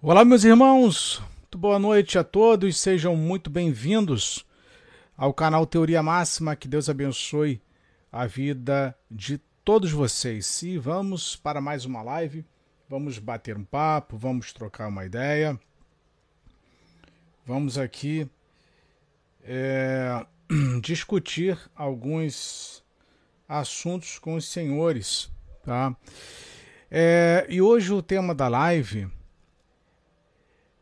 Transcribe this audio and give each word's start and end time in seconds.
Olá, 0.00 0.24
meus 0.24 0.44
irmãos, 0.44 1.20
muito 1.38 1.58
boa 1.58 1.76
noite 1.76 2.16
a 2.20 2.22
todos, 2.22 2.78
sejam 2.78 3.16
muito 3.16 3.50
bem-vindos 3.50 4.46
ao 5.16 5.34
canal 5.34 5.66
Teoria 5.66 6.00
Máxima. 6.00 6.54
Que 6.54 6.68
Deus 6.68 6.88
abençoe 6.88 7.60
a 8.12 8.24
vida 8.24 8.96
de 9.10 9.38
todos 9.64 9.90
vocês. 9.90 10.62
E 10.62 10.78
vamos 10.78 11.34
para 11.34 11.60
mais 11.60 11.84
uma 11.84 12.00
live, 12.00 12.46
vamos 12.88 13.18
bater 13.18 13.56
um 13.56 13.64
papo, 13.64 14.16
vamos 14.16 14.52
trocar 14.52 14.86
uma 14.86 15.04
ideia. 15.04 15.58
Vamos 17.44 17.76
aqui 17.76 18.30
é, 19.42 20.24
discutir 20.80 21.58
alguns 21.74 22.84
assuntos 23.48 24.16
com 24.20 24.36
os 24.36 24.48
senhores, 24.48 25.28
tá? 25.64 25.96
É, 26.88 27.44
e 27.48 27.60
hoje 27.60 27.92
o 27.92 28.00
tema 28.00 28.32
da 28.32 28.46
live 28.46 29.17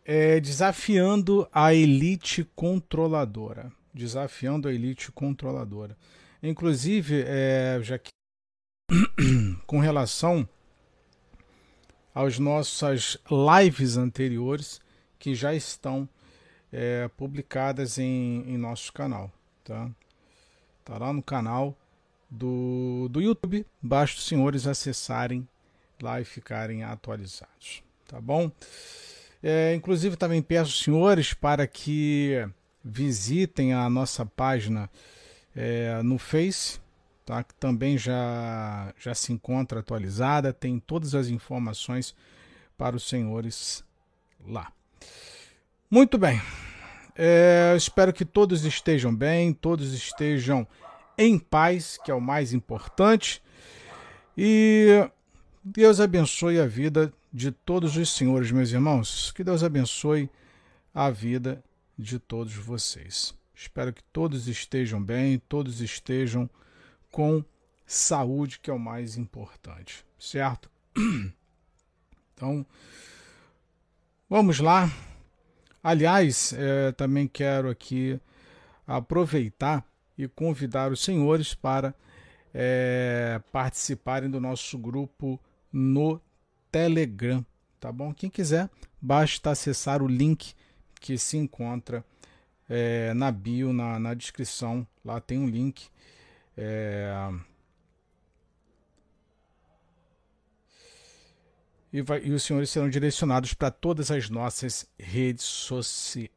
é, 0.06 0.38
desafiando 0.38 1.48
a 1.52 1.74
elite 1.74 2.45
controladora. 2.55 3.73
Desafiando 3.92 4.69
a 4.69 4.73
elite 4.73 5.10
controladora. 5.10 5.96
Inclusive, 6.41 7.24
é, 7.27 7.80
já 7.82 7.98
que 7.98 8.10
com 9.66 9.80
relação 9.80 10.48
às 12.15 12.38
nossas 12.38 13.19
lives 13.29 13.96
anteriores 13.96 14.80
que 15.19 15.34
já 15.34 15.52
estão 15.52 16.09
é, 16.73 17.09
publicadas 17.16 17.98
em, 17.98 18.45
em, 18.46 18.57
nosso 18.57 18.93
canal. 18.93 19.32
Tá? 19.65 19.91
tá 20.84 20.98
lá 20.98 21.12
no 21.12 21.23
canal 21.23 21.77
do, 22.30 23.09
do 23.10 23.20
YouTube. 23.20 23.66
Basta 23.82 24.18
os 24.18 24.26
senhores 24.26 24.68
acessarem 24.68 25.48
lá 26.01 26.20
e 26.20 26.24
ficarem 26.24 26.85
atualizados. 26.85 27.82
Tá 28.07 28.20
bom? 28.20 28.52
É, 29.42 29.74
inclusive, 29.74 30.16
também 30.16 30.42
peço 30.42 30.70
aos 30.70 30.82
senhores 30.82 31.34
para 31.34 31.66
que 31.66 32.48
visitem 32.84 33.74
a 33.74 33.90
nossa 33.90 34.24
página 34.24 34.88
é, 35.54 36.01
no 36.02 36.18
Face, 36.18 36.79
tá? 37.24 37.42
que 37.42 37.54
também 37.54 37.98
já, 37.98 38.95
já 38.98 39.14
se 39.14 39.32
encontra 39.32 39.80
atualizada, 39.80 40.52
tem 40.52 40.79
todas 40.79 41.14
as 41.14 41.29
informações 41.29 42.14
para 42.79 42.96
os 42.96 43.09
senhores 43.09 43.84
lá. 44.46 44.70
Muito 45.90 46.18
bem, 46.18 46.40
é, 47.16 47.74
espero 47.76 48.12
que 48.12 48.24
todos 48.24 48.64
estejam 48.64 49.14
bem, 49.14 49.52
todos 49.52 49.92
estejam 49.92 50.66
em 51.16 51.38
paz, 51.38 51.98
que 52.04 52.10
é 52.10 52.14
o 52.14 52.20
mais 52.20 52.52
importante, 52.52 53.42
e 54.37 55.09
Deus 55.64 55.98
abençoe 55.98 56.60
a 56.60 56.66
vida 56.66 57.12
de 57.37 57.52
todos 57.52 57.98
os 57.98 58.09
senhores, 58.09 58.51
meus 58.51 58.73
irmãos. 58.73 59.30
Que 59.30 59.45
Deus 59.45 59.62
abençoe 59.62 60.30
a 60.95 61.10
vida 61.10 61.62
de 61.98 62.18
todos 62.18 62.54
vocês. 62.54 63.34
Espero 63.54 63.92
que 63.92 64.03
todos 64.04 64.48
estejam 64.48 65.03
bem, 65.03 65.38
todos 65.47 65.82
estejam 65.82 66.48
com 67.10 67.44
saúde, 67.84 68.59
que 68.59 68.70
é 68.70 68.72
o 68.72 68.78
mais 68.78 69.19
importante, 69.19 70.03
certo? 70.19 70.70
Então, 72.34 72.66
vamos 74.28 74.60
lá. 74.60 74.91
Aliás, 75.82 76.53
é, 76.53 76.92
também 76.92 77.26
quero 77.26 77.70
aqui 77.70 78.20
aproveitar 78.87 79.82
e 80.19 80.28
convidar 80.28 80.92
os 80.92 81.03
senhores 81.03 81.54
para 81.54 81.94
é, 82.53 83.41
participarem 83.50 84.28
do 84.28 84.38
nosso 84.38 84.76
grupo 84.76 85.41
no 85.72 86.20
Telegram, 86.71 87.44
tá 87.81 87.91
bom? 87.93 88.12
Quem 88.12 88.28
quiser, 88.28 88.69
basta 89.00 89.50
acessar 89.50 90.03
o 90.03 90.06
link 90.06 90.54
que 91.00 91.16
se 91.19 91.37
encontra 91.37 92.04
é, 92.69 93.15
na 93.15 93.31
bio, 93.31 93.72
na, 93.72 93.99
na 93.99 94.15
descrição. 94.15 94.87
Lá 95.05 95.21
tem 95.21 95.38
um 95.38 95.49
link. 95.49 95.88
É... 96.56 97.31
E, 101.93 102.03
vai, 102.03 102.22
e 102.25 102.32
os 102.32 102.43
senhores 102.43 102.71
serão 102.71 102.91
direcionados 102.91 103.55
para 103.55 103.71
todas 103.71 104.10
as 104.10 104.28
nossas 104.28 104.87
redes 104.99 105.44
sociais. 105.44 106.31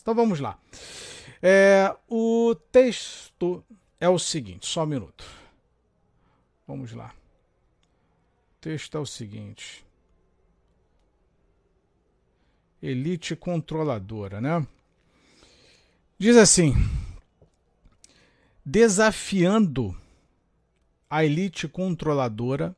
Então 0.00 0.14
vamos 0.14 0.40
lá. 0.40 0.58
É, 1.42 1.94
o 2.08 2.54
texto 2.72 3.62
é 4.00 4.08
o 4.08 4.18
seguinte, 4.18 4.66
só 4.66 4.84
um 4.84 4.86
minuto. 4.86 5.24
Vamos 6.66 6.92
lá 6.92 7.14
texto 8.66 8.98
é 8.98 9.00
o 9.00 9.06
seguinte: 9.06 9.86
elite 12.82 13.36
controladora, 13.36 14.40
né? 14.40 14.66
Diz 16.18 16.36
assim: 16.36 16.74
desafiando 18.64 19.96
a 21.08 21.24
elite 21.24 21.68
controladora 21.68 22.74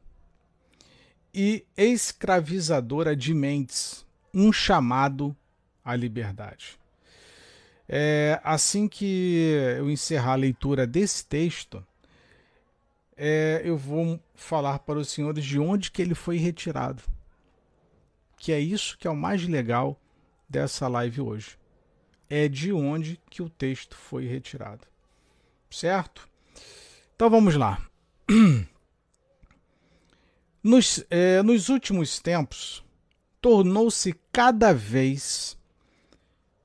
e 1.32 1.64
escravizadora 1.74 3.16
de 3.16 3.32
mentes, 3.32 4.04
um 4.34 4.52
chamado 4.52 5.34
à 5.82 5.96
liberdade. 5.96 6.78
É, 7.88 8.38
assim 8.44 8.86
que 8.86 9.54
eu 9.78 9.90
encerrar 9.90 10.32
a 10.32 10.36
leitura 10.36 10.86
desse 10.86 11.24
texto, 11.24 11.82
é, 13.18 13.60
eu 13.64 13.76
vou 13.76 14.20
falar 14.36 14.78
para 14.78 14.98
os 14.98 15.08
senhores 15.08 15.44
de 15.44 15.58
onde 15.58 15.90
que 15.90 16.00
ele 16.00 16.14
foi 16.14 16.36
retirado. 16.36 17.02
Que 18.36 18.52
é 18.52 18.60
isso 18.60 18.96
que 18.96 19.08
é 19.08 19.10
o 19.10 19.16
mais 19.16 19.44
legal 19.46 20.00
dessa 20.48 20.86
live 20.86 21.20
hoje. 21.20 21.58
É 22.30 22.46
de 22.48 22.72
onde 22.72 23.20
que 23.28 23.42
o 23.42 23.50
texto 23.50 23.96
foi 23.96 24.24
retirado. 24.24 24.86
Certo? 25.68 26.28
Então 27.16 27.28
vamos 27.28 27.56
lá. 27.56 27.84
Nos, 30.60 31.04
é, 31.08 31.40
nos 31.42 31.68
últimos 31.68 32.18
tempos, 32.18 32.84
tornou-se 33.40 34.12
cada 34.32 34.74
vez 34.74 35.56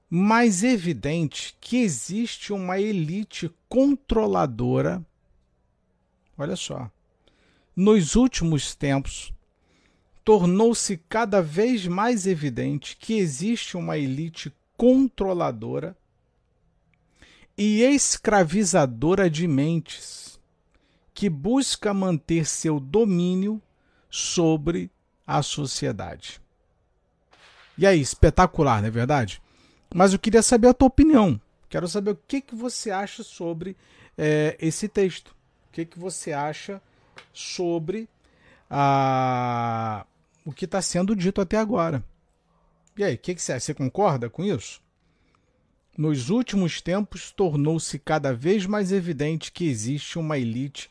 mais 0.09 0.63
evidente 0.63 1.55
que 1.61 1.77
existe 1.77 2.51
uma 2.51 2.79
elite 2.79 3.53
controladora 3.69 5.05
Olha 6.37 6.55
só. 6.55 6.89
Nos 7.75 8.15
últimos 8.15 8.75
tempos, 8.75 9.33
tornou-se 10.23 10.97
cada 11.09 11.41
vez 11.41 11.87
mais 11.87 12.25
evidente 12.25 12.95
que 12.97 13.13
existe 13.13 13.75
uma 13.75 13.97
elite 13.97 14.53
controladora 14.77 15.95
e 17.57 17.81
escravizadora 17.81 19.29
de 19.29 19.47
mentes 19.47 20.39
que 21.13 21.29
busca 21.29 21.93
manter 21.93 22.45
seu 22.45 22.79
domínio 22.79 23.61
sobre 24.09 24.89
a 25.25 25.41
sociedade. 25.41 26.41
E 27.77 27.85
aí, 27.85 28.01
espetacular, 28.01 28.81
não 28.81 28.87
é 28.87 28.91
verdade? 28.91 29.41
Mas 29.93 30.13
eu 30.13 30.19
queria 30.19 30.41
saber 30.41 30.69
a 30.69 30.73
tua 30.73 30.87
opinião. 30.87 31.39
Quero 31.69 31.87
saber 31.87 32.11
o 32.11 32.19
que, 32.27 32.41
que 32.41 32.55
você 32.55 32.91
acha 32.91 33.23
sobre 33.23 33.75
é, 34.17 34.57
esse 34.59 34.87
texto 34.87 35.35
que, 35.73 35.85
que 35.85 35.99
você 35.99 36.31
acha 36.31 36.81
sobre 37.33 38.07
a, 38.69 40.05
o 40.45 40.53
que 40.53 40.65
está 40.65 40.81
sendo 40.81 41.15
dito 41.15 41.41
até 41.41 41.57
agora. 41.57 42.03
E 42.95 43.03
aí, 43.03 43.15
o 43.15 43.17
que, 43.17 43.33
que 43.33 43.41
você 43.41 43.53
acha? 43.53 43.65
Você 43.65 43.73
concorda 43.73 44.29
com 44.29 44.43
isso? 44.43 44.81
Nos 45.97 46.29
últimos 46.29 46.79
tempos, 46.79 47.31
tornou-se 47.31 47.97
cada 47.99 48.33
vez 48.33 48.65
mais 48.65 48.91
evidente 48.91 49.51
que 49.51 49.67
existe 49.67 50.17
uma 50.17 50.37
elite 50.37 50.89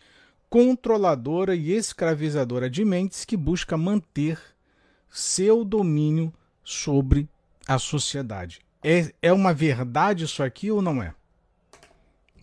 controladora 0.51 1.55
e 1.55 1.73
escravizadora 1.73 2.69
de 2.69 2.85
mentes 2.85 3.25
que 3.25 3.37
busca 3.37 3.77
manter 3.77 4.39
seu 5.09 5.65
domínio 5.65 6.33
sobre 6.65 7.29
a 7.67 7.79
sociedade. 7.79 8.61
É, 8.83 9.13
é 9.23 9.33
uma 9.33 9.55
verdade 9.55 10.25
isso 10.25 10.43
aqui 10.43 10.71
ou 10.71 10.83
não 10.83 11.03
é? 11.03 11.15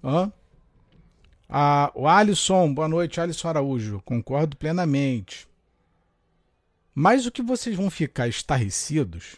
Hã? 0.04 0.32
Ah, 1.52 1.92
o 1.96 2.08
Alisson, 2.08 2.72
boa 2.72 2.88
noite, 2.88 3.20
Alisson 3.20 3.48
Araújo. 3.48 4.00
Concordo 4.06 4.56
plenamente. 4.56 5.48
Mas 6.94 7.26
o 7.26 7.32
que 7.32 7.42
vocês 7.42 7.76
vão 7.76 7.90
ficar 7.90 8.28
estarrecidos 8.28 9.38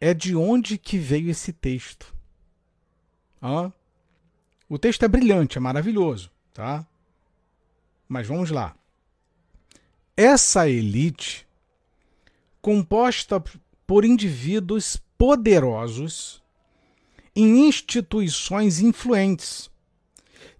é 0.00 0.14
de 0.14 0.34
onde 0.34 0.78
que 0.78 0.96
veio 0.96 1.28
esse 1.30 1.52
texto. 1.52 2.14
Ah, 3.42 3.70
o 4.66 4.78
texto 4.78 5.04
é 5.04 5.08
brilhante, 5.08 5.58
é 5.58 5.60
maravilhoso, 5.60 6.30
tá? 6.54 6.86
Mas 8.08 8.26
vamos 8.26 8.50
lá. 8.50 8.74
Essa 10.16 10.66
elite, 10.70 11.46
composta 12.62 13.44
por 13.86 14.06
indivíduos 14.06 14.96
poderosos 15.18 16.42
em 17.34 17.68
instituições 17.68 18.80
influentes, 18.80 19.70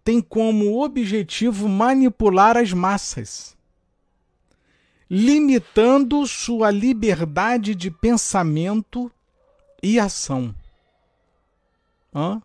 tem 0.06 0.20
como 0.20 0.81
objetivo 0.85 1.69
manipular 1.69 2.56
as 2.56 2.73
massas, 2.73 3.56
limitando 5.11 6.25
sua 6.29 6.70
liberdade 6.70 7.75
de 7.75 7.91
pensamento 7.91 9.11
e 9.82 9.99
ação. 9.99 10.55
Hã? 12.14 12.41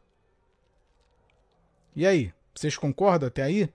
E 1.95 2.07
aí? 2.07 2.33
Vocês 2.51 2.75
concordam 2.75 3.27
até 3.27 3.43
aí? 3.43 3.69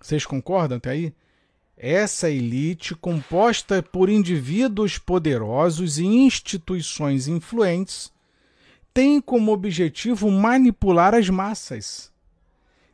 Vocês 0.00 0.24
concordam 0.24 0.78
até 0.78 0.88
aí? 0.88 1.14
Essa 1.76 2.30
elite, 2.30 2.94
composta 2.94 3.82
por 3.82 4.08
indivíduos 4.08 4.96
poderosos 4.96 5.98
e 5.98 6.06
instituições 6.06 7.28
influentes, 7.28 8.10
tem 8.94 9.20
como 9.20 9.52
objetivo 9.52 10.30
manipular 10.30 11.14
as 11.14 11.28
massas, 11.28 12.09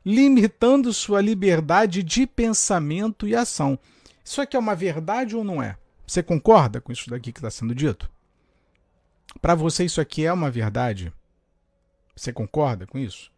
limitando 0.07 0.93
sua 0.93 1.21
liberdade 1.21 2.01
de 2.01 2.29
pensamento 2.29 3.27
e 3.27 3.35
ação. 3.35 3.77
Isso 4.25 4.41
aqui 4.41 4.57
é 4.57 4.61
uma 4.61 4.77
verdade 4.77 5.35
ou 5.35 5.43
não 5.43 5.61
é? 5.61 5.77
Você 6.07 6.23
concorda 6.23 6.81
com 6.81 6.93
isso 6.93 7.11
daqui 7.11 7.33
que 7.33 7.41
está 7.41 7.51
sendo 7.51 7.75
dito? 7.75 8.09
Para 9.43 9.57
você, 9.57 9.85
isso 9.85 10.01
aqui 10.01 10.25
é 10.25 10.33
uma 10.33 10.49
verdade? 10.49 11.13
Você 12.15 12.33
concorda 12.33 12.87
com 12.87 12.97
isso? 12.97 13.33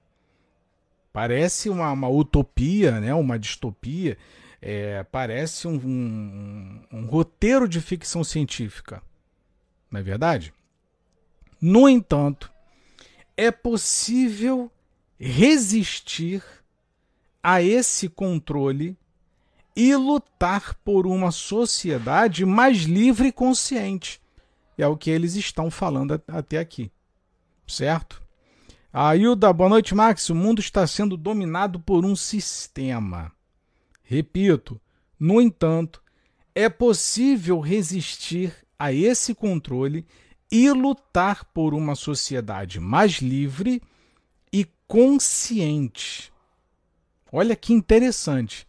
Parece 1.11 1.70
uma, 1.70 1.91
uma 1.91 2.09
utopia, 2.11 3.00
né? 3.00 3.15
uma 3.15 3.38
distopia. 3.38 4.19
É, 4.61 5.03
parece 5.05 5.67
um, 5.67 5.76
um, 5.76 6.82
um 6.93 7.06
roteiro 7.06 7.67
de 7.67 7.81
ficção 7.81 8.23
científica. 8.23 9.03
Não 9.91 10.00
é 10.00 10.03
verdade? 10.03 10.53
No 11.59 11.88
entanto, 11.88 12.53
é 13.37 13.50
possível 13.50 14.70
resistir 15.19 16.43
a 17.43 17.62
esse 17.62 18.08
controle 18.08 18.96
e 19.75 19.94
lutar 19.94 20.75
por 20.85 21.06
uma 21.06 21.31
sociedade 21.31 22.44
mais 22.44 22.79
livre 22.79 23.29
e 23.29 23.32
consciente. 23.32 24.20
É 24.76 24.87
o 24.87 24.96
que 24.96 25.11
eles 25.11 25.35
estão 25.35 25.70
falando 25.70 26.20
até 26.26 26.58
aqui. 26.58 26.90
Certo? 27.67 28.23
Ailda, 28.93 29.52
boa 29.52 29.69
noite, 29.69 29.94
Max. 29.94 30.31
O 30.31 30.35
mundo 30.35 30.61
está 30.61 30.87
sendo 30.87 31.17
dominado 31.17 31.79
por 31.79 32.05
um 32.05 32.17
sistema. 32.17 33.31
Repito, 34.02 34.81
no 35.19 35.41
entanto, 35.41 36.02
é 36.55 36.69
possível 36.69 37.61
resistir 37.61 38.55
a 38.79 38.93
esse 38.93 39.34
controle 39.34 40.06
e 40.50 40.70
lutar 40.70 41.44
por 41.46 41.75
uma 41.75 41.94
sociedade 41.94 42.81
mais 42.81 43.19
livre 43.19 43.82
e 44.52 44.67
consciente. 44.87 46.32
Olha 47.33 47.55
que 47.55 47.73
interessante. 47.73 48.67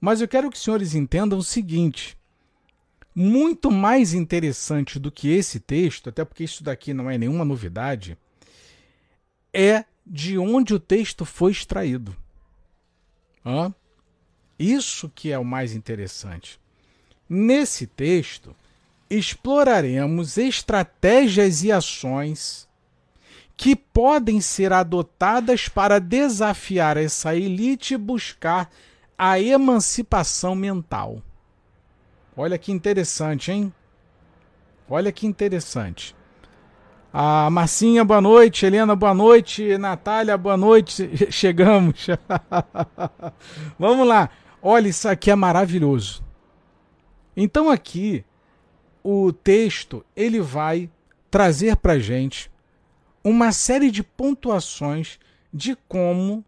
Mas 0.00 0.20
eu 0.20 0.28
quero 0.28 0.50
que 0.50 0.56
os 0.56 0.62
senhores 0.62 0.94
entendam 0.94 1.38
o 1.38 1.42
seguinte: 1.42 2.16
muito 3.14 3.70
mais 3.70 4.12
interessante 4.12 4.98
do 4.98 5.10
que 5.10 5.28
esse 5.28 5.58
texto, 5.58 6.08
até 6.08 6.24
porque 6.24 6.44
isso 6.44 6.62
daqui 6.62 6.92
não 6.92 7.10
é 7.10 7.16
nenhuma 7.16 7.44
novidade, 7.44 8.16
é 9.52 9.84
de 10.06 10.38
onde 10.38 10.74
o 10.74 10.78
texto 10.78 11.24
foi 11.24 11.50
extraído. 11.50 12.16
Hã? 13.44 13.74
Isso 14.58 15.10
que 15.14 15.32
é 15.32 15.38
o 15.38 15.44
mais 15.44 15.72
interessante. 15.72 16.60
Nesse 17.28 17.86
texto, 17.86 18.54
exploraremos 19.10 20.38
estratégias 20.38 21.64
e 21.64 21.72
ações 21.72 22.68
que 23.56 23.74
podem 23.74 24.40
ser 24.40 24.72
adotadas 24.72 25.68
para 25.68 25.98
desafiar 25.98 26.96
essa 26.96 27.34
elite 27.34 27.94
e 27.94 27.98
buscar 27.98 28.70
a 29.16 29.40
emancipação 29.40 30.54
mental. 30.54 31.22
Olha 32.36 32.58
que 32.58 32.70
interessante, 32.70 33.50
hein? 33.50 33.72
Olha 34.88 35.10
que 35.10 35.26
interessante. 35.26 36.14
A 37.12 37.48
Marcinha, 37.48 38.04
boa 38.04 38.20
noite. 38.20 38.66
Helena, 38.66 38.94
boa 38.94 39.14
noite. 39.14 39.78
Natália, 39.78 40.36
boa 40.36 40.56
noite. 40.56 41.10
Chegamos. 41.32 42.08
Vamos 43.78 44.06
lá. 44.06 44.28
Olha, 44.60 44.88
isso 44.88 45.08
aqui 45.08 45.30
é 45.30 45.34
maravilhoso. 45.34 46.22
Então 47.34 47.70
aqui 47.70 48.22
o 49.02 49.32
texto 49.32 50.04
ele 50.14 50.40
vai 50.40 50.90
trazer 51.30 51.76
para 51.76 51.98
gente 51.98 52.50
uma 53.28 53.50
série 53.50 53.90
de 53.90 54.04
pontuações 54.04 55.18
de 55.52 55.74
como 55.88 56.44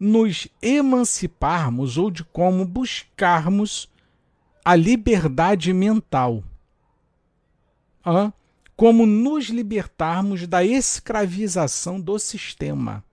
nos 0.00 0.48
emanciparmos 0.60 1.96
ou 1.96 2.10
de 2.10 2.24
como 2.24 2.64
buscarmos 2.64 3.88
a 4.64 4.74
liberdade 4.74 5.72
mental. 5.72 6.42
Como 8.74 9.06
nos 9.06 9.46
libertarmos 9.46 10.44
da 10.48 10.64
escravização 10.64 12.00
do 12.00 12.18
sistema. 12.18 13.04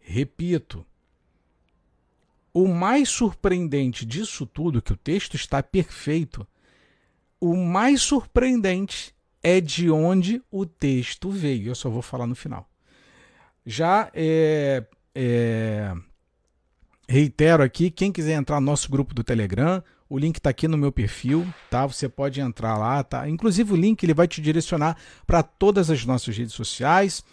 Repito, 0.00 0.84
o 2.52 2.66
mais 2.66 3.08
surpreendente 3.08 4.04
disso 4.04 4.46
tudo, 4.46 4.82
que 4.82 4.92
o 4.92 4.96
texto 4.96 5.36
está 5.36 5.62
perfeito, 5.62 6.44
o 7.40 7.54
mais 7.54 8.02
surpreendente 8.02 9.14
é 9.42 9.60
de 9.60 9.90
onde 9.90 10.42
o 10.50 10.64
texto 10.64 11.30
veio. 11.30 11.68
Eu 11.68 11.74
só 11.74 11.90
vou 11.90 12.02
falar 12.02 12.26
no 12.26 12.34
final. 12.34 12.68
Já 13.64 14.10
é, 14.14 14.84
é, 15.14 15.92
reitero 17.08 17.62
aqui, 17.62 17.90
quem 17.90 18.12
quiser 18.12 18.34
entrar 18.34 18.60
no 18.60 18.66
nosso 18.66 18.90
grupo 18.90 19.14
do 19.14 19.22
Telegram, 19.22 19.82
o 20.08 20.18
link 20.18 20.36
está 20.36 20.50
aqui 20.50 20.68
no 20.68 20.76
meu 20.76 20.92
perfil, 20.92 21.46
tá? 21.70 21.86
Você 21.86 22.08
pode 22.08 22.40
entrar 22.40 22.76
lá, 22.76 23.02
tá? 23.02 23.28
Inclusive 23.28 23.72
o 23.72 23.76
link 23.76 24.02
ele 24.02 24.14
vai 24.14 24.28
te 24.28 24.42
direcionar 24.42 24.96
para 25.26 25.42
todas 25.42 25.90
as 25.90 26.04
nossas 26.04 26.36
redes 26.36 26.54
sociais. 26.54 27.24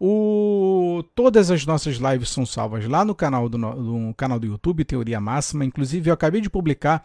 O, 0.00 1.04
todas 1.14 1.50
as 1.50 1.64
nossas 1.64 1.96
lives 1.96 2.30
são 2.30 2.44
salvas 2.44 2.88
lá 2.88 3.04
no 3.04 3.14
canal 3.14 3.48
do, 3.48 3.56
no 3.56 4.12
canal 4.14 4.38
do 4.38 4.46
YouTube, 4.46 4.84
Teoria 4.84 5.20
Máxima. 5.20 5.64
Inclusive, 5.64 6.10
eu 6.10 6.14
acabei 6.14 6.40
de 6.40 6.50
publicar 6.50 7.04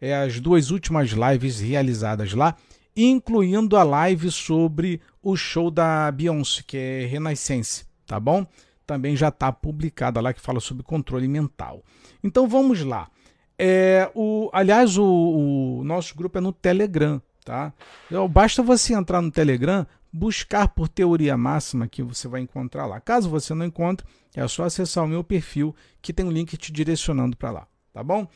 é, 0.00 0.14
as 0.16 0.40
duas 0.40 0.70
últimas 0.70 1.10
lives 1.10 1.60
realizadas 1.60 2.32
lá, 2.32 2.56
incluindo 3.04 3.76
a 3.76 3.82
live 3.82 4.30
sobre 4.30 5.00
o 5.22 5.36
show 5.36 5.70
da 5.70 6.10
Beyoncé, 6.10 6.62
que 6.66 6.76
é 6.76 7.06
Renaissance, 7.06 7.84
tá 8.06 8.18
bom? 8.18 8.46
Também 8.84 9.14
já 9.16 9.28
está 9.28 9.52
publicada 9.52 10.20
lá 10.20 10.32
que 10.32 10.40
fala 10.40 10.58
sobre 10.58 10.82
controle 10.82 11.28
mental. 11.28 11.82
Então 12.24 12.48
vamos 12.48 12.82
lá. 12.82 13.08
É, 13.56 14.10
o, 14.14 14.50
aliás, 14.52 14.96
o, 14.96 15.04
o 15.04 15.84
nosso 15.84 16.14
grupo 16.16 16.38
é 16.38 16.40
no 16.40 16.52
Telegram, 16.52 17.20
tá? 17.44 17.72
Então, 18.06 18.28
basta 18.28 18.62
você 18.62 18.94
entrar 18.94 19.20
no 19.20 19.30
Telegram, 19.30 19.86
buscar 20.12 20.68
por 20.68 20.88
teoria 20.88 21.36
máxima 21.36 21.86
que 21.86 22.02
você 22.02 22.26
vai 22.26 22.40
encontrar 22.40 22.86
lá. 22.86 23.00
Caso 23.00 23.28
você 23.28 23.54
não 23.54 23.66
encontre, 23.66 24.06
é 24.34 24.46
só 24.48 24.64
acessar 24.64 25.04
o 25.04 25.08
meu 25.08 25.22
perfil 25.22 25.74
que 26.00 26.12
tem 26.12 26.24
um 26.26 26.30
link 26.30 26.56
te 26.56 26.72
direcionando 26.72 27.36
para 27.36 27.50
lá, 27.50 27.66
tá 27.92 28.02
bom? 28.02 28.26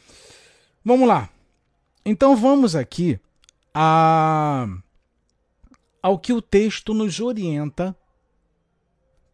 Vamos 0.84 1.08
lá. 1.08 1.28
Então 2.04 2.36
vamos 2.36 2.76
aqui 2.76 3.18
a, 3.74 4.66
ao 6.02 6.18
que 6.18 6.32
o 6.32 6.42
texto 6.42 6.92
nos 6.92 7.20
orienta 7.20 7.96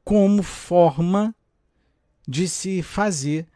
como 0.04 0.42
forma 0.42 1.34
de 2.26 2.48
se 2.48 2.82
fazer 2.82 3.46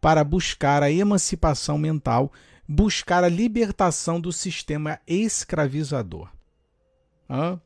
para 0.00 0.22
buscar 0.22 0.82
a 0.82 0.90
emancipação 0.90 1.76
mental, 1.76 2.32
buscar 2.66 3.24
a 3.24 3.28
libertação 3.28 4.20
do 4.20 4.32
sistema 4.32 5.00
escravizador. 5.06 6.30
Hã? 7.28 7.60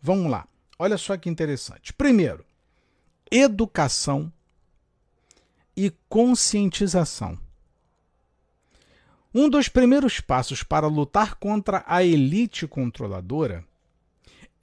Vamos 0.00 0.30
lá. 0.30 0.48
Olha 0.78 0.98
só 0.98 1.16
que 1.16 1.28
interessante. 1.28 1.92
Primeiro, 1.92 2.44
educação 3.30 4.32
e 5.76 5.90
conscientização. 6.08 7.38
Um 9.36 9.48
dos 9.48 9.68
primeiros 9.68 10.20
passos 10.20 10.62
para 10.62 10.86
lutar 10.86 11.34
contra 11.34 11.82
a 11.88 12.04
elite 12.04 12.68
controladora 12.68 13.64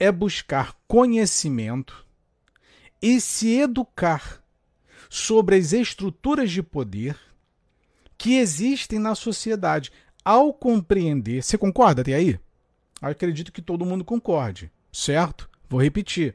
é 0.00 0.10
buscar 0.10 0.74
conhecimento 0.88 2.06
e 3.02 3.20
se 3.20 3.58
educar 3.58 4.42
sobre 5.10 5.56
as 5.56 5.74
estruturas 5.74 6.50
de 6.50 6.62
poder 6.62 7.18
que 8.16 8.38
existem 8.38 8.98
na 8.98 9.14
sociedade. 9.14 9.92
Ao 10.24 10.54
compreender, 10.54 11.42
você 11.42 11.58
concorda 11.58 12.00
até 12.00 12.14
aí? 12.14 12.40
Acredito 12.98 13.52
que 13.52 13.60
todo 13.60 13.84
mundo 13.84 14.02
concorde, 14.02 14.72
certo? 14.90 15.50
Vou 15.68 15.82
repetir. 15.82 16.34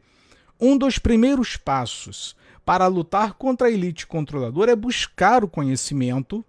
Um 0.59 0.77
dos 0.77 0.99
primeiros 0.99 1.57
passos 1.57 2.35
para 2.63 2.85
lutar 2.85 3.33
contra 3.33 3.67
a 3.67 3.71
elite 3.71 4.05
controladora 4.05 4.73
é 4.73 4.75
buscar 4.75 5.43
o 5.43 5.47
conhecimento 5.47 6.45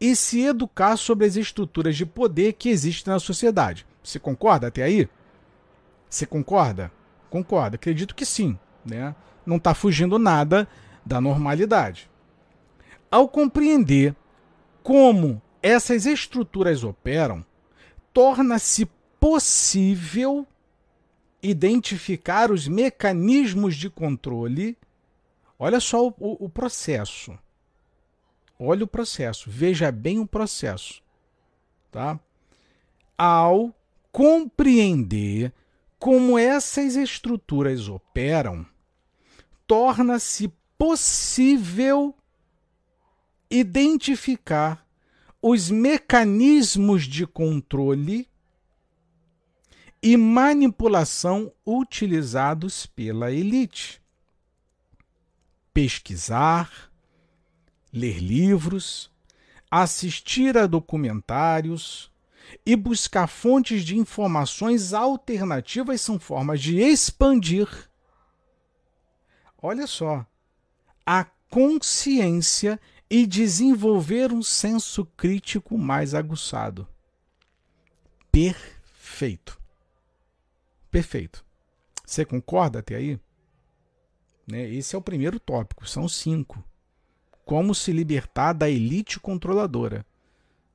e 0.00 0.14
se 0.14 0.42
educar 0.42 0.96
sobre 0.96 1.26
as 1.26 1.36
estruturas 1.36 1.96
de 1.96 2.06
poder 2.06 2.52
que 2.54 2.68
existem 2.68 3.12
na 3.12 3.18
sociedade. 3.18 3.86
Você 4.02 4.18
concorda 4.18 4.68
até 4.68 4.82
aí? 4.82 5.08
Você 6.08 6.24
concorda? 6.24 6.90
Concorda. 7.28 7.76
Acredito 7.76 8.14
que 8.14 8.24
sim. 8.24 8.58
Né? 8.84 9.14
Não 9.44 9.56
está 9.56 9.74
fugindo 9.74 10.18
nada 10.18 10.68
da 11.04 11.20
normalidade. 11.20 12.08
Ao 13.10 13.28
compreender 13.28 14.14
como 14.82 15.42
essas 15.62 16.06
estruturas 16.06 16.84
operam, 16.84 17.44
torna-se 18.12 18.88
possível 19.18 20.46
identificar 21.42 22.50
os 22.50 22.66
mecanismos 22.68 23.76
de 23.76 23.90
controle. 23.90 24.76
Olha 25.58 25.80
só 25.80 26.06
o, 26.06 26.14
o, 26.18 26.44
o 26.46 26.48
processo. 26.48 27.36
Olha 28.58 28.84
o 28.84 28.88
processo. 28.88 29.50
Veja 29.50 29.92
bem 29.92 30.18
o 30.18 30.26
processo. 30.26 31.02
Tá? 31.90 32.18
Ao 33.16 33.74
compreender 34.10 35.52
como 35.98 36.38
essas 36.38 36.96
estruturas 36.96 37.88
operam, 37.88 38.66
torna-se 39.66 40.52
possível 40.76 42.14
identificar 43.50 44.86
os 45.40 45.70
mecanismos 45.70 47.04
de 47.04 47.26
controle 47.26 48.28
e 50.02 50.16
manipulação 50.16 51.52
utilizados 51.66 52.86
pela 52.86 53.32
elite. 53.32 54.00
Pesquisar, 55.72 56.87
ler 57.92 58.18
livros, 58.18 59.10
assistir 59.70 60.56
a 60.56 60.66
documentários 60.66 62.10
e 62.64 62.74
buscar 62.76 63.26
fontes 63.26 63.84
de 63.84 63.96
informações 63.96 64.92
alternativas 64.92 66.00
são 66.00 66.18
formas 66.18 66.60
de 66.60 66.78
expandir. 66.78 67.68
Olha 69.60 69.86
só, 69.86 70.24
a 71.04 71.24
consciência 71.50 72.80
e 73.10 73.26
desenvolver 73.26 74.32
um 74.32 74.42
senso 74.42 75.04
crítico 75.04 75.76
mais 75.78 76.14
aguçado. 76.14 76.86
Perfeito. 78.30 79.58
Perfeito. 80.90 81.44
Você 82.04 82.24
concorda 82.24 82.78
até 82.78 82.96
aí? 82.96 83.20
Né? 84.46 84.68
Esse 84.70 84.94
é 84.94 84.98
o 84.98 85.02
primeiro 85.02 85.38
tópico, 85.38 85.86
são 85.86 86.08
cinco. 86.08 86.62
Como 87.48 87.74
se 87.74 87.92
libertar 87.92 88.52
da 88.52 88.68
elite 88.68 89.18
controladora. 89.18 90.04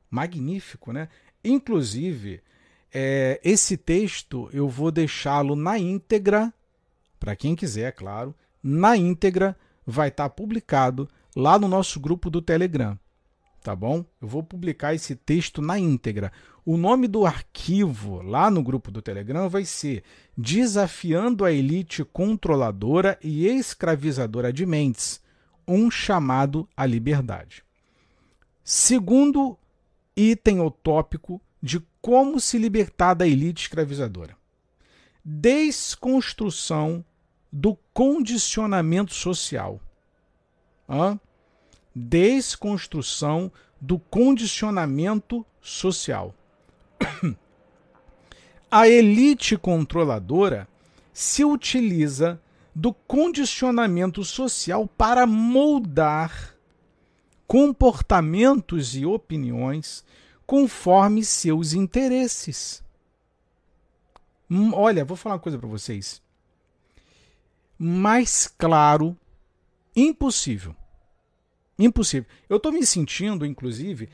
Magnífico, 0.10 0.92
né? 0.92 1.08
Inclusive, 1.46 2.42
é, 2.92 3.40
esse 3.44 3.78
texto 3.78 4.50
eu 4.52 4.68
vou 4.68 4.90
deixá-lo 4.90 5.56
na 5.56 5.78
íntegra, 5.78 6.52
para 7.20 7.36
quem 7.36 7.56
quiser, 7.56 7.90
é 7.90 7.92
claro, 7.92 8.34
na 8.64 8.98
íntegra, 8.98 9.56
vai 9.86 10.08
estar 10.08 10.24
tá 10.24 10.30
publicado 10.32 11.08
lá 11.36 11.60
no 11.60 11.68
nosso 11.68 12.00
grupo 12.00 12.28
do 12.28 12.42
Telegram. 12.42 12.98
Tá 13.62 13.76
bom? 13.76 14.04
Eu 14.20 14.28
vou 14.28 14.42
publicar 14.42 14.96
esse 14.96 15.16
texto 15.16 15.62
na 15.62 15.78
íntegra. 15.78 16.32
O 16.66 16.76
nome 16.76 17.08
do 17.08 17.24
arquivo 17.24 18.24
lá 18.24 18.50
no 18.50 18.64
grupo 18.64 18.90
do 18.90 19.00
Telegram 19.00 19.48
vai 19.48 19.64
ser 19.64 20.04
Desafiando 20.36 21.46
a 21.46 21.52
Elite 21.52 22.04
Controladora 22.04 23.16
e 23.24 23.46
Escravizadora 23.46 24.52
de 24.52 24.66
Mentes 24.66 25.22
um 25.68 25.90
chamado 25.90 26.68
à 26.76 26.86
liberdade. 26.86 27.64
Segundo 28.64 29.58
item 30.16 30.60
ou 30.60 30.72
tópico 30.72 31.42
de 31.62 31.82
como 32.02 32.40
se 32.40 32.58
libertar 32.58 33.14
da 33.14 33.28
elite 33.28 33.64
escravizadora. 33.64 34.36
Desconstrução 35.24 37.04
do 37.52 37.78
condicionamento 37.94 39.14
social. 39.14 39.80
Hã? 40.90 41.20
Desconstrução 41.96 43.52
do 43.80 44.00
condicionamento 44.00 45.46
social. 45.62 46.34
A 48.70 48.88
elite 48.88 49.56
controladora 49.56 50.68
se 51.14 51.46
utiliza 51.46 52.42
do 52.76 52.94
condicionamento 52.94 54.24
social 54.24 54.88
para 54.88 55.28
moldar 55.28 56.56
comportamentos 57.48 58.96
e 58.96 59.06
opiniões 59.06 60.04
conforme 60.46 61.24
seus 61.24 61.74
interesses. 61.74 62.84
Hum, 64.50 64.72
olha, 64.74 65.06
vou 65.06 65.16
falar 65.16 65.36
uma 65.36 65.42
coisa 65.42 65.58
para 65.58 65.68
vocês. 65.68 66.22
Mais 67.78 68.48
claro, 68.48 69.18
impossível. 69.96 70.76
Impossível. 71.78 72.30
Eu 72.48 72.58
estou 72.58 72.72
me 72.72 72.86
sentindo, 72.86 73.46
inclusive, 73.46 74.10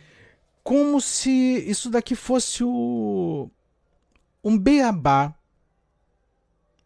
como 0.63 0.99
se 1.01 1.31
isso 1.67 1.89
daqui 1.89 2.15
fosse 2.15 2.63
o, 2.63 3.49
um 4.43 4.57
beabá 4.57 5.33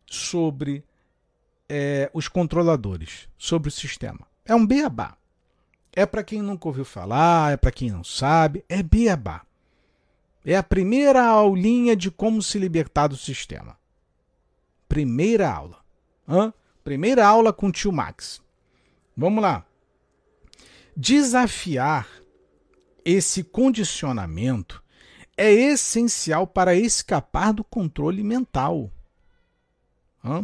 sobre 0.06 0.84
é, 1.70 2.10
os 2.14 2.28
controladores, 2.28 3.28
sobre 3.38 3.70
o 3.70 3.72
sistema. 3.72 4.28
É 4.46 4.54
um 4.54 4.66
beabá. 4.66 5.18
É 5.96 6.06
para 6.06 6.24
quem 6.24 6.42
nunca 6.42 6.68
ouviu 6.68 6.86
falar, 6.86 7.54
é 7.54 7.58
para 7.58 7.72
quem 7.72 7.92
não 7.92 8.04
sabe, 8.04 8.64
é 8.68 8.82
beabá. 8.82 9.46
É 10.46 10.56
a 10.58 10.64
primeira 10.64 11.24
aulinha 11.24 11.96
de 11.96 12.12
como 12.12 12.42
se 12.42 12.60
libertar 12.60 13.08
do 13.08 13.16
sistema. 13.16 13.78
Primeira 14.90 15.50
aula. 15.50 15.78
Hã? 16.28 16.54
Primeira 16.84 17.26
aula 17.26 17.54
com 17.54 17.68
o 17.68 17.72
tio 17.72 17.92
Max. 17.92 18.42
Vamos 19.16 19.42
lá. 19.42 19.66
Desafiar 20.98 22.08
esse 23.06 23.44
condicionamento 23.44 24.84
é 25.38 25.52
essencial 25.52 26.46
para 26.46 26.76
escapar 26.76 27.54
do 27.54 27.64
controle 27.64 28.24
mental. 28.24 28.92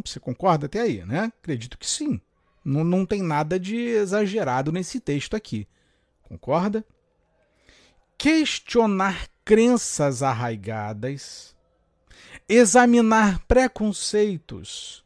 Você 0.06 0.20
concorda 0.20 0.66
até 0.66 0.82
aí, 0.82 1.06
né? 1.06 1.32
Acredito 1.42 1.78
que 1.78 1.88
sim. 1.88 2.20
Não, 2.64 2.84
não 2.84 3.06
tem 3.06 3.22
nada 3.22 3.58
de 3.58 3.78
exagerado 3.78 4.72
nesse 4.72 5.00
texto 5.00 5.36
aqui. 5.36 5.68
Concorda? 6.22 6.86
Questionar 8.18 9.30
crenças 9.46 10.22
arraigadas, 10.22 11.56
examinar 12.48 13.40
preconceitos 13.48 15.04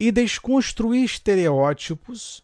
e 0.00 0.10
desconstruir 0.10 1.04
estereótipos 1.04 2.42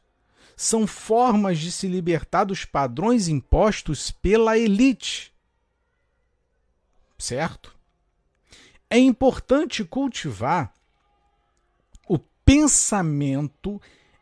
são 0.57 0.87
formas 0.87 1.59
de 1.59 1.73
se 1.73 1.89
libertar 1.89 2.45
dos 2.45 2.65
padrões 2.65 3.27
impostos 3.27 4.11
pela 4.11 4.59
elite. 4.59 5.35
Certo? 7.19 7.75
É 8.91 8.99
importante 8.99 9.83
cultivar 9.83 10.73
pensamento 12.45 13.81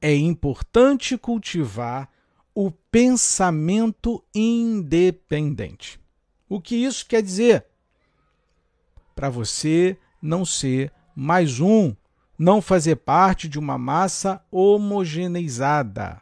É 0.00 0.14
importante 0.14 1.18
cultivar 1.18 2.08
o 2.54 2.70
pensamento 2.70 4.24
independente. 4.32 6.00
O 6.48 6.60
que 6.60 6.76
isso 6.76 7.04
quer 7.06 7.22
dizer? 7.22 7.66
Para 9.14 9.28
você 9.28 9.96
não 10.20 10.44
ser 10.44 10.92
mais 11.16 11.58
um, 11.58 11.94
não 12.38 12.62
fazer 12.62 12.96
parte 12.96 13.48
de 13.48 13.58
uma 13.58 13.76
massa 13.76 14.40
homogeneizada. 14.50 16.21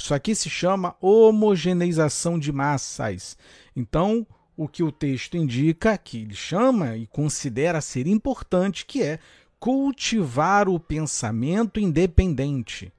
Isso 0.00 0.14
aqui 0.14 0.34
se 0.34 0.48
chama 0.48 0.96
homogeneização 0.98 2.38
de 2.38 2.50
massas. 2.50 3.36
Então, 3.76 4.26
o 4.56 4.66
que 4.66 4.82
o 4.82 4.90
texto 4.90 5.36
indica, 5.36 5.98
que 5.98 6.22
ele 6.22 6.34
chama 6.34 6.96
e 6.96 7.06
considera 7.06 7.82
ser 7.82 8.06
importante, 8.06 8.86
que 8.86 9.02
é 9.02 9.18
cultivar 9.58 10.70
o 10.70 10.80
pensamento 10.80 11.78
independente, 11.78 12.90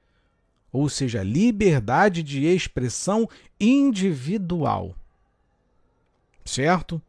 ou 0.72 0.88
seja, 0.88 1.24
liberdade 1.24 2.22
de 2.22 2.44
expressão 2.44 3.28
individual. 3.58 4.94
Certo? 6.44 7.02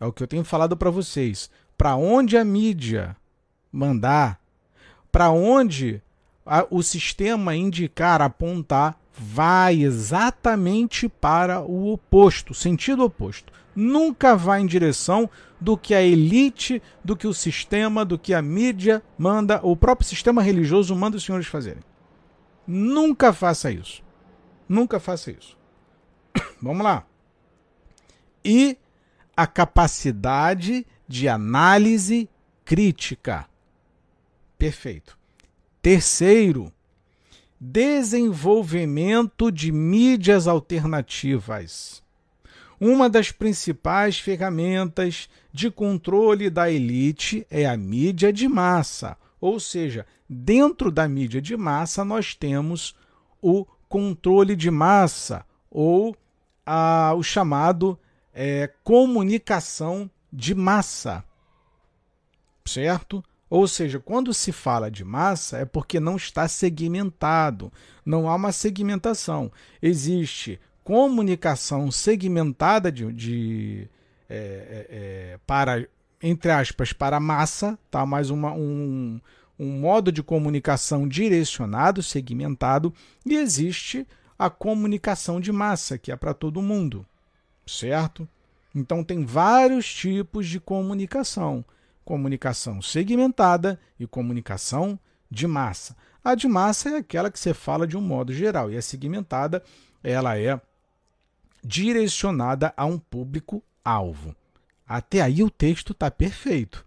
É 0.00 0.04
o 0.04 0.12
que 0.12 0.24
eu 0.24 0.26
tenho 0.26 0.44
falado 0.44 0.76
para 0.76 0.90
vocês. 0.90 1.48
Para 1.78 1.94
onde 1.94 2.36
a 2.36 2.44
mídia 2.44 3.16
mandar, 3.70 4.40
para 5.12 5.30
onde 5.30 6.02
a, 6.44 6.66
o 6.68 6.82
sistema 6.82 7.54
indicar, 7.54 8.20
apontar, 8.20 9.00
vai 9.16 9.82
exatamente 9.82 11.08
para 11.08 11.60
o 11.60 11.92
oposto, 11.92 12.54
sentido 12.54 13.04
oposto. 13.04 13.52
Nunca 13.74 14.36
vai 14.36 14.60
em 14.60 14.66
direção 14.66 15.28
do 15.60 15.76
que 15.76 15.94
a 15.94 16.02
elite, 16.02 16.82
do 17.04 17.16
que 17.16 17.26
o 17.26 17.34
sistema, 17.34 18.04
do 18.04 18.18
que 18.18 18.34
a 18.34 18.42
mídia 18.42 19.02
manda, 19.16 19.60
o 19.62 19.76
próprio 19.76 20.08
sistema 20.08 20.42
religioso 20.42 20.94
manda 20.94 21.16
os 21.16 21.24
senhores 21.24 21.46
fazerem. 21.46 21.82
Nunca 22.66 23.32
faça 23.32 23.70
isso. 23.70 24.02
Nunca 24.68 24.98
faça 24.98 25.30
isso. 25.30 25.56
Vamos 26.60 26.84
lá. 26.84 27.04
E 28.44 28.76
a 29.36 29.46
capacidade 29.46 30.86
de 31.06 31.28
análise 31.28 32.28
crítica. 32.64 33.46
Perfeito. 34.58 35.18
Terceiro, 35.80 36.72
desenvolvimento 37.64 39.52
de 39.52 39.70
mídias 39.70 40.48
alternativas. 40.48 42.02
Uma 42.80 43.08
das 43.08 43.30
principais 43.30 44.18
ferramentas 44.18 45.28
de 45.52 45.70
controle 45.70 46.50
da 46.50 46.68
elite 46.68 47.46
é 47.48 47.64
a 47.64 47.76
mídia 47.76 48.32
de 48.32 48.48
massa, 48.48 49.16
ou 49.40 49.60
seja, 49.60 50.04
dentro 50.28 50.90
da 50.90 51.06
mídia 51.06 51.40
de 51.40 51.56
massa 51.56 52.04
nós 52.04 52.34
temos 52.34 52.96
o 53.40 53.64
controle 53.88 54.56
de 54.56 54.68
massa 54.68 55.46
ou 55.70 56.16
a, 56.66 57.14
o 57.16 57.22
chamado 57.22 57.96
é, 58.34 58.68
comunicação 58.82 60.10
de 60.32 60.52
massa, 60.52 61.24
certo? 62.64 63.22
Ou 63.52 63.68
seja, 63.68 64.00
quando 64.00 64.32
se 64.32 64.50
fala 64.50 64.90
de 64.90 65.04
massa 65.04 65.58
é 65.58 65.66
porque 65.66 66.00
não 66.00 66.16
está 66.16 66.48
segmentado, 66.48 67.70
não 68.02 68.26
há 68.26 68.34
uma 68.34 68.50
segmentação. 68.50 69.52
Existe 69.82 70.58
comunicação 70.82 71.90
segmentada 71.90 72.90
de, 72.90 73.12
de 73.12 73.90
é, 74.26 74.36
é, 74.36 74.86
é, 74.90 75.38
para 75.46 75.86
entre 76.22 76.50
aspas 76.50 76.94
para 76.94 77.20
massa, 77.20 77.78
tá? 77.90 78.06
Mais 78.06 78.30
uma, 78.30 78.54
um, 78.54 79.20
um 79.58 79.80
modo 79.80 80.10
de 80.10 80.22
comunicação 80.22 81.06
direcionado, 81.06 82.02
segmentado, 82.02 82.90
e 83.26 83.34
existe 83.34 84.08
a 84.38 84.48
comunicação 84.48 85.38
de 85.38 85.52
massa, 85.52 85.98
que 85.98 86.10
é 86.10 86.16
para 86.16 86.32
todo 86.32 86.62
mundo, 86.62 87.04
certo? 87.66 88.26
Então 88.74 89.04
tem 89.04 89.26
vários 89.26 89.92
tipos 89.92 90.48
de 90.48 90.58
comunicação 90.58 91.62
comunicação 92.04 92.82
segmentada 92.82 93.78
e 93.98 94.06
comunicação 94.06 94.98
de 95.30 95.46
massa. 95.46 95.96
A 96.24 96.34
de 96.34 96.46
massa 96.46 96.90
é 96.90 96.96
aquela 96.96 97.30
que 97.30 97.38
você 97.38 97.52
fala 97.52 97.86
de 97.86 97.96
um 97.96 98.00
modo 98.00 98.32
geral 98.32 98.70
e 98.70 98.76
a 98.76 98.82
segmentada 98.82 99.62
ela 100.02 100.38
é 100.38 100.60
direcionada 101.64 102.72
a 102.76 102.84
um 102.84 102.98
público 102.98 103.62
alvo. 103.84 104.34
Até 104.86 105.20
aí 105.20 105.42
o 105.42 105.50
texto 105.50 105.92
está 105.92 106.10
perfeito, 106.10 106.86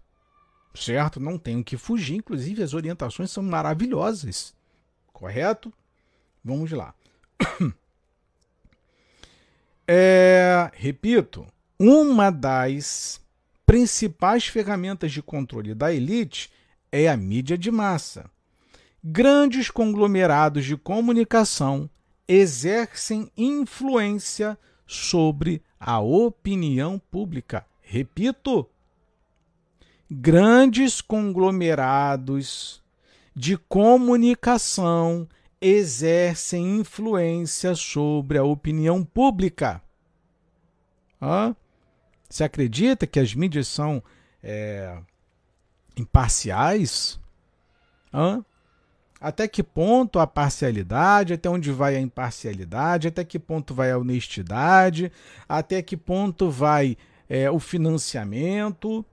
certo? 0.74 1.18
Não 1.18 1.38
tenho 1.38 1.64
que 1.64 1.76
fugir, 1.76 2.16
inclusive 2.16 2.62
as 2.62 2.74
orientações 2.74 3.30
são 3.30 3.42
maravilhosas, 3.42 4.54
correto? 5.12 5.72
Vamos 6.44 6.70
lá. 6.70 6.94
É, 9.88 10.68
repito, 10.74 11.46
uma 11.78 12.28
das 12.28 13.20
principais 13.76 14.46
ferramentas 14.46 15.12
de 15.12 15.20
controle 15.20 15.74
da 15.74 15.92
elite 15.92 16.50
é 16.90 17.08
a 17.10 17.14
mídia 17.14 17.58
de 17.58 17.70
massa. 17.70 18.24
Grandes 19.04 19.70
conglomerados 19.70 20.64
de 20.64 20.78
comunicação 20.78 21.90
exercem 22.26 23.30
influência 23.36 24.58
sobre 24.86 25.62
a 25.78 26.00
opinião 26.00 26.98
pública. 26.98 27.66
Repito, 27.82 28.66
grandes 30.10 31.02
conglomerados 31.02 32.82
de 33.34 33.58
comunicação 33.58 35.28
exercem 35.60 36.78
influência 36.78 37.74
sobre 37.74 38.38
a 38.38 38.42
opinião 38.42 39.04
pública. 39.04 39.82
Hã? 41.20 41.54
Você 42.28 42.44
acredita 42.44 43.06
que 43.06 43.20
as 43.20 43.34
mídias 43.34 43.68
são 43.68 44.02
é, 44.42 44.98
imparciais? 45.96 47.20
Hã? 48.12 48.44
Até 49.20 49.48
que 49.48 49.62
ponto 49.62 50.18
a 50.18 50.26
parcialidade? 50.26 51.32
Até 51.32 51.48
onde 51.48 51.72
vai 51.72 51.96
a 51.96 52.00
imparcialidade? 52.00 53.08
Até 53.08 53.24
que 53.24 53.38
ponto 53.38 53.74
vai 53.74 53.90
a 53.90 53.98
honestidade? 53.98 55.10
Até 55.48 55.80
que 55.82 55.96
ponto 55.96 56.50
vai 56.50 56.96
é, 57.28 57.50
o 57.50 57.58
financiamento? 57.58 59.04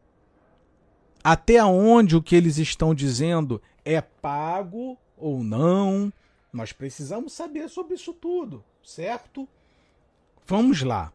Até 1.24 1.64
onde 1.64 2.18
o 2.18 2.22
que 2.22 2.36
eles 2.36 2.58
estão 2.58 2.94
dizendo 2.94 3.62
é 3.86 4.02
pago 4.02 4.98
ou 5.16 5.42
não? 5.42 6.12
Nós 6.52 6.74
precisamos 6.74 7.32
saber 7.32 7.70
sobre 7.70 7.96
isso 7.96 8.14
tudo, 8.14 8.64
certo? 8.84 9.48
Vamos 10.46 10.82
lá 10.82 11.14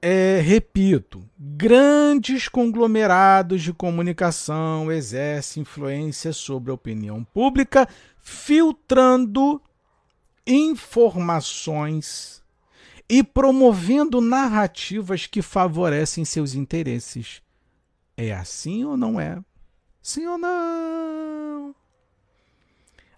é, 0.00 0.40
repito, 0.40 1.28
grandes 1.38 2.48
conglomerados 2.48 3.62
de 3.62 3.72
comunicação 3.72 4.92
exercem 4.92 5.62
influência 5.62 6.32
sobre 6.32 6.70
a 6.70 6.74
opinião 6.74 7.24
pública, 7.24 7.88
filtrando 8.20 9.60
informações 10.46 12.42
e 13.08 13.24
promovendo 13.24 14.20
narrativas 14.20 15.26
que 15.26 15.42
favorecem 15.42 16.24
seus 16.24 16.54
interesses. 16.54 17.42
É 18.16 18.32
assim 18.32 18.84
ou 18.84 18.96
não 18.96 19.20
é? 19.20 19.38
Sim 20.00 20.26
ou 20.26 20.38
não? 20.38 21.74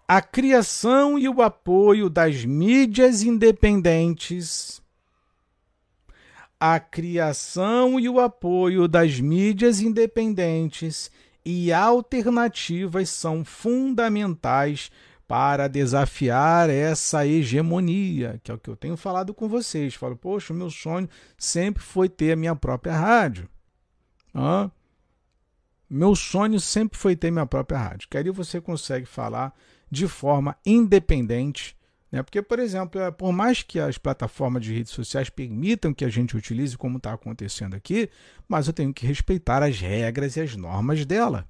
A 0.09 0.21
criação 0.21 1.19
e 1.19 1.29
o 1.29 1.43
apoio 1.43 2.11
das 2.11 2.45
mídias 2.45 3.23
independentes 3.23 4.83
a 6.61 6.79
criação 6.79 7.99
e 7.99 8.07
o 8.07 8.21
apoio 8.21 8.87
das 8.87 9.19
mídias 9.19 9.81
independentes 9.81 11.11
e 11.43 11.73
alternativas 11.73 13.09
são 13.09 13.43
fundamentais 13.43 14.91
para 15.27 15.69
desafiar 15.69 16.69
essa 16.69 17.27
hegemonia, 17.27 18.39
que 18.43 18.51
é 18.51 18.55
o 18.55 18.59
que 18.59 18.69
eu 18.69 18.77
tenho 18.77 18.97
falado 18.97 19.33
com 19.33 19.49
vocês. 19.49 19.95
Falo, 19.95 20.17
poxa, 20.17 20.53
o 20.53 20.57
meu 20.57 20.69
sonho 20.69 21.09
sempre 21.39 21.83
foi 21.83 22.09
ter 22.09 22.33
a 22.33 22.37
minha 22.37 22.55
própria 22.55 22.93
rádio. 22.93 23.49
Meu 25.89 26.15
sonho 26.15 26.61
sempre 26.61 26.99
foi 26.99 27.17
ter 27.17 27.31
minha 27.31 27.47
própria 27.47 27.79
rádio. 27.79 28.09
Que 28.11 28.19
aí 28.19 28.31
você 28.31 28.61
consegue 28.61 29.07
falar 29.07 29.55
de 29.91 30.07
forma 30.07 30.57
independente 30.67 31.77
né? 32.11 32.23
Porque, 32.23 32.43
por 32.43 32.59
exemplo, 32.59 33.01
é, 33.01 33.11
por 33.11 33.33
mais 33.33 33.63
que 33.63 33.79
as 33.79 33.97
plataformas 33.97 34.65
de 34.65 34.75
redes 34.75 34.93
sociais 34.93 35.31
permitam 35.31 35.95
que 35.95 36.05
a 36.05 36.09
gente 36.09 36.37
utilize 36.37 36.77
como 36.77 36.97
está 36.97 37.13
acontecendo 37.13 37.75
aqui, 37.75 38.11
mas 38.49 38.67
eu 38.67 38.73
tenho 38.73 38.93
que 38.93 39.07
respeitar 39.07 39.63
as 39.63 39.79
regras 39.79 40.37
e 40.37 40.41
as 40.41 40.57
normas 40.57 41.05
dela. 41.07 41.49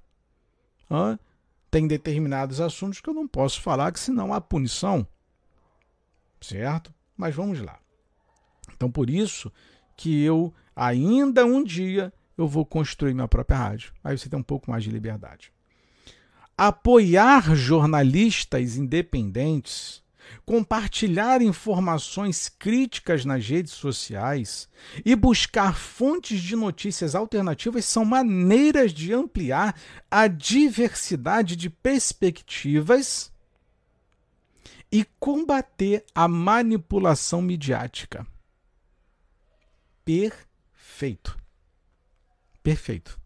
Hã? 0.90 1.18
Tem 1.70 1.86
determinados 1.86 2.60
assuntos 2.60 3.00
que 3.00 3.08
eu 3.08 3.14
não 3.14 3.26
posso 3.26 3.60
falar, 3.60 3.92
que 3.92 4.00
senão 4.00 4.34
há 4.34 4.40
punição. 4.40 5.06
Certo? 6.40 6.92
Mas 7.16 7.34
vamos 7.34 7.60
lá. 7.60 7.78
Então, 8.74 8.90
por 8.90 9.08
isso 9.08 9.52
que 9.96 10.22
eu, 10.22 10.52
ainda 10.74 11.44
um 11.44 11.62
dia, 11.62 12.12
eu 12.36 12.48
vou 12.48 12.66
construir 12.66 13.14
minha 13.14 13.28
própria 13.28 13.58
rádio. 13.58 13.92
Aí 14.02 14.16
você 14.16 14.28
tem 14.28 14.38
um 14.38 14.42
pouco 14.42 14.70
mais 14.70 14.82
de 14.82 14.90
liberdade. 14.90 15.52
Apoiar 16.56 17.54
jornalistas 17.54 18.76
independentes 18.76 20.02
compartilhar 20.44 21.42
informações 21.42 22.48
críticas 22.48 23.24
nas 23.24 23.46
redes 23.46 23.72
sociais 23.72 24.68
e 25.04 25.14
buscar 25.14 25.74
fontes 25.74 26.40
de 26.40 26.56
notícias 26.56 27.14
alternativas 27.14 27.84
são 27.84 28.04
maneiras 28.04 28.92
de 28.92 29.12
ampliar 29.12 29.74
a 30.10 30.26
diversidade 30.26 31.56
de 31.56 31.68
perspectivas 31.68 33.32
e 34.90 35.04
combater 35.18 36.04
a 36.14 36.26
manipulação 36.26 37.40
midiática. 37.40 38.26
Perfeito. 40.04 41.38
Perfeito. 42.62 43.20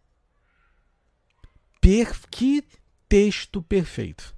Per... 1.81 2.19
Que 2.29 2.63
texto 3.07 3.61
perfeito. 3.61 4.34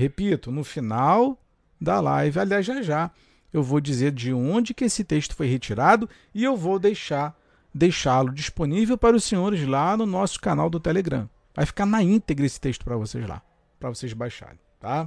Repito, 0.00 0.50
no 0.50 0.64
final 0.64 1.38
da 1.78 2.00
live, 2.00 2.40
aliás, 2.40 2.64
já 2.64 2.80
já, 2.80 3.10
eu 3.52 3.62
vou 3.62 3.82
dizer 3.82 4.12
de 4.12 4.32
onde 4.32 4.72
que 4.72 4.86
esse 4.86 5.04
texto 5.04 5.36
foi 5.36 5.46
retirado 5.46 6.08
e 6.34 6.42
eu 6.42 6.56
vou 6.56 6.78
deixar 6.78 7.38
deixá-lo 7.74 8.32
disponível 8.32 8.96
para 8.96 9.14
os 9.14 9.24
senhores 9.24 9.62
lá 9.66 9.98
no 9.98 10.06
nosso 10.06 10.40
canal 10.40 10.70
do 10.70 10.80
Telegram. 10.80 11.28
Vai 11.54 11.66
ficar 11.66 11.84
na 11.84 12.02
íntegra 12.02 12.46
esse 12.46 12.58
texto 12.58 12.82
para 12.82 12.96
vocês 12.96 13.28
lá, 13.28 13.42
para 13.78 13.90
vocês 13.90 14.14
baixarem, 14.14 14.58
tá? 14.80 15.06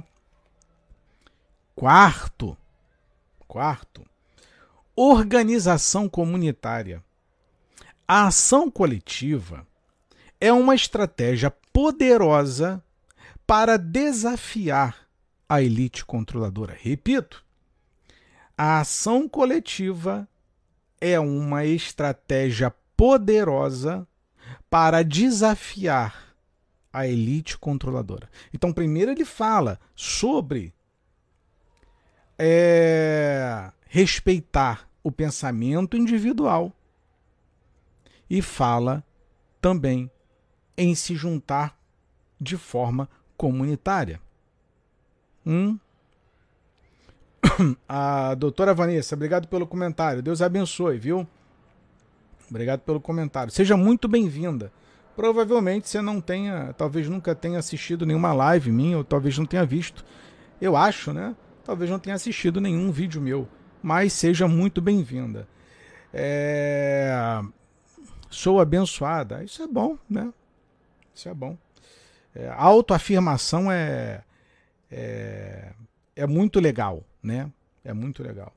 Quarto, 1.74 2.56
quarto, 3.48 4.06
organização 4.94 6.08
comunitária. 6.08 7.02
A 8.06 8.28
ação 8.28 8.70
coletiva 8.70 9.66
é 10.40 10.52
uma 10.52 10.76
estratégia 10.76 11.50
poderosa 11.72 12.80
para 13.46 13.76
desafiar 13.76 15.08
a 15.48 15.62
elite 15.62 16.04
controladora. 16.04 16.76
Repito, 16.78 17.44
a 18.56 18.80
ação 18.80 19.28
coletiva 19.28 20.28
é 21.00 21.18
uma 21.18 21.64
estratégia 21.64 22.72
poderosa 22.96 24.06
para 24.70 25.02
desafiar 25.02 26.34
a 26.92 27.06
elite 27.06 27.58
controladora. 27.58 28.30
Então, 28.52 28.72
primeiro 28.72 29.10
ele 29.10 29.24
fala 29.24 29.80
sobre 29.94 30.72
é, 32.38 33.70
respeitar 33.86 34.88
o 35.02 35.10
pensamento 35.10 35.96
individual 35.96 36.72
e 38.30 38.40
fala 38.40 39.04
também 39.60 40.10
em 40.76 40.94
se 40.94 41.14
juntar 41.14 41.78
de 42.40 42.56
forma 42.56 43.08
comunitária. 43.36 44.20
Hum? 45.46 45.78
A 47.88 48.34
doutora 48.34 48.74
Vanessa, 48.74 49.14
obrigado 49.14 49.48
pelo 49.48 49.66
comentário. 49.66 50.22
Deus 50.22 50.40
abençoe, 50.42 50.98
viu? 50.98 51.26
Obrigado 52.48 52.80
pelo 52.80 53.00
comentário. 53.00 53.52
Seja 53.52 53.76
muito 53.76 54.08
bem-vinda. 54.08 54.72
Provavelmente 55.16 55.88
você 55.88 56.02
não 56.02 56.20
tenha, 56.20 56.74
talvez 56.76 57.08
nunca 57.08 57.34
tenha 57.34 57.58
assistido 57.58 58.04
nenhuma 58.04 58.32
live 58.32 58.70
minha, 58.72 58.98
ou 58.98 59.04
talvez 59.04 59.38
não 59.38 59.46
tenha 59.46 59.64
visto. 59.64 60.04
Eu 60.60 60.76
acho, 60.76 61.12
né? 61.12 61.36
Talvez 61.64 61.90
não 61.90 61.98
tenha 61.98 62.16
assistido 62.16 62.60
nenhum 62.60 62.90
vídeo 62.90 63.20
meu. 63.20 63.48
Mas 63.82 64.12
seja 64.12 64.48
muito 64.48 64.80
bem-vinda. 64.80 65.46
É... 66.12 67.40
Sou 68.28 68.60
abençoada. 68.60 69.44
Isso 69.44 69.62
é 69.62 69.66
bom, 69.66 69.96
né? 70.08 70.32
Isso 71.14 71.28
é 71.28 71.34
bom. 71.34 71.56
É, 72.34 72.48
autoafirmação 72.48 73.70
é, 73.70 74.24
é, 74.90 75.72
é 76.16 76.26
muito 76.26 76.58
legal, 76.58 77.04
né? 77.22 77.50
É 77.84 77.92
muito 77.92 78.22
legal. 78.22 78.52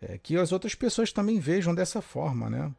É, 0.00 0.18
que 0.18 0.36
as 0.36 0.52
outras 0.52 0.74
pessoas 0.74 1.12
também 1.12 1.40
vejam 1.40 1.74
dessa 1.74 2.02
forma, 2.02 2.50
né? 2.50 2.70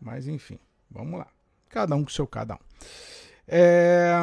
Mas 0.00 0.26
enfim, 0.26 0.58
vamos 0.90 1.18
lá. 1.18 1.28
Cada 1.68 1.94
um 1.94 2.04
com 2.04 2.10
seu 2.10 2.26
cada 2.26 2.54
um. 2.54 2.58
É... 3.46 4.14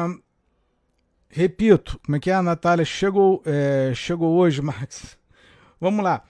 Repito, 1.28 1.98
como 2.04 2.16
é 2.16 2.20
que 2.20 2.30
é, 2.30 2.34
a 2.34 2.42
Natália? 2.42 2.84
Chegou, 2.84 3.42
é... 3.44 3.92
chegou 3.94 4.36
hoje, 4.36 4.60
Max. 4.62 5.18
Vamos 5.80 6.04
lá. 6.04 6.24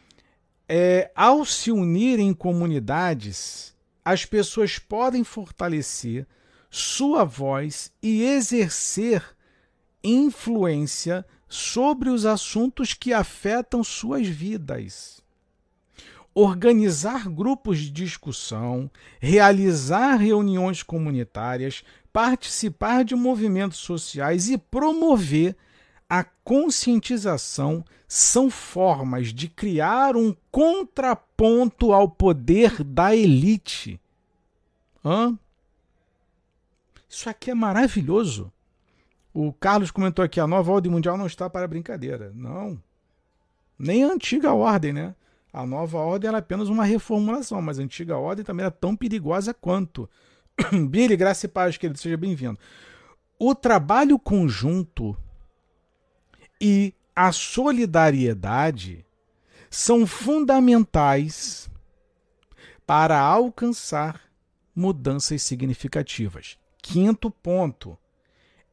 É... 0.68 1.10
Ao 1.14 1.44
se 1.44 1.70
unir 1.70 2.18
em 2.18 2.32
comunidades, 2.32 3.74
as 4.04 4.24
pessoas 4.24 4.78
podem 4.78 5.22
fortalecer 5.22 6.26
sua 6.74 7.22
voz 7.22 7.92
e 8.02 8.24
exercer 8.24 9.22
influência 10.02 11.24
sobre 11.46 12.08
os 12.08 12.26
assuntos 12.26 12.94
que 12.94 13.12
afetam 13.12 13.84
suas 13.84 14.26
vidas 14.26 15.22
organizar 16.34 17.28
grupos 17.28 17.78
de 17.78 17.90
discussão, 17.90 18.90
realizar 19.20 20.16
reuniões 20.16 20.82
comunitárias, 20.82 21.84
participar 22.12 23.04
de 23.04 23.14
movimentos 23.14 23.78
sociais 23.78 24.48
e 24.48 24.56
promover 24.56 25.56
a 26.08 26.24
conscientização 26.24 27.84
são 28.06 28.50
formas 28.50 29.32
de 29.32 29.48
criar 29.48 30.16
um 30.16 30.34
contraponto 30.50 31.92
ao 31.92 32.08
poder 32.08 32.82
da 32.84 33.14
elite. 33.16 33.98
Hã? 35.04 35.38
Isso 37.12 37.28
aqui 37.28 37.50
é 37.50 37.54
maravilhoso. 37.54 38.50
O 39.34 39.52
Carlos 39.52 39.90
comentou 39.90 40.24
aqui: 40.24 40.40
a 40.40 40.46
nova 40.46 40.72
ordem 40.72 40.90
mundial 40.90 41.18
não 41.18 41.26
está 41.26 41.48
para 41.48 41.68
brincadeira. 41.68 42.32
Não. 42.34 42.82
Nem 43.78 44.02
a 44.02 44.12
antiga 44.12 44.54
ordem, 44.54 44.94
né? 44.94 45.14
A 45.52 45.66
nova 45.66 45.98
ordem 45.98 46.28
era 46.28 46.38
apenas 46.38 46.70
uma 46.70 46.84
reformulação, 46.84 47.60
mas 47.60 47.78
a 47.78 47.82
antiga 47.82 48.16
ordem 48.16 48.42
também 48.42 48.64
era 48.64 48.70
tão 48.70 48.96
perigosa 48.96 49.52
quanto. 49.52 50.08
Billy, 50.88 51.14
graça 51.14 51.44
e 51.44 51.48
paz, 51.50 51.76
querido, 51.76 51.98
seja 51.98 52.16
bem-vindo. 52.16 52.58
O 53.38 53.54
trabalho 53.54 54.18
conjunto 54.18 55.14
e 56.58 56.94
a 57.14 57.30
solidariedade 57.30 59.04
são 59.68 60.06
fundamentais 60.06 61.68
para 62.86 63.20
alcançar 63.20 64.22
mudanças 64.74 65.42
significativas. 65.42 66.56
Quinto 66.82 67.30
ponto: 67.30 67.96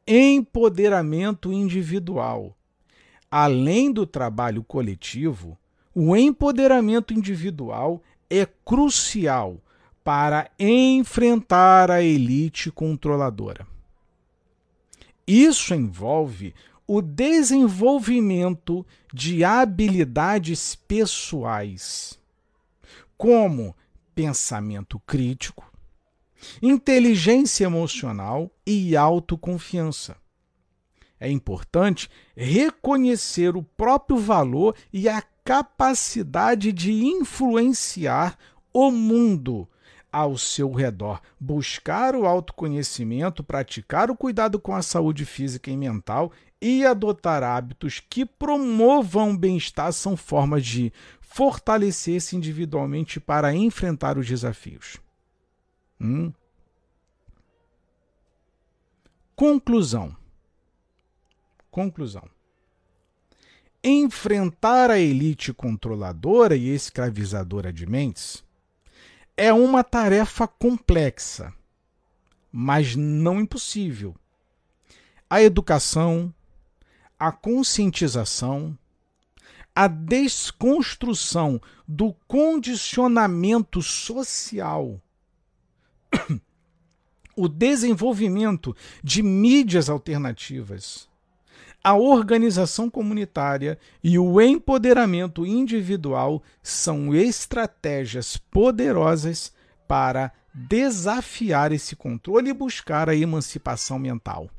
empoderamento 0.06 1.52
individual. 1.52 2.56
Além 3.30 3.92
do 3.92 4.04
trabalho 4.04 4.64
coletivo, 4.64 5.56
o 5.94 6.16
empoderamento 6.16 7.14
individual 7.14 8.02
é 8.28 8.44
crucial 8.44 9.62
para 10.02 10.50
enfrentar 10.58 11.90
a 11.90 12.02
elite 12.02 12.70
controladora. 12.72 13.64
Isso 15.24 15.72
envolve 15.72 16.52
o 16.86 17.00
desenvolvimento 17.00 18.84
de 19.14 19.44
habilidades 19.44 20.74
pessoais, 20.74 22.18
como 23.16 23.76
pensamento 24.12 24.98
crítico, 25.06 25.69
inteligência 26.62 27.64
emocional 27.64 28.50
e 28.66 28.96
autoconfiança. 28.96 30.16
É 31.18 31.30
importante 31.30 32.08
reconhecer 32.34 33.56
o 33.56 33.62
próprio 33.62 34.18
valor 34.18 34.74
e 34.92 35.08
a 35.08 35.22
capacidade 35.44 36.72
de 36.72 36.92
influenciar 36.92 38.38
o 38.72 38.90
mundo 38.90 39.68
ao 40.12 40.36
seu 40.36 40.72
redor, 40.72 41.20
buscar 41.38 42.16
o 42.16 42.26
autoconhecimento, 42.26 43.44
praticar 43.44 44.10
o 44.10 44.16
cuidado 44.16 44.58
com 44.58 44.74
a 44.74 44.82
saúde 44.82 45.24
física 45.24 45.70
e 45.70 45.76
mental 45.76 46.32
e 46.60 46.84
adotar 46.84 47.42
hábitos 47.42 48.00
que 48.00 48.26
promovam 48.26 49.30
o 49.30 49.38
bem-estar 49.38 49.92
são 49.92 50.16
formas 50.16 50.66
de 50.66 50.92
fortalecer-se 51.20 52.36
individualmente 52.36 53.20
para 53.20 53.54
enfrentar 53.54 54.18
os 54.18 54.26
desafios. 54.26 54.98
Hum. 56.00 56.32
Conclusão. 59.36 60.16
Conclusão 61.70 62.28
enfrentar 63.82 64.90
a 64.90 64.98
elite 64.98 65.54
controladora 65.54 66.54
e 66.54 66.68
escravizadora 66.68 67.72
de 67.72 67.86
mentes 67.86 68.44
é 69.36 69.52
uma 69.52 69.82
tarefa 69.82 70.46
complexa, 70.46 71.52
mas 72.52 72.94
não 72.94 73.40
impossível. 73.40 74.14
A 75.30 75.42
educação, 75.42 76.34
a 77.18 77.32
conscientização, 77.32 78.76
a 79.74 79.88
desconstrução 79.88 81.58
do 81.88 82.12
condicionamento 82.28 83.80
social, 83.80 85.00
o 87.36 87.48
desenvolvimento 87.48 88.76
de 89.02 89.22
mídias 89.22 89.88
alternativas, 89.88 91.08
a 91.82 91.94
organização 91.94 92.90
comunitária 92.90 93.78
e 94.04 94.18
o 94.18 94.40
empoderamento 94.40 95.46
individual 95.46 96.42
são 96.62 97.14
estratégias 97.14 98.36
poderosas 98.36 99.52
para 99.88 100.32
desafiar 100.52 101.72
esse 101.72 101.96
controle 101.96 102.50
e 102.50 102.54
buscar 102.54 103.08
a 103.08 103.16
emancipação 103.16 103.98
mental. 103.98 104.50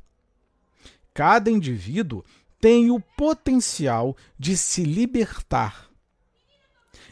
Cada 1.14 1.50
indivíduo 1.50 2.24
tem 2.60 2.90
o 2.90 2.98
potencial 3.00 4.16
de 4.38 4.56
se 4.56 4.82
libertar 4.82 5.88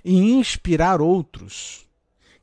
e 0.05 0.17
inspirar 0.17 1.01
outros, 1.01 1.87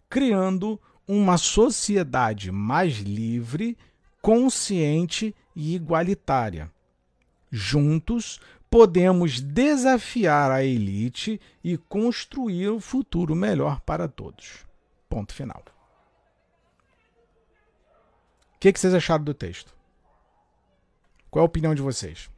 criando 0.10 0.80
uma 1.08 1.38
sociedade 1.38 2.52
mais 2.52 2.98
livre, 2.98 3.78
consciente 4.22 5.36
e 5.56 5.76
igualitária 5.76 6.72
Juntos, 7.50 8.40
podemos 8.70 9.40
desafiar 9.40 10.52
a 10.52 10.64
elite 10.64 11.40
e 11.64 11.78
construir 11.78 12.70
um 12.70 12.80
futuro 12.80 13.34
melhor 13.36 13.80
para 13.82 14.08
todos. 14.08 14.66
Ponto 15.10 15.34
final. 15.34 15.64
O 18.56 18.60
que, 18.60 18.74
que 18.74 18.80
vocês 18.80 18.94
acharam 18.94 19.24
do 19.24 19.34
texto? 19.34 19.74
Qual 21.30 21.42
é 21.42 21.44
a 21.44 21.46
opinião 21.46 21.74
de 21.74 21.82
vocês? 21.82 22.30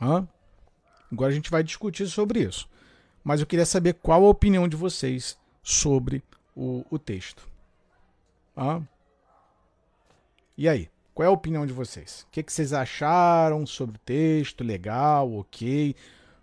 Hã? 0.00 0.28
Agora 1.10 1.30
a 1.30 1.34
gente 1.34 1.50
vai 1.50 1.62
discutir 1.62 2.06
sobre 2.08 2.40
isso. 2.40 2.68
Mas 3.24 3.40
eu 3.40 3.46
queria 3.46 3.64
saber 3.64 3.94
qual 3.94 4.24
a 4.24 4.28
opinião 4.28 4.68
de 4.68 4.76
vocês 4.76 5.38
sobre 5.62 6.22
o, 6.56 6.84
o 6.90 6.98
texto. 6.98 7.46
Hã? 8.56 8.82
E 10.56 10.68
aí? 10.68 10.90
Qual 11.14 11.24
é 11.24 11.28
a 11.28 11.32
opinião 11.32 11.66
de 11.66 11.72
vocês? 11.72 12.22
O 12.22 12.30
que, 12.30 12.42
que 12.42 12.52
vocês 12.52 12.72
acharam 12.72 13.66
sobre 13.66 13.96
o 13.96 14.00
texto? 14.00 14.62
Legal, 14.64 15.32
ok, 15.32 15.94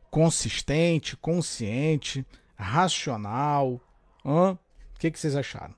consistente, 0.10 1.16
consciente, 1.18 2.26
racional? 2.56 3.80
O 4.24 4.58
que, 4.98 5.12
que 5.12 5.20
vocês 5.20 5.36
acharam? 5.36 5.76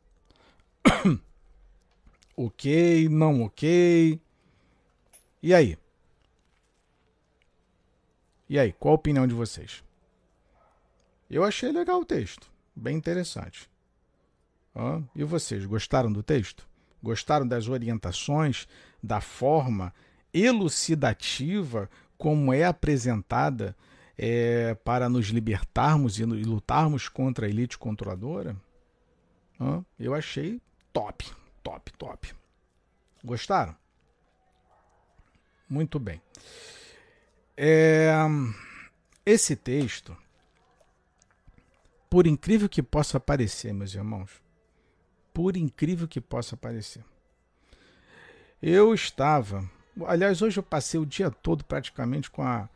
ok, 2.38 3.10
não 3.10 3.44
ok. 3.44 4.20
E 5.44 5.54
aí? 5.54 5.78
E 8.48 8.58
aí, 8.58 8.72
qual 8.72 8.94
a 8.94 8.96
opinião 8.96 9.28
de 9.28 9.34
vocês? 9.34 9.84
Eu 11.30 11.44
achei 11.44 11.72
legal 11.72 12.00
o 12.00 12.06
texto, 12.06 12.50
bem 12.74 12.96
interessante. 12.96 13.70
Ah, 14.76 15.02
e 15.16 15.24
vocês, 15.24 15.66
gostaram 15.66 16.12
do 16.12 16.22
texto? 16.22 16.68
Gostaram 17.02 17.48
das 17.48 17.70
orientações, 17.70 18.68
da 19.02 19.22
forma 19.22 19.94
elucidativa 20.34 21.90
como 22.18 22.54
é 22.54 22.66
apresentada 22.66 23.76
é, 24.18 24.76
para 24.76 25.08
nos 25.08 25.28
libertarmos 25.28 26.20
e 26.20 26.26
lutarmos 26.26 27.08
contra 27.08 27.46
a 27.46 27.50
elite 27.50 27.78
controladora? 27.78 28.56
Ah, 29.60 29.82
eu 29.98 30.14
achei 30.14 30.62
top, 30.92 31.26
top, 31.64 31.94
top. 31.94 32.36
Gostaram? 33.24 33.76
Muito 35.70 36.00
bem. 36.00 36.22
É, 37.58 38.14
esse 39.26 39.56
texto, 39.56 40.16
por 42.10 42.28
incrível 42.28 42.68
que 42.68 42.84
possa 42.84 43.20
parecer, 43.20 43.74
meus 43.74 43.96
irmãos, 43.96 44.45
por 45.36 45.58
incrível 45.58 46.08
que 46.08 46.22
possa 46.22 46.56
parecer, 46.56 47.04
eu 48.62 48.94
estava. 48.94 49.70
Aliás, 50.08 50.42
hoje 50.42 50.58
eu 50.58 50.64
passei 50.64 50.98
o 50.98 51.06
dia 51.06 51.30
todo 51.30 51.66
praticamente 51.66 52.32
com 52.32 52.42
a, 52.42 52.70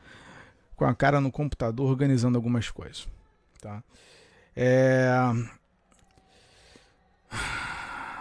com 0.76 0.84
a 0.84 0.94
cara 0.94 1.22
no 1.22 1.32
computador 1.32 1.90
organizando 1.90 2.38
algumas 2.38 2.70
coisas. 2.70 3.08
Tá? 3.62 3.82
É, 4.54 5.10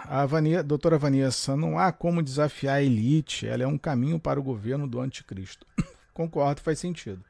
a 0.05 0.25
Vania, 0.25 0.63
doutora 0.63 0.97
Vanessa, 0.97 1.57
não 1.57 1.77
há 1.77 1.91
como 1.91 2.23
desafiar 2.23 2.77
a 2.77 2.81
elite, 2.81 3.45
ela 3.45 3.63
é 3.63 3.67
um 3.67 3.77
caminho 3.77 4.17
para 4.17 4.39
o 4.39 4.43
governo 4.43 4.87
do 4.87 5.01
anticristo. 5.01 5.67
Concordo, 6.13 6.61
faz 6.61 6.79
sentido. 6.79 7.21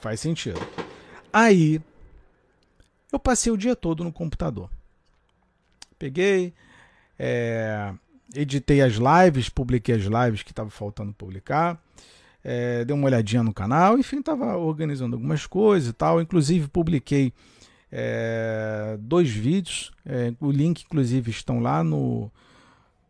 Faz 0.00 0.20
sentido. 0.20 0.60
Aí, 1.32 1.82
eu 3.10 3.18
passei 3.18 3.50
o 3.50 3.58
dia 3.58 3.74
todo 3.74 4.04
no 4.04 4.12
computador. 4.12 4.70
Peguei, 6.04 6.52
é, 7.18 7.94
editei 8.34 8.82
as 8.82 8.96
lives, 8.96 9.48
publiquei 9.48 9.94
as 9.94 10.02
lives 10.02 10.42
que 10.42 10.52
estava 10.52 10.68
faltando 10.68 11.14
publicar, 11.14 11.82
é, 12.44 12.84
dei 12.84 12.94
uma 12.94 13.06
olhadinha 13.06 13.42
no 13.42 13.54
canal, 13.54 13.96
enfim, 13.96 14.18
estava 14.18 14.54
organizando 14.54 15.16
algumas 15.16 15.46
coisas 15.46 15.88
e 15.88 15.92
tal. 15.94 16.20
Inclusive, 16.20 16.68
publiquei 16.68 17.32
é, 17.90 18.98
dois 19.00 19.30
vídeos, 19.30 19.94
é, 20.04 20.34
o 20.38 20.50
link, 20.50 20.82
inclusive, 20.82 21.30
estão 21.30 21.58
lá 21.58 21.82
no, 21.82 22.30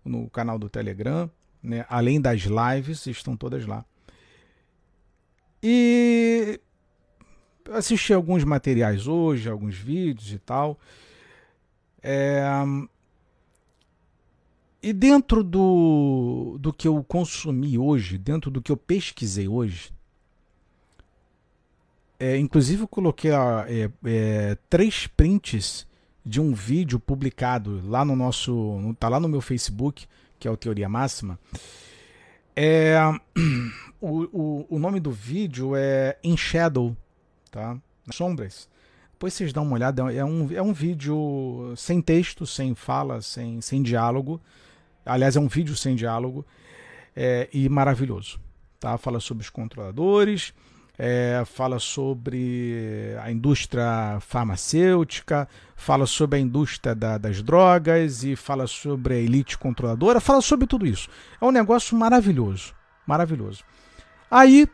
no 0.04 0.30
canal 0.30 0.56
do 0.56 0.68
Telegram, 0.68 1.28
né? 1.60 1.84
além 1.88 2.20
das 2.20 2.42
lives, 2.42 3.08
estão 3.08 3.36
todas 3.36 3.66
lá. 3.66 3.84
E 5.60 6.60
assisti 7.72 8.12
alguns 8.12 8.44
materiais 8.44 9.08
hoje, 9.08 9.50
alguns 9.50 9.74
vídeos 9.74 10.32
e 10.32 10.38
tal. 10.38 10.78
É, 12.06 12.44
e 14.82 14.92
dentro 14.92 15.42
do, 15.42 16.58
do 16.60 16.70
que 16.70 16.86
eu 16.86 17.02
consumi 17.02 17.78
hoje, 17.78 18.18
dentro 18.18 18.50
do 18.50 18.60
que 18.60 18.70
eu 18.70 18.76
pesquisei 18.76 19.48
hoje, 19.48 19.90
é, 22.20 22.36
inclusive 22.36 22.82
eu 22.82 22.88
coloquei 22.88 23.30
é, 23.30 23.90
é, 24.04 24.58
três 24.68 25.06
prints 25.06 25.86
de 26.24 26.38
um 26.38 26.52
vídeo 26.52 27.00
publicado 27.00 27.80
lá 27.88 28.04
no 28.04 28.14
nosso. 28.14 28.52
No, 28.52 28.94
tá 28.94 29.08
lá 29.08 29.18
no 29.18 29.26
meu 29.26 29.40
Facebook, 29.40 30.06
que 30.38 30.46
é 30.46 30.50
o 30.50 30.56
Teoria 30.58 30.88
Máxima. 30.88 31.38
É, 32.54 32.98
o, 33.98 34.24
o, 34.32 34.66
o 34.68 34.78
nome 34.78 35.00
do 35.00 35.10
vídeo 35.10 35.74
é 35.74 36.18
In 36.22 36.36
Shadow, 36.36 36.94
tá? 37.50 37.78
Sombras. 38.12 38.68
Depois 39.14 39.32
vocês 39.32 39.52
dão 39.52 39.62
uma 39.62 39.74
olhada, 39.74 40.12
é 40.12 40.24
um, 40.24 40.52
é 40.52 40.60
um 40.60 40.72
vídeo 40.72 41.72
sem 41.76 42.02
texto, 42.02 42.44
sem 42.44 42.74
fala, 42.74 43.22
sem, 43.22 43.60
sem 43.60 43.80
diálogo. 43.80 44.40
Aliás, 45.06 45.36
é 45.36 45.40
um 45.40 45.46
vídeo 45.46 45.76
sem 45.76 45.94
diálogo 45.94 46.44
é, 47.14 47.48
e 47.52 47.68
maravilhoso. 47.68 48.40
Tá? 48.80 48.98
Fala 48.98 49.20
sobre 49.20 49.44
os 49.44 49.50
controladores, 49.50 50.52
é, 50.98 51.44
fala 51.46 51.78
sobre 51.78 53.14
a 53.22 53.30
indústria 53.30 54.18
farmacêutica, 54.20 55.48
fala 55.76 56.06
sobre 56.06 56.40
a 56.40 56.42
indústria 56.42 56.92
da, 56.92 57.16
das 57.16 57.40
drogas 57.40 58.24
e 58.24 58.34
fala 58.34 58.66
sobre 58.66 59.14
a 59.14 59.18
elite 59.18 59.56
controladora, 59.56 60.20
fala 60.20 60.40
sobre 60.40 60.66
tudo 60.66 60.84
isso. 60.84 61.08
É 61.40 61.44
um 61.44 61.52
negócio 61.52 61.96
maravilhoso, 61.96 62.74
maravilhoso. 63.06 63.62
Aí, 64.28 64.68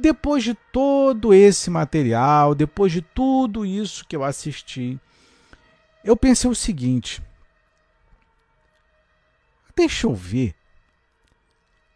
depois 0.00 0.42
de 0.42 0.54
todo 0.72 1.32
esse 1.32 1.70
material, 1.70 2.54
depois 2.54 2.90
de 2.90 3.02
tudo 3.02 3.64
isso 3.64 4.04
que 4.06 4.16
eu 4.16 4.24
assisti, 4.24 4.98
eu 6.02 6.16
pensei 6.16 6.50
o 6.50 6.54
seguinte: 6.54 7.22
deixa 9.76 10.06
eu 10.06 10.14
ver 10.14 10.54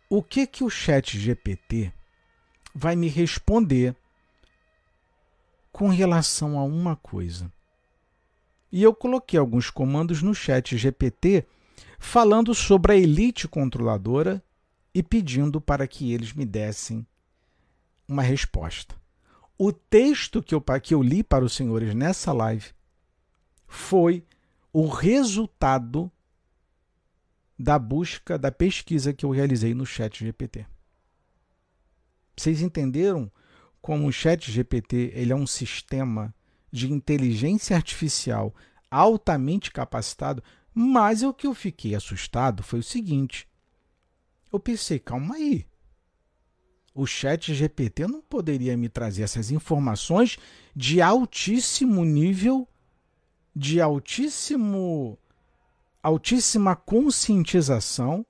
o 0.08 0.22
que 0.22 0.46
que 0.46 0.62
o 0.62 0.70
Chat 0.70 1.18
GPT 1.18 1.92
vai 2.74 2.94
me 2.94 3.08
responder 3.08 3.96
com 5.72 5.88
relação 5.88 6.56
a 6.56 6.62
uma 6.62 6.94
coisa. 6.94 7.50
E 8.70 8.82
eu 8.82 8.94
coloquei 8.94 9.38
alguns 9.38 9.70
comandos 9.70 10.22
no 10.22 10.34
chat 10.34 10.76
GPT 10.76 11.46
falando 11.98 12.54
sobre 12.54 12.92
a 12.92 12.96
elite 12.96 13.46
controladora 13.46 14.42
e 14.94 15.02
pedindo 15.02 15.60
para 15.60 15.86
que 15.86 16.12
eles 16.12 16.32
me 16.32 16.44
dessem 16.44 17.06
uma 18.06 18.22
resposta. 18.22 18.94
O 19.56 19.72
texto 19.72 20.42
que 20.42 20.54
eu, 20.54 20.60
que 20.82 20.94
eu 20.94 21.02
li 21.02 21.22
para 21.22 21.44
os 21.44 21.52
senhores 21.52 21.94
nessa 21.94 22.32
live 22.32 22.72
foi 23.66 24.24
o 24.72 24.88
resultado 24.88 26.10
da 27.58 27.78
busca, 27.78 28.36
da 28.36 28.50
pesquisa 28.50 29.12
que 29.12 29.24
eu 29.24 29.30
realizei 29.30 29.74
no 29.74 29.86
chat 29.86 30.24
GPT. 30.24 30.66
Vocês 32.36 32.60
entenderam 32.60 33.30
como 33.80 34.06
o 34.06 34.12
Chat 34.12 34.50
GPT 34.50 35.12
ele 35.14 35.32
é 35.32 35.36
um 35.36 35.46
sistema 35.46 36.34
de 36.70 36.90
inteligência 36.90 37.76
artificial 37.76 38.54
altamente 38.90 39.70
capacitado? 39.70 40.42
Mas 40.74 41.22
o 41.22 41.32
que 41.32 41.46
eu 41.46 41.54
fiquei 41.54 41.94
assustado 41.94 42.62
foi 42.62 42.80
o 42.80 42.82
seguinte: 42.82 43.48
eu 44.52 44.58
pensei, 44.58 44.98
calma 44.98 45.36
aí. 45.36 45.66
O 46.94 47.07
Chat 47.07 47.52
GPT 47.52 48.07
não 48.07 48.22
poderia 48.22 48.76
me 48.76 48.88
trazer 48.88 49.22
essas 49.24 49.50
informações 49.50 50.38
de 50.74 51.02
altíssimo 51.02 52.04
nível, 52.04 52.68
de 53.54 53.80
altíssimo 53.80 55.18
altíssima 56.00 56.76
conscientização 56.76 58.26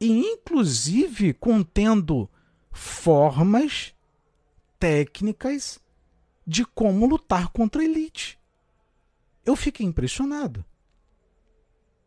e 0.00 0.10
inclusive 0.10 1.32
contendo 1.32 2.28
formas 2.72 3.94
técnicas 4.78 5.80
de 6.44 6.64
como 6.64 7.06
lutar 7.06 7.48
contra 7.48 7.80
a 7.80 7.84
elite. 7.84 8.38
Eu 9.44 9.54
fiquei 9.54 9.86
impressionado. 9.86 10.64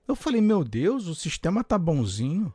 Eu 0.08 0.16
falei, 0.16 0.42
meu 0.42 0.64
Deus, 0.64 1.08
o 1.08 1.16
sistema 1.16 1.64
tá 1.64 1.78
bonzinho. 1.78 2.54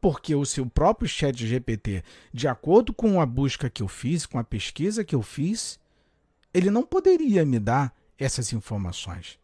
Porque 0.00 0.34
o 0.34 0.46
seu 0.46 0.64
próprio 0.66 1.08
chat 1.08 1.46
GPT, 1.46 2.02
de 2.32 2.48
acordo 2.48 2.92
com 2.92 3.20
a 3.20 3.26
busca 3.26 3.68
que 3.68 3.82
eu 3.82 3.88
fiz, 3.88 4.24
com 4.24 4.38
a 4.38 4.44
pesquisa 4.44 5.04
que 5.04 5.14
eu 5.14 5.22
fiz, 5.22 5.78
ele 6.54 6.70
não 6.70 6.84
poderia 6.84 7.44
me 7.44 7.58
dar 7.58 7.94
essas 8.18 8.52
informações. 8.52 9.38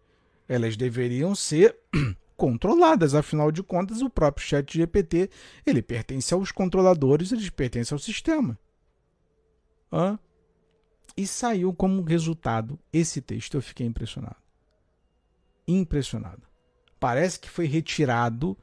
Elas 0.49 0.77
deveriam 0.77 1.35
ser 1.35 1.77
controladas. 2.37 3.15
Afinal 3.15 3.51
de 3.51 3.63
contas, 3.63 4.01
o 4.01 4.11
próprio 4.11 4.47
chat 4.47 4.77
GPT 4.77 5.31
ele 5.65 5.83
pertence 5.83 6.33
aos 6.33 6.53
controladores, 6.53 7.33
ele 7.33 7.51
pertence 7.51 7.93
ao 7.93 7.99
sistema. 7.99 8.59
Hã? 9.93 10.19
E 11.17 11.27
saiu 11.27 11.73
como 11.73 12.03
resultado 12.03 12.79
esse 12.93 13.21
texto. 13.21 13.57
Eu 13.57 13.63
fiquei 13.63 13.87
impressionado. 13.87 14.37
Impressionado. 15.67 16.43
Parece 17.01 17.41
que 17.41 17.49
foi 17.49 17.67
retirado. 17.67 18.57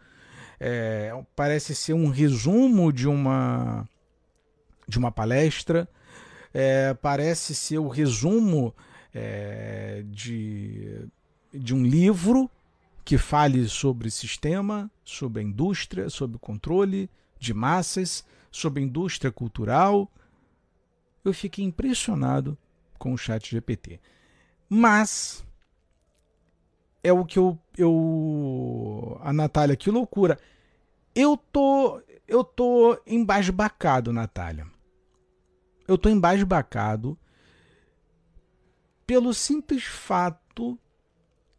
É, 0.65 1.11
parece 1.35 1.75
ser 1.75 1.91
um 1.91 2.07
resumo 2.07 2.93
de 2.93 3.05
uma 3.05 3.85
de 4.87 4.97
uma 4.97 5.11
palestra. 5.11 5.89
É, 6.53 6.93
parece 6.93 7.53
ser 7.53 7.79
o 7.79 7.89
resumo 7.89 8.73
é, 9.13 10.05
de, 10.05 11.05
de 11.53 11.75
um 11.75 11.83
livro 11.83 12.49
que 13.03 13.17
fale 13.17 13.67
sobre 13.67 14.09
sistema, 14.09 14.89
sobre 15.03 15.41
a 15.41 15.43
indústria, 15.43 16.09
sobre 16.09 16.39
controle 16.39 17.09
de 17.37 17.53
massas, 17.53 18.23
sobre 18.49 18.81
a 18.81 18.85
indústria 18.85 19.33
cultural. 19.33 20.09
Eu 21.25 21.33
fiquei 21.33 21.65
impressionado 21.65 22.57
com 22.97 23.11
o 23.11 23.17
chat 23.17 23.51
GPT. 23.51 23.99
Mas 24.69 25.45
é 27.03 27.11
o 27.11 27.25
que 27.25 27.37
eu, 27.37 27.59
eu. 27.77 29.19
A 29.21 29.33
Natália, 29.33 29.75
que 29.75 29.91
loucura. 29.91 30.39
Eu 31.15 31.37
tô. 31.37 32.01
Eu 32.27 32.43
tô 32.43 32.99
embasbacado, 33.05 34.13
Natália. 34.13 34.65
Eu 35.87 35.97
tô 35.97 36.09
embasbacado 36.09 37.17
pelo 39.05 39.33
simples 39.33 39.83
fato 39.83 40.79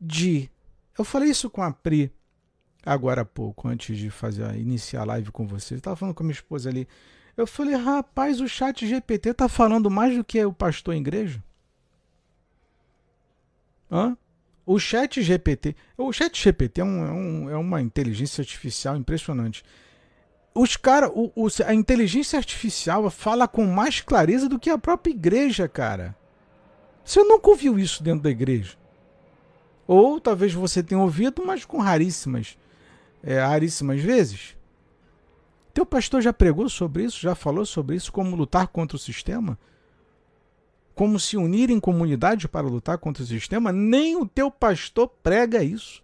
de. 0.01 0.51
Eu 0.99 1.05
falei 1.05 1.31
isso 1.31 1.51
com 1.51 1.63
a 1.63 1.71
Pri 1.73 2.13
agora 2.85 3.23
há 3.23 3.25
pouco, 3.25 3.69
antes 3.69 3.97
de 3.97 4.11
fazer 4.11 4.55
iniciar 4.57 5.03
a 5.03 5.05
live 5.05 5.31
com 5.31 5.47
você. 5.47 5.75
Eu 5.75 5.79
estava 5.79 5.97
falando 5.97 6.15
com 6.15 6.23
a 6.23 6.27
minha 6.27 6.35
esposa 6.35 6.69
ali. 6.69 6.87
Eu 7.37 7.47
falei, 7.47 7.75
rapaz, 7.75 8.41
o 8.41 8.49
chat 8.49 8.87
GPT 8.87 9.35
tá 9.35 9.49
falando 9.49 9.91
mais 9.91 10.17
do 10.17 10.25
que 10.25 10.45
o 10.45 10.53
pastor 10.53 10.95
em 10.95 11.01
igreja? 11.01 11.43
Hã? 13.91 14.17
O 14.67 14.79
chat 14.79 15.23
GPT. 15.23 15.77
O 15.97 16.13
chat 16.13 16.41
GPT 16.41 16.81
é, 16.81 16.85
um, 16.85 17.05
é, 17.05 17.13
um, 17.13 17.51
é 17.51 17.57
uma 17.57 17.83
inteligência 17.83 18.43
artificial 18.43 18.97
impressionante. 18.97 19.63
Os 20.55 20.77
cara, 20.77 21.11
o, 21.11 21.33
o, 21.35 21.49
a 21.67 21.75
inteligência 21.75 22.39
artificial 22.39 23.11
fala 23.11 23.47
com 23.47 23.67
mais 23.67 24.01
clareza 24.01 24.49
do 24.49 24.59
que 24.59 24.71
a 24.71 24.79
própria 24.79 25.13
igreja, 25.13 25.69
cara. 25.69 26.17
Você 27.05 27.23
nunca 27.23 27.51
ouviu 27.51 27.79
isso 27.79 28.03
dentro 28.03 28.23
da 28.23 28.31
igreja. 28.31 28.77
Ou 29.87 30.19
talvez 30.21 30.55
você 30.55 30.83
tenha 30.83 31.01
ouvido, 31.01 31.45
mas 31.45 31.65
com 31.65 31.79
raríssimas, 31.79 32.57
é, 33.23 33.39
raríssimas 33.41 34.01
vezes. 34.01 34.57
Teu 35.75 35.85
pastor 35.85 36.23
já 36.23 36.33
pregou 36.33 36.69
sobre 36.69 37.05
isso, 37.05 37.21
já 37.21 37.35
falou 37.35 37.67
sobre 37.67 37.97
isso, 37.97 38.13
como 38.13 38.37
lutar 38.37 38.69
contra 38.69 38.97
o 38.97 39.01
sistema? 39.01 39.59
Como 40.95 41.19
se 41.19 41.37
unir 41.37 41.71
em 41.71 41.81
comunidade 41.81 42.47
para 42.49 42.67
lutar 42.67 42.99
contra 42.99 43.23
o 43.23 43.27
sistema? 43.27 43.73
Nem 43.73 44.17
o 44.17 44.27
teu 44.27 44.51
pastor 44.51 45.09
prega 45.09 45.63
isso. 45.63 46.03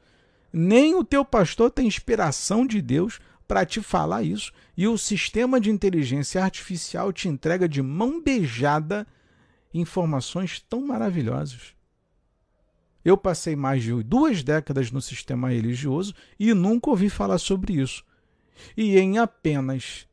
Nem 0.53 0.95
o 0.97 1.05
teu 1.05 1.25
pastor 1.25 1.71
tem 1.71 1.87
inspiração 1.87 2.67
de 2.67 2.83
Deus 2.83 3.21
para 3.47 3.65
te 3.65 3.81
falar 3.81 4.23
isso. 4.23 4.53
E 4.77 4.89
o 4.89 4.99
sistema 4.99 5.61
de 5.61 5.71
inteligência 5.71 6.43
artificial 6.43 7.13
te 7.13 7.29
entrega 7.29 7.69
de 7.69 7.81
mão 7.81 8.21
beijada 8.21 9.07
informações 9.73 10.61
tão 10.69 10.81
maravilhosas. 10.87 11.75
Eu 13.05 13.17
passei 13.17 13.57
mais 13.57 13.83
de 13.83 14.03
duas 14.03 14.43
décadas 14.43 14.91
no 14.91 15.01
sistema 15.01 15.51
religioso 15.51 16.15
e 16.39 16.53
nunca 16.53 16.91
ouvi 16.91 17.09
falar 17.09 17.39
sobre 17.39 17.75
isso. 17.75 18.05
E 18.77 18.99
em 18.99 19.19
apenas 19.19 20.07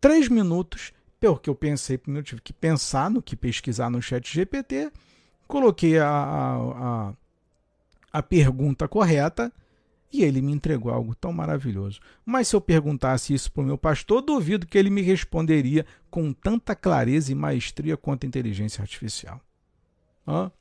três 0.00 0.28
minutos, 0.28 0.92
porque 1.32 1.50
eu 1.50 1.54
pensei, 1.54 2.00
eu 2.06 2.22
tive 2.22 2.40
que 2.40 2.52
pensar 2.52 3.10
no 3.10 3.22
que 3.22 3.36
pesquisar 3.36 3.90
no 3.90 4.02
chat 4.02 4.32
GPT, 4.32 4.92
coloquei 5.46 5.98
a, 5.98 6.08
a, 6.08 7.08
a, 7.08 7.14
a 8.12 8.22
pergunta 8.22 8.86
correta 8.88 9.52
e 10.12 10.22
ele 10.22 10.40
me 10.40 10.52
entregou 10.52 10.92
algo 10.92 11.14
tão 11.14 11.32
maravilhoso. 11.32 12.00
Mas 12.24 12.48
se 12.48 12.54
eu 12.54 12.60
perguntasse 12.60 13.34
isso 13.34 13.50
para 13.50 13.62
o 13.62 13.66
meu 13.66 13.76
pastor, 13.76 14.22
duvido 14.22 14.66
que 14.66 14.78
ele 14.78 14.88
me 14.88 15.02
responderia 15.02 15.84
com 16.08 16.32
tanta 16.32 16.76
clareza 16.76 17.32
e 17.32 17.34
maestria 17.34 17.96
quanto 17.96 18.24
a 18.24 18.28
inteligência 18.28 18.80
artificial. 18.80 19.40
Hã? 20.26 20.52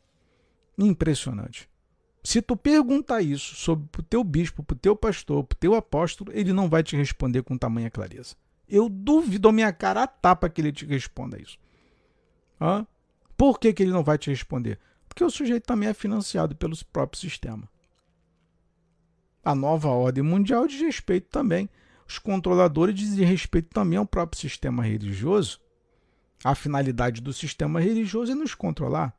Impressionante. 0.77 1.69
Se 2.23 2.41
tu 2.41 2.55
perguntar 2.55 3.21
isso 3.21 3.55
sobre 3.55 3.87
o 3.99 4.01
teu 4.01 4.23
bispo, 4.23 4.63
para 4.63 4.73
o 4.73 4.79
teu 4.79 4.95
pastor, 4.95 5.43
para 5.43 5.55
o 5.55 5.59
teu 5.59 5.75
apóstolo, 5.75 6.31
ele 6.33 6.51
não 6.51 6.69
vai 6.69 6.81
te 6.81 6.95
responder 6.95 7.43
com 7.43 7.57
tamanha 7.57 7.91
clareza. 7.91 8.35
Eu 8.67 8.89
duvido 8.89 9.49
a 9.49 9.51
minha 9.51 9.71
cara 9.73 10.03
a 10.03 10.07
tapa 10.07 10.49
que 10.49 10.61
ele 10.61 10.71
te 10.71 10.85
responda 10.85 11.41
isso. 11.41 11.57
Hã? 12.59 12.87
Por 13.37 13.59
que, 13.59 13.73
que 13.73 13.83
ele 13.83 13.91
não 13.91 14.03
vai 14.03 14.17
te 14.17 14.29
responder? 14.29 14.79
Porque 15.07 15.23
o 15.23 15.29
sujeito 15.29 15.65
também 15.65 15.89
é 15.89 15.93
financiado 15.93 16.55
pelo 16.55 16.75
próprio 16.91 17.19
sistema. 17.19 17.69
A 19.43 19.53
nova 19.53 19.89
ordem 19.89 20.23
mundial 20.23 20.65
diz 20.65 20.79
respeito 20.79 21.27
também. 21.29 21.69
Os 22.07 22.17
controladores 22.17 22.95
dizem 22.95 23.25
respeito 23.25 23.69
também 23.69 23.97
ao 23.97 24.05
próprio 24.05 24.39
sistema 24.39 24.83
religioso. 24.83 25.59
A 26.43 26.55
finalidade 26.55 27.21
do 27.21 27.33
sistema 27.33 27.81
religioso 27.81 28.31
é 28.31 28.35
nos 28.35 28.55
controlar. 28.55 29.13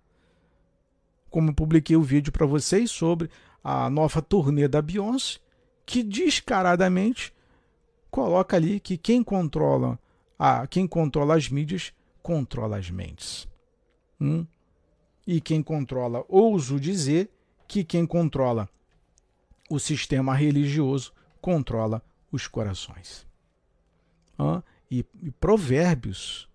Como 1.28 1.54
publiquei 1.54 1.96
o 1.96 2.02
vídeo 2.02 2.32
para 2.32 2.46
vocês 2.46 2.90
sobre 2.90 3.28
a 3.62 3.90
nova 3.90 4.22
turnê 4.22 4.66
da 4.68 4.80
Beyoncé, 4.80 5.38
que 5.84 6.02
descaradamente 6.02 7.33
coloca 8.14 8.56
ali 8.56 8.78
que 8.78 8.96
quem 8.96 9.24
controla 9.24 9.98
a, 10.38 10.68
quem 10.68 10.86
controla 10.86 11.34
as 11.34 11.48
mídias 11.48 11.92
controla 12.22 12.78
as 12.78 12.88
mentes. 12.88 13.48
Hum? 14.20 14.46
E 15.26 15.40
quem 15.40 15.60
controla, 15.60 16.24
ouso 16.28 16.78
dizer, 16.78 17.28
que 17.66 17.82
quem 17.82 18.06
controla 18.06 18.68
o 19.68 19.80
sistema 19.80 20.32
religioso 20.32 21.12
controla 21.40 22.00
os 22.30 22.46
corações. 22.46 23.26
E, 24.88 25.04
e 25.20 25.32
Provérbios, 25.32 26.48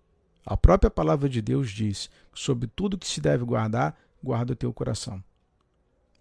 a 0.46 0.56
própria 0.56 0.90
palavra 0.90 1.28
de 1.28 1.42
Deus 1.42 1.70
diz: 1.70 2.08
sobre 2.32 2.68
tudo 2.68 2.96
que 2.96 3.06
se 3.06 3.20
deve 3.20 3.44
guardar, 3.44 4.00
guarda 4.24 4.54
o 4.54 4.56
teu 4.56 4.72
coração. 4.72 5.22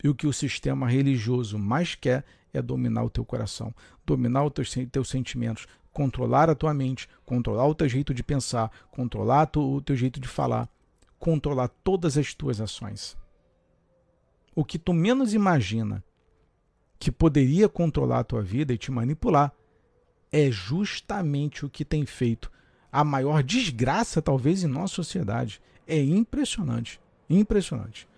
E 0.04 0.10
o 0.10 0.16
que 0.16 0.28
o 0.28 0.34
sistema 0.34 0.90
religioso 0.90 1.58
mais 1.58 1.96
quer 1.96 2.26
é 2.54 2.62
dominar 2.62 3.04
o 3.04 3.10
teu 3.10 3.24
coração, 3.26 3.74
dominar 4.06 4.44
os 4.46 4.54
teus, 4.54 4.76
teus 4.92 5.10
sentimentos, 5.10 5.68
controlar 5.92 6.50
a 6.50 6.56
tua 6.56 6.74
mente, 6.74 7.08
controlar 7.26 7.68
o 7.68 7.76
teu 7.76 7.88
jeito 7.88 8.14
de 8.14 8.24
pensar, 8.24 8.72
controlar 8.92 9.48
tu, 9.48 9.76
o 9.76 9.82
teu 9.82 9.96
jeito 9.96 10.20
de 10.20 10.28
falar, 10.28 10.70
controlar 11.18 11.68
todas 11.84 12.18
as 12.18 12.34
tuas 12.34 12.62
ações. 12.62 13.18
O 14.56 14.64
que 14.66 14.80
tu 14.80 14.94
menos 14.94 15.34
imagina 15.34 16.04
que 17.00 17.12
poderia 17.12 17.70
controlar 17.70 18.20
a 18.20 18.24
tua 18.24 18.42
vida 18.42 18.74
e 18.74 18.78
te 18.78 18.92
manipular, 18.92 19.54
é 20.32 20.52
justamente 20.52 21.66
o 21.66 21.70
que 21.70 21.86
tem 21.86 22.06
feito 22.06 22.52
a 22.92 23.04
maior 23.04 23.42
desgraça, 23.42 24.22
talvez, 24.22 24.64
em 24.64 24.68
nossa 24.68 24.96
sociedade. 24.96 25.62
É 25.88 25.98
impressionante. 25.98 27.00
Impressionante. 27.30 28.09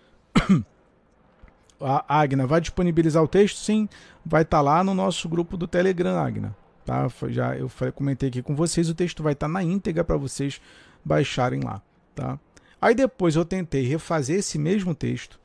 A 1.81 2.19
Agna 2.19 2.45
vai 2.47 2.61
disponibilizar 2.61 3.23
o 3.23 3.27
texto? 3.27 3.57
Sim, 3.57 3.87
vai 4.25 4.43
estar 4.43 4.57
tá 4.57 4.61
lá 4.61 4.83
no 4.83 4.93
nosso 4.93 5.27
grupo 5.27 5.57
do 5.57 5.67
Telegram, 5.67 6.17
Agna. 6.17 6.55
Tá? 6.85 7.07
Já 7.29 7.55
eu 7.55 7.69
comentei 7.93 8.29
aqui 8.29 8.41
com 8.41 8.55
vocês, 8.55 8.89
o 8.89 8.95
texto 8.95 9.21
vai 9.23 9.33
estar 9.33 9.47
tá 9.47 9.51
na 9.51 9.63
íntegra 9.63 10.03
para 10.03 10.17
vocês 10.17 10.61
baixarem 11.03 11.61
lá. 11.61 11.81
Tá? 12.15 12.39
Aí 12.81 12.95
depois 12.95 13.35
eu 13.35 13.45
tentei 13.45 13.83
refazer 13.83 14.39
esse 14.39 14.57
mesmo 14.57 14.95
texto. 14.95 15.39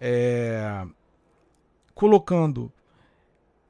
É, 0.00 0.84
colocando 1.94 2.70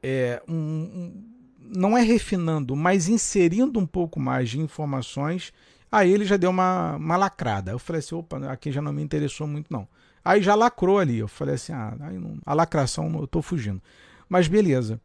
é, 0.03 0.43
um, 0.49 0.55
um, 0.55 1.25
não 1.61 1.97
é 1.97 2.03
refinando, 2.03 2.75
mas 2.75 3.09
inserindo 3.09 3.79
um 3.79 3.87
pouco 3.87 4.19
mais 4.19 4.51
de 4.51 4.59
informações, 4.59 5.53
aí 5.91 6.13
ele 6.13 6.25
já 6.25 6.37
deu 6.37 6.51
uma, 6.51 6.97
uma 6.97 7.17
lacrada. 7.17 7.71
Eu 7.71 7.79
falei 7.79 8.01
assim, 8.01 8.15
opa, 8.15 8.39
aqui 8.51 8.73
já 8.73 8.83
não 8.83 8.93
me 8.93 9.03
interessou 9.03 9.47
muito 9.47 9.73
não. 9.73 9.87
Aí 10.25 10.43
já 10.43 10.55
lacrou 10.55 10.99
ali, 10.99 11.19
eu 11.19 11.29
falei 11.29 11.57
assim, 11.57 11.73
ah, 11.73 11.95
não, 11.99 12.39
a 12.47 12.55
lacração 12.55 13.13
eu 13.17 13.25
estou 13.25 13.43
fugindo. 13.43 13.83
Mas 14.29 14.49
beleza. 14.49 15.01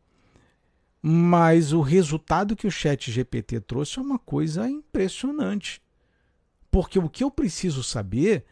Mas 1.02 1.74
o 1.74 1.82
resultado 1.82 2.56
que 2.56 2.68
o 2.68 2.72
chat 2.72 3.12
GPT 3.12 3.62
trouxe 3.62 4.00
é 4.00 4.02
uma 4.02 4.20
coisa 4.20 4.70
impressionante. 4.70 5.82
Porque 6.72 7.00
o 7.00 7.10
que 7.10 7.24
eu 7.24 7.32
preciso 7.32 7.84
saber 7.84 8.46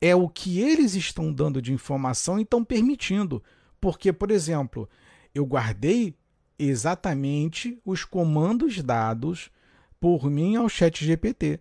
é 0.00 0.14
o 0.14 0.28
que 0.28 0.60
eles 0.60 0.94
estão 0.94 1.32
dando 1.32 1.60
de 1.60 1.72
informação 1.72 2.38
e 2.38 2.42
estão 2.42 2.64
permitindo. 2.64 3.42
Porque, 3.80 4.12
por 4.12 4.30
exemplo, 4.30 4.88
eu 5.34 5.44
guardei 5.44 6.14
exatamente 6.58 7.78
os 7.84 8.04
comandos 8.04 8.82
dados 8.82 9.50
por 10.00 10.30
mim 10.30 10.56
ao 10.56 10.68
chat 10.68 11.04
GPT. 11.04 11.60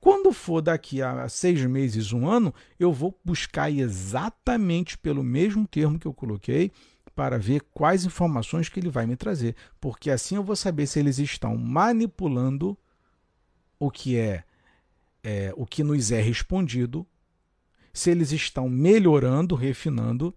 Quando 0.00 0.32
for 0.32 0.62
daqui 0.62 1.02
a 1.02 1.28
seis 1.28 1.60
meses, 1.64 2.12
um 2.12 2.28
ano, 2.28 2.54
eu 2.78 2.92
vou 2.92 3.18
buscar 3.24 3.70
exatamente 3.70 4.96
pelo 4.96 5.24
mesmo 5.24 5.66
termo 5.66 5.98
que 5.98 6.06
eu 6.06 6.14
coloquei 6.14 6.70
para 7.14 7.36
ver 7.36 7.62
quais 7.74 8.04
informações 8.04 8.68
que 8.68 8.78
ele 8.78 8.90
vai 8.90 9.04
me 9.04 9.16
trazer, 9.16 9.56
porque 9.80 10.08
assim 10.08 10.36
eu 10.36 10.44
vou 10.44 10.54
saber 10.54 10.86
se 10.86 11.00
eles 11.00 11.18
estão 11.18 11.56
manipulando 11.56 12.78
o 13.76 13.90
que 13.90 14.16
é, 14.16 14.44
é 15.24 15.52
o 15.56 15.66
que 15.66 15.82
nos 15.82 16.12
é 16.12 16.20
respondido, 16.20 17.04
se 17.92 18.10
eles 18.10 18.30
estão 18.30 18.68
melhorando, 18.68 19.56
refinando, 19.56 20.32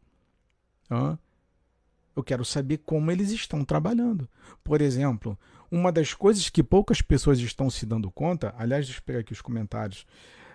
eu 2.15 2.23
quero 2.23 2.43
saber 2.43 2.77
como 2.79 3.11
eles 3.11 3.29
estão 3.29 3.63
trabalhando. 3.63 4.27
Por 4.63 4.81
exemplo, 4.81 5.37
uma 5.71 5.91
das 5.91 6.13
coisas 6.13 6.49
que 6.49 6.61
poucas 6.61 7.01
pessoas 7.01 7.39
estão 7.39 7.69
se 7.69 7.85
dando 7.85 8.11
conta, 8.11 8.53
aliás, 8.57 8.85
deixa 8.85 8.99
eu 8.99 9.03
pegar 9.03 9.19
aqui 9.19 9.31
os 9.31 9.41
comentários. 9.41 10.05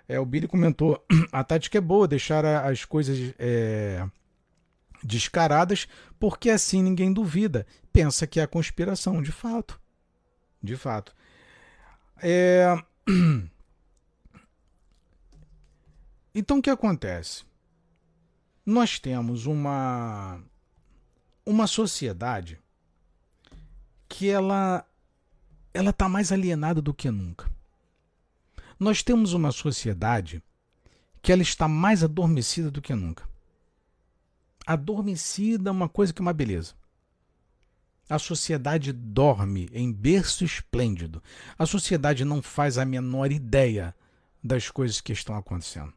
É, 0.06 0.20
o 0.20 0.26
Billy 0.26 0.46
comentou: 0.46 1.02
a 1.32 1.42
tática 1.42 1.78
é 1.78 1.80
boa, 1.80 2.06
deixar 2.06 2.44
as 2.44 2.84
coisas 2.84 3.34
é, 3.38 4.06
descaradas, 5.02 5.88
porque 6.20 6.50
assim 6.50 6.82
ninguém 6.82 7.12
duvida. 7.12 7.66
Pensa 7.92 8.26
que 8.26 8.38
é 8.38 8.42
a 8.42 8.48
conspiração, 8.48 9.22
de 9.22 9.32
fato. 9.32 9.80
De 10.62 10.76
fato. 10.76 11.14
É... 12.22 12.76
Então 16.38 16.58
o 16.58 16.62
que 16.62 16.68
acontece? 16.68 17.44
Nós 18.66 18.98
temos 18.98 19.46
uma 19.46 20.38
uma 21.46 21.66
sociedade 21.66 22.60
que 24.06 24.28
ela 24.28 24.84
ela 25.76 25.90
está 25.90 26.08
mais 26.08 26.32
alienada 26.32 26.80
do 26.80 26.94
que 26.94 27.10
nunca. 27.10 27.50
Nós 28.80 29.02
temos 29.02 29.34
uma 29.34 29.52
sociedade 29.52 30.42
que 31.20 31.30
ela 31.30 31.42
está 31.42 31.68
mais 31.68 32.02
adormecida 32.02 32.70
do 32.70 32.80
que 32.80 32.94
nunca. 32.94 33.28
Adormecida 34.66 35.68
é 35.68 35.72
uma 35.72 35.88
coisa 35.88 36.14
que 36.14 36.20
é 36.20 36.24
uma 36.24 36.32
beleza. 36.32 36.74
A 38.08 38.18
sociedade 38.18 38.92
dorme 38.92 39.68
em 39.72 39.92
berço 39.92 40.44
esplêndido. 40.44 41.22
A 41.58 41.66
sociedade 41.66 42.24
não 42.24 42.40
faz 42.40 42.78
a 42.78 42.84
menor 42.84 43.30
ideia 43.30 43.94
das 44.42 44.70
coisas 44.70 45.00
que 45.00 45.12
estão 45.12 45.36
acontecendo. 45.36 45.92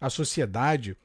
A 0.00 0.08
sociedade, 0.08 0.96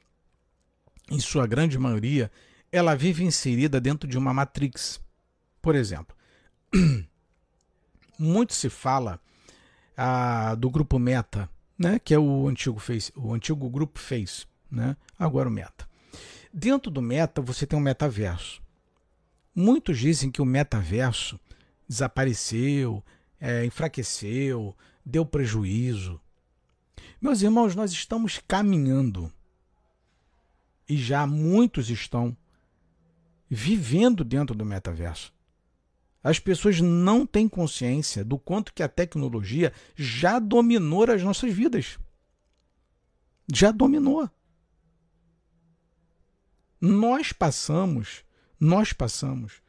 em 1.10 1.18
sua 1.18 1.46
grande 1.46 1.78
maioria, 1.78 2.30
ela 2.70 2.94
vive 2.94 3.24
inserida 3.24 3.80
dentro 3.80 4.08
de 4.08 4.16
uma 4.16 4.32
matrix. 4.32 5.00
Por 5.60 5.74
exemplo, 5.74 6.14
muito 8.18 8.54
se 8.54 8.68
fala 8.68 9.20
ah, 9.96 10.54
do 10.54 10.70
grupo 10.70 10.98
Meta, 10.98 11.48
né, 11.78 11.98
que 11.98 12.14
é 12.14 12.18
o 12.18 12.48
antigo 12.48 12.78
Face, 12.78 13.12
o 13.16 13.32
antigo 13.34 13.68
grupo 13.68 13.98
Face, 13.98 14.46
né, 14.70 14.96
agora 15.18 15.48
o 15.48 15.52
Meta. 15.52 15.88
Dentro 16.52 16.90
do 16.90 17.00
Meta 17.00 17.40
você 17.40 17.66
tem 17.66 17.78
um 17.78 17.82
metaverso. 17.82 18.62
Muitos 19.54 19.98
dizem 19.98 20.30
que 20.30 20.40
o 20.40 20.46
metaverso 20.46 21.38
desapareceu, 21.88 23.02
é, 23.40 23.64
enfraqueceu, 23.64 24.76
deu 25.04 25.26
prejuízo. 25.26 26.20
Meus 27.20 27.42
irmãos, 27.42 27.74
nós 27.74 27.92
estamos 27.92 28.40
caminhando 28.46 29.32
e 30.88 30.96
já 30.96 31.26
muitos 31.26 31.90
estão 31.90 32.36
vivendo 33.48 34.24
dentro 34.24 34.54
do 34.54 34.64
metaverso. 34.64 35.32
As 36.22 36.38
pessoas 36.38 36.80
não 36.80 37.26
têm 37.26 37.48
consciência 37.48 38.24
do 38.24 38.38
quanto 38.38 38.72
que 38.72 38.82
a 38.82 38.88
tecnologia 38.88 39.72
já 39.96 40.38
dominou 40.38 41.10
as 41.10 41.22
nossas 41.22 41.52
vidas. 41.52 41.98
Já 43.52 43.72
dominou. 43.72 44.30
Nós 46.80 47.32
passamos, 47.32 48.24
nós 48.58 48.92
passamos 48.92 49.62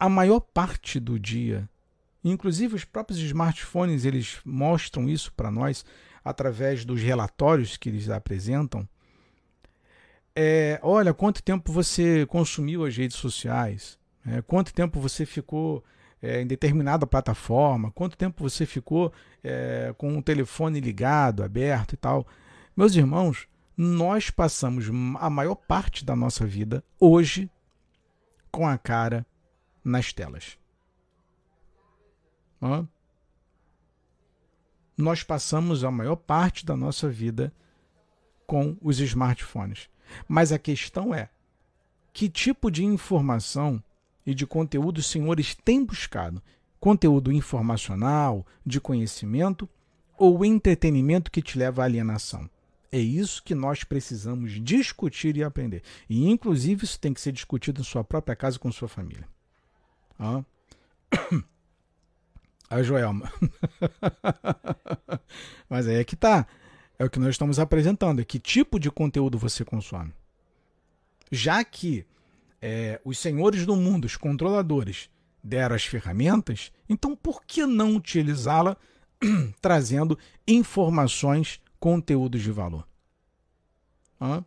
a 0.00 0.08
maior 0.08 0.40
parte 0.40 0.98
do 0.98 1.18
dia, 1.18 1.68
inclusive 2.24 2.74
os 2.74 2.84
próprios 2.86 3.20
smartphones, 3.20 4.06
eles 4.06 4.40
mostram 4.46 5.06
isso 5.08 5.30
para 5.34 5.50
nós 5.50 5.84
através 6.24 6.86
dos 6.86 7.02
relatórios 7.02 7.76
que 7.76 7.90
eles 7.90 8.08
apresentam. 8.08 8.88
É, 10.34 10.80
olha, 10.82 11.12
quanto 11.12 11.42
tempo 11.42 11.70
você 11.70 12.24
consumiu 12.24 12.86
as 12.86 12.96
redes 12.96 13.18
sociais? 13.18 13.99
É, 14.26 14.42
quanto 14.42 14.74
tempo 14.74 15.00
você 15.00 15.24
ficou 15.24 15.82
é, 16.22 16.40
em 16.40 16.46
determinada 16.46 17.06
plataforma? 17.06 17.90
Quanto 17.90 18.16
tempo 18.16 18.42
você 18.42 18.66
ficou 18.66 19.12
é, 19.42 19.94
com 19.96 20.16
o 20.18 20.22
telefone 20.22 20.80
ligado, 20.80 21.42
aberto 21.42 21.94
e 21.94 21.96
tal? 21.96 22.26
Meus 22.76 22.94
irmãos, 22.94 23.48
nós 23.76 24.30
passamos 24.30 24.88
a 25.18 25.30
maior 25.30 25.54
parte 25.54 26.04
da 26.04 26.14
nossa 26.14 26.46
vida 26.46 26.84
hoje 26.98 27.50
com 28.50 28.66
a 28.66 28.76
cara 28.76 29.26
nas 29.82 30.12
telas. 30.12 30.58
Hã? 32.62 32.86
Nós 34.96 35.22
passamos 35.22 35.82
a 35.82 35.90
maior 35.90 36.16
parte 36.16 36.66
da 36.66 36.76
nossa 36.76 37.08
vida 37.08 37.52
com 38.46 38.76
os 38.82 39.00
smartphones. 39.00 39.88
Mas 40.28 40.52
a 40.52 40.58
questão 40.58 41.14
é: 41.14 41.30
que 42.12 42.28
tipo 42.28 42.70
de 42.70 42.84
informação 42.84 43.82
e 44.26 44.34
de 44.34 44.46
conteúdo 44.46 44.98
os 44.98 45.06
senhores 45.06 45.54
têm 45.54 45.84
buscado? 45.84 46.42
Conteúdo 46.78 47.32
informacional, 47.32 48.46
de 48.64 48.80
conhecimento 48.80 49.68
ou 50.18 50.44
entretenimento 50.44 51.30
que 51.30 51.42
te 51.42 51.58
leva 51.58 51.82
à 51.82 51.84
alienação? 51.84 52.48
É 52.92 52.98
isso 52.98 53.42
que 53.42 53.54
nós 53.54 53.84
precisamos 53.84 54.52
discutir 54.62 55.36
e 55.36 55.44
aprender. 55.44 55.82
E, 56.08 56.28
inclusive, 56.28 56.84
isso 56.84 56.98
tem 56.98 57.14
que 57.14 57.20
ser 57.20 57.32
discutido 57.32 57.80
em 57.80 57.84
sua 57.84 58.02
própria 58.02 58.34
casa 58.34 58.58
com 58.58 58.72
sua 58.72 58.88
família. 58.88 59.28
Ah. 60.18 60.42
A 62.68 62.82
Joelma. 62.82 63.32
Mas 65.68 65.86
aí 65.86 65.96
é 65.96 66.04
que 66.04 66.16
tá. 66.16 66.46
É 66.98 67.04
o 67.04 67.10
que 67.10 67.18
nós 67.18 67.30
estamos 67.30 67.58
apresentando. 67.58 68.20
É 68.20 68.24
que 68.24 68.38
tipo 68.38 68.78
de 68.78 68.90
conteúdo 68.90 69.38
você 69.38 69.64
consome. 69.64 70.12
Já 71.32 71.64
que 71.64 72.04
é, 72.60 73.00
os 73.04 73.18
senhores 73.18 73.64
do 73.64 73.74
mundo, 73.76 74.04
os 74.04 74.16
controladores, 74.16 75.10
deram 75.42 75.74
as 75.74 75.84
ferramentas, 75.84 76.70
então 76.88 77.16
por 77.16 77.42
que 77.44 77.64
não 77.64 77.96
utilizá-la 77.96 78.76
trazendo 79.60 80.18
informações, 80.46 81.60
conteúdos 81.78 82.42
de 82.42 82.50
valor? 82.50 82.86
Hã? 84.20 84.44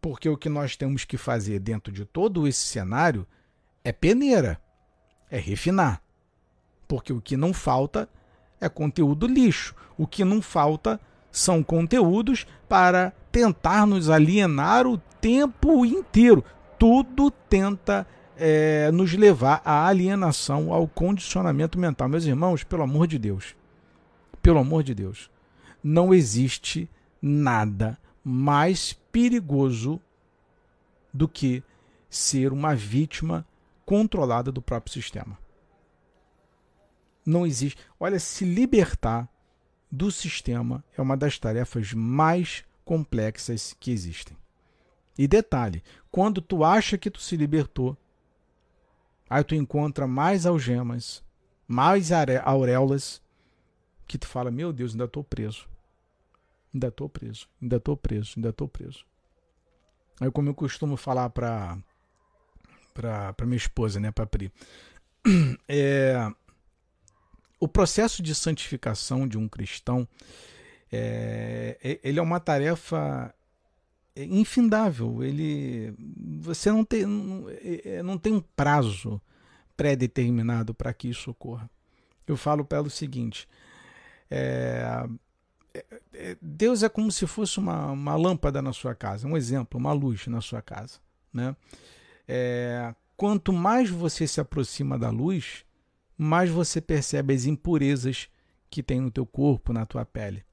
Porque 0.00 0.28
o 0.28 0.36
que 0.36 0.48
nós 0.48 0.76
temos 0.76 1.04
que 1.04 1.16
fazer 1.16 1.58
dentro 1.58 1.92
de 1.92 2.04
todo 2.04 2.46
esse 2.46 2.64
cenário 2.64 3.26
é 3.84 3.92
peneira, 3.92 4.60
é 5.30 5.38
refinar. 5.38 6.00
Porque 6.88 7.12
o 7.12 7.20
que 7.20 7.36
não 7.36 7.52
falta 7.52 8.08
é 8.60 8.68
conteúdo 8.68 9.26
lixo. 9.26 9.74
O 9.98 10.06
que 10.06 10.24
não 10.24 10.40
falta 10.40 11.00
são 11.30 11.62
conteúdos 11.62 12.46
para 12.68 13.12
tentar 13.30 13.86
nos 13.86 14.08
alienar 14.08 14.86
o 14.86 14.96
tempo 15.20 15.84
inteiro. 15.84 16.44
Tudo 16.78 17.30
tenta 17.30 18.06
é, 18.36 18.90
nos 18.90 19.12
levar 19.14 19.62
à 19.64 19.86
alienação, 19.86 20.72
ao 20.72 20.86
condicionamento 20.86 21.78
mental. 21.78 22.08
Meus 22.08 22.24
irmãos, 22.24 22.62
pelo 22.62 22.82
amor 22.82 23.06
de 23.06 23.18
Deus, 23.18 23.56
pelo 24.42 24.58
amor 24.58 24.82
de 24.82 24.94
Deus, 24.94 25.30
não 25.82 26.12
existe 26.12 26.88
nada 27.20 27.98
mais 28.22 28.92
perigoso 28.92 30.00
do 31.12 31.26
que 31.26 31.62
ser 32.10 32.52
uma 32.52 32.74
vítima 32.74 33.46
controlada 33.84 34.52
do 34.52 34.60
próprio 34.60 34.92
sistema. 34.92 35.38
Não 37.24 37.46
existe. 37.46 37.80
Olha, 37.98 38.20
se 38.20 38.44
libertar 38.44 39.28
do 39.90 40.10
sistema 40.10 40.84
é 40.96 41.00
uma 41.00 41.16
das 41.16 41.38
tarefas 41.38 41.92
mais 41.92 42.64
complexas 42.84 43.76
que 43.80 43.90
existem. 43.90 44.36
E 45.18 45.26
detalhe, 45.26 45.82
quando 46.10 46.40
tu 46.40 46.64
acha 46.64 46.98
que 46.98 47.10
tu 47.10 47.20
se 47.20 47.36
libertou, 47.36 47.96
aí 49.28 49.42
tu 49.42 49.54
encontra 49.54 50.06
mais 50.06 50.46
algemas, 50.46 51.22
mais 51.66 52.10
auréolas, 52.12 53.22
que 54.06 54.18
tu 54.18 54.26
fala, 54.26 54.50
meu 54.50 54.72
Deus, 54.72 54.92
ainda 54.92 55.04
estou 55.04 55.24
preso. 55.24 55.68
Ainda 56.72 56.88
estou 56.88 57.08
preso, 57.08 57.48
ainda 57.60 57.76
estou 57.76 57.96
preso, 57.96 58.34
ainda 58.36 58.50
estou 58.50 58.68
preso. 58.68 59.04
Aí 60.20 60.30
como 60.30 60.48
eu 60.48 60.54
costumo 60.54 60.96
falar 60.96 61.30
para 61.30 61.78
para 62.94 63.44
minha 63.44 63.58
esposa, 63.58 64.00
né, 64.00 64.10
para 64.10 64.26
Pri, 64.26 64.50
é, 65.68 66.16
o 67.60 67.68
processo 67.68 68.22
de 68.22 68.34
santificação 68.34 69.28
de 69.28 69.36
um 69.36 69.46
cristão 69.46 70.08
é, 70.90 71.76
é, 71.82 72.00
ele 72.02 72.18
é 72.18 72.22
uma 72.22 72.40
tarefa 72.40 73.34
infindável. 74.24 75.22
Ele, 75.22 75.94
você 76.40 76.70
não 76.70 76.84
tem, 76.84 77.04
não, 77.04 77.46
é, 77.48 78.02
não 78.02 78.18
tem 78.18 78.32
um 78.32 78.40
prazo 78.40 79.20
pré-determinado 79.76 80.74
para 80.74 80.92
que 80.92 81.08
isso 81.08 81.30
ocorra. 81.30 81.70
Eu 82.26 82.36
falo 82.36 82.64
pelo 82.64 82.90
seguinte: 82.90 83.48
é, 84.30 85.06
é, 86.12 86.36
Deus 86.40 86.82
é 86.82 86.88
como 86.88 87.10
se 87.12 87.26
fosse 87.26 87.58
uma, 87.58 87.92
uma 87.92 88.16
lâmpada 88.16 88.62
na 88.62 88.72
sua 88.72 88.94
casa, 88.94 89.26
um 89.26 89.36
exemplo, 89.36 89.78
uma 89.78 89.92
luz 89.92 90.26
na 90.26 90.40
sua 90.40 90.62
casa. 90.62 90.98
Né? 91.32 91.54
É, 92.26 92.94
quanto 93.16 93.52
mais 93.52 93.90
você 93.90 94.26
se 94.26 94.40
aproxima 94.40 94.98
da 94.98 95.10
luz, 95.10 95.64
mais 96.16 96.50
você 96.50 96.80
percebe 96.80 97.34
as 97.34 97.44
impurezas 97.44 98.28
que 98.70 98.82
tem 98.82 99.00
no 99.00 99.10
teu 99.10 99.26
corpo, 99.26 99.72
na 99.72 99.86
tua 99.86 100.04
pele. 100.04 100.44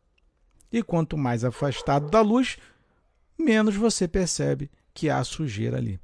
E 0.72 0.82
quanto 0.82 1.18
mais 1.18 1.44
afastado 1.44 2.10
da 2.10 2.22
luz, 2.22 2.58
menos 3.38 3.76
você 3.76 4.08
percebe 4.08 4.70
que 4.94 5.10
há 5.10 5.24
sujeira 5.24 5.78
ali. 5.78 6.00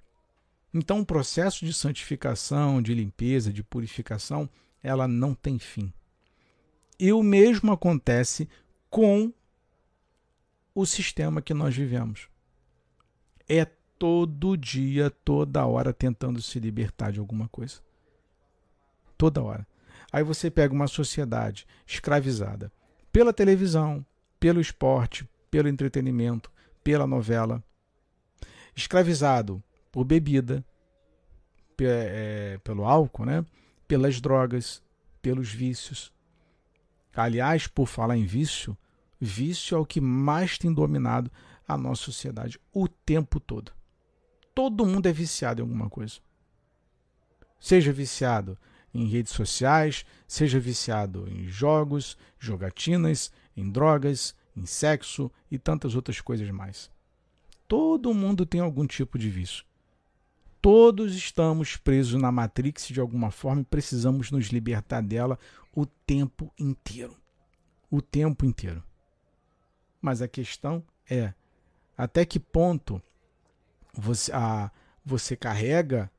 Então, 0.73 0.99
o 0.99 1.05
processo 1.05 1.65
de 1.65 1.73
santificação, 1.73 2.81
de 2.81 2.93
limpeza, 2.93 3.51
de 3.51 3.63
purificação, 3.63 4.49
ela 4.83 5.07
não 5.07 5.33
tem 5.33 5.57
fim. 5.57 5.91
E 6.99 7.11
o 7.11 7.23
mesmo 7.23 7.71
acontece 7.71 8.47
com 8.89 9.33
o 10.75 10.85
sistema 10.85 11.41
que 11.41 11.53
nós 11.53 11.75
vivemos. 11.75 12.27
É 13.47 13.65
todo 13.97 14.55
dia, 14.55 15.09
toda 15.09 15.65
hora 15.65 15.91
tentando 15.91 16.41
se 16.41 16.59
libertar 16.59 17.11
de 17.11 17.19
alguma 17.19 17.47
coisa 17.47 17.81
toda 19.19 19.43
hora. 19.43 19.67
Aí 20.11 20.23
você 20.23 20.49
pega 20.49 20.73
uma 20.73 20.87
sociedade 20.87 21.67
escravizada 21.85 22.71
pela 23.11 23.33
televisão, 23.33 24.03
pelo 24.39 24.61
esporte, 24.61 25.29
pelo 25.51 25.67
entretenimento, 25.67 26.49
pela 26.89 27.05
novela, 27.05 27.63
escravizado 28.75 29.63
por 29.91 30.03
bebida, 30.03 30.65
é, 31.79 32.59
pelo 32.63 32.83
álcool, 32.83 33.27
né? 33.27 33.45
pelas 33.87 34.19
drogas, 34.19 34.81
pelos 35.21 35.51
vícios. 35.51 36.11
Aliás, 37.15 37.67
por 37.67 37.85
falar 37.85 38.17
em 38.17 38.25
vício, 38.25 38.75
vício 39.21 39.75
é 39.75 39.79
o 39.79 39.85
que 39.85 40.01
mais 40.01 40.57
tem 40.57 40.73
dominado 40.73 41.31
a 41.67 41.77
nossa 41.77 42.05
sociedade 42.05 42.59
o 42.73 42.87
tempo 42.87 43.39
todo. 43.39 43.71
Todo 44.55 44.83
mundo 44.83 45.05
é 45.05 45.13
viciado 45.13 45.61
em 45.61 45.65
alguma 45.65 45.91
coisa. 45.91 46.15
Seja 47.59 47.93
viciado 47.93 48.57
em 48.91 49.05
redes 49.05 49.31
sociais, 49.31 50.03
seja 50.27 50.59
viciado 50.59 51.29
em 51.29 51.47
jogos, 51.47 52.17
jogatinas, 52.39 53.31
em 53.55 53.69
drogas, 53.69 54.33
em 54.55 54.65
sexo 54.65 55.31
e 55.49 55.57
tantas 55.57 55.95
outras 55.95 56.21
coisas 56.21 56.49
mais. 56.49 56.91
Todo 57.67 58.13
mundo 58.13 58.45
tem 58.45 58.61
algum 58.61 58.85
tipo 58.85 59.17
de 59.17 59.29
vício. 59.29 59.63
Todos 60.61 61.15
estamos 61.15 61.77
presos 61.77 62.19
na 62.21 62.31
Matrix 62.31 62.87
de 62.87 62.99
alguma 62.99 63.31
forma 63.31 63.61
e 63.61 63.65
precisamos 63.65 64.29
nos 64.31 64.47
libertar 64.47 65.01
dela 65.01 65.39
o 65.73 65.85
tempo 65.85 66.51
inteiro. 66.59 67.15
O 67.89 68.01
tempo 68.01 68.45
inteiro. 68.45 68.83
Mas 70.01 70.21
a 70.21 70.27
questão 70.27 70.83
é 71.09 71.33
até 71.97 72.25
que 72.25 72.39
ponto 72.39 73.01
você, 73.93 74.31
a, 74.33 74.71
você 75.05 75.35
carrega 75.35 76.11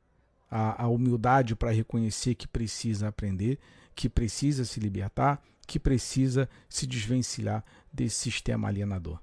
a, 0.50 0.84
a 0.84 0.88
humildade 0.88 1.54
para 1.54 1.70
reconhecer 1.70 2.34
que 2.34 2.48
precisa 2.48 3.08
aprender, 3.08 3.58
que 3.94 4.08
precisa 4.08 4.64
se 4.64 4.80
libertar, 4.80 5.42
que 5.66 5.78
precisa 5.78 6.48
se 6.68 6.86
desvencilhar 6.86 7.64
desse 7.92 8.16
sistema 8.16 8.68
alienador. 8.68 9.18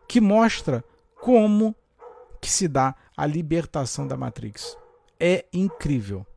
Que 0.06 0.20
mostra 0.20 0.84
como 1.22 1.74
que 2.42 2.50
se 2.52 2.68
dá 2.68 2.94
a 3.16 3.26
libertação 3.26 4.06
da 4.06 4.18
Matrix. 4.18 4.78
É 5.18 5.46
incrível. 5.54 6.28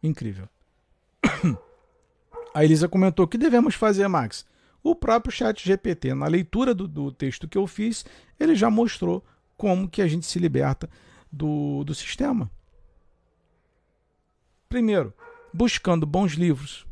Incrível. 0.00 0.48
A 2.54 2.64
Elisa 2.64 2.88
comentou: 2.88 3.26
que 3.26 3.36
devemos 3.36 3.74
fazer, 3.74 4.06
Max? 4.06 4.46
O 4.84 4.94
próprio 4.94 5.32
chat 5.32 5.64
GPT, 5.66 6.14
na 6.14 6.28
leitura 6.28 6.72
do, 6.72 6.86
do 6.86 7.10
texto 7.10 7.48
que 7.48 7.58
eu 7.58 7.66
fiz, 7.66 8.04
ele 8.38 8.54
já 8.54 8.70
mostrou 8.70 9.24
como 9.56 9.88
que 9.88 10.00
a 10.00 10.06
gente 10.06 10.26
se 10.26 10.38
liberta 10.38 10.88
do, 11.30 11.82
do 11.82 11.92
sistema. 11.92 12.48
Primeiro, 14.68 15.12
buscando 15.52 16.06
bons 16.06 16.32
livros. 16.32 16.86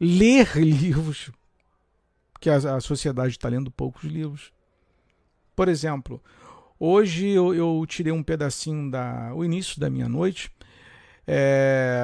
Ler 0.00 0.56
livros, 0.58 1.30
que 2.40 2.48
a, 2.48 2.76
a 2.76 2.80
sociedade 2.80 3.32
está 3.32 3.48
lendo 3.48 3.70
poucos 3.70 4.04
livros. 4.04 4.52
Por 5.54 5.68
exemplo, 5.68 6.22
hoje 6.78 7.28
eu, 7.28 7.54
eu, 7.54 7.84
tirei 7.86 8.12
um 8.12 8.22
pedacinho 8.22 8.90
da 8.90 9.32
o 9.34 9.44
início 9.44 9.78
da 9.78 9.90
minha 9.90 10.08
noite 10.08 10.50
é, 11.26 12.02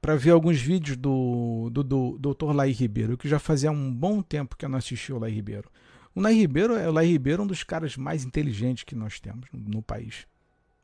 para 0.00 0.14
ver 0.14 0.30
alguns 0.30 0.60
vídeos 0.60 0.96
do, 0.96 1.68
do, 1.72 1.82
do 1.82 2.34
Dr. 2.34 2.52
Lai 2.54 2.70
Ribeiro, 2.70 3.16
que 3.16 3.28
já 3.28 3.38
fazia 3.38 3.70
um 3.70 3.92
bom 3.92 4.22
tempo 4.22 4.56
que 4.56 4.64
eu 4.64 4.68
não 4.68 4.78
assistia 4.78 5.16
o 5.16 5.18
Lai 5.18 5.30
Ribeiro. 5.30 5.68
O 6.14 6.20
Lai 6.20 6.34
Ribeiro, 6.34 6.74
o 6.74 6.92
Lai 6.92 7.06
Ribeiro 7.06 7.42
é 7.42 7.44
um 7.44 7.48
dos 7.48 7.64
caras 7.64 7.96
mais 7.96 8.24
inteligentes 8.24 8.84
que 8.84 8.94
nós 8.94 9.18
temos 9.18 9.46
no, 9.52 9.58
no 9.58 9.82
país. 9.82 10.26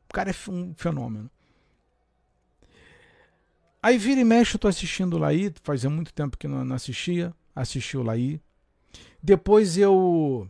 O 0.09 0.13
cara 0.13 0.29
é 0.29 0.51
um 0.51 0.73
fenômeno. 0.75 1.31
Aí 3.81 3.97
vira 3.97 4.21
e 4.21 4.23
mexe, 4.23 4.55
eu 4.55 4.59
tô 4.59 4.67
assistindo 4.67 5.15
o 5.15 5.17
Laí, 5.17 5.51
fazia 5.63 5.89
muito 5.89 6.13
tempo 6.13 6.37
que 6.37 6.47
não, 6.47 6.63
não 6.63 6.75
assistia, 6.75 7.33
assisti 7.55 7.97
o 7.97 8.03
Laí. 8.03 8.39
Depois 9.21 9.77
eu 9.77 10.49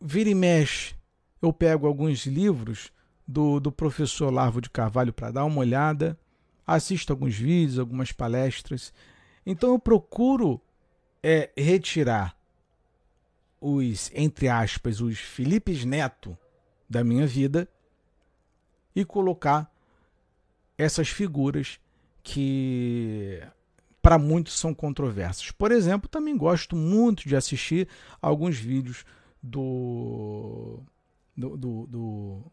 vira 0.00 0.30
e 0.30 0.34
mexe, 0.34 0.94
eu 1.42 1.52
pego 1.52 1.86
alguns 1.86 2.24
livros 2.26 2.90
do, 3.26 3.60
do 3.60 3.70
professor 3.70 4.32
Larvo 4.32 4.60
de 4.60 4.70
Carvalho 4.70 5.12
para 5.12 5.30
dar 5.30 5.44
uma 5.44 5.60
olhada 5.60 6.18
assisto 6.66 7.12
alguns 7.12 7.34
vídeos, 7.34 7.78
algumas 7.78 8.12
palestras. 8.12 8.92
Então 9.44 9.72
eu 9.72 9.78
procuro 9.78 10.60
é, 11.22 11.50
retirar 11.56 12.36
os, 13.60 14.10
entre 14.14 14.48
aspas, 14.48 15.00
os 15.00 15.18
Filipes 15.18 15.84
Neto 15.84 16.36
da 16.88 17.04
minha 17.04 17.26
vida 17.26 17.68
e 18.94 19.04
colocar 19.04 19.70
essas 20.76 21.08
figuras 21.08 21.78
que 22.22 23.40
para 24.02 24.18
muitos 24.18 24.58
são 24.58 24.74
controversas. 24.74 25.50
Por 25.50 25.72
exemplo, 25.72 26.08
também 26.08 26.36
gosto 26.36 26.76
muito 26.76 27.28
de 27.28 27.36
assistir 27.36 27.88
alguns 28.20 28.58
vídeos 28.58 29.04
do 29.42 30.80
do, 31.36 31.56
do, 31.56 31.86
do, 31.86 32.52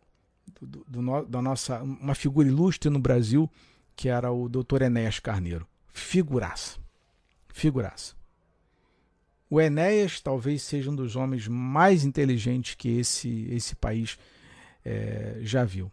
do, 0.62 0.86
do 0.88 1.26
da 1.26 1.42
nossa 1.42 1.82
uma 1.82 2.16
figura 2.16 2.48
ilustre 2.48 2.90
no 2.90 3.00
Brasil 3.00 3.50
que 3.96 4.10
era 4.10 4.32
o 4.32 4.50
Dr. 4.50 4.84
Enéas 4.84 5.20
Carneiro. 5.20 5.68
Figuraça. 5.94 6.80
Figuraça. 7.54 8.16
O 9.50 9.60
Enéas 9.60 10.22
talvez 10.22 10.62
seja 10.62 10.90
um 10.90 10.96
dos 10.96 11.16
homens 11.16 11.48
mais 11.48 12.06
inteligentes 12.06 12.76
que 12.76 12.98
esse, 12.98 13.48
esse 13.52 13.76
país 13.76 14.18
é, 14.84 15.40
já 15.42 15.66
viu. 15.66 15.92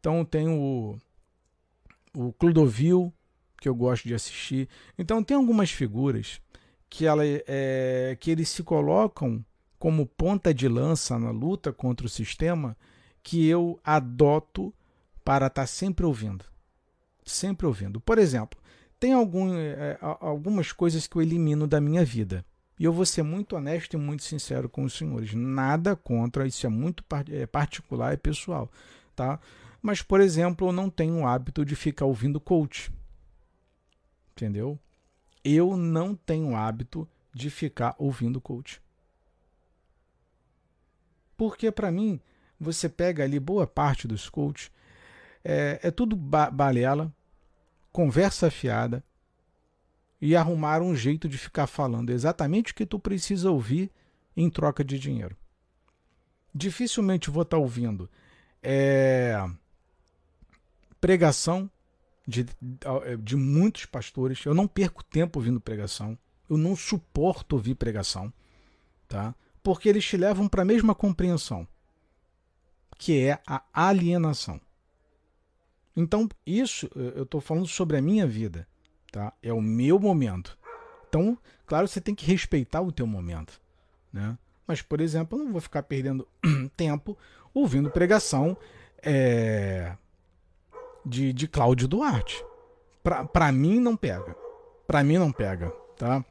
Então 0.00 0.24
tem 0.24 0.48
o, 0.48 0.96
o 2.14 2.32
Clodovil, 2.32 3.12
que 3.60 3.68
eu 3.68 3.74
gosto 3.74 4.06
de 4.06 4.14
assistir. 4.14 4.68
Então 4.98 5.22
tem 5.22 5.36
algumas 5.36 5.70
figuras 5.70 6.40
que, 6.88 7.06
ela, 7.06 7.22
é, 7.24 8.16
que 8.18 8.30
eles 8.30 8.48
se 8.48 8.62
colocam 8.62 9.44
como 9.78 10.06
ponta 10.06 10.52
de 10.52 10.68
lança 10.68 11.18
na 11.18 11.30
luta 11.30 11.72
contra 11.72 12.06
o 12.06 12.10
sistema 12.10 12.76
que 13.22 13.46
eu 13.46 13.78
adoto 13.84 14.72
para 15.24 15.46
estar 15.46 15.62
tá 15.62 15.66
sempre 15.66 16.06
ouvindo. 16.06 16.44
Sempre 17.24 17.66
ouvindo. 17.66 18.00
Por 18.00 18.18
exemplo, 18.18 18.58
tem 18.98 19.12
algum, 19.12 19.54
é, 19.54 19.98
algumas 20.00 20.72
coisas 20.72 21.06
que 21.06 21.16
eu 21.16 21.22
elimino 21.22 21.66
da 21.66 21.80
minha 21.80 22.04
vida. 22.04 22.44
E 22.78 22.84
eu 22.84 22.92
vou 22.92 23.04
ser 23.04 23.22
muito 23.22 23.56
honesto 23.56 23.94
e 23.94 23.96
muito 23.96 24.22
sincero 24.22 24.68
com 24.68 24.84
os 24.84 24.96
senhores. 24.96 25.34
Nada 25.34 25.96
contra, 25.96 26.46
isso 26.46 26.64
é 26.64 26.70
muito 26.70 27.04
é, 27.30 27.46
particular 27.46 28.14
e 28.14 28.16
pessoal. 28.16 28.70
Tá? 29.14 29.40
Mas, 29.80 30.02
por 30.02 30.20
exemplo, 30.20 30.68
eu 30.68 30.72
não 30.72 30.90
tenho 30.90 31.20
o 31.20 31.26
hábito 31.26 31.64
de 31.64 31.76
ficar 31.76 32.06
ouvindo 32.06 32.40
coach. 32.40 32.92
Entendeu? 34.32 34.78
Eu 35.44 35.76
não 35.76 36.14
tenho 36.14 36.56
hábito 36.56 37.08
de 37.32 37.50
ficar 37.50 37.94
ouvindo 37.98 38.40
coach. 38.40 38.82
Porque, 41.36 41.70
para 41.70 41.90
mim, 41.90 42.20
você 42.58 42.88
pega 42.88 43.22
ali 43.22 43.38
boa 43.38 43.66
parte 43.66 44.08
dos 44.08 44.28
coaches 44.28 44.70
é, 45.44 45.80
é 45.82 45.90
tudo 45.90 46.16
ba 46.16 46.50
balela, 46.50 47.12
conversa 47.92 48.50
fiada 48.50 49.02
e 50.20 50.34
arrumar 50.34 50.82
um 50.82 50.94
jeito 50.94 51.28
de 51.28 51.38
ficar 51.38 51.66
falando 51.66 52.10
exatamente 52.10 52.72
o 52.72 52.74
que 52.74 52.84
tu 52.84 52.98
precisa 52.98 53.50
ouvir 53.50 53.90
em 54.36 54.50
troca 54.50 54.84
de 54.84 54.98
dinheiro. 54.98 55.36
Dificilmente 56.54 57.30
vou 57.30 57.42
estar 57.42 57.56
tá 57.56 57.62
ouvindo 57.62 58.10
é, 58.62 59.36
pregação 61.00 61.70
de, 62.26 62.46
de 63.20 63.36
muitos 63.36 63.86
pastores. 63.86 64.44
Eu 64.44 64.54
não 64.54 64.68
perco 64.68 65.02
tempo 65.02 65.38
ouvindo 65.38 65.60
pregação. 65.60 66.18
Eu 66.48 66.56
não 66.56 66.76
suporto 66.76 67.54
ouvir 67.54 67.74
pregação, 67.74 68.32
tá? 69.06 69.34
Porque 69.62 69.88
eles 69.88 70.04
te 70.04 70.16
levam 70.16 70.48
para 70.48 70.62
a 70.62 70.64
mesma 70.64 70.94
compreensão, 70.94 71.66
que 72.96 73.18
é 73.20 73.40
a 73.46 73.62
alienação. 73.72 74.60
Então, 75.94 76.28
isso 76.46 76.88
eu 76.94 77.24
estou 77.24 77.40
falando 77.40 77.66
sobre 77.66 77.96
a 77.96 78.02
minha 78.02 78.26
vida, 78.26 78.66
tá? 79.10 79.32
É 79.42 79.52
o 79.52 79.60
meu 79.60 79.98
momento. 79.98 80.56
Então, 81.08 81.36
claro, 81.66 81.88
você 81.88 82.00
tem 82.00 82.14
que 82.14 82.24
respeitar 82.24 82.80
o 82.80 82.92
teu 82.92 83.06
momento, 83.06 83.60
né? 84.12 84.38
Mas, 84.66 84.82
por 84.82 85.00
exemplo, 85.00 85.38
eu 85.38 85.44
não 85.44 85.52
vou 85.52 85.60
ficar 85.60 85.82
perdendo 85.82 86.28
tempo 86.76 87.16
ouvindo 87.52 87.90
pregação 87.90 88.56
é, 89.02 89.96
de, 91.04 91.32
de 91.32 91.48
Cláudio 91.48 91.88
Duarte. 91.88 92.44
Para 93.32 93.52
mim, 93.52 93.80
não 93.80 93.96
pega. 93.96 94.36
Para 94.86 95.02
mim, 95.02 95.18
não 95.18 95.32
pega, 95.32 95.70
tá? 95.96 96.24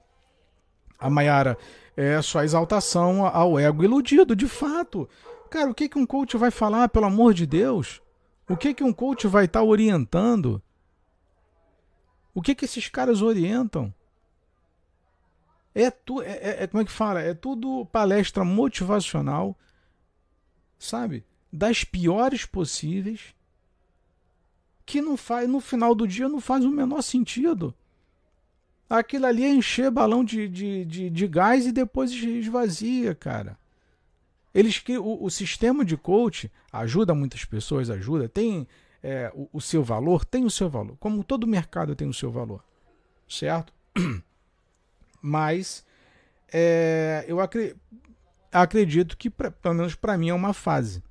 A 1.00 1.10
Mayara 1.10 1.58
é 1.96 2.22
só 2.22 2.44
exaltação 2.44 3.26
ao 3.26 3.60
ego 3.60 3.84
iludido, 3.84 4.36
de 4.36 4.48
fato. 4.48 5.08
Cara, 5.50 5.70
o 5.70 5.74
que, 5.74 5.88
que 5.88 5.98
um 5.98 6.06
coach 6.06 6.36
vai 6.38 6.52
falar, 6.52 6.90
pelo 6.90 7.06
amor 7.06 7.34
de 7.34 7.46
Deus? 7.46 8.02
O 8.50 8.56
que, 8.56 8.74
que 8.74 8.84
um 8.84 8.94
coach 8.94 9.28
vai 9.28 9.46
estar 9.46 9.60
tá 9.60 9.66
orientando? 9.66 10.62
O 12.34 12.42
que, 12.42 12.56
que 12.56 12.66
esses 12.66 12.88
caras 12.88 13.22
orientam? 13.22 13.94
É, 15.74 15.92
tu, 15.92 16.22
é, 16.22 16.32
é, 16.32 16.64
é, 16.64 16.68
como 16.68 16.82
é 16.82 16.86
que 16.86 16.92
fala? 16.92 17.22
É 17.22 17.34
tudo 17.34 17.86
palestra 17.88 18.44
motivacional, 18.44 19.56
sabe? 20.80 21.24
Das 21.54 21.84
piores 21.84 22.46
possíveis, 22.46 23.36
que 24.88 25.02
não 25.02 25.18
faz, 25.18 25.50
no 25.50 25.60
final 25.60 25.94
do 25.94 26.08
dia 26.08 26.30
não 26.30 26.40
faz 26.40 26.64
o 26.64 26.72
menor 26.72 27.02
sentido. 27.02 27.76
Aquilo 28.90 29.26
ali 29.26 29.44
é 29.44 29.50
encher 29.50 29.92
balão 29.92 30.24
de, 30.24 30.48
de, 30.48 30.86
de, 30.86 31.10
de 31.10 31.28
gás 31.28 31.66
e 31.68 31.74
depois 31.74 32.10
esvazia, 32.12 33.14
cara. 33.14 33.60
Eles 34.56 34.80
que 34.80 34.98
o, 34.98 35.22
o, 35.22 35.30
sistema 35.30 35.84
de 35.84 35.98
coach 35.98 36.50
ajuda 36.72 37.14
muitas 37.14 37.44
pessoas, 37.44 37.90
ajuda, 37.90 38.30
tem 38.30 38.66
é, 39.04 39.30
o, 39.36 39.50
o, 39.52 39.60
seu 39.60 39.84
valor, 39.84 40.24
tem 40.24 40.46
o 40.46 40.50
seu 40.50 40.70
valor. 40.70 40.96
Como 41.02 41.22
todo 41.22 41.46
mercado 41.46 41.94
tem 41.94 42.08
o 42.08 42.14
seu 42.14 42.32
valor, 42.32 42.64
certo? 43.28 43.74
Mas 45.22 45.86
é, 46.52 47.26
eu 47.28 47.40
acredito, 48.54 49.18
que, 49.18 49.30
pra, 49.30 49.52
pelo 49.52 49.76
menos 49.76 49.96
para 49.96 50.18
mim, 50.18 50.30
é 50.30 50.34
uma 50.34 50.54
fase. 50.54 51.04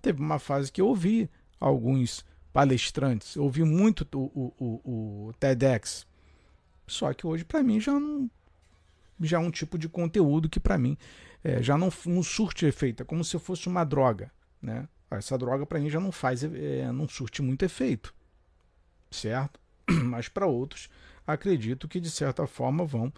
Teve 0.00 0.18
uma 0.22 0.38
fase 0.38 0.72
que 0.72 0.80
eu 0.80 0.86
ouvi 0.86 1.28
alguns 1.60 2.24
palestrantes, 2.52 3.36
ouvi 3.36 3.62
muito 3.62 4.06
o, 4.14 4.52
o, 4.58 5.28
o 5.28 5.32
TEDx, 5.38 6.06
só 6.88 7.12
que 7.12 7.26
hoje, 7.26 7.44
para 7.44 7.62
mim, 7.62 7.78
já 7.78 7.92
não. 7.92 8.28
Já 9.20 9.36
é 9.36 9.40
um 9.40 9.50
tipo 9.50 9.76
de 9.78 9.88
conteúdo 9.88 10.48
que, 10.48 10.58
para 10.58 10.78
mim, 10.78 10.96
é, 11.44 11.62
já 11.62 11.76
não, 11.76 11.92
não 12.06 12.22
surte 12.22 12.66
efeito. 12.66 13.02
É 13.02 13.06
como 13.06 13.24
se 13.24 13.38
fosse 13.38 13.68
uma 13.68 13.84
droga. 13.84 14.32
Né? 14.60 14.88
Essa 15.10 15.36
droga, 15.36 15.66
para 15.66 15.78
mim, 15.78 15.90
já 15.90 16.00
não 16.00 16.10
faz. 16.10 16.42
É, 16.42 16.90
não 16.92 17.08
surte 17.08 17.42
muito 17.42 17.64
efeito. 17.64 18.14
Certo? 19.10 19.60
Mas 20.04 20.28
para 20.28 20.46
outros, 20.46 20.88
acredito 21.26 21.88
que, 21.88 22.00
de 22.00 22.10
certa 22.10 22.46
forma, 22.46 22.84
vão. 22.84 23.12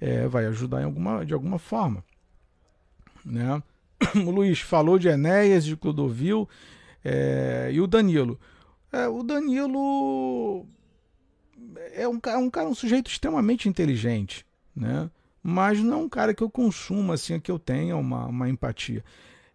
É, 0.00 0.26
vai 0.26 0.46
ajudar 0.46 0.80
em 0.80 0.84
alguma, 0.84 1.24
de 1.24 1.32
alguma 1.32 1.58
forma. 1.58 2.04
Né? 3.24 3.62
O 4.26 4.30
Luiz 4.32 4.60
falou 4.60 4.98
de 4.98 5.06
Enéas, 5.06 5.64
de 5.64 5.76
Clodovil 5.76 6.48
é, 7.04 7.70
e 7.72 7.80
o 7.80 7.86
Danilo. 7.86 8.38
É, 8.92 9.08
o 9.08 9.22
Danilo 9.22 10.66
é 11.92 12.06
um, 12.06 12.20
é 12.24 12.36
um 12.36 12.50
cara, 12.50 12.68
um 12.68 12.74
sujeito 12.74 13.10
extremamente 13.10 13.68
inteligente, 13.68 14.46
né? 14.76 15.10
Mas 15.42 15.80
não 15.80 15.94
é 15.94 15.96
um 16.04 16.08
cara 16.08 16.34
que 16.34 16.42
eu 16.42 16.50
consumo, 16.50 17.12
assim, 17.12 17.40
que 17.40 17.50
eu 17.50 17.58
tenha 17.58 17.96
uma, 17.96 18.26
uma 18.26 18.48
empatia. 18.48 19.04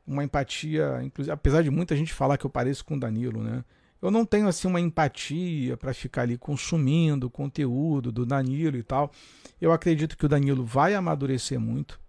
Uma 0.05 0.23
empatia, 0.23 1.01
inclusive, 1.03 1.31
apesar 1.31 1.61
de 1.61 1.69
muita 1.69 1.95
gente 1.95 2.13
falar 2.13 2.37
que 2.37 2.45
eu 2.45 2.49
pareço 2.49 2.83
com 2.83 2.95
o 2.95 2.99
Danilo, 2.99 3.41
né? 3.41 3.63
Eu 4.01 4.11
não 4.11 4.25
tenho, 4.25 4.47
assim, 4.47 4.67
uma 4.67 4.81
empatia 4.81 5.77
para 5.77 5.93
ficar 5.93 6.23
ali 6.23 6.37
consumindo 6.37 7.27
o 7.27 7.31
conteúdo 7.31 8.11
do 8.11 8.25
Danilo 8.25 8.77
e 8.77 8.83
tal. 8.83 9.11
Eu 9.59 9.71
acredito 9.71 10.17
que 10.17 10.25
o 10.25 10.29
Danilo 10.29 10.63
vai 10.63 10.93
amadurecer 10.93 11.59
muito, 11.59 11.99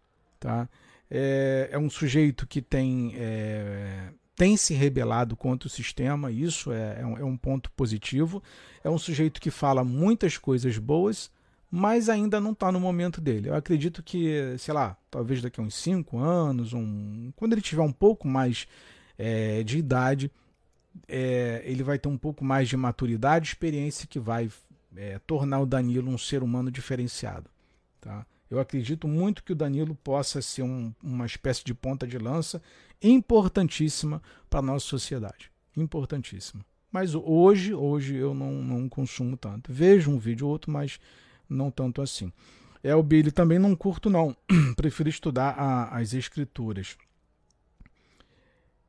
tá? 0.40 0.68
É, 1.10 1.68
é 1.72 1.78
um 1.78 1.88
sujeito 1.88 2.46
que 2.46 2.60
tem 2.60 3.14
é, 3.16 4.10
tem 4.38 4.56
se 4.56 4.72
rebelado 4.72 5.34
contra 5.34 5.66
o 5.66 5.70
sistema, 5.70 6.30
isso 6.30 6.70
é, 6.70 7.00
é, 7.00 7.04
um, 7.04 7.18
é 7.18 7.24
um 7.24 7.36
ponto 7.36 7.72
positivo. 7.72 8.40
É 8.84 8.88
um 8.88 8.96
sujeito 8.96 9.40
que 9.40 9.50
fala 9.50 9.82
muitas 9.82 10.38
coisas 10.38 10.78
boas, 10.78 11.28
mas 11.68 12.08
ainda 12.08 12.40
não 12.40 12.52
está 12.52 12.70
no 12.70 12.78
momento 12.78 13.20
dele. 13.20 13.48
Eu 13.48 13.56
acredito 13.56 14.00
que, 14.00 14.54
sei 14.56 14.72
lá, 14.72 14.96
talvez 15.10 15.42
daqui 15.42 15.60
a 15.60 15.62
uns 15.64 15.74
5 15.74 16.16
anos, 16.18 16.72
um, 16.72 17.32
quando 17.34 17.52
ele 17.52 17.60
tiver 17.60 17.82
um 17.82 17.92
pouco 17.92 18.28
mais 18.28 18.68
é, 19.18 19.64
de 19.64 19.76
idade, 19.76 20.30
é, 21.08 21.60
ele 21.64 21.82
vai 21.82 21.98
ter 21.98 22.08
um 22.08 22.16
pouco 22.16 22.44
mais 22.44 22.68
de 22.68 22.76
maturidade, 22.76 23.48
experiência 23.48 24.06
que 24.06 24.20
vai 24.20 24.48
é, 24.96 25.18
tornar 25.26 25.58
o 25.58 25.66
Danilo 25.66 26.12
um 26.12 26.16
ser 26.16 26.44
humano 26.44 26.70
diferenciado. 26.70 27.50
Tá? 28.00 28.24
Eu 28.50 28.58
acredito 28.58 29.06
muito 29.06 29.42
que 29.44 29.52
o 29.52 29.56
Danilo 29.56 29.94
possa 29.94 30.40
ser 30.40 30.62
um, 30.62 30.92
uma 31.02 31.26
espécie 31.26 31.64
de 31.64 31.74
ponta 31.74 32.06
de 32.06 32.18
lança 32.18 32.62
importantíssima 33.02 34.22
para 34.48 34.60
a 34.60 34.62
nossa 34.62 34.86
sociedade. 34.86 35.50
Importantíssima. 35.76 36.64
Mas 36.90 37.14
hoje, 37.14 37.74
hoje 37.74 38.16
eu 38.16 38.32
não, 38.32 38.62
não 38.62 38.88
consumo 38.88 39.36
tanto. 39.36 39.72
Vejo 39.72 40.10
um 40.10 40.18
vídeo 40.18 40.46
ou 40.46 40.52
outro, 40.52 40.70
mas 40.72 40.98
não 41.48 41.70
tanto 41.70 42.00
assim. 42.00 42.32
É 42.82 42.94
o 42.94 43.02
Billy 43.02 43.30
também 43.30 43.58
não 43.58 43.76
curto 43.76 44.08
não. 44.08 44.34
Prefiro 44.76 45.08
estudar 45.08 45.50
a, 45.50 45.96
as 45.96 46.14
escrituras. 46.14 46.96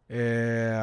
É, 0.08 0.74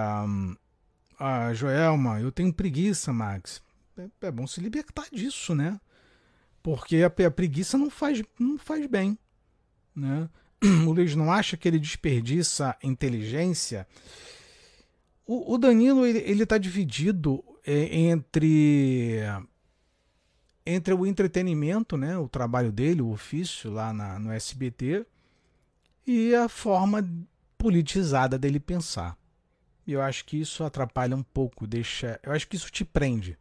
a 1.18 1.52
Joelma, 1.54 2.20
eu 2.20 2.30
tenho 2.30 2.52
preguiça, 2.52 3.12
Max. 3.12 3.62
É, 3.96 4.26
é 4.26 4.30
bom 4.30 4.46
se 4.46 4.60
libertar 4.60 5.06
disso, 5.10 5.54
né? 5.54 5.80
Porque 6.66 6.96
a, 7.04 7.30
preguiça 7.30 7.78
não 7.78 7.88
faz, 7.88 8.20
não 8.40 8.58
faz 8.58 8.84
bem. 8.88 9.16
Né? 9.94 10.28
O 10.84 10.92
Luiz 10.92 11.14
não 11.14 11.30
acha 11.30 11.56
que 11.56 11.68
ele 11.68 11.78
desperdiça 11.78 12.76
inteligência? 12.82 13.86
O, 15.24 15.54
o 15.54 15.58
Danilo 15.58 16.04
ele 16.04 16.42
está 16.42 16.58
dividido 16.58 17.44
é, 17.64 17.96
entre 17.96 19.20
entre 20.66 20.92
o 20.92 21.06
entretenimento, 21.06 21.96
né, 21.96 22.18
o 22.18 22.28
trabalho 22.28 22.72
dele, 22.72 23.00
o 23.00 23.12
ofício 23.12 23.70
lá 23.70 23.92
na, 23.92 24.18
no 24.18 24.32
SBT, 24.32 25.06
e 26.04 26.34
a 26.34 26.48
forma 26.48 27.08
politizada 27.56 28.36
dele 28.36 28.58
pensar. 28.58 29.16
E 29.86 29.92
eu 29.92 30.02
acho 30.02 30.24
que 30.24 30.40
isso 30.40 30.64
atrapalha 30.64 31.14
um 31.14 31.22
pouco, 31.22 31.64
deixa. 31.64 32.18
Eu 32.24 32.32
acho 32.32 32.48
que 32.48 32.56
isso 32.56 32.72
te 32.72 32.84
prende 32.84 33.38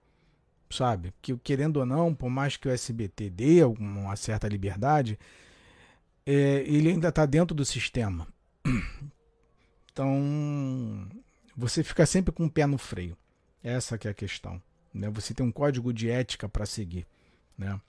sabe? 0.69 1.13
Que 1.21 1.37
querendo 1.37 1.77
ou 1.77 1.85
não, 1.85 2.13
por 2.13 2.29
mais 2.29 2.57
que 2.57 2.67
o 2.67 2.71
SBT 2.71 3.29
dê 3.29 3.63
uma 3.63 4.15
certa 4.15 4.47
liberdade, 4.47 5.17
é, 6.25 6.63
ele 6.65 6.89
ainda 6.89 7.09
está 7.09 7.25
dentro 7.25 7.55
do 7.55 7.65
sistema. 7.65 8.27
Então, 9.95 11.07
você 11.55 11.81
fica 11.81 12.05
sempre 12.05 12.33
com 12.33 12.47
o 12.47 12.51
pé 12.51 12.65
no 12.65 12.77
freio. 12.77 13.17
Essa 13.63 13.97
que 13.97 14.09
é 14.09 14.11
a 14.11 14.13
questão. 14.13 14.61
Né? 14.93 15.09
Você 15.09 15.33
tem 15.33 15.45
um 15.45 15.53
código 15.53 15.93
de 15.93 16.09
ética 16.09 16.49
para 16.49 16.65
seguir. 16.65 17.07
Né? 17.57 17.79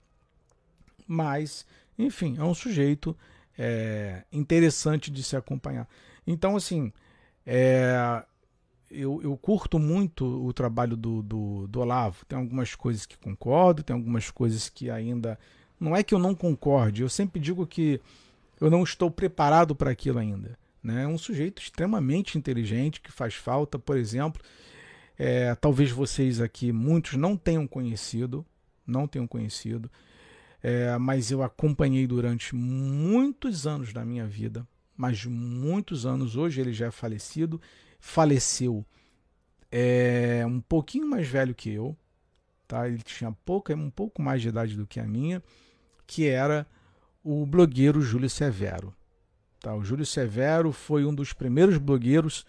Mas, 1.05 1.65
enfim, 1.99 2.37
é 2.37 2.43
um 2.45 2.53
sujeito 2.53 3.13
é, 3.57 4.23
interessante 4.31 5.11
de 5.11 5.21
se 5.21 5.35
acompanhar. 5.35 5.85
Então, 6.25 6.55
assim, 6.55 6.93
é, 7.45 8.23
eu, 8.89 9.21
eu 9.21 9.35
curto 9.37 9.77
muito 9.77 10.25
o 10.25 10.53
trabalho 10.53 10.95
do, 10.95 11.21
do, 11.21 11.67
do, 11.67 11.79
Olavo. 11.79 12.25
Tem 12.25 12.37
algumas 12.37 12.75
coisas 12.75 13.05
que 13.05 13.17
concordo, 13.17 13.83
tem 13.83 13.95
algumas 13.95 14.31
coisas 14.31 14.69
que 14.69 14.89
ainda. 14.89 15.37
Não 15.79 15.95
é 15.95 16.03
que 16.03 16.13
eu 16.13 16.19
não 16.19 16.33
concorde, 16.33 17.03
eu 17.03 17.09
sempre 17.09 17.39
digo 17.39 17.67
que 17.67 18.01
eu 18.59 18.71
não 18.71 18.83
estou 18.83 19.11
preparado 19.11 19.75
para 19.75 19.91
aquilo 19.91 20.17
ainda. 20.17 20.57
Né? 20.81 21.03
É 21.03 21.07
um 21.07 21.17
sujeito 21.17 21.61
extremamente 21.61 22.37
inteligente 22.37 22.99
que 23.01 23.11
faz 23.11 23.35
falta, 23.35 23.77
por 23.77 23.97
exemplo. 23.97 24.41
É, 25.19 25.53
talvez 25.55 25.91
vocês 25.91 26.41
aqui, 26.41 26.71
muitos 26.71 27.13
não 27.13 27.35
tenham 27.35 27.67
conhecido, 27.67 28.45
não 28.85 29.07
tenham 29.07 29.27
conhecido, 29.27 29.89
é, 30.61 30.97
mas 30.97 31.31
eu 31.31 31.43
acompanhei 31.43 32.05
durante 32.07 32.55
muitos 32.55 33.67
anos 33.67 33.91
da 33.91 34.05
minha 34.05 34.25
vida, 34.27 34.67
mas 34.95 35.25
muitos 35.25 36.05
anos. 36.05 36.35
Hoje 36.35 36.61
ele 36.61 36.73
já 36.73 36.87
é 36.87 36.91
falecido 36.91 37.59
faleceu 38.07 38.85
é, 39.69 40.43
um 40.47 40.61
pouquinho 40.61 41.05
mais 41.05 41.27
velho 41.27 41.53
que 41.53 41.69
eu, 41.69 41.95
tá? 42.65 42.87
Ele 42.87 43.01
tinha 43.03 43.29
um 43.29 43.89
pouco 43.89 44.21
mais 44.21 44.41
de 44.41 44.47
idade 44.47 44.77
do 44.77 44.87
que 44.87 44.99
a 44.99 45.03
minha, 45.03 45.43
que 46.07 46.25
era 46.25 46.65
o 47.21 47.45
blogueiro 47.45 48.01
Júlio 48.01 48.29
Severo. 48.29 48.95
Tá? 49.59 49.75
O 49.75 49.83
Júlio 49.83 50.05
Severo 50.05 50.71
foi 50.71 51.05
um 51.05 51.13
dos 51.13 51.33
primeiros 51.33 51.77
blogueiros 51.77 52.45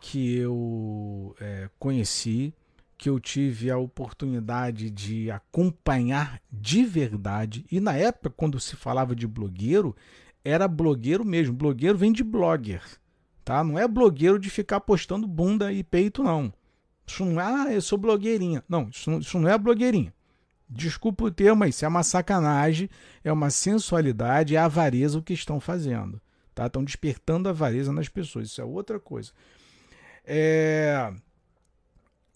que 0.00 0.36
eu 0.36 1.34
é, 1.40 1.68
conheci, 1.76 2.54
que 2.96 3.10
eu 3.10 3.18
tive 3.18 3.68
a 3.68 3.76
oportunidade 3.76 4.90
de 4.90 5.28
acompanhar 5.28 6.40
de 6.50 6.84
verdade. 6.84 7.66
E 7.70 7.80
na 7.80 7.96
época, 7.96 8.30
quando 8.30 8.60
se 8.60 8.76
falava 8.76 9.16
de 9.16 9.26
blogueiro, 9.26 9.94
era 10.44 10.68
blogueiro 10.68 11.24
mesmo. 11.24 11.52
Blogueiro 11.52 11.98
vem 11.98 12.12
de 12.12 12.22
blogger. 12.22 12.99
Tá? 13.50 13.64
Não 13.64 13.76
é 13.76 13.88
blogueiro 13.88 14.38
de 14.38 14.48
ficar 14.48 14.78
postando 14.78 15.26
bunda 15.26 15.72
e 15.72 15.82
peito, 15.82 16.22
não. 16.22 16.54
Isso 17.04 17.24
não 17.24 17.40
é, 17.40 17.44
ah, 17.44 17.72
eu 17.72 17.82
sou 17.82 17.98
blogueirinha. 17.98 18.62
Não, 18.68 18.88
isso, 18.88 19.10
isso 19.18 19.40
não 19.40 19.48
é 19.48 19.58
blogueirinha. 19.58 20.14
Desculpa 20.68 21.24
o 21.24 21.32
termo, 21.32 21.64
isso 21.64 21.84
é 21.84 21.88
uma 21.88 22.04
sacanagem, 22.04 22.88
é 23.24 23.32
uma 23.32 23.50
sensualidade, 23.50 24.54
é 24.54 24.58
avareza 24.60 25.18
o 25.18 25.22
que 25.22 25.32
estão 25.32 25.58
fazendo. 25.58 26.20
Tá? 26.54 26.66
Estão 26.66 26.84
despertando 26.84 27.48
avareza 27.48 27.92
nas 27.92 28.08
pessoas, 28.08 28.46
isso 28.46 28.60
é 28.60 28.64
outra 28.64 29.00
coisa. 29.00 29.32
É... 30.24 31.12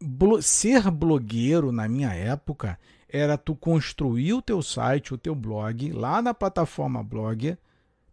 blo 0.02 0.42
ser 0.42 0.90
blogueiro 0.90 1.70
na 1.70 1.86
minha 1.86 2.12
época 2.12 2.76
era 3.08 3.38
tu 3.38 3.54
construir 3.54 4.32
o 4.32 4.42
teu 4.42 4.60
site, 4.60 5.14
o 5.14 5.18
teu 5.18 5.36
blog, 5.36 5.92
lá 5.92 6.20
na 6.20 6.34
plataforma 6.34 7.04
Blogger, 7.04 7.56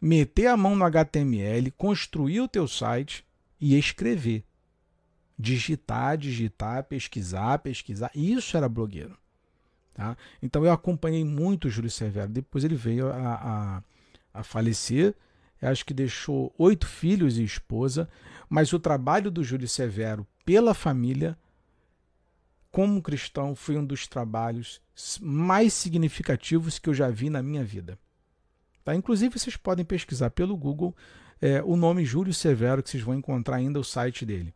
meter 0.02 0.48
a 0.48 0.58
mão 0.58 0.76
no 0.76 0.84
HTML, 0.84 1.70
construir 1.72 2.42
o 2.42 2.48
teu 2.48 2.68
site 2.68 3.26
e 3.60 3.78
escrever. 3.78 4.44
Digitar, 5.38 6.18
digitar, 6.18 6.84
pesquisar, 6.84 7.60
pesquisar. 7.60 8.12
Isso 8.16 8.58
era 8.58 8.68
blogueiro. 8.68 9.18
Tá? 9.94 10.18
Então 10.42 10.66
eu 10.66 10.72
acompanhei 10.72 11.24
muito 11.24 11.68
o 11.68 11.70
Júlio 11.70 11.90
Severo. 11.90 12.30
Depois 12.30 12.64
ele 12.64 12.76
veio 12.76 13.12
a, 13.12 13.34
a, 14.34 14.40
a 14.40 14.44
falecer. 14.44 15.16
Eu 15.62 15.70
acho 15.70 15.86
que 15.86 15.94
deixou 15.94 16.54
oito 16.58 16.88
filhos 16.88 17.38
e 17.38 17.44
esposa. 17.44 18.10
Mas 18.50 18.74
o 18.74 18.80
trabalho 18.80 19.30
do 19.30 19.44
Júlio 19.44 19.68
Severo 19.68 20.26
pela 20.44 20.74
família 20.74 21.38
como 22.72 23.02
cristão, 23.02 23.54
foi 23.54 23.78
um 23.78 23.86
dos 23.86 24.08
trabalhos 24.08 24.82
mais 25.20 25.74
significativos 25.74 26.80
que 26.80 26.90
eu 26.90 26.94
já 26.94 27.10
vi 27.10 27.30
na 27.30 27.44
minha 27.44 27.64
vida. 27.64 28.00
Tá? 28.84 28.96
Inclusive, 28.96 29.38
vocês 29.38 29.56
podem 29.56 29.86
pesquisar 29.86 30.30
pelo 30.32 30.58
Google 30.58 30.96
é, 31.42 31.62
o 31.64 31.76
nome 31.76 32.06
Júlio 32.06 32.34
Severo, 32.34 32.84
que 32.84 32.90
vocês 32.90 33.04
vão 33.04 33.16
encontrar 33.16 33.58
ainda 33.58 33.80
o 33.80 33.84
site 33.84 34.26
dele. 34.26 34.54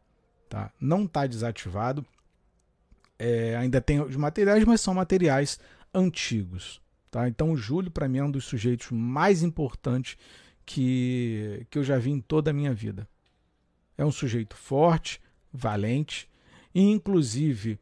Tá? 0.50 0.72
Não 0.80 1.06
está 1.06 1.26
desativado. 1.26 2.06
É, 3.18 3.56
ainda 3.56 3.80
tem 3.80 4.02
os 4.02 4.16
materiais, 4.16 4.64
mas 4.66 4.82
são 4.82 4.94
materiais 4.94 5.60
antigos. 5.94 6.82
Tá? 7.10 7.28
Então, 7.28 7.52
o 7.52 7.58
Júlio, 7.58 7.90
para 7.90 8.08
mim, 8.08 8.20
é 8.20 8.24
um 8.24 8.32
dos 8.32 8.46
sujeitos 8.46 8.92
mais 8.92 9.42
importantes 9.42 10.18
que, 10.66 11.66
que 11.70 11.78
eu 11.78 11.84
já 11.84 11.98
vi 11.98 12.12
em 12.12 12.20
toda 12.20 12.52
a 12.52 12.54
minha 12.54 12.74
vida. 12.74 13.08
É 13.98 14.04
um 14.04 14.12
sujeito 14.12 14.56
forte, 14.56 15.22
valente, 15.54 16.30
e, 16.74 16.82
inclusive 16.82 17.80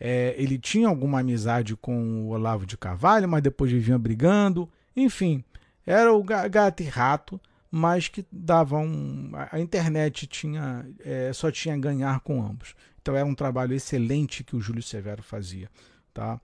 é, 0.00 0.34
ele 0.36 0.58
tinha 0.58 0.88
alguma 0.88 1.20
amizade 1.20 1.76
com 1.76 2.24
o 2.24 2.30
Olavo 2.30 2.66
de 2.66 2.76
Carvalho, 2.76 3.28
mas 3.28 3.40
depois 3.40 3.70
viviam 3.70 4.00
brigando. 4.00 4.68
Enfim, 4.96 5.44
era 5.86 6.12
o 6.12 6.22
gato 6.22 6.82
e 6.82 6.86
rato, 6.86 7.40
mas 7.70 8.08
que 8.08 8.24
davam. 8.30 8.84
Um, 8.84 9.30
a 9.50 9.58
internet 9.58 10.26
tinha 10.26 10.86
é, 11.04 11.32
só 11.32 11.50
tinha 11.50 11.76
ganhar 11.76 12.20
com 12.20 12.42
ambos. 12.42 12.74
Então 13.00 13.16
era 13.16 13.26
um 13.26 13.34
trabalho 13.34 13.74
excelente 13.74 14.44
que 14.44 14.54
o 14.54 14.60
Júlio 14.60 14.82
Severo 14.82 15.22
fazia. 15.22 15.68
Tá? 16.14 16.40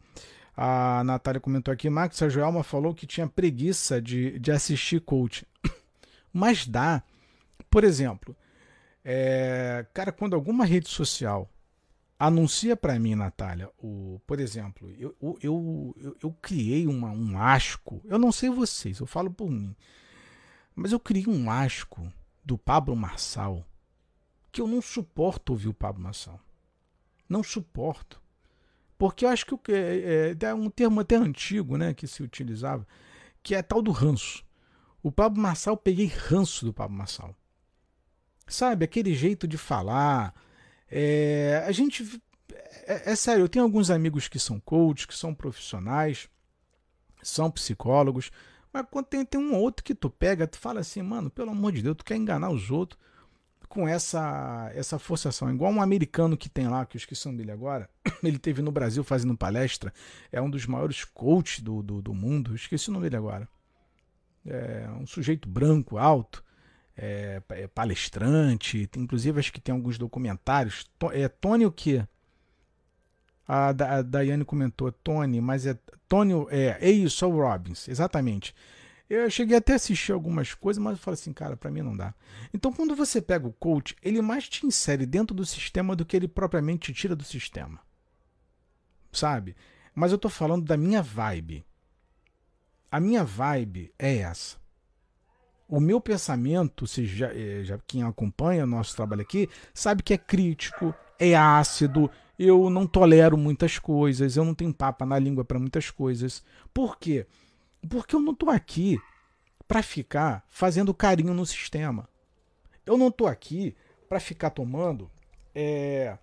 A 0.57 1.05
Natália 1.05 1.41
comentou 1.41 1.72
aqui, 1.72 1.89
Max, 1.89 2.20
a 2.20 2.28
Joelma 2.28 2.64
falou 2.64 2.93
que 2.93 3.07
tinha 3.07 3.28
preguiça 3.28 4.03
de, 4.03 4.39
de 4.41 4.51
assistir 4.51 5.01
coach. 5.01 5.47
Mas 6.32 6.66
dá. 6.66 7.03
Por 7.70 7.84
exemplo, 7.84 8.34
é, 9.05 9.86
cara, 9.95 10.11
quando 10.11 10.34
alguma 10.34 10.64
rede 10.64 10.89
social 10.89 11.49
anuncia 12.19 12.77
para 12.77 12.99
mim, 12.99 13.14
Natália, 13.14 13.71
o, 13.79 14.21
por 14.27 14.41
exemplo, 14.41 14.91
eu, 14.99 15.14
eu, 15.21 15.39
eu, 15.41 16.16
eu 16.23 16.33
criei 16.43 16.87
uma, 16.87 17.11
um 17.11 17.41
asco, 17.41 18.01
eu 18.05 18.19
não 18.19 18.33
sei 18.33 18.51
vocês, 18.51 18.99
eu 18.99 19.07
falo 19.07 19.31
por 19.31 19.51
mim, 19.51 19.77
mas 20.75 20.93
eu 20.93 20.99
criei 20.99 21.29
um 21.29 21.51
asco 21.51 22.12
do 22.45 22.59
Pablo 22.59 22.97
Marçal 22.97 23.64
que 24.51 24.61
eu 24.61 24.66
não 24.66 24.81
suporto 24.81 25.51
ouvir 25.51 25.69
o 25.69 25.75
Pablo 25.75 26.03
Marçal. 26.03 26.41
Não 27.29 27.43
suporto. 27.43 28.21
Porque 28.97 29.25
eu 29.25 29.29
acho 29.29 29.47
que 29.47 29.73
é, 29.73 30.35
é, 30.41 30.47
é 30.47 30.55
um 30.55 30.71
termo 30.71 31.01
até 31.01 31.14
antigo 31.14 31.77
né, 31.77 31.95
que 31.95 32.07
se 32.07 32.23
utilizava, 32.23 32.87
que 33.43 33.55
é 33.55 33.62
tal 33.62 33.81
do 33.81 33.93
ranço. 33.93 34.45
O 35.03 35.12
Pablo 35.12 35.41
Marçal, 35.41 35.77
peguei 35.77 36.07
ranço 36.07 36.64
do 36.64 36.73
Pablo 36.73 36.97
Marçal. 36.97 37.35
Sabe, 38.47 38.85
aquele 38.85 39.14
jeito 39.14 39.47
de 39.47 39.59
falar, 39.59 40.35
é, 40.91 41.64
a 41.66 41.72
gente. 41.72 42.20
É, 42.86 43.12
é, 43.12 43.16
sério, 43.16 43.45
eu 43.45 43.49
tenho 43.49 43.64
alguns 43.64 43.91
amigos 43.91 44.28
que 44.28 44.39
são 44.39 44.59
coaches, 44.59 45.07
que 45.07 45.14
são 45.14 45.34
profissionais, 45.34 46.28
são 47.22 47.51
psicólogos, 47.51 48.30
mas 48.72 48.86
quando 48.91 49.07
tem, 49.07 49.24
tem 49.24 49.41
um 49.41 49.55
outro 49.55 49.84
que 49.84 49.95
tu 49.95 50.09
pega, 50.09 50.47
tu 50.47 50.59
fala 50.59 50.80
assim, 50.80 51.03
mano, 51.03 51.30
pelo 51.30 51.51
amor 51.51 51.72
de 51.72 51.82
Deus, 51.82 51.97
tu 51.97 52.05
quer 52.05 52.16
enganar 52.16 52.51
os 52.51 52.70
outros 52.70 52.99
com 53.68 53.86
essa 53.86 54.70
essa 54.74 54.99
forçação. 54.99 55.51
Igual 55.53 55.70
um 55.70 55.82
americano 55.82 56.36
que 56.36 56.49
tem 56.49 56.68
lá, 56.68 56.86
que 56.86 56.97
eu 56.97 56.99
esqueci 56.99 57.26
o 57.26 57.28
nome 57.28 57.39
dele 57.39 57.53
agora, 57.53 57.91
ele 58.22 58.39
teve 58.39 58.62
no 58.62 58.72
Brasil 58.72 59.05
fazendo 59.05 59.36
palestra, 59.36 59.93
é 60.32 60.41
um 60.41 60.49
dos 60.49 60.66
maiores 60.66 61.05
coaches 61.05 61.61
do, 61.61 61.82
do, 61.82 62.01
do 62.01 62.14
mundo, 62.14 62.55
esqueci 62.55 62.89
o 62.89 62.93
nome 62.93 63.05
dele 63.05 63.16
agora. 63.16 63.49
É 64.47 64.89
um 64.99 65.07
sujeito 65.07 65.47
branco, 65.47 65.99
alto, 65.99 66.43
é, 66.99 67.41
é 67.51 67.69
palestrante, 67.69 68.89
tem, 68.89 69.05
inclusive 69.05 69.39
acho 69.39 69.53
que 69.53 69.61
tem 69.61 69.73
alguns 69.73 69.97
documentários. 69.97 70.91
É 71.13 71.29
Tony 71.29 71.65
o 71.65 71.71
quê? 71.71 72.05
A, 73.47 73.69
a 73.69 74.03
Daiane 74.03 74.45
comentou 74.45 74.91
Tony, 74.91 75.41
mas 75.41 75.65
é 75.65 75.79
Tony, 76.09 76.35
é, 76.51 76.77
é 76.81 76.91
isso, 76.91 77.25
é 77.25 77.29
o 77.29 77.31
Robbins, 77.31 77.87
exatamente. 77.89 78.55
Eu 79.09 79.31
cheguei 79.31 79.57
até 79.57 79.73
a 79.73 79.77
assistir 79.77 80.13
algumas 80.13 80.53
coisas, 80.53 80.83
mas 80.83 80.93
eu 80.95 80.99
falei 80.99 81.15
assim, 81.15 81.33
cara, 81.33 81.57
para 81.57 81.71
mim 81.71 81.81
não 81.81 81.97
dá. 81.97 82.13
Então, 82.53 82.71
quando 82.71 82.95
você 82.95 83.23
pega 83.23 83.47
o 83.47 83.53
coach, 83.53 83.97
ele 84.03 84.21
mais 84.21 84.47
te 84.47 84.67
insere 84.67 85.07
dentro 85.07 85.35
do 85.35 85.47
sistema 85.47 85.97
do 85.97 86.05
que 86.05 86.15
ele 86.15 86.29
propriamente 86.29 86.93
te 86.93 87.01
tira 87.01 87.17
do 87.17 87.25
sistema. 87.25 87.81
Sabe? 89.11 89.57
Mas 89.95 90.13
eu 90.13 90.19
tô 90.19 90.29
falando 90.29 90.67
da 90.67 90.77
minha 90.77 91.01
vibe. 91.01 91.65
A 92.91 93.01
minha 93.01 93.25
vibe 93.25 93.95
é 93.99 94.19
essa 94.19 94.59
o 95.69 95.81
meu 95.81 96.01
pensamento, 96.01 96.87
se 96.87 97.05
já, 97.05 97.31
eh, 97.33 97.62
já, 97.62 97.79
quem 97.87 98.03
acompanha 98.03 98.64
o 98.64 98.66
nosso 98.66 98.97
trabalho 98.97 99.21
aqui, 99.21 99.51
sabe 99.75 100.03
que 100.03 100.14
é 100.14 100.19
crítico, 100.19 100.95
é 101.19 101.37
ácido, 101.37 102.11
eu 102.39 102.71
não 102.71 102.87
tolero 102.87 103.37
muitas 103.37 103.79
coisas, 103.79 104.37
eu 104.37 104.45
não 104.45 104.55
tenho 104.55 104.73
papa 104.73 105.05
na 105.05 105.19
língua 105.19 105.45
para 105.45 105.59
muitas 105.59 105.91
coisas. 105.91 106.43
Por 106.73 106.99
quê? 106.99 107.27
Porque 107.87 108.16
eu 108.16 108.21
não 108.21 108.33
estou 108.33 108.49
aqui 108.49 108.99
para 109.66 109.83
ficar 109.83 110.43
fazendo 110.49 110.95
carinho 110.95 111.35
no 111.35 111.45
sistema. 111.45 112.09
Eu 112.87 112.97
não 112.97 113.09
estou 113.09 113.27
aqui 113.27 113.77
para 114.09 114.19
ficar 114.19 114.51
tomando 114.51 115.11
é, 115.55 116.16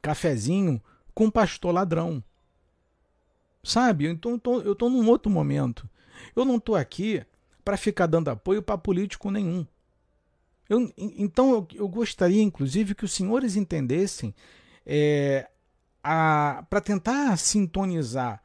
cafezinho 0.00 0.80
com 1.14 1.30
pastor 1.30 1.74
ladrão. 1.74 2.24
Sabe? 3.62 4.06
Então 4.06 4.40
eu 4.64 4.74
tô 4.74 4.88
num 4.88 5.06
outro 5.08 5.30
momento. 5.30 5.88
Eu 6.34 6.44
não 6.44 6.56
estou 6.56 6.74
aqui 6.74 7.22
para 7.66 7.76
ficar 7.76 8.06
dando 8.06 8.28
apoio 8.28 8.62
para 8.62 8.78
político 8.78 9.28
nenhum. 9.28 9.66
Eu, 10.68 10.88
então 10.96 11.50
eu, 11.50 11.68
eu, 11.74 11.88
gostaria, 11.88 12.40
inclusive, 12.40 12.94
que 12.94 13.04
os 13.04 13.12
senhores 13.12 13.56
entendessem 13.56 14.32
é, 14.86 15.48
para 16.00 16.80
tentar 16.80 17.36
sintonizar 17.36 18.40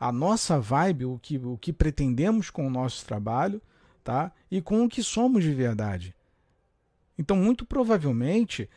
a 0.00 0.10
nossa 0.10 0.58
vibe, 0.58 1.04
o 1.04 1.18
que, 1.18 1.36
o 1.36 1.58
que 1.58 1.70
pretendemos 1.70 2.48
com 2.48 2.66
o 2.66 2.70
nosso 2.70 3.04
trabalho, 3.04 3.60
tá? 4.02 4.32
E 4.50 4.62
com 4.62 4.82
o 4.82 4.88
que 4.88 5.02
somos 5.02 5.44
de 5.44 5.52
verdade. 5.52 6.14
Então, 7.18 7.36
muito 7.36 7.66
provavelmente, 7.66 8.70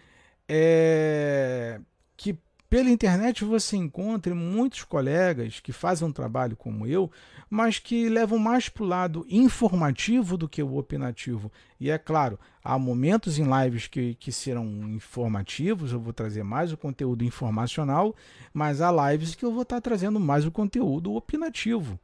é, 0.46 1.80
que 2.18 2.38
pela 2.70 2.90
internet 2.90 3.44
você 3.44 3.78
encontra 3.78 4.34
muitos 4.34 4.84
colegas 4.84 5.60
que 5.60 5.72
fazem 5.72 6.08
um 6.08 6.12
trabalho 6.12 6.56
como 6.56 6.88
eu, 6.88 7.12
mas 7.50 7.80
que 7.80 8.10
levam 8.10 8.40
mais 8.40 8.70
para 8.70 8.84
o 8.84 8.88
lado 8.88 9.26
informativo 9.30 10.36
do 10.36 10.50
que 10.50 10.62
o 10.62 10.78
opinativo. 10.78 11.52
E 11.80 11.90
é 11.90 11.98
claro, 11.98 12.40
há 12.64 12.78
momentos 12.80 13.38
em 13.38 13.46
lives 13.46 13.88
que, 13.88 14.16
que 14.16 14.32
serão 14.32 14.66
informativos, 14.90 15.92
eu 15.92 16.00
vou 16.00 16.12
trazer 16.12 16.44
mais 16.44 16.74
o 16.74 16.78
conteúdo 16.78 17.24
informacional, 17.24 18.16
mas 18.54 18.82
há 18.82 19.12
lives 19.12 19.36
que 19.36 19.46
eu 19.46 19.52
vou 19.52 19.62
estar 19.62 19.80
trazendo 19.80 20.20
mais 20.20 20.46
o 20.46 20.52
conteúdo 20.52 21.14
opinativo. 21.14 22.00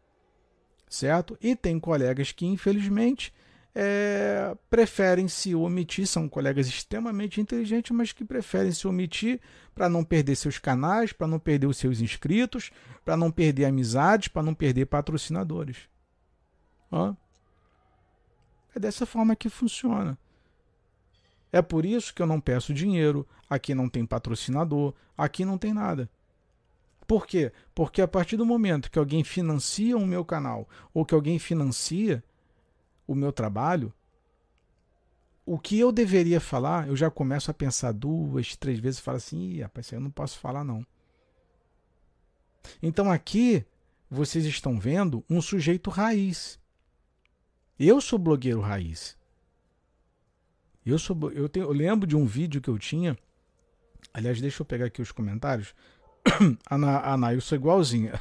Certo? 0.88 1.38
E 1.42 1.56
tem 1.56 1.80
colegas 1.80 2.32
que, 2.32 2.46
infelizmente, 2.46 3.34
é, 3.74 4.56
preferem 4.70 5.28
se 5.28 5.56
omitir, 5.56 6.06
são 6.06 6.28
colegas 6.28 6.68
extremamente 6.68 7.40
inteligentes, 7.40 7.96
mas 7.96 8.12
que 8.12 8.26
preferem 8.26 8.72
se 8.72 8.88
omitir 8.88 9.40
para 9.74 9.88
não 9.88 10.04
perder 10.04 10.36
seus 10.36 10.60
canais, 10.60 11.14
para 11.14 11.28
não 11.28 11.40
perder 11.40 11.68
os 11.68 11.78
seus 11.78 12.02
inscritos, 12.02 12.72
para 13.06 13.16
não 13.16 13.32
perder 13.32 13.66
amizades, 13.66 14.28
para 14.28 14.44
não 14.44 14.54
perder 14.54 14.86
patrocinadores. 14.88 15.78
É 18.76 18.80
dessa 18.80 19.06
forma 19.06 19.36
que 19.36 19.50
funciona. 19.50 20.18
É 21.52 21.62
por 21.62 21.86
isso 21.86 22.14
que 22.14 22.22
eu 22.22 22.28
não 22.28 22.40
peço 22.40 22.74
dinheiro, 22.74 23.28
aqui 23.50 23.76
não 23.76 23.90
tem 23.90 24.06
patrocinador, 24.06 24.94
aqui 25.18 25.44
não 25.44 25.58
tem 25.58 25.74
nada. 25.74 26.10
Por 27.06 27.28
quê? 27.28 27.52
Porque 27.76 28.02
a 28.02 28.08
partir 28.08 28.38
do 28.38 28.46
momento 28.46 28.90
que 28.90 28.98
alguém 28.98 29.24
financia 29.24 29.98
o 29.98 30.06
meu 30.06 30.24
canal 30.24 30.68
ou 30.94 31.06
que 31.06 31.14
alguém 31.14 31.38
financia 31.40 32.24
o 33.12 33.16
meu 33.16 33.32
trabalho, 33.32 33.94
o 35.46 35.58
que 35.58 35.80
eu 35.80 35.92
deveria 35.92 36.40
falar, 36.40 36.88
eu 36.88 36.96
já 36.96 37.10
começo 37.10 37.50
a 37.52 37.54
pensar 37.54 37.92
duas, 37.92 38.56
três 38.56 38.80
vezes 38.80 39.00
e 39.00 39.04
falo 39.04 39.18
assim, 39.18 39.40
Ih, 39.40 39.62
rapaz, 39.62 39.88
isso 39.88 39.96
eu 39.96 40.00
não 40.00 40.12
posso 40.12 40.40
falar 40.40 40.64
não. 40.64 40.86
Então 42.82 43.12
aqui 43.12 43.66
vocês 44.10 44.46
estão 44.46 44.80
vendo 44.80 45.24
um 45.30 45.42
sujeito 45.42 45.90
raiz. 45.90 46.60
Eu 47.80 48.00
sou 48.00 48.20
blogueiro 48.20 48.60
raiz. 48.60 49.18
Eu, 50.86 51.00
sou, 51.00 51.32
eu, 51.32 51.50
tenho, 51.50 51.66
eu 51.66 51.72
lembro 51.72 52.08
de 52.08 52.16
um 52.16 52.26
vídeo 52.26 52.62
que 52.62 52.70
eu 52.70 52.78
tinha 52.78 53.18
Aliás, 54.14 54.42
deixa 54.42 54.62
eu 54.62 54.66
pegar 54.66 54.86
aqui 54.86 55.02
os 55.02 55.12
comentários. 55.12 55.74
a, 56.70 57.14
Ana, 57.14 57.34
eu 57.34 57.42
sou 57.42 57.56
igualzinha. 57.56 58.14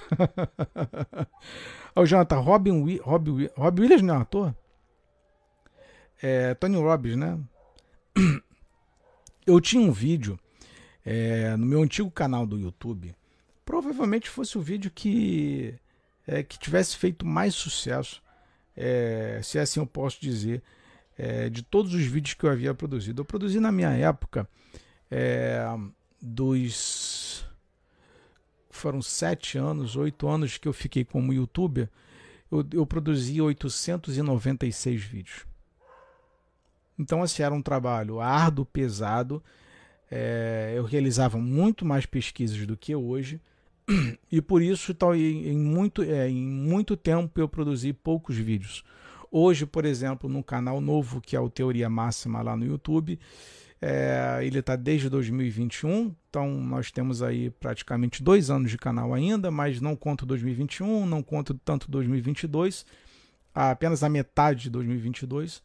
o 1.97 2.07
Jonathan, 2.07 2.39
Robin, 2.39 2.99
Robin, 2.99 3.49
Robin 3.57 3.83
Williams 3.83 4.03
não 4.03 4.15
é 4.15 4.19
um 4.19 4.21
ator? 4.21 4.57
É, 6.23 6.55
Tony 6.55 6.77
Robbins, 6.77 7.17
né? 7.17 7.39
Eu 9.47 9.61
tinha 9.61 9.83
um 9.83 9.91
vídeo 9.91 10.39
é, 11.05 11.57
no 11.57 11.67
meu 11.67 11.83
antigo 11.83 12.11
canal 12.11 12.47
do 12.47 12.59
YouTube. 12.59 13.15
Provavelmente 13.65 14.29
fosse 14.29 14.59
o 14.59 14.61
vídeo 14.61 14.91
que, 14.91 15.75
é, 16.27 16.43
que 16.43 16.59
tivesse 16.59 16.97
feito 16.97 17.27
mais 17.27 17.55
sucesso, 17.55 18.23
é, 18.77 19.41
se 19.43 19.59
assim 19.59 19.81
eu 19.81 19.87
posso 19.87 20.21
dizer, 20.21 20.63
é, 21.17 21.49
de 21.49 21.63
todos 21.63 21.95
os 21.95 22.05
vídeos 22.05 22.35
que 22.35 22.45
eu 22.45 22.51
havia 22.51 22.75
produzido. 22.75 23.23
Eu 23.23 23.25
produzi 23.25 23.61
na 23.61 23.73
minha 23.73 23.91
época 23.91 24.49
é, 25.11 25.65
dos 26.21 27.47
foram 28.71 29.03
sete 29.03 29.59
anos, 29.59 29.97
oito 29.97 30.27
anos 30.27 30.57
que 30.57 30.67
eu 30.67 30.73
fiquei 30.73 31.05
como 31.05 31.33
youtuber, 31.33 31.89
eu, 32.51 32.65
eu 32.73 32.87
produzi 32.87 33.41
896 33.41 35.03
vídeos. 35.03 35.50
Então, 37.01 37.23
assim, 37.23 37.43
era 37.43 37.55
um 37.55 37.63
trabalho 37.63 38.21
árduo, 38.21 38.67
pesado. 38.67 39.43
É, 40.11 40.75
eu 40.77 40.85
realizava 40.85 41.39
muito 41.39 41.83
mais 41.83 42.05
pesquisas 42.05 42.67
do 42.67 42.77
que 42.77 42.95
hoje. 42.95 43.41
E 44.31 44.41
por 44.41 44.63
isso, 44.63 44.95
tal, 44.95 45.17
em, 45.17 45.57
muito, 45.57 46.03
é, 46.03 46.29
em 46.29 46.47
muito 46.47 46.97
tempo, 46.97 47.41
eu 47.41 47.49
produzi 47.49 47.93
poucos 47.93 48.37
vídeos. 48.37 48.85
Hoje, 49.33 49.65
por 49.65 49.85
exemplo, 49.85 50.29
no 50.29 50.45
canal 50.45 50.81
novo, 50.81 51.21
que 51.21 51.35
é 51.35 51.41
o 51.41 51.49
Teoria 51.49 51.89
Máxima 51.89 52.43
lá 52.43 52.55
no 52.55 52.65
YouTube, 52.65 53.19
é, 53.81 54.41
ele 54.43 54.59
está 54.59 54.77
desde 54.77 55.09
2021, 55.09 56.15
então 56.29 56.49
nós 56.61 56.93
temos 56.93 57.23
aí 57.23 57.51
praticamente 57.51 58.23
dois 58.23 58.51
anos 58.51 58.71
de 58.71 58.79
canal 58.79 59.15
ainda, 59.15 59.51
mas 59.51 59.81
não 59.81 59.97
conto 59.97 60.27
2021, 60.27 61.07
não 61.07 61.23
conto 61.23 61.55
tanto 61.65 61.91
2022, 61.91 62.85
apenas 63.55 64.05
a 64.05 64.09
metade 64.09 64.65
de 64.65 64.71
2022. 64.71 65.63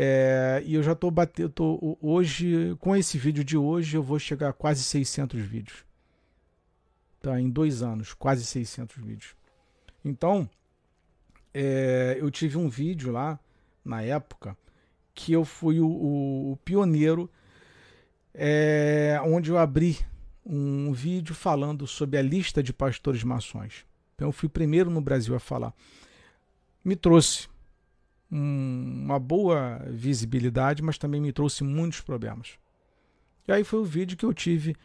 É, 0.00 0.62
e 0.64 0.74
eu 0.74 0.82
já 0.84 0.92
estou 0.92 1.10
batendo, 1.10 1.48
tô, 1.48 1.98
hoje, 2.00 2.76
com 2.78 2.94
esse 2.94 3.18
vídeo 3.18 3.42
de 3.42 3.56
hoje, 3.56 3.96
eu 3.96 4.02
vou 4.02 4.16
chegar 4.16 4.50
a 4.50 4.52
quase 4.52 4.84
600 4.84 5.40
vídeos. 5.40 5.84
Tá, 7.20 7.40
em 7.40 7.50
dois 7.50 7.82
anos, 7.82 8.14
quase 8.14 8.44
600 8.44 8.96
vídeos. 8.96 9.34
Então, 10.04 10.48
é, 11.52 12.16
eu 12.20 12.30
tive 12.30 12.56
um 12.56 12.68
vídeo 12.68 13.10
lá, 13.10 13.40
na 13.84 14.00
época, 14.00 14.56
que 15.12 15.32
eu 15.32 15.44
fui 15.44 15.80
o, 15.80 15.88
o, 15.88 16.52
o 16.52 16.56
pioneiro 16.58 17.28
é, 18.32 19.20
onde 19.24 19.50
eu 19.50 19.58
abri 19.58 19.98
um 20.46 20.92
vídeo 20.92 21.34
falando 21.34 21.88
sobre 21.88 22.16
a 22.16 22.22
lista 22.22 22.62
de 22.62 22.72
pastores 22.72 23.24
maçons. 23.24 23.84
Então 24.14 24.28
eu 24.28 24.32
fui 24.32 24.46
o 24.46 24.50
primeiro 24.50 24.90
no 24.90 25.00
Brasil 25.00 25.34
a 25.34 25.40
falar. 25.40 25.74
Me 26.84 26.94
trouxe 26.94 27.48
um, 28.30 29.04
uma 29.04 29.18
boa 29.18 29.82
visibilidade, 29.90 30.82
mas 30.82 30.98
também 30.98 31.20
me 31.20 31.32
trouxe 31.32 31.64
muitos 31.64 32.00
problemas. 32.00 32.58
E 33.46 33.52
aí 33.52 33.64
foi 33.64 33.80
o 33.80 33.84
vídeo 33.84 34.16
que 34.16 34.24
eu 34.24 34.34
tive, 34.34 34.76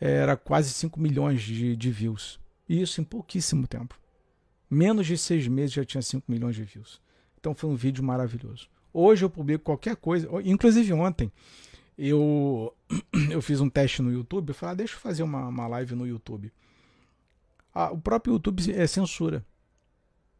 era 0.00 0.36
quase 0.36 0.70
5 0.70 1.00
milhões 1.00 1.42
de, 1.42 1.76
de 1.76 1.90
views. 1.90 2.40
E 2.68 2.80
isso 2.80 3.00
em 3.00 3.04
pouquíssimo 3.04 3.66
tempo. 3.66 3.98
Menos 4.70 5.06
de 5.06 5.18
seis 5.18 5.46
meses 5.48 5.72
já 5.72 5.84
tinha 5.84 6.00
5 6.00 6.30
milhões 6.30 6.56
de 6.56 6.64
views. 6.64 7.00
Então 7.38 7.54
foi 7.54 7.68
um 7.68 7.74
vídeo 7.74 8.02
maravilhoso. 8.02 8.68
Hoje 8.92 9.24
eu 9.24 9.30
publico 9.30 9.64
qualquer 9.64 9.96
coisa, 9.96 10.28
inclusive 10.44 10.92
ontem 10.92 11.30
eu, 11.96 12.74
eu 13.30 13.42
fiz 13.42 13.60
um 13.60 13.68
teste 13.68 14.02
no 14.02 14.12
YouTube, 14.12 14.50
eu 14.50 14.54
falei, 14.54 14.72
ah, 14.72 14.76
deixa 14.76 14.94
eu 14.94 15.00
fazer 15.00 15.22
uma, 15.22 15.48
uma 15.48 15.66
live 15.66 15.94
no 15.94 16.06
YouTube. 16.06 16.52
Ah, 17.74 17.90
o 17.90 18.00
próprio 18.00 18.34
YouTube 18.34 18.72
é 18.72 18.86
censura. 18.86 19.44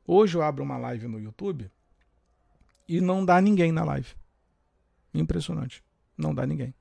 Hoje 0.07 0.37
eu 0.37 0.43
abro 0.43 0.63
uma 0.63 0.77
live 0.77 1.07
no 1.07 1.19
YouTube 1.19 1.71
e 2.89 3.01
não 3.01 3.25
dá 3.25 3.41
ninguém 3.41 3.73
na 3.73 3.85
live. 3.85 4.15
Impressionante. 5.15 5.83
Não 6.17 6.35
dá 6.35 6.47
ninguém. 6.47 6.75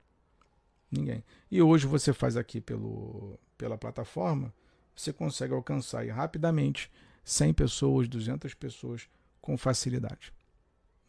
Ninguém. 0.90 1.24
E 1.50 1.62
hoje 1.62 1.86
você 1.86 2.12
faz 2.12 2.36
aqui 2.36 2.60
pelo, 2.60 3.38
pela 3.56 3.78
plataforma, 3.78 4.52
você 4.94 5.12
consegue 5.12 5.54
alcançar 5.54 6.06
rapidamente 6.08 6.90
100 7.24 7.54
pessoas, 7.54 8.08
200 8.08 8.54
pessoas 8.54 9.08
com 9.40 9.56
facilidade. 9.56 10.32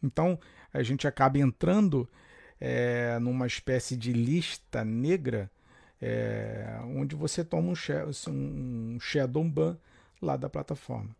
Então, 0.02 0.38
a 0.72 0.82
gente 0.82 1.06
acaba 1.06 1.38
entrando 1.38 2.08
é, 2.60 3.18
numa 3.18 3.46
espécie 3.46 3.96
de 3.96 4.12
lista 4.12 4.84
negra, 4.84 5.50
é, 6.00 6.80
onde 6.84 7.14
você 7.14 7.44
toma 7.44 7.72
um, 7.72 8.30
um 8.30 8.98
shadow 9.00 9.44
ban 9.44 9.78
lá 10.20 10.36
da 10.36 10.48
plataforma. 10.48 11.14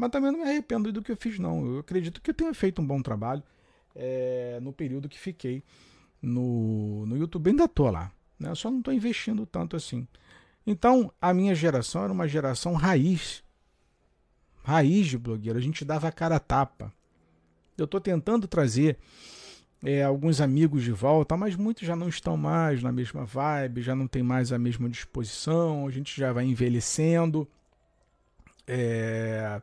Mas 0.00 0.08
também 0.08 0.32
não 0.32 0.38
me 0.38 0.48
arrependo 0.48 0.90
do 0.90 1.02
que 1.02 1.12
eu 1.12 1.16
fiz, 1.16 1.38
não. 1.38 1.74
Eu 1.74 1.80
acredito 1.80 2.22
que 2.22 2.30
eu 2.30 2.34
tenha 2.34 2.54
feito 2.54 2.80
um 2.80 2.86
bom 2.86 3.02
trabalho 3.02 3.42
é, 3.94 4.58
no 4.62 4.72
período 4.72 5.10
que 5.10 5.18
fiquei 5.18 5.62
no, 6.22 7.04
no 7.04 7.18
YouTube. 7.18 7.50
Ainda 7.50 7.64
estou 7.64 7.90
lá. 7.90 8.10
Né? 8.38 8.54
Só 8.54 8.70
não 8.70 8.78
estou 8.78 8.94
investindo 8.94 9.44
tanto 9.44 9.76
assim. 9.76 10.08
Então, 10.66 11.12
a 11.20 11.34
minha 11.34 11.54
geração 11.54 12.02
era 12.02 12.10
uma 12.10 12.26
geração 12.26 12.72
raiz. 12.72 13.44
Raiz 14.64 15.06
de 15.06 15.18
blogueiro. 15.18 15.58
A 15.58 15.62
gente 15.62 15.84
dava 15.84 16.08
a 16.08 16.12
cara 16.12 16.36
a 16.36 16.40
tapa. 16.40 16.90
Eu 17.76 17.84
estou 17.84 18.00
tentando 18.00 18.48
trazer 18.48 18.96
é, 19.84 20.02
alguns 20.02 20.40
amigos 20.40 20.82
de 20.82 20.92
volta, 20.92 21.36
mas 21.36 21.56
muitos 21.56 21.86
já 21.86 21.94
não 21.94 22.08
estão 22.08 22.38
mais 22.38 22.82
na 22.82 22.90
mesma 22.90 23.26
vibe, 23.26 23.82
já 23.82 23.94
não 23.94 24.06
tem 24.06 24.22
mais 24.22 24.50
a 24.50 24.58
mesma 24.58 24.88
disposição, 24.88 25.86
a 25.86 25.90
gente 25.90 26.18
já 26.18 26.32
vai 26.32 26.46
envelhecendo, 26.46 27.46
é, 28.66 29.60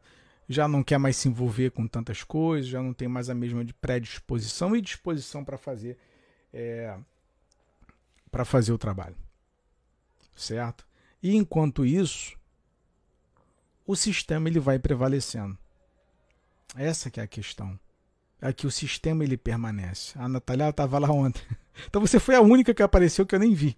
já 0.48 0.68
não 0.68 0.84
quer 0.84 0.98
mais 0.98 1.18
se 1.18 1.28
envolver 1.28 1.72
com 1.72 1.88
tantas 1.88 2.24
coisas, 2.24 2.70
já 2.70 2.82
não 2.82 2.94
tem 2.94 3.08
mais 3.08 3.30
a 3.30 3.34
mesma 3.34 3.66
predisposição 3.82 4.76
e 4.76 4.82
disposição 4.82 5.44
para 5.44 5.58
fazer 5.58 5.98
é, 6.54 6.98
para 8.32 8.46
fazer 8.46 8.72
o 8.72 8.78
trabalho, 8.78 9.16
certo? 10.36 10.88
E 11.22 11.36
enquanto 11.36 11.86
isso, 11.86 12.38
o 13.86 13.96
sistema 13.96 14.48
ele 14.48 14.60
vai 14.60 14.80
prevalecendo. 14.80 15.58
Essa 16.76 17.10
que 17.10 17.20
é 17.20 17.24
a 17.24 17.28
questão 17.28 17.80
é 18.42 18.54
o 18.66 18.72
sistema 18.72 19.24
ele 19.24 19.38
permanece. 19.38 20.18
A 20.18 20.28
Natália 20.28 20.70
estava 20.70 21.00
lá 21.00 21.12
ontem. 21.12 21.44
Então 21.88 22.02
você 22.02 22.20
foi 22.20 22.34
a 22.34 22.42
única 22.42 22.74
que 22.74 22.82
apareceu 22.82 23.24
que 23.24 23.36
eu 23.36 23.40
nem 23.40 23.54
vi. 23.54 23.78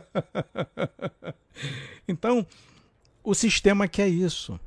então, 2.06 2.46
o 3.22 3.34
sistema 3.34 3.88
quer 3.88 4.06
isso. 4.06 4.60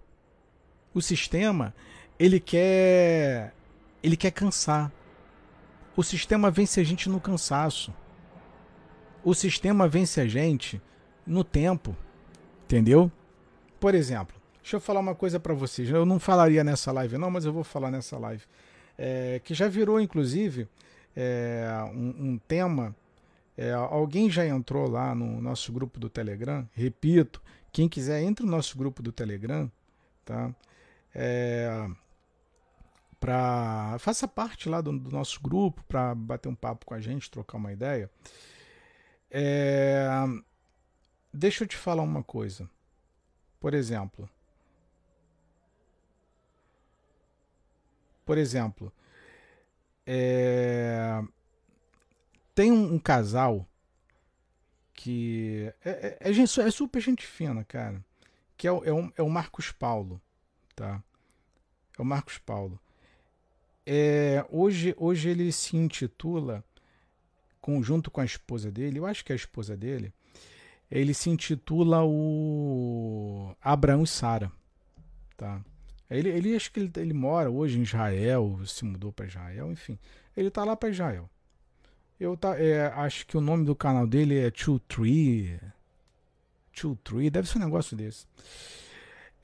O 0.93 1.01
sistema, 1.01 1.73
ele 2.17 2.39
quer 2.39 3.53
ele 4.01 4.17
quer 4.17 4.31
cansar. 4.31 4.91
O 5.95 6.03
sistema 6.03 6.51
vence 6.51 6.79
a 6.79 6.83
gente 6.83 7.09
no 7.09 7.19
cansaço. 7.19 7.93
O 9.23 9.33
sistema 9.33 9.88
vence 9.88 10.21
a 10.21 10.27
gente 10.27 10.81
no 11.25 11.43
tempo. 11.43 11.95
Entendeu? 12.65 13.11
Por 13.79 13.95
exemplo, 13.95 14.35
deixa 14.61 14.75
eu 14.75 14.79
falar 14.79 14.99
uma 14.99 15.15
coisa 15.15 15.39
para 15.39 15.53
vocês. 15.53 15.89
Eu 15.89 16.05
não 16.05 16.19
falaria 16.19 16.63
nessa 16.63 16.91
live 16.91 17.17
não, 17.17 17.31
mas 17.31 17.45
eu 17.45 17.53
vou 17.53 17.63
falar 17.63 17.91
nessa 17.91 18.17
live 18.17 18.43
é, 18.97 19.39
que 19.43 19.53
já 19.53 19.67
virou, 19.67 20.01
inclusive, 20.01 20.67
é, 21.15 21.67
um, 21.93 22.31
um, 22.31 22.38
tema. 22.47 22.95
É, 23.55 23.71
alguém 23.71 24.29
já 24.29 24.45
entrou 24.45 24.89
lá 24.89 25.13
no 25.13 25.39
nosso 25.39 25.71
grupo 25.71 25.99
do 25.99 26.09
Telegram. 26.09 26.67
Repito, 26.73 27.41
quem 27.71 27.88
quiser, 27.88 28.21
entre 28.23 28.45
no 28.45 28.51
nosso 28.51 28.77
grupo 28.77 29.03
do 29.03 29.11
Telegram. 29.11 29.71
Tá? 30.25 30.53
É, 31.20 31.89
pra, 33.20 33.97
faça 33.99 34.28
parte 34.28 34.70
lá 34.70 34.82
do, 34.82 34.97
do 34.97 35.09
nosso 35.09 35.41
grupo 35.41 35.84
para 35.88 36.13
bater 36.13 36.47
um 36.47 36.55
papo 36.55 36.86
com 36.86 36.93
a 36.93 37.01
gente, 37.01 37.32
trocar 37.32 37.57
uma 37.57 37.74
ideia. 37.74 38.09
É, 39.32 40.07
deixa 41.34 41.63
eu 41.63 41.68
te 41.68 41.76
falar 41.76 42.03
uma 42.03 42.24
coisa. 42.24 42.70
Por 43.59 43.74
exemplo, 43.74 44.30
Por 48.28 48.38
exemplo, 48.38 48.91
é... 50.05 51.24
tem 52.53 52.74
um, 52.74 52.95
um, 52.95 52.99
casal 52.99 53.65
que 54.93 55.74
é, 55.86 56.18
é, 56.20 56.30
é, 56.30 56.41
é, 56.43 56.72
super 56.72 56.99
gente 56.99 57.26
fina, 57.26 57.63
cara. 57.63 58.03
Que 58.57 58.68
é 58.68 58.72
o, 58.72 58.84
é, 58.84 58.91
o, 58.91 59.13
é 59.15 59.24
o 59.24 59.30
Marcos 59.30 59.72
Paulo, 59.72 60.22
tá? 60.76 61.01
É 61.98 62.02
o 62.02 62.06
Marcos 62.06 62.38
Paulo. 62.38 62.80
É, 63.86 64.45
hoje, 64.50 64.93
hoje 64.98 65.30
ele 65.30 65.52
se 65.52 65.78
intitula, 65.78 66.64
conjunto 67.62 68.12
com 68.12 68.20
a 68.20 68.26
esposa 68.26 68.70
dele, 68.70 69.00
eu 69.00 69.06
acho 69.06 69.24
que 69.24 69.32
é 69.32 69.36
a 69.36 69.38
esposa 69.38 69.78
dele, 69.78 70.14
ele 70.91 71.14
se 71.14 71.30
intitula 71.30 72.04
o 72.04 73.56
Abraão 73.62 74.04
e 74.04 74.08
Sara, 74.08 74.52
tá? 75.36 75.64
Ele, 76.10 76.30
ele 76.30 76.56
acho 76.56 76.72
que 76.72 76.80
ele, 76.80 76.91
ele 76.98 77.14
mora 77.14 77.50
hoje 77.50 77.78
em 77.78 77.84
Israel, 77.84 78.60
se 78.66 78.86
mudou 78.86 79.12
para 79.12 79.26
Israel, 79.26 79.72
enfim. 79.72 80.00
Ele 80.36 80.48
está 80.48 80.64
lá 80.64 80.76
para 80.76 80.89
Israel. 80.89 81.30
Eu 82.20 82.36
tá, 82.38 82.58
é, 82.60 82.88
acho 82.88 83.28
que 83.28 83.38
o 83.38 83.41
nome 83.41 83.66
do 83.66 83.76
canal 83.76 84.08
dele 84.08 84.39
é 84.39 84.50
Two 84.50 84.80
Tree. 84.80 85.60
Two 86.74 86.95
Tree, 87.04 87.30
deve 87.30 87.50
ser 87.50 87.58
um 87.58 87.66
negócio 87.66 87.95
desse. 87.95 88.26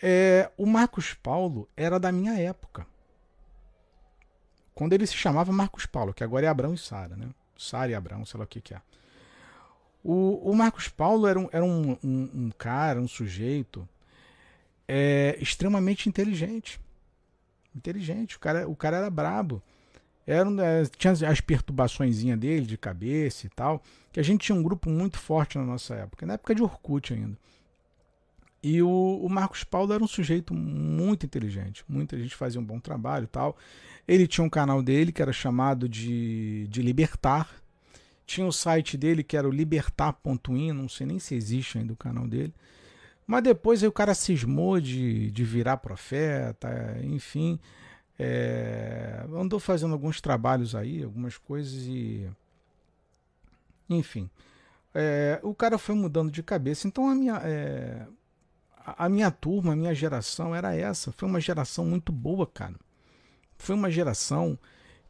É, 0.05 0.51
o 0.57 0.65
Marcos 0.65 1.13
Paulo 1.13 1.69
era 1.77 1.97
da 1.97 2.11
minha 2.11 2.37
época. 2.37 2.85
Quando 4.75 4.91
ele 4.91 5.07
se 5.07 5.15
chamava 5.15 5.49
Marcos 5.53 5.85
Paulo, 5.85 6.13
que 6.13 6.25
agora 6.25 6.45
é 6.45 6.49
Abrão 6.49 6.73
e 6.73 6.77
Sara, 6.77 7.15
né? 7.15 7.29
Sara 7.57 7.89
e 7.89 7.95
Abrão, 7.95 8.25
sei 8.25 8.37
lá 8.37 8.43
o 8.43 8.47
que, 8.47 8.59
que 8.59 8.73
é. 8.73 8.81
O, 10.03 10.51
o 10.51 10.53
Marcos 10.53 10.89
Paulo 10.89 11.25
era 11.25 11.39
um, 11.39 11.47
era 11.53 11.63
um, 11.63 11.97
um, 12.03 12.29
um 12.33 12.51
cara, 12.57 12.99
um 12.99 13.07
sujeito 13.07 13.87
é, 14.85 15.37
extremamente 15.39 16.09
inteligente. 16.09 16.81
Inteligente, 17.73 18.35
o 18.35 18.39
cara, 18.41 18.67
o 18.67 18.75
cara 18.75 18.97
era 18.97 19.09
brabo. 19.09 19.63
Era, 20.27 20.49
é, 20.65 20.83
tinha 20.97 21.13
as 21.13 21.39
perturbações 21.39 22.21
dele 22.21 22.65
de 22.65 22.77
cabeça 22.77 23.45
e 23.45 23.49
tal, 23.49 23.81
que 24.11 24.19
a 24.19 24.23
gente 24.23 24.47
tinha 24.47 24.55
um 24.55 24.63
grupo 24.63 24.89
muito 24.89 25.17
forte 25.17 25.57
na 25.57 25.63
nossa 25.63 25.95
época, 25.95 26.25
na 26.25 26.33
época 26.33 26.53
de 26.53 26.61
Orkut 26.61 27.13
ainda. 27.13 27.37
E 28.63 28.81
o, 28.81 29.19
o 29.21 29.29
Marcos 29.29 29.65
Paulo 29.65 29.91
era 29.91 30.01
um 30.01 30.07
sujeito 30.07 30.53
muito 30.53 31.25
inteligente, 31.25 31.83
muito 31.85 32.09
inteligente, 32.09 32.35
fazia 32.35 32.61
um 32.61 32.63
bom 32.63 32.79
trabalho 32.79 33.25
e 33.25 33.27
tal. 33.27 33.57
Ele 34.07 34.25
tinha 34.25 34.45
um 34.45 34.49
canal 34.49 34.81
dele 34.81 35.11
que 35.11 35.21
era 35.21 35.33
chamado 35.33 35.89
de, 35.89 36.65
de 36.69 36.81
Libertar. 36.81 37.49
Tinha 38.25 38.47
o 38.47 38.53
site 38.53 38.97
dele 38.97 39.21
que 39.21 39.35
era 39.35 39.47
o 39.47 39.51
libertar.in, 39.51 40.71
não 40.71 40.87
sei 40.87 41.05
nem 41.05 41.19
se 41.19 41.35
existe 41.35 41.77
ainda 41.77 41.91
o 41.91 41.97
canal 41.97 42.25
dele. 42.25 42.53
Mas 43.27 43.43
depois 43.43 43.83
aí 43.83 43.89
o 43.89 43.91
cara 43.91 44.13
cismou 44.13 44.79
de, 44.79 45.29
de 45.31 45.43
virar 45.43 45.77
profeta, 45.77 46.97
enfim. 47.03 47.59
É, 48.17 49.25
andou 49.33 49.59
fazendo 49.59 49.91
alguns 49.91 50.21
trabalhos 50.21 50.73
aí, 50.73 51.03
algumas 51.03 51.37
coisas 51.37 51.83
e. 51.85 52.29
Enfim. 53.89 54.29
É, 54.93 55.39
o 55.43 55.53
cara 55.53 55.77
foi 55.77 55.95
mudando 55.95 56.31
de 56.31 56.41
cabeça. 56.41 56.87
Então 56.87 57.09
a 57.09 57.15
minha. 57.15 57.41
É, 57.43 58.05
a 58.85 59.07
minha 59.07 59.31
turma, 59.31 59.73
a 59.73 59.75
minha 59.75 59.95
geração 59.95 60.53
era 60.53 60.75
essa. 60.75 61.11
Foi 61.11 61.27
uma 61.27 61.39
geração 61.39 61.85
muito 61.85 62.11
boa, 62.11 62.45
cara. 62.45 62.75
Foi 63.57 63.75
uma 63.75 63.89
geração 63.89 64.57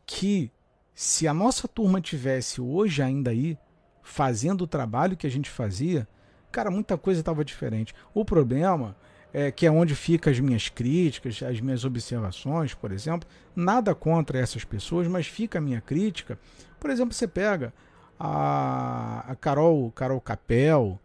que, 0.06 0.52
se 0.94 1.28
a 1.28 1.34
nossa 1.34 1.68
turma 1.68 2.00
tivesse 2.00 2.62
hoje 2.62 3.02
ainda 3.02 3.32
aí, 3.32 3.58
fazendo 4.04 4.64
o 4.64 4.68
trabalho 4.68 5.18
que 5.18 5.26
a 5.26 5.32
gente 5.32 5.50
fazia, 5.50 6.08
cara, 6.52 6.70
muita 6.70 6.98
coisa 6.98 7.22
estava 7.22 7.44
diferente. 7.44 7.96
O 8.14 8.24
problema 8.24 8.96
é 9.34 9.52
que 9.52 9.66
é 9.66 9.72
onde 9.72 9.96
ficam 9.96 10.32
as 10.32 10.40
minhas 10.40 10.70
críticas, 10.70 11.42
as 11.42 11.60
minhas 11.60 11.84
observações, 11.84 12.76
por 12.76 12.92
exemplo. 12.92 13.28
Nada 13.56 13.96
contra 13.96 14.38
essas 14.38 14.64
pessoas, 14.64 15.08
mas 15.08 15.26
fica 15.26 15.58
a 15.58 15.62
minha 15.62 15.82
crítica. 15.82 16.38
Por 16.80 16.92
exemplo, 16.92 17.14
você 17.14 17.28
pega 17.28 17.74
a, 18.20 19.32
a 19.32 19.36
Carol, 19.36 19.92
Carol 19.92 20.22
Capel, 20.22 21.00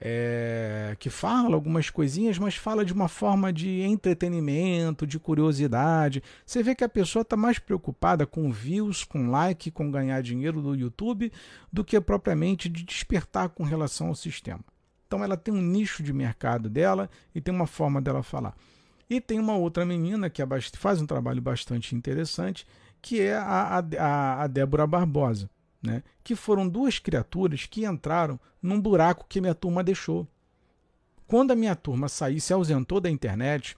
é, 0.00 0.96
que 0.98 1.10
fala 1.10 1.54
algumas 1.54 1.90
coisinhas, 1.90 2.38
mas 2.38 2.54
fala 2.54 2.84
de 2.84 2.92
uma 2.92 3.08
forma 3.08 3.52
de 3.52 3.80
entretenimento, 3.80 5.06
de 5.06 5.18
curiosidade. 5.18 6.22
Você 6.46 6.62
vê 6.62 6.74
que 6.74 6.84
a 6.84 6.88
pessoa 6.88 7.22
está 7.22 7.36
mais 7.36 7.58
preocupada 7.58 8.26
com 8.26 8.50
views, 8.50 9.04
com 9.04 9.30
like, 9.30 9.70
com 9.70 9.90
ganhar 9.90 10.22
dinheiro 10.22 10.62
do 10.62 10.74
YouTube, 10.74 11.32
do 11.72 11.84
que 11.84 12.00
propriamente 12.00 12.68
de 12.68 12.84
despertar 12.84 13.48
com 13.48 13.64
relação 13.64 14.08
ao 14.08 14.14
sistema. 14.14 14.60
Então 15.06 15.24
ela 15.24 15.36
tem 15.36 15.52
um 15.52 15.62
nicho 15.62 16.02
de 16.02 16.12
mercado 16.12 16.68
dela 16.68 17.10
e 17.34 17.40
tem 17.40 17.52
uma 17.52 17.66
forma 17.66 18.00
dela 18.00 18.22
falar. 18.22 18.54
E 19.10 19.20
tem 19.20 19.40
uma 19.40 19.56
outra 19.56 19.86
menina 19.86 20.28
que 20.28 20.42
é 20.42 20.46
faz 20.76 21.00
um 21.00 21.06
trabalho 21.06 21.40
bastante 21.40 21.96
interessante, 21.96 22.66
que 23.00 23.20
é 23.20 23.34
a, 23.34 23.82
a, 23.98 24.42
a 24.42 24.46
Débora 24.46 24.86
Barbosa 24.86 25.48
né? 25.82 26.02
que 26.22 26.34
foram 26.34 26.68
duas 26.68 26.98
criaturas 26.98 27.66
que 27.66 27.84
entraram 27.84 28.38
num 28.60 28.80
buraco 28.80 29.26
que 29.28 29.40
minha 29.40 29.54
turma 29.54 29.82
deixou. 29.82 30.26
Quando 31.26 31.52
a 31.52 31.56
minha 31.56 31.76
turma 31.76 32.08
saiu, 32.08 32.40
se 32.40 32.52
ausentou 32.52 33.00
da 33.00 33.10
internet, 33.10 33.76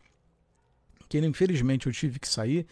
que 1.08 1.18
infelizmente 1.18 1.86
eu 1.86 1.92
tive 1.92 2.18
que 2.18 2.28
sair, 2.28 2.66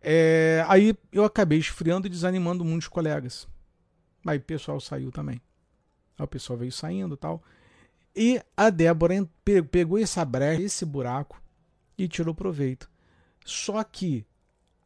é, 0.00 0.64
aí 0.68 0.96
eu 1.12 1.24
acabei 1.24 1.58
esfriando 1.58 2.06
e 2.06 2.10
desanimando 2.10 2.64
muitos 2.64 2.88
colegas. 2.88 3.46
Aí 4.26 4.38
o 4.38 4.42
pessoal 4.42 4.80
saiu 4.80 5.10
também. 5.12 5.40
Aí 6.18 6.24
o 6.24 6.28
pessoal 6.28 6.58
veio 6.58 6.72
saindo 6.72 7.16
tal. 7.16 7.42
E 8.14 8.40
a 8.56 8.70
Débora 8.70 9.14
pegou 9.70 9.98
essa 9.98 10.24
brecha, 10.24 10.62
esse 10.62 10.84
buraco 10.86 11.40
e 11.98 12.08
tirou 12.08 12.34
proveito. 12.34 12.90
Só 13.44 13.82
que 13.84 14.26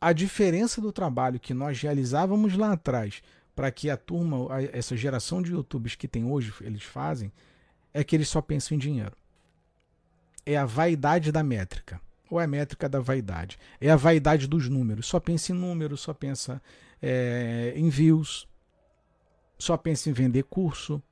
a 0.01 0.13
diferença 0.13 0.81
do 0.81 0.93
trabalho 0.93 1.39
que 1.39 1.55
nós 1.55 1.81
realizávamos 1.81 2.57
lá 2.57 2.73
atrás 2.73 3.23
para 3.61 3.71
que 3.71 3.91
a 3.91 3.97
turma, 3.99 4.47
essa 4.73 4.97
geração 4.97 5.43
de 5.43 5.53
youtubers 5.53 5.95
que 5.95 6.09
tem 6.09 6.25
hoje, 6.25 6.51
eles 6.63 6.83
fazem, 6.83 7.31
é 7.93 8.03
que 8.03 8.17
eles 8.17 8.27
só 8.27 8.41
pensam 8.41 8.75
em 8.75 8.79
dinheiro. 8.79 9.15
É 10.47 10.57
a 10.57 10.65
vaidade 10.65 11.31
da 11.31 11.43
métrica. 11.43 12.01
Ou 12.31 12.41
é 12.41 12.45
a 12.45 12.47
métrica 12.47 12.89
da 12.89 13.01
vaidade. 13.01 13.59
É 13.79 13.91
a 13.91 13.97
vaidade 13.97 14.47
dos 14.47 14.67
números. 14.67 15.05
Só 15.05 15.21
pensa 15.21 15.53
em 15.53 15.55
números, 15.55 16.01
só 16.01 16.15
pensa 16.15 16.63
é, 17.03 17.75
em 17.77 17.91
views, 17.91 18.49
só 19.59 19.77
pensa 19.77 20.09
em 20.09 20.15
vender 20.15 20.45
curso. 20.45 21.03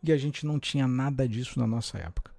E 0.00 0.12
a 0.12 0.16
gente 0.16 0.46
não 0.46 0.60
tinha 0.60 0.86
nada 0.86 1.28
disso 1.28 1.58
na 1.58 1.66
nossa 1.66 1.98
época. 1.98 2.30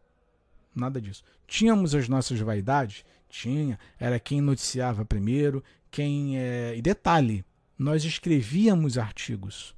Nada 0.74 1.02
disso. 1.02 1.22
Tínhamos 1.46 1.94
as 1.94 2.08
nossas 2.08 2.40
vaidades? 2.40 3.04
Tinha. 3.28 3.78
Era 4.00 4.22
quem 4.22 4.40
noticiava 4.40 5.04
primeiro, 5.04 5.62
quem. 5.92 6.38
É... 6.38 6.78
E 6.78 6.82
detalhe, 6.82 7.44
nós 7.80 8.04
escrevíamos 8.04 8.98
artigos. 8.98 9.74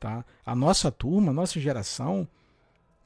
Tá? 0.00 0.24
A 0.44 0.54
nossa 0.56 0.90
turma, 0.90 1.30
a 1.30 1.34
nossa 1.34 1.60
geração, 1.60 2.26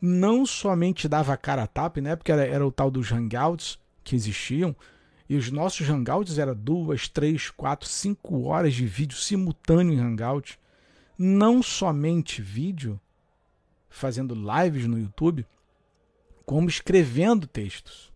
não 0.01 0.47
somente 0.47 1.09
dava 1.09 1.37
cara 1.37 1.65
a 1.65 1.67
tapa, 1.67 2.01
né? 2.01 2.15
porque 2.15 2.31
era, 2.31 2.47
era 2.47 2.65
o 2.65 2.71
tal 2.71 2.89
dos 2.89 3.11
hangouts 3.11 3.81
que 4.05 4.15
existiam, 4.15 4.75
e 5.29 5.37
os 5.37 5.51
nossos 5.51 5.89
hangouts 5.89 6.39
eram 6.39 6.55
duas, 6.55 7.09
três, 7.09 7.51
quatro, 7.51 7.89
cinco 7.89 8.45
horas 8.45 8.75
de 8.75 8.87
vídeo 8.87 9.17
simultâneo 9.17 9.93
em 9.93 10.01
hangout. 10.01 10.59
Não 11.17 11.63
somente 11.63 12.41
vídeo, 12.41 12.99
fazendo 13.89 14.35
lives 14.35 14.87
no 14.87 14.99
YouTube, 14.99 15.47
como 16.45 16.69
escrevendo 16.69 17.47
textos. 17.47 18.13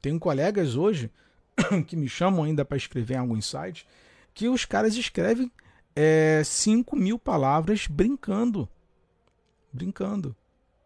Tenho 0.00 0.18
colegas 0.18 0.74
hoje 0.74 1.10
que 1.86 1.94
me 1.94 2.08
chamam 2.08 2.44
ainda 2.44 2.64
para 2.64 2.76
escrever 2.76 3.14
em 3.14 3.18
alguns 3.18 3.46
sites 3.46 3.86
que 4.34 4.48
os 4.48 4.64
caras 4.64 4.96
escrevem 4.96 5.50
é, 5.94 6.42
5 6.44 6.96
mil 6.96 7.18
palavras 7.18 7.86
brincando. 7.86 8.68
Brincando. 9.72 10.34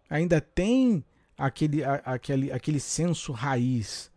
Ainda 0.08 0.40
tem 0.40 1.04
aquele, 1.36 1.82
aquele, 1.84 2.52
aquele 2.52 2.80
senso 2.80 3.32
raiz. 3.32 4.10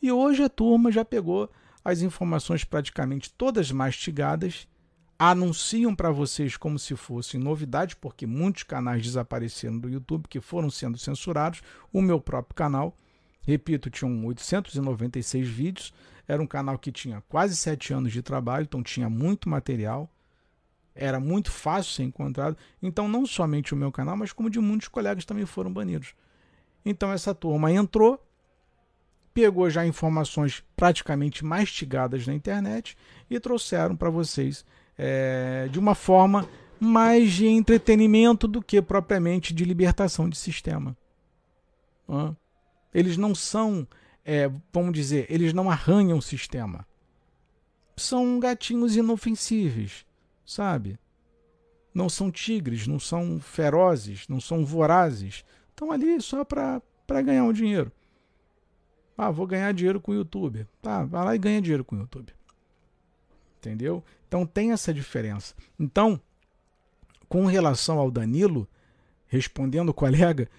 E 0.00 0.12
hoje 0.12 0.42
a 0.42 0.48
turma 0.48 0.92
já 0.92 1.04
pegou 1.04 1.50
as 1.84 2.02
informações 2.02 2.64
praticamente 2.64 3.32
todas 3.32 3.72
mastigadas, 3.72 4.68
anunciam 5.18 5.94
para 5.94 6.10
vocês 6.10 6.56
como 6.56 6.78
se 6.78 6.94
fossem 6.94 7.40
novidades, 7.40 7.94
porque 7.94 8.26
muitos 8.26 8.62
canais 8.62 9.02
desapareceram 9.02 9.78
do 9.78 9.88
YouTube 9.88 10.28
que 10.28 10.40
foram 10.40 10.70
sendo 10.70 10.98
censurados. 10.98 11.62
O 11.92 12.00
meu 12.00 12.20
próprio 12.20 12.54
canal, 12.54 12.96
repito, 13.40 13.90
tinham 13.90 14.24
896 14.26 15.48
vídeos, 15.48 15.92
era 16.28 16.42
um 16.42 16.46
canal 16.46 16.78
que 16.78 16.92
tinha 16.92 17.22
quase 17.26 17.56
sete 17.56 17.92
anos 17.94 18.12
de 18.12 18.20
trabalho, 18.20 18.64
então 18.64 18.82
tinha 18.82 19.08
muito 19.08 19.48
material. 19.48 20.08
Era 20.94 21.18
muito 21.18 21.50
fácil 21.50 21.92
ser 21.92 22.02
encontrado. 22.02 22.56
Então, 22.82 23.08
não 23.08 23.24
somente 23.24 23.72
o 23.72 23.76
meu 23.76 23.90
canal, 23.90 24.16
mas 24.16 24.32
como 24.32 24.50
de 24.50 24.60
muitos 24.60 24.88
colegas 24.88 25.24
também 25.24 25.46
foram 25.46 25.72
banidos. 25.72 26.14
Então, 26.84 27.10
essa 27.10 27.34
turma 27.34 27.72
entrou, 27.72 28.22
pegou 29.32 29.70
já 29.70 29.86
informações 29.86 30.62
praticamente 30.76 31.44
mastigadas 31.44 32.26
na 32.26 32.34
internet 32.34 32.96
e 33.30 33.40
trouxeram 33.40 33.96
para 33.96 34.10
vocês 34.10 34.66
é, 34.98 35.68
de 35.70 35.78
uma 35.78 35.94
forma 35.94 36.46
mais 36.80 37.32
de 37.32 37.46
entretenimento 37.46 38.46
do 38.46 38.60
que 38.60 38.82
propriamente 38.82 39.54
de 39.54 39.64
libertação 39.64 40.28
de 40.28 40.36
sistema. 40.36 40.96
Eles 42.92 43.16
não 43.16 43.34
são 43.34 43.86
é, 44.30 44.52
vamos 44.70 44.92
dizer, 44.92 45.24
eles 45.30 45.54
não 45.54 45.70
arranham 45.70 46.18
o 46.18 46.22
sistema. 46.22 46.86
São 47.96 48.38
gatinhos 48.38 48.94
inofensíveis, 48.94 50.04
sabe? 50.44 50.98
Não 51.94 52.10
são 52.10 52.30
tigres, 52.30 52.86
não 52.86 53.00
são 53.00 53.40
ferozes, 53.40 54.28
não 54.28 54.38
são 54.38 54.66
vorazes. 54.66 55.46
Estão 55.70 55.90
ali 55.90 56.20
só 56.20 56.44
para 56.44 56.82
ganhar 57.24 57.44
um 57.44 57.54
dinheiro. 57.54 57.90
Ah, 59.16 59.30
vou 59.30 59.46
ganhar 59.46 59.72
dinheiro 59.72 59.98
com 59.98 60.12
o 60.12 60.14
YouTube. 60.14 60.66
Tá, 60.82 61.06
vai 61.06 61.24
lá 61.24 61.34
e 61.34 61.38
ganha 61.38 61.62
dinheiro 61.62 61.82
com 61.82 61.96
o 61.96 62.00
YouTube. 62.00 62.34
Entendeu? 63.56 64.04
Então 64.28 64.44
tem 64.44 64.72
essa 64.72 64.92
diferença. 64.92 65.54
Então, 65.80 66.20
com 67.30 67.46
relação 67.46 67.98
ao 67.98 68.10
Danilo, 68.10 68.68
respondendo 69.26 69.88
o 69.88 69.94
colega, 69.94 70.50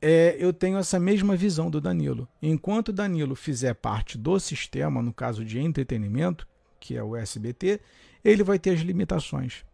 é, 0.00 0.36
eu 0.38 0.52
tenho 0.52 0.78
essa 0.78 1.00
mesma 1.00 1.36
visão 1.36 1.70
do 1.70 1.80
Danilo. 1.80 2.28
Enquanto 2.40 2.92
Danilo 2.92 3.34
fizer 3.34 3.74
parte 3.74 4.18
do 4.18 4.38
sistema, 4.38 5.02
no 5.02 5.12
caso 5.12 5.44
de 5.44 5.58
entretenimento, 5.58 6.46
que 6.78 6.96
é 6.96 7.02
o 7.02 7.16
SBT, 7.16 7.80
ele 8.24 8.42
vai 8.42 8.58
ter 8.58 8.70
as 8.70 8.80
limitações. 8.80 9.64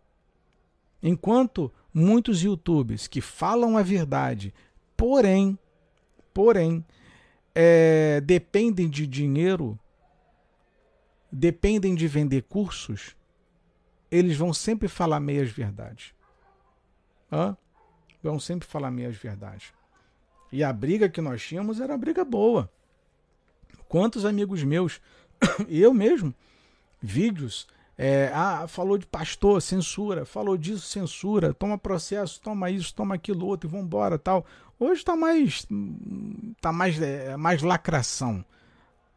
Enquanto 1.03 1.73
muitos 1.93 2.43
youtubers 2.43 3.07
que 3.07 3.21
falam 3.21 3.77
a 3.77 3.83
verdade, 3.83 4.55
porém, 4.97 5.59
porém, 6.33 6.85
é, 7.55 8.21
dependem 8.21 8.89
de 8.89 9.07
dinheiro, 9.07 9.79
dependem 11.31 11.95
de 11.95 12.07
vender 12.07 12.43
cursos, 12.43 13.17
eles 14.11 14.37
vão 14.37 14.55
sempre 14.55 14.89
falar 14.89 15.19
meias 15.19 15.51
verdades. 15.51 16.15
Hã? 17.31 17.57
Vão 18.23 18.39
sempre 18.39 18.69
falar 18.69 18.91
meias 18.91 19.17
verdades. 19.17 19.73
E 20.53 20.63
a 20.63 20.73
briga 20.73 21.09
que 21.09 21.21
nós 21.21 21.43
tínhamos 21.43 21.81
era 21.81 21.95
uma 21.95 21.99
briga 21.99 22.25
boa. 22.25 22.71
Quantos 23.89 24.25
amigos 24.27 24.63
meus, 24.63 25.01
eu 25.67 25.95
mesmo, 25.95 26.35
vídeos, 27.01 27.67
é, 27.97 28.31
ah, 28.35 28.67
falou 28.69 28.99
de 28.99 29.07
pastor, 29.07 29.61
censura, 29.63 30.25
falou 30.25 30.57
disso, 30.57 30.87
censura, 30.87 31.55
toma 31.55 31.79
processo, 31.79 32.41
toma 32.41 32.71
isso, 32.71 32.95
toma 32.95 33.15
aquilo 33.15 33.47
outro, 33.47 33.69
e 33.69 33.73
vambora, 33.73 34.19
tal. 34.19 34.45
Hoje 34.79 35.01
está 35.01 35.17
mais, 35.17 35.67
tá 36.61 36.71
mais, 36.71 37.01
é, 37.01 37.37
mais 37.37 37.63
lacração. 37.63 38.45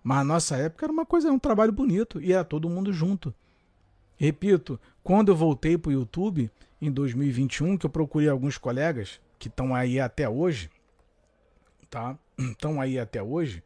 Mas 0.03 0.17
na 0.19 0.23
nossa 0.23 0.55
época 0.55 0.85
era 0.85 0.93
uma 0.93 1.05
coisa, 1.05 1.31
um 1.31 1.39
trabalho 1.39 1.71
bonito, 1.71 2.21
e 2.21 2.31
era 2.31 2.43
todo 2.43 2.69
mundo 2.69 2.93
junto. 2.93 3.33
Repito, 4.17 4.79
quando 5.03 5.29
eu 5.29 5.35
voltei 5.35 5.77
para 5.77 5.89
o 5.89 5.93
YouTube, 5.93 6.49
em 6.81 6.91
2021, 6.91 7.77
que 7.77 7.85
eu 7.85 7.89
procurei 7.89 8.29
alguns 8.29 8.57
colegas 8.57 9.19
que 9.39 9.47
estão 9.47 9.73
aí 9.73 9.99
até 9.99 10.29
hoje, 10.29 10.69
tá? 11.95 12.19
Estão 12.37 12.81
aí 12.81 12.99
até 12.99 13.23
hoje, 13.23 13.63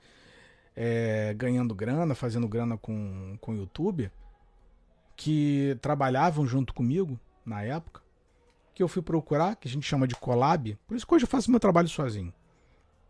é, 0.76 1.34
ganhando 1.34 1.74
grana, 1.74 2.14
fazendo 2.14 2.48
grana 2.48 2.78
com 2.78 3.40
o 3.48 3.54
YouTube, 3.54 4.12
que 5.16 5.76
trabalhavam 5.82 6.46
junto 6.46 6.72
comigo 6.72 7.20
na 7.44 7.64
época, 7.64 8.04
que 8.76 8.84
eu 8.84 8.88
fui 8.88 9.02
procurar, 9.02 9.56
que 9.56 9.68
a 9.68 9.72
gente 9.72 9.88
chama 9.88 10.08
de 10.08 10.16
collab. 10.16 10.78
Por 10.88 10.96
isso 10.96 11.08
que 11.08 11.16
hoje 11.16 11.26
eu 11.26 11.30
faço 11.30 11.50
meu 11.50 11.60
trabalho 11.60 11.90
sozinho. 11.90 12.32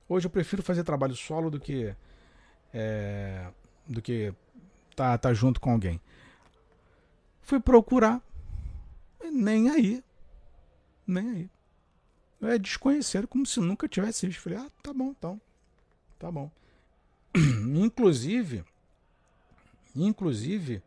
Hoje 0.08 0.26
eu 0.26 0.32
prefiro 0.32 0.64
fazer 0.64 0.86
trabalho 0.86 1.16
solo 1.16 1.52
do 1.52 1.60
que 1.60 1.94
é, 2.74 3.46
do 3.86 4.02
que 4.02 4.34
tá, 4.96 5.18
tá 5.18 5.34
junto 5.34 5.60
com 5.60 5.72
alguém. 5.72 6.00
Fui 7.42 7.60
procurar, 7.60 8.22
nem 9.22 9.70
aí, 9.70 10.02
nem 11.06 11.30
aí. 11.30 11.50
É 12.42 12.58
desconhecer 12.58 13.28
como 13.28 13.46
se 13.46 13.60
nunca 13.60 13.88
tivesse 13.88 14.26
visto. 14.26 14.42
Falei, 14.42 14.60
ah, 14.60 14.70
tá 14.82 14.94
bom, 14.94 15.14
então, 15.18 15.42
tá 16.18 16.32
bom. 16.32 16.50
inclusive, 17.36 18.64
inclusive, 19.96 20.82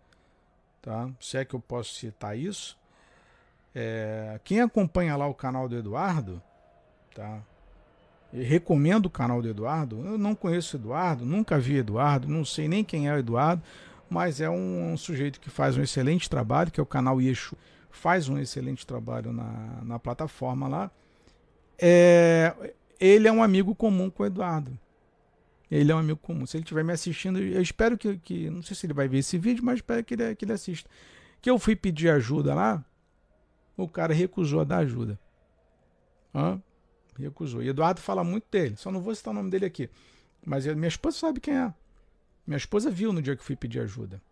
tá? 0.80 1.10
Se 1.20 1.36
é 1.36 1.44
que 1.44 1.54
eu 1.54 1.60
posso 1.60 1.94
citar 1.94 2.36
isso, 2.36 2.78
é, 3.74 4.40
quem 4.44 4.60
acompanha 4.60 5.16
lá 5.16 5.26
o 5.26 5.34
canal 5.34 5.68
do 5.68 5.76
Eduardo, 5.76 6.42
tá? 7.14 7.42
Eu 8.32 8.44
recomendo 8.44 9.06
o 9.06 9.10
canal 9.10 9.42
do 9.42 9.48
Eduardo. 9.48 10.04
Eu 10.06 10.16
não 10.16 10.34
conheço 10.34 10.76
Eduardo, 10.76 11.24
nunca 11.24 11.58
vi 11.58 11.76
Eduardo, 11.76 12.28
não 12.28 12.44
sei 12.44 12.66
nem 12.66 12.82
quem 12.82 13.08
é 13.08 13.14
o 13.14 13.18
Eduardo, 13.18 13.62
mas 14.08 14.40
é 14.40 14.48
um, 14.48 14.92
um 14.92 14.96
sujeito 14.96 15.40
que 15.40 15.50
faz 15.50 15.76
um 15.76 15.82
excelente 15.82 16.28
trabalho, 16.28 16.70
que 16.70 16.80
é 16.80 16.82
o 16.82 16.86
canal 16.86 17.20
Yeshu, 17.20 17.56
faz 17.90 18.28
um 18.28 18.38
excelente 18.38 18.86
trabalho 18.86 19.32
na, 19.32 19.80
na 19.82 19.98
plataforma 19.98 20.66
lá. 20.66 20.90
É, 21.84 22.54
ele 23.00 23.26
é 23.26 23.32
um 23.32 23.42
amigo 23.42 23.74
comum 23.74 24.08
com 24.08 24.22
o 24.22 24.26
Eduardo. 24.26 24.78
Ele 25.68 25.90
é 25.90 25.94
um 25.94 25.98
amigo 25.98 26.20
comum. 26.20 26.46
Se 26.46 26.56
ele 26.56 26.62
estiver 26.62 26.84
me 26.84 26.92
assistindo, 26.92 27.40
eu 27.40 27.60
espero 27.60 27.98
que, 27.98 28.16
que. 28.18 28.48
Não 28.48 28.62
sei 28.62 28.76
se 28.76 28.86
ele 28.86 28.92
vai 28.92 29.08
ver 29.08 29.18
esse 29.18 29.36
vídeo, 29.36 29.64
mas 29.64 29.76
espero 29.76 30.04
que 30.04 30.14
ele, 30.14 30.36
que 30.36 30.44
ele 30.44 30.52
assista. 30.52 30.88
Que 31.40 31.50
eu 31.50 31.58
fui 31.58 31.74
pedir 31.74 32.08
ajuda 32.10 32.54
lá, 32.54 32.84
o 33.76 33.88
cara 33.88 34.14
recusou 34.14 34.60
a 34.60 34.64
dar 34.64 34.78
ajuda. 34.78 35.18
Hã? 36.32 36.62
Recusou. 37.18 37.62
E 37.62 37.68
Eduardo 37.68 38.00
fala 38.00 38.22
muito 38.22 38.46
dele, 38.48 38.76
só 38.76 38.92
não 38.92 39.00
vou 39.00 39.12
citar 39.14 39.32
o 39.32 39.34
nome 39.34 39.50
dele 39.50 39.66
aqui. 39.66 39.90
Mas 40.46 40.66
minha 40.66 40.88
esposa 40.88 41.18
sabe 41.18 41.40
quem 41.40 41.56
é. 41.56 41.74
Minha 42.46 42.58
esposa 42.58 42.90
viu 42.90 43.12
no 43.12 43.20
dia 43.20 43.34
que 43.34 43.42
fui 43.42 43.56
pedir 43.56 43.80
ajuda. 43.80 44.22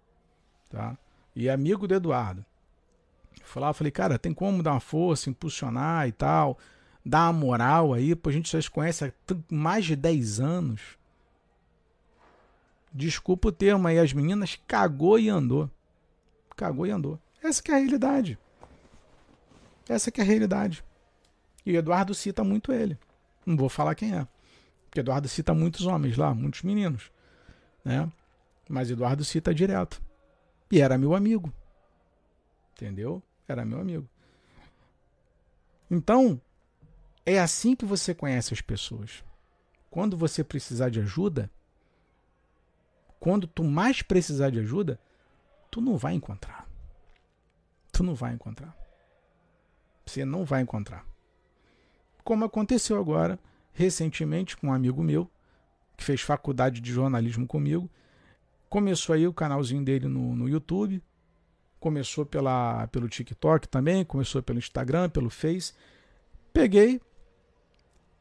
Tá? 0.69 0.97
E 1.35 1.49
é 1.49 1.53
amigo 1.53 1.89
do 1.89 1.95
Eduardo. 1.95 2.45
Lá, 3.57 3.73
falei, 3.73 3.91
cara, 3.91 4.19
tem 4.19 4.33
como 4.33 4.63
dar 4.63 4.73
uma 4.73 4.81
força, 4.81 5.29
impulsionar 5.29 6.07
e 6.07 6.13
tal, 6.13 6.57
dar 7.05 7.31
uma 7.31 7.33
moral 7.33 7.95
aí, 7.95 8.15
pô, 8.15 8.29
a 8.29 8.33
gente 8.33 8.51
já 8.51 8.61
se 8.61 8.71
conhece 8.71 9.05
há 9.05 9.13
mais 9.51 9.85
de 9.85 9.97
10 9.97 10.41
anos. 10.41 10.81
Desculpa 12.93 13.49
o 13.49 13.53
termo 13.53 13.87
aí, 13.87 13.99
as 13.99 14.13
meninas 14.13 14.59
cagou 14.67 15.19
e 15.19 15.29
andou. 15.29 15.71
Cagou 16.57 16.87
e 16.87 16.91
andou. 16.91 17.19
Essa 17.43 17.63
que 17.63 17.71
é 17.71 17.75
a 17.75 17.79
realidade. 17.79 18.39
Essa 19.89 20.11
que 20.11 20.21
é 20.21 20.25
a 20.25 20.27
realidade. 20.27 20.85
E 21.65 21.73
o 21.73 21.77
Eduardo 21.77 22.15
cita 22.15 22.43
muito 22.43 22.73
ele. 22.73 22.99
Não 23.47 23.57
vou 23.57 23.69
falar 23.69 23.95
quem 23.95 24.15
é. 24.15 24.27
Porque 24.85 25.01
Eduardo 25.01 25.29
cita 25.29 25.55
muitos 25.55 25.87
homens 25.87 26.17
lá, 26.17 26.35
muitos 26.35 26.63
meninos. 26.63 27.11
Né? 27.85 28.11
Mas 28.69 28.91
Eduardo 28.91 29.25
cita 29.25 29.55
direto. 29.55 30.03
E 30.71 30.81
era 30.81 30.99
meu 30.99 31.15
amigo. 31.15 31.53
Entendeu? 32.75 33.23
Era 33.47 33.65
meu 33.65 33.81
amigo. 33.81 34.09
Então, 35.91 36.41
é 37.25 37.39
assim 37.39 37.77
que 37.77 37.85
você 37.85 38.15
conhece 38.15 38.55
as 38.55 38.61
pessoas. 38.61 39.25
Quando 39.91 40.17
você 40.17 40.45
precisar 40.45 40.89
de 40.89 41.01
ajuda, 41.01 41.51
quando 43.19 43.47
tu 43.47 43.63
mais 43.65 44.03
precisar 44.03 44.51
de 44.51 44.61
ajuda, 44.61 44.99
tu 45.71 45.81
não 45.81 45.97
vai 45.97 46.15
encontrar. 46.15 46.69
Tu 47.93 48.03
não 48.03 48.15
vai 48.15 48.33
encontrar. 48.33 48.75
Você 50.07 50.25
não 50.25 50.45
vai 50.45 50.63
encontrar. 50.63 51.05
Como 52.25 52.45
aconteceu 52.45 52.99
agora, 52.99 53.39
recentemente, 53.73 54.57
com 54.57 54.69
um 54.69 54.73
amigo 54.73 55.03
meu, 55.03 55.31
que 55.97 56.05
fez 56.05 56.23
faculdade 56.23 56.81
de 56.81 56.91
jornalismo 56.91 57.47
comigo. 57.47 57.89
Começou 58.69 59.15
aí 59.15 59.27
o 59.27 59.35
canalzinho 59.35 59.85
dele 59.85 60.09
no, 60.09 60.35
no 60.35 60.49
YouTube. 60.49 61.03
Começou 61.79 62.25
pela, 62.25 62.87
pelo 62.89 63.09
TikTok 63.09 63.69
também, 63.69 64.05
começou 64.05 64.43
pelo 64.43 64.59
Instagram, 64.59 65.11
pelo 65.11 65.31
Face. 65.31 65.75
Peguei, 66.53 67.01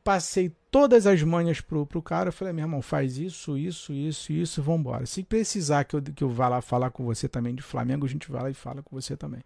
passei 0.10 0.50
todas 0.72 1.06
as 1.06 1.22
manhas 1.22 1.62
pro, 1.62 1.86
pro 1.86 2.02
cara. 2.02 2.32
Falei, 2.32 2.52
meu 2.52 2.64
irmão, 2.64 2.82
faz 2.82 3.20
isso, 3.20 3.56
isso, 3.56 3.94
isso, 3.94 4.34
isso, 4.34 4.60
vambora. 4.60 5.06
Se 5.06 5.22
precisar 5.22 5.84
que 5.84 5.96
eu, 5.96 6.02
que 6.02 6.24
eu 6.24 6.30
vá 6.32 6.50
lá 6.50 6.62
falar 6.62 6.90
com 6.90 7.06
você 7.06 7.30
também 7.30 7.54
de 7.54 7.62
Flamengo, 7.62 8.08
a 8.08 8.10
gente 8.10 8.32
vai 8.32 8.42
lá 8.42 8.50
e 8.50 8.56
fala 8.56 8.82
com 8.82 9.00
você 9.00 9.16
também. 9.16 9.44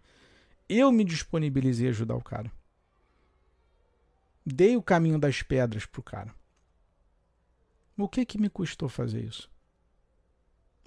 Eu 0.66 0.90
me 0.90 1.04
disponibilizei 1.04 1.88
a 1.88 1.90
ajudar 1.90 2.16
o 2.16 2.22
cara. 2.22 2.50
Dei 4.46 4.74
o 4.74 4.80
caminho 4.80 5.18
das 5.18 5.42
pedras 5.42 5.84
pro 5.84 6.02
cara. 6.02 6.34
O 7.94 8.08
que 8.08 8.24
que 8.24 8.40
me 8.40 8.48
custou 8.48 8.88
fazer 8.88 9.22
isso? 9.22 9.50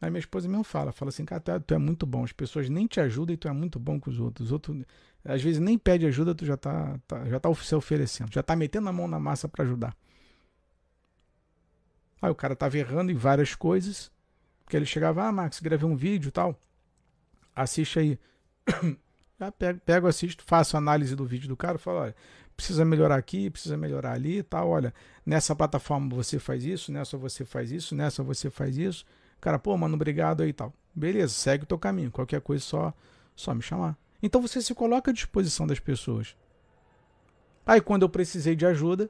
Aí 0.02 0.10
minha 0.10 0.20
esposa 0.20 0.50
mesmo 0.50 0.64
fala, 0.64 0.92
fala 0.92 1.10
assim, 1.10 1.24
cara, 1.24 1.60
tu 1.60 1.74
é 1.76 1.78
muito 1.78 2.08
bom, 2.08 2.24
as 2.24 2.32
pessoas 2.32 2.68
nem 2.68 2.88
te 2.88 3.00
ajudam 3.00 3.36
e 3.36 3.38
tu 3.38 3.48
é 3.48 3.52
muito 3.52 3.78
bom 3.78 4.00
com 4.00 4.10
os 4.10 4.20
outros. 4.20 4.48
Os 4.48 4.52
outros, 4.52 4.84
às 5.28 5.42
vezes, 5.42 5.60
nem 5.60 5.78
pede 5.78 6.06
ajuda, 6.06 6.34
tu 6.34 6.46
já 6.46 6.56
tá, 6.56 6.98
tá 7.06 7.26
já 7.26 7.40
tá 7.40 7.54
se 7.56 7.76
oferecendo, 7.76 8.32
já 8.34 8.42
tá 8.42 8.56
metendo 8.56 8.88
a 8.88 8.94
mão 8.94 9.08
na 9.08 9.20
massa 9.20 9.48
para 9.48 9.64
ajudar. 9.64 9.96
Aí 12.22 12.32
o 12.32 12.36
cara 12.36 12.56
tava 12.56 12.78
errando 12.78 13.12
em 13.12 13.16
várias 13.16 13.54
coisas, 13.54 14.12
porque 14.64 14.78
ele 14.78 14.86
chegava, 14.86 15.24
ah, 15.24 15.32
Max, 15.32 15.60
gravei 15.60 15.88
um 15.88 15.96
vídeo 15.96 16.32
tal, 16.32 16.58
assiste 17.56 18.00
aí. 18.00 18.20
Já 19.40 19.52
pego, 19.52 19.80
pego, 19.86 20.08
assisto, 20.08 20.44
faço 20.44 20.76
análise 20.76 21.16
do 21.16 21.24
vídeo 21.24 21.48
do 21.48 21.56
cara, 21.56 21.78
falo, 21.78 22.00
olha, 22.00 22.16
precisa 22.56 22.84
melhorar 22.84 23.18
aqui, 23.18 23.52
precisa 23.52 23.78
melhorar 23.78 24.14
ali 24.14 24.40
e 24.40 24.44
tal, 24.44 24.68
olha, 24.68 24.92
nessa 25.24 25.56
plataforma 25.56 26.10
você 26.16 26.40
faz 26.40 26.66
isso, 26.66 26.92
nessa 26.92 27.16
você 27.18 27.46
faz 27.46 27.72
isso, 27.72 27.94
nessa 27.94 28.24
você 28.24 28.50
faz 28.50 28.76
isso. 28.78 29.06
Cara, 29.40 29.60
pô, 29.60 29.78
mano, 29.78 29.94
obrigado 29.94 30.42
aí 30.42 30.50
e 30.50 30.54
tal. 30.54 30.74
Beleza, 30.96 31.34
segue 31.34 31.66
o 31.66 31.68
teu 31.68 31.78
caminho, 31.78 32.10
qualquer 32.10 32.42
coisa 32.42 32.64
só, 32.64 32.92
só 33.36 33.54
me 33.54 33.62
chamar. 33.62 33.96
Então 34.22 34.42
você 34.42 34.62
se 34.62 34.74
coloca 34.74 35.12
à 35.12 35.14
disposição 35.14 35.68
das 35.68 35.80
pessoas. 35.80 36.36
Aí 37.66 37.82
quando 37.82 38.04
eu 38.04 38.10
precisei 38.10 38.56
de 38.56 38.66
ajuda, 38.66 39.10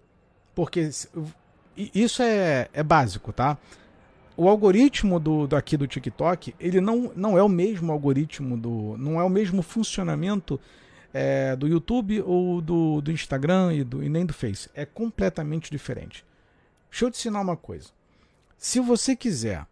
porque 0.53 0.89
isso 1.93 2.21
é, 2.21 2.69
é 2.73 2.83
básico, 2.83 3.31
tá? 3.31 3.57
o 4.37 4.47
algoritmo 4.47 5.19
do, 5.19 5.49
aqui 5.55 5.75
do 5.75 5.87
TikTok, 5.87 6.53
ele 6.59 6.79
não, 6.79 7.11
não 7.15 7.37
é 7.37 7.41
o 7.41 7.49
mesmo 7.49 7.91
algoritmo 7.91 8.55
do. 8.55 8.95
não 8.97 9.19
é 9.19 9.23
o 9.23 9.29
mesmo 9.29 9.63
funcionamento 9.63 10.59
é, 11.11 11.55
do 11.55 11.67
YouTube 11.67 12.21
ou 12.21 12.61
do, 12.61 13.01
do 13.01 13.11
Instagram 13.11 13.73
e, 13.73 13.83
do, 13.83 14.03
e 14.03 14.07
nem 14.07 14.25
do 14.25 14.33
Face. 14.33 14.69
É 14.75 14.85
completamente 14.85 15.71
diferente. 15.71 16.23
Deixa 16.89 17.05
eu 17.05 17.11
te 17.11 17.17
ensinar 17.17 17.41
uma 17.41 17.57
coisa. 17.57 17.89
Se 18.57 18.79
você 18.79 19.15
quiser 19.15 19.65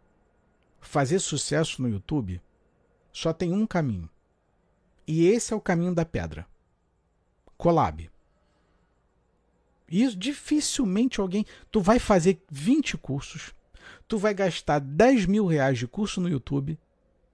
fazer 0.81 1.19
sucesso 1.19 1.81
no 1.81 1.87
YouTube, 1.87 2.41
só 3.13 3.31
tem 3.31 3.53
um 3.53 3.67
caminho. 3.67 4.09
E 5.07 5.27
esse 5.27 5.53
é 5.53 5.55
o 5.55 5.61
caminho 5.61 5.93
da 5.93 6.05
pedra. 6.05 6.47
Collab. 7.57 8.09
Isso 9.87 10.17
dificilmente 10.17 11.19
alguém. 11.19 11.45
Tu 11.71 11.79
vai 11.81 11.99
fazer 11.99 12.43
20 12.49 12.97
cursos 12.97 13.53
tu 14.07 14.17
vai 14.17 14.33
gastar 14.33 14.79
10 14.79 15.25
mil 15.25 15.45
reais 15.45 15.77
de 15.77 15.87
curso 15.87 16.21
no 16.21 16.29
YouTube 16.29 16.77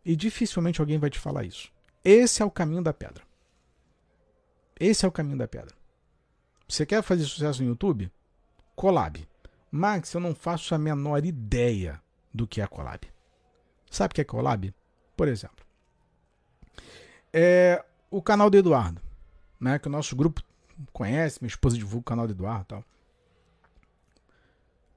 e 0.03 0.15
dificilmente 0.15 0.81
alguém 0.81 0.97
vai 0.97 1.09
te 1.09 1.19
falar 1.19 1.43
isso. 1.43 1.71
Esse 2.03 2.41
é 2.41 2.45
o 2.45 2.51
caminho 2.51 2.81
da 2.81 2.93
pedra. 2.93 3.23
Esse 4.79 5.05
é 5.05 5.07
o 5.07 5.11
caminho 5.11 5.37
da 5.37 5.47
pedra. 5.47 5.75
Você 6.67 6.85
quer 6.85 7.03
fazer 7.03 7.25
sucesso 7.25 7.61
no 7.61 7.69
YouTube? 7.69 8.11
Collab. 8.75 9.27
Max, 9.69 10.13
eu 10.13 10.19
não 10.19 10.33
faço 10.33 10.73
a 10.73 10.77
menor 10.77 11.23
ideia 11.25 12.01
do 12.33 12.47
que 12.47 12.61
é 12.61 12.67
collab. 12.67 13.07
Sabe 13.89 14.11
o 14.11 14.15
que 14.15 14.21
é 14.21 14.25
collab? 14.25 14.73
Por 15.15 15.27
exemplo, 15.27 15.65
é 17.33 17.83
o 18.09 18.21
canal 18.21 18.49
do 18.49 18.57
Eduardo, 18.57 19.01
né? 19.59 19.79
Que 19.79 19.87
o 19.87 19.91
nosso 19.91 20.15
grupo 20.15 20.41
conhece, 20.91 21.39
minha 21.41 21.49
esposa 21.49 21.77
divulga 21.77 21.99
o 21.99 22.03
canal 22.03 22.27
do 22.27 22.33
Eduardo 22.33 22.63
e 22.63 22.65
tal. 22.65 22.85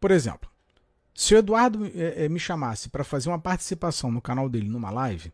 Por 0.01 0.11
exemplo, 0.11 0.51
se 1.15 1.35
o 1.35 1.39
Eduardo 1.39 1.86
é, 1.86 2.24
é, 2.24 2.28
me 2.28 2.40
chamasse 2.40 2.89
para 2.89 3.05
fazer 3.05 3.28
uma 3.28 3.39
participação 3.39 4.11
no 4.11 4.20
canal 4.20 4.48
dele 4.48 4.69
numa 4.69 4.90
live, 4.90 5.32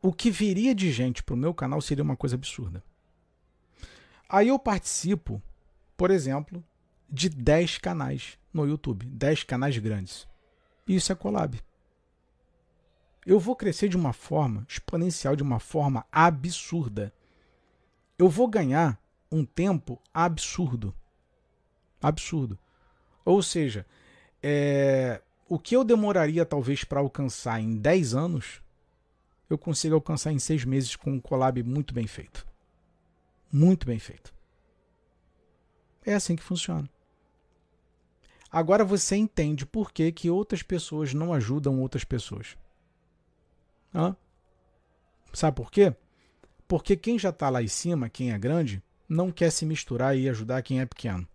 o 0.00 0.12
que 0.12 0.30
viria 0.30 0.74
de 0.74 0.90
gente 0.90 1.22
para 1.22 1.34
o 1.34 1.38
meu 1.38 1.52
canal 1.52 1.80
seria 1.80 2.04
uma 2.04 2.16
coisa 2.16 2.36
absurda. 2.36 2.82
Aí 4.28 4.48
eu 4.48 4.58
participo, 4.58 5.42
por 5.96 6.10
exemplo, 6.10 6.64
de 7.10 7.28
10 7.28 7.78
canais 7.78 8.38
no 8.52 8.66
YouTube, 8.66 9.04
10 9.06 9.42
canais 9.44 9.76
grandes. 9.76 10.26
Isso 10.86 11.12
é 11.12 11.14
collab. 11.14 11.62
Eu 13.24 13.38
vou 13.38 13.54
crescer 13.54 13.88
de 13.88 13.96
uma 13.96 14.12
forma 14.12 14.66
exponencial, 14.68 15.36
de 15.36 15.42
uma 15.42 15.60
forma 15.60 16.04
absurda. 16.10 17.12
Eu 18.18 18.28
vou 18.28 18.48
ganhar 18.48 19.00
um 19.30 19.44
tempo 19.44 20.00
absurdo. 20.12 20.94
Absurdo. 22.00 22.58
Ou 23.24 23.40
seja, 23.42 23.86
é, 24.42 25.22
o 25.48 25.58
que 25.58 25.76
eu 25.76 25.84
demoraria 25.84 26.44
talvez 26.44 26.82
para 26.82 27.00
alcançar 27.00 27.60
em 27.60 27.76
10 27.76 28.14
anos, 28.14 28.60
eu 29.48 29.56
consigo 29.56 29.94
alcançar 29.94 30.32
em 30.32 30.38
6 30.38 30.64
meses 30.64 30.96
com 30.96 31.12
um 31.12 31.20
collab 31.20 31.62
muito 31.62 31.94
bem 31.94 32.06
feito. 32.06 32.46
Muito 33.52 33.86
bem 33.86 33.98
feito. 33.98 34.34
É 36.04 36.14
assim 36.14 36.34
que 36.34 36.42
funciona. 36.42 36.90
Agora 38.50 38.84
você 38.84 39.14
entende 39.14 39.64
por 39.64 39.92
que, 39.92 40.10
que 40.10 40.28
outras 40.28 40.62
pessoas 40.62 41.14
não 41.14 41.32
ajudam 41.32 41.80
outras 41.80 42.04
pessoas. 42.04 42.56
Hã? 43.94 44.16
Sabe 45.32 45.56
por 45.56 45.70
quê? 45.70 45.94
Porque 46.66 46.96
quem 46.96 47.18
já 47.18 47.30
está 47.30 47.48
lá 47.48 47.62
em 47.62 47.68
cima, 47.68 48.08
quem 48.08 48.32
é 48.32 48.38
grande, 48.38 48.82
não 49.08 49.30
quer 49.30 49.50
se 49.50 49.66
misturar 49.66 50.16
e 50.16 50.28
ajudar 50.28 50.62
quem 50.62 50.80
é 50.80 50.86
pequeno. 50.86 51.26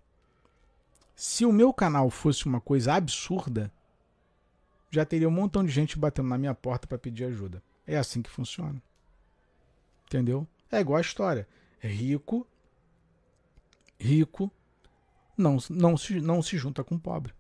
Se 1.15 1.45
o 1.45 1.51
meu 1.51 1.73
canal 1.73 2.09
fosse 2.09 2.45
uma 2.45 2.61
coisa 2.61 2.93
absurda, 2.93 3.71
já 4.89 5.05
teria 5.05 5.27
um 5.27 5.31
montão 5.31 5.63
de 5.63 5.71
gente 5.71 5.97
batendo 5.97 6.29
na 6.29 6.38
minha 6.38 6.53
porta 6.53 6.88
para 6.88 6.97
pedir 6.97 7.25
ajuda. 7.25 7.61
É 7.85 7.97
assim 7.97 8.21
que 8.21 8.29
funciona. 8.29 8.81
Entendeu? 10.05 10.47
É 10.71 10.79
igual 10.79 10.97
a 10.97 11.01
história. 11.01 11.47
Rico, 11.79 12.47
rico, 13.99 14.51
não, 15.38 15.57
não, 15.69 15.97
se, 15.97 16.19
não 16.19 16.41
se 16.41 16.57
junta 16.57 16.84
com 16.84 16.97
pobre. 16.97 17.34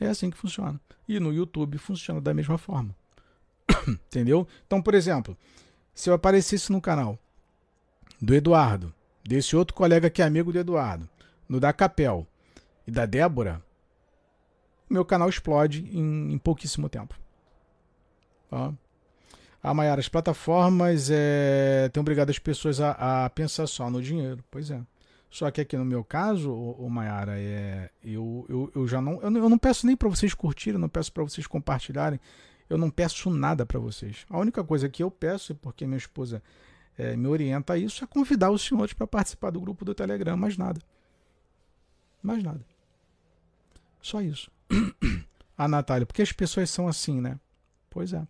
É 0.00 0.06
assim 0.06 0.30
que 0.30 0.36
funciona. 0.36 0.80
E 1.06 1.20
no 1.20 1.32
YouTube 1.32 1.76
funciona 1.78 2.20
da 2.20 2.32
mesma 2.32 2.56
forma. 2.56 2.96
Entendeu? 3.86 4.48
Então, 4.66 4.80
por 4.80 4.94
exemplo, 4.94 5.36
se 5.94 6.08
eu 6.08 6.14
aparecesse 6.14 6.72
no 6.72 6.80
canal 6.80 7.18
do 8.20 8.34
Eduardo, 8.34 8.92
desse 9.22 9.54
outro 9.54 9.74
colega 9.74 10.10
que 10.10 10.22
é 10.22 10.24
amigo 10.24 10.52
do 10.52 10.58
Eduardo, 10.58 11.08
no 11.48 11.60
da 11.60 11.72
Capel 11.72 12.26
e 12.86 12.90
da 12.90 13.04
Débora, 13.04 13.62
meu 14.88 15.04
canal 15.04 15.28
explode 15.28 15.84
em, 15.92 16.32
em 16.32 16.38
pouquíssimo 16.38 16.88
tempo. 16.88 17.14
Ó. 18.50 18.72
Ah, 19.62 19.74
Maiara, 19.74 20.00
as 20.00 20.08
plataformas 20.08 21.10
é, 21.12 21.90
têm 21.92 22.00
obrigado 22.00 22.30
as 22.30 22.38
pessoas 22.38 22.80
a, 22.80 23.24
a 23.26 23.30
pensar 23.30 23.66
só 23.66 23.90
no 23.90 24.02
dinheiro. 24.02 24.42
Pois 24.50 24.70
é. 24.70 24.80
Só 25.30 25.48
que 25.50 25.60
aqui 25.60 25.76
no 25.76 25.84
meu 25.84 26.02
caso, 26.02 26.52
o, 26.52 26.90
Mayara, 26.90 27.38
é, 27.38 27.88
eu, 28.02 28.44
eu, 28.48 28.72
eu 28.74 28.88
já 28.88 29.00
não 29.00 29.22
eu, 29.22 29.30
não. 29.30 29.40
eu 29.42 29.48
não 29.48 29.56
peço 29.56 29.86
nem 29.86 29.96
para 29.96 30.08
vocês 30.08 30.34
curtirem, 30.34 30.78
não 30.78 30.88
peço 30.88 31.12
para 31.12 31.22
vocês 31.22 31.46
compartilharem. 31.46 32.18
Eu 32.68 32.76
não 32.76 32.90
peço 32.90 33.30
nada 33.30 33.64
para 33.64 33.78
vocês. 33.78 34.26
A 34.28 34.38
única 34.38 34.62
coisa 34.64 34.88
que 34.88 35.02
eu 35.02 35.10
peço, 35.10 35.54
porque 35.54 35.86
minha 35.86 35.98
esposa 35.98 36.42
é, 36.98 37.16
me 37.16 37.28
orienta 37.28 37.74
a 37.74 37.78
isso, 37.78 38.02
é 38.02 38.06
convidar 38.06 38.50
os 38.50 38.62
senhores 38.62 38.92
para 38.92 39.06
participar 39.06 39.50
do 39.50 39.60
grupo 39.60 39.84
do 39.84 39.94
Telegram. 39.94 40.36
Mais 40.36 40.56
nada. 40.56 40.80
Mais 42.22 42.42
nada. 42.42 42.64
Só 44.02 44.20
isso. 44.20 44.50
a 45.56 45.66
Natália, 45.68 46.06
porque 46.06 46.22
as 46.22 46.32
pessoas 46.32 46.70
são 46.70 46.88
assim, 46.88 47.20
né? 47.20 47.38
Pois 47.88 48.12
é. 48.12 48.26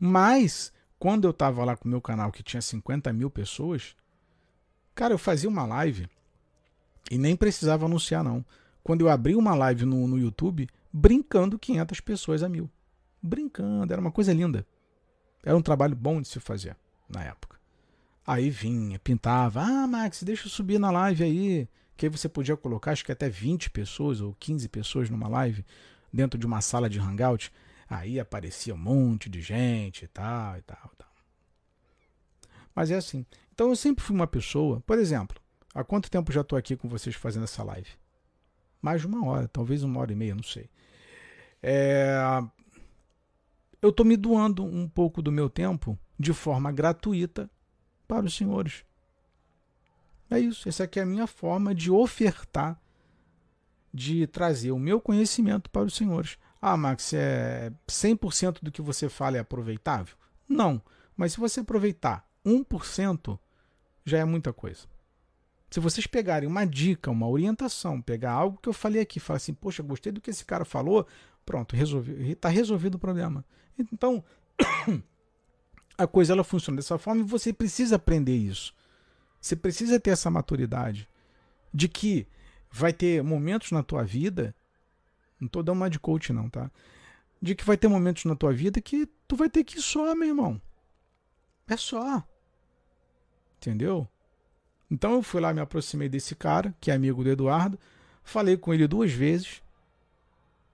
Mas, 0.00 0.72
quando 0.98 1.26
eu 1.26 1.32
tava 1.32 1.64
lá 1.64 1.76
com 1.76 1.86
o 1.86 1.90
meu 1.90 2.00
canal 2.00 2.30
que 2.30 2.42
tinha 2.42 2.62
50 2.62 3.12
mil 3.12 3.30
pessoas, 3.30 3.96
Cara, 4.94 5.14
eu 5.14 5.18
fazia 5.18 5.48
uma 5.48 5.66
live 5.66 6.08
e 7.10 7.18
nem 7.18 7.36
precisava 7.36 7.86
anunciar, 7.86 8.22
não. 8.22 8.44
Quando 8.82 9.00
eu 9.00 9.08
abri 9.08 9.34
uma 9.34 9.54
live 9.54 9.84
no, 9.84 10.06
no 10.06 10.18
YouTube, 10.18 10.68
brincando 10.92 11.58
500 11.58 12.00
pessoas 12.00 12.42
a 12.42 12.48
mil. 12.48 12.70
Brincando, 13.22 13.92
era 13.92 14.00
uma 14.00 14.12
coisa 14.12 14.32
linda. 14.32 14.66
Era 15.42 15.56
um 15.56 15.62
trabalho 15.62 15.96
bom 15.96 16.20
de 16.20 16.28
se 16.28 16.38
fazer 16.38 16.76
na 17.08 17.24
época. 17.24 17.58
Aí 18.26 18.48
vinha, 18.48 18.98
pintava. 18.98 19.62
Ah, 19.62 19.86
Max, 19.86 20.22
deixa 20.22 20.46
eu 20.46 20.50
subir 20.50 20.78
na 20.78 20.90
live 20.90 21.24
aí. 21.24 21.68
Que 21.96 22.06
aí 22.06 22.10
você 22.10 22.28
podia 22.28 22.56
colocar, 22.56 22.92
acho 22.92 23.04
que 23.04 23.12
até 23.12 23.28
20 23.28 23.70
pessoas 23.70 24.20
ou 24.20 24.34
15 24.38 24.68
pessoas 24.68 25.10
numa 25.10 25.28
live, 25.28 25.64
dentro 26.12 26.38
de 26.38 26.46
uma 26.46 26.60
sala 26.60 26.88
de 26.88 26.98
hangout. 26.98 27.52
Aí 27.88 28.18
aparecia 28.18 28.74
um 28.74 28.78
monte 28.78 29.28
de 29.28 29.40
gente 29.40 30.04
e 30.04 30.08
tal, 30.08 30.56
e 30.56 30.62
tal, 30.62 30.90
e 30.92 30.96
tal. 30.96 31.08
Mas 32.74 32.90
é 32.90 32.96
assim. 32.96 33.24
Então 33.54 33.68
eu 33.68 33.76
sempre 33.76 34.04
fui 34.04 34.16
uma 34.16 34.26
pessoa, 34.26 34.80
por 34.80 34.98
exemplo, 34.98 35.40
há 35.72 35.84
quanto 35.84 36.10
tempo 36.10 36.32
já 36.32 36.40
estou 36.40 36.58
aqui 36.58 36.76
com 36.76 36.88
vocês 36.88 37.14
fazendo 37.14 37.44
essa 37.44 37.62
live? 37.62 37.88
Mais 38.82 39.00
de 39.00 39.06
uma 39.06 39.24
hora, 39.24 39.46
talvez 39.46 39.84
uma 39.84 40.00
hora 40.00 40.12
e 40.12 40.16
meia, 40.16 40.34
não 40.34 40.42
sei. 40.42 40.68
É... 41.62 42.18
Eu 43.80 43.90
estou 43.90 44.04
me 44.04 44.16
doando 44.16 44.64
um 44.64 44.88
pouco 44.88 45.22
do 45.22 45.30
meu 45.30 45.48
tempo 45.48 45.96
de 46.18 46.32
forma 46.32 46.72
gratuita 46.72 47.48
para 48.08 48.26
os 48.26 48.34
senhores. 48.36 48.84
É 50.28 50.40
isso. 50.40 50.68
Essa 50.68 50.82
aqui 50.82 50.98
é 50.98 51.04
a 51.04 51.06
minha 51.06 51.28
forma 51.28 51.72
de 51.72 51.92
ofertar, 51.92 52.80
de 53.92 54.26
trazer 54.26 54.72
o 54.72 54.80
meu 54.80 55.00
conhecimento 55.00 55.70
para 55.70 55.86
os 55.86 55.94
senhores. 55.94 56.38
Ah, 56.60 56.76
Max, 56.76 57.12
é 57.12 57.72
100% 57.86 58.58
do 58.62 58.72
que 58.72 58.82
você 58.82 59.08
fala 59.08 59.36
é 59.36 59.40
aproveitável? 59.40 60.16
Não. 60.48 60.82
Mas 61.16 61.34
se 61.34 61.38
você 61.38 61.60
aproveitar 61.60 62.28
1%, 62.44 63.38
já 64.04 64.18
é 64.18 64.24
muita 64.24 64.52
coisa. 64.52 64.86
Se 65.70 65.80
vocês 65.80 66.06
pegarem 66.06 66.48
uma 66.48 66.64
dica, 66.64 67.10
uma 67.10 67.28
orientação, 67.28 68.00
pegar 68.00 68.32
algo 68.32 68.58
que 68.62 68.68
eu 68.68 68.72
falei 68.72 69.02
aqui, 69.02 69.18
falar 69.18 69.38
assim, 69.38 69.52
poxa, 69.52 69.82
gostei 69.82 70.12
do 70.12 70.20
que 70.20 70.30
esse 70.30 70.44
cara 70.44 70.64
falou, 70.64 71.06
pronto, 71.44 71.74
está 71.74 72.48
resolvido 72.48 72.94
o 72.94 72.98
problema. 72.98 73.44
Então, 73.78 74.22
a 75.98 76.06
coisa 76.06 76.32
ela 76.32 76.44
funciona 76.44 76.76
dessa 76.76 76.98
forma 76.98 77.22
e 77.22 77.24
você 77.24 77.52
precisa 77.52 77.96
aprender 77.96 78.36
isso. 78.36 78.74
Você 79.40 79.56
precisa 79.56 79.98
ter 79.98 80.10
essa 80.10 80.30
maturidade 80.30 81.08
de 81.72 81.88
que 81.88 82.26
vai 82.70 82.92
ter 82.92 83.22
momentos 83.22 83.72
na 83.72 83.82
tua 83.82 84.04
vida, 84.04 84.54
não 85.40 85.46
estou 85.46 85.62
dando 85.62 85.78
uma 85.78 85.90
de 85.90 85.98
coach 85.98 86.32
não, 86.32 86.48
tá? 86.48 86.70
De 87.42 87.54
que 87.54 87.64
vai 87.64 87.76
ter 87.76 87.88
momentos 87.88 88.24
na 88.24 88.36
tua 88.36 88.52
vida 88.52 88.80
que 88.80 89.06
tu 89.26 89.36
vai 89.36 89.50
ter 89.50 89.64
que 89.64 89.78
ir 89.78 89.82
só, 89.82 90.14
meu 90.14 90.28
irmão. 90.28 90.60
É 91.66 91.76
só. 91.76 92.22
Entendeu? 93.64 94.06
Então 94.90 95.14
eu 95.14 95.22
fui 95.22 95.40
lá, 95.40 95.54
me 95.54 95.60
aproximei 95.60 96.06
desse 96.06 96.34
cara, 96.34 96.74
que 96.78 96.90
é 96.90 96.94
amigo 96.94 97.24
do 97.24 97.30
Eduardo, 97.30 97.78
falei 98.22 98.58
com 98.58 98.74
ele 98.74 98.86
duas 98.86 99.10
vezes. 99.10 99.62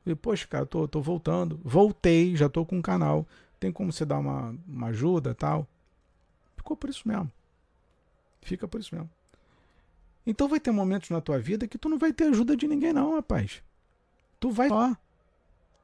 Falei, 0.02 0.16
poxa, 0.16 0.46
cara, 0.48 0.66
tô, 0.66 0.88
tô 0.88 1.00
voltando. 1.00 1.60
Voltei, 1.62 2.34
já 2.34 2.48
tô 2.48 2.66
com 2.66 2.78
um 2.78 2.82
canal. 2.82 3.24
Tem 3.60 3.70
como 3.70 3.92
você 3.92 4.04
dar 4.04 4.18
uma, 4.18 4.56
uma 4.66 4.88
ajuda 4.88 5.34
tal? 5.36 5.68
Ficou 6.56 6.76
por 6.76 6.90
isso 6.90 7.06
mesmo. 7.06 7.30
Fica 8.42 8.66
por 8.66 8.80
isso 8.80 8.92
mesmo. 8.92 9.08
Então 10.26 10.48
vai 10.48 10.58
ter 10.58 10.72
momentos 10.72 11.10
na 11.10 11.20
tua 11.20 11.38
vida 11.38 11.68
que 11.68 11.78
tu 11.78 11.88
não 11.88 11.98
vai 11.98 12.12
ter 12.12 12.24
ajuda 12.24 12.56
de 12.56 12.66
ninguém, 12.66 12.92
não, 12.92 13.14
rapaz. 13.14 13.62
Tu 14.40 14.50
vai 14.50 14.68
só. 14.68 14.96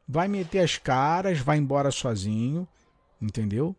Vai 0.09 0.27
meter 0.27 0.59
as 0.59 0.77
caras, 0.77 1.39
vai 1.39 1.57
embora 1.57 1.93
sozinho. 1.93 2.67
Entendeu? 3.23 3.77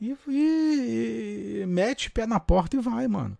E, 0.00 0.16
e, 0.28 1.66
mete 1.66 2.10
pé 2.10 2.26
na 2.26 2.38
porta 2.38 2.76
e 2.76 2.80
vai, 2.80 3.08
mano. 3.08 3.36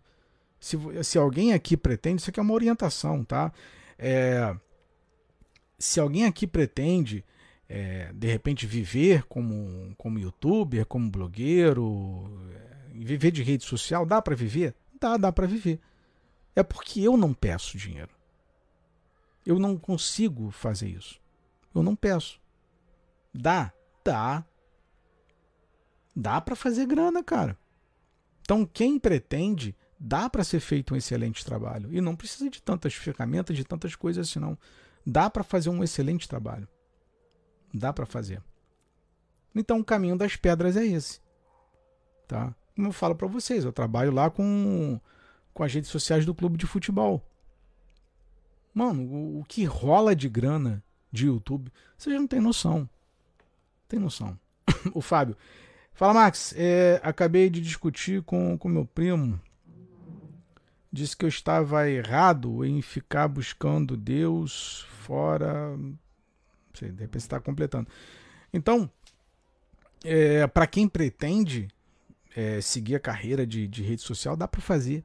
Se, 0.59 0.77
se 1.03 1.17
alguém 1.17 1.53
aqui 1.53 1.77
pretende, 1.77 2.21
isso 2.21 2.29
aqui 2.29 2.39
é 2.39 2.43
uma 2.43 2.53
orientação, 2.53 3.23
tá? 3.23 3.51
É, 3.97 4.55
se 5.77 5.99
alguém 5.99 6.25
aqui 6.25 6.45
pretende, 6.45 7.23
é, 7.67 8.11
de 8.13 8.27
repente, 8.27 8.65
viver 8.67 9.23
como, 9.23 9.95
como 9.97 10.19
youtuber, 10.19 10.85
como 10.85 11.09
blogueiro, 11.09 12.29
é, 12.51 12.93
viver 12.93 13.31
de 13.31 13.41
rede 13.41 13.63
social, 13.63 14.05
dá 14.05 14.21
para 14.21 14.35
viver? 14.35 14.75
Dá, 14.99 15.15
dá 15.15 15.31
para 15.31 15.47
viver. 15.47 15.79
É 16.55 16.61
porque 16.61 16.99
eu 16.99 17.15
não 17.15 17.33
peço 17.33 17.77
dinheiro. 17.77 18.11
Eu 19.45 19.57
não 19.57 19.77
consigo 19.77 20.51
fazer 20.51 20.89
isso. 20.89 21.21
Eu 21.73 21.81
não 21.81 21.95
peço. 21.95 22.39
Dá? 23.33 23.71
Dá. 24.03 24.43
Dá 26.15 26.39
para 26.41 26.55
fazer 26.55 26.85
grana, 26.85 27.23
cara. 27.23 27.57
Então, 28.41 28.65
quem 28.65 28.97
pretende, 28.97 29.75
dá 29.99 30.29
para 30.29 30.43
ser 30.43 30.59
feito 30.59 30.93
um 30.93 30.97
excelente 30.97 31.45
trabalho. 31.45 31.93
E 31.93 32.01
não 32.01 32.15
precisa 32.15 32.49
de 32.49 32.61
tantas 32.61 32.93
ferramentas, 32.93 33.55
de 33.55 33.63
tantas 33.63 33.95
coisas 33.95 34.27
assim, 34.27 34.39
não. 34.39 34.57
Dá 35.05 35.29
para 35.29 35.43
fazer 35.43 35.69
um 35.69 35.83
excelente 35.83 36.27
trabalho. 36.27 36.67
Dá 37.73 37.93
para 37.93 38.05
fazer. 38.05 38.41
Então, 39.53 39.79
o 39.79 39.85
caminho 39.85 40.17
das 40.17 40.35
pedras 40.35 40.75
é 40.75 40.85
esse. 40.85 41.21
Tá? 42.27 42.55
Como 42.75 42.87
eu 42.87 42.93
falo 42.93 43.15
para 43.15 43.27
vocês, 43.27 43.65
eu 43.65 43.73
trabalho 43.73 44.11
lá 44.11 44.29
com, 44.29 44.99
com 45.53 45.63
as 45.63 45.73
redes 45.73 45.89
sociais 45.89 46.25
do 46.25 46.33
clube 46.33 46.57
de 46.57 46.65
futebol. 46.65 47.23
Mano, 48.73 49.03
o, 49.03 49.39
o 49.41 49.43
que 49.43 49.65
rola 49.65 50.15
de 50.15 50.29
grana 50.29 50.83
de 51.11 51.27
YouTube, 51.27 51.71
vocês 51.97 52.15
não 52.15 52.27
tem 52.27 52.39
noção. 52.39 52.89
Tem 53.87 53.99
noção. 53.99 54.39
o 54.93 55.01
Fábio. 55.01 55.35
Fala, 55.99 56.13
Max. 56.13 56.53
É, 56.55 57.01
acabei 57.03 57.49
de 57.49 57.59
discutir 57.59 58.23
com, 58.23 58.57
com 58.57 58.69
meu 58.69 58.85
primo. 58.85 59.37
Disse 60.89 61.17
que 61.17 61.25
eu 61.25 61.27
estava 61.27 61.89
errado 61.89 62.63
em 62.63 62.81
ficar 62.81 63.27
buscando 63.27 63.97
Deus 63.97 64.87
fora. 65.01 65.75
Não 65.75 65.97
sei, 66.73 66.89
de 66.89 67.01
repente 67.01 67.23
está 67.23 67.37
completando. 67.41 67.89
Então, 68.53 68.89
é, 70.05 70.47
para 70.47 70.65
quem 70.67 70.87
pretende 70.87 71.67
é, 72.33 72.61
seguir 72.61 72.95
a 72.95 72.99
carreira 73.01 73.45
de, 73.45 73.67
de 73.67 73.83
rede 73.83 74.01
social, 74.01 74.37
dá 74.37 74.47
para 74.47 74.61
fazer. 74.61 75.03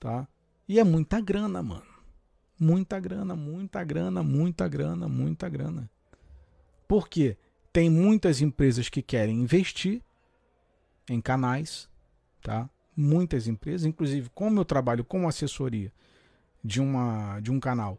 Tá? 0.00 0.26
E 0.68 0.80
é 0.80 0.84
muita 0.84 1.20
grana, 1.20 1.62
mano. 1.62 1.86
Muita 2.58 2.98
grana, 2.98 3.36
muita 3.36 3.84
grana, 3.84 4.20
muita 4.20 4.66
grana, 4.66 5.08
muita 5.08 5.48
grana. 5.48 5.88
Por 6.88 7.08
quê? 7.08 7.36
Tem 7.72 7.88
muitas 7.88 8.40
empresas 8.40 8.88
que 8.88 9.00
querem 9.00 9.40
investir 9.40 10.02
em 11.08 11.20
canais, 11.20 11.88
tá? 12.42 12.68
Muitas 12.94 13.48
empresas, 13.48 13.86
inclusive 13.86 14.30
como 14.34 14.60
eu 14.60 14.64
trabalho 14.64 15.04
como 15.04 15.28
assessoria 15.28 15.90
de, 16.62 16.80
uma, 16.80 17.40
de 17.40 17.50
um 17.50 17.58
canal, 17.58 17.98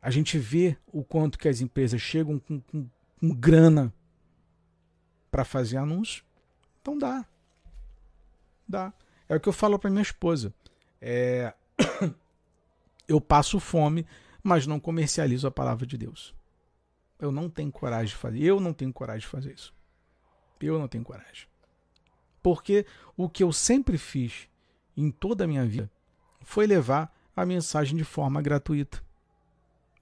a 0.00 0.10
gente 0.10 0.38
vê 0.38 0.76
o 0.92 1.02
quanto 1.02 1.38
que 1.38 1.48
as 1.48 1.60
empresas 1.60 2.00
chegam 2.00 2.38
com, 2.38 2.60
com, 2.60 2.88
com 3.18 3.34
grana 3.34 3.92
para 5.30 5.44
fazer 5.44 5.78
anúncio. 5.78 6.24
Então 6.80 6.98
dá. 6.98 7.24
Dá. 8.68 8.92
É 9.28 9.36
o 9.36 9.40
que 9.40 9.48
eu 9.48 9.52
falo 9.52 9.78
para 9.78 9.90
minha 9.90 10.02
esposa. 10.02 10.52
É, 11.00 11.54
eu 13.08 13.20
passo 13.20 13.58
fome, 13.58 14.06
mas 14.42 14.66
não 14.66 14.78
comercializo 14.78 15.46
a 15.46 15.50
palavra 15.50 15.86
de 15.86 15.96
Deus. 15.96 16.34
Eu 17.22 17.30
não 17.30 17.48
tenho 17.48 17.70
coragem 17.70 18.08
de 18.08 18.16
fazer. 18.16 18.42
Eu 18.42 18.58
não 18.58 18.72
tenho 18.72 18.92
coragem 18.92 19.20
de 19.20 19.28
fazer 19.28 19.54
isso. 19.54 19.72
Eu 20.60 20.76
não 20.76 20.88
tenho 20.88 21.04
coragem. 21.04 21.46
Porque 22.42 22.84
o 23.16 23.28
que 23.28 23.44
eu 23.44 23.52
sempre 23.52 23.96
fiz 23.96 24.48
em 24.96 25.08
toda 25.08 25.44
a 25.44 25.46
minha 25.46 25.64
vida 25.64 25.88
foi 26.40 26.66
levar 26.66 27.14
a 27.36 27.46
mensagem 27.46 27.96
de 27.96 28.02
forma 28.02 28.42
gratuita. 28.42 29.00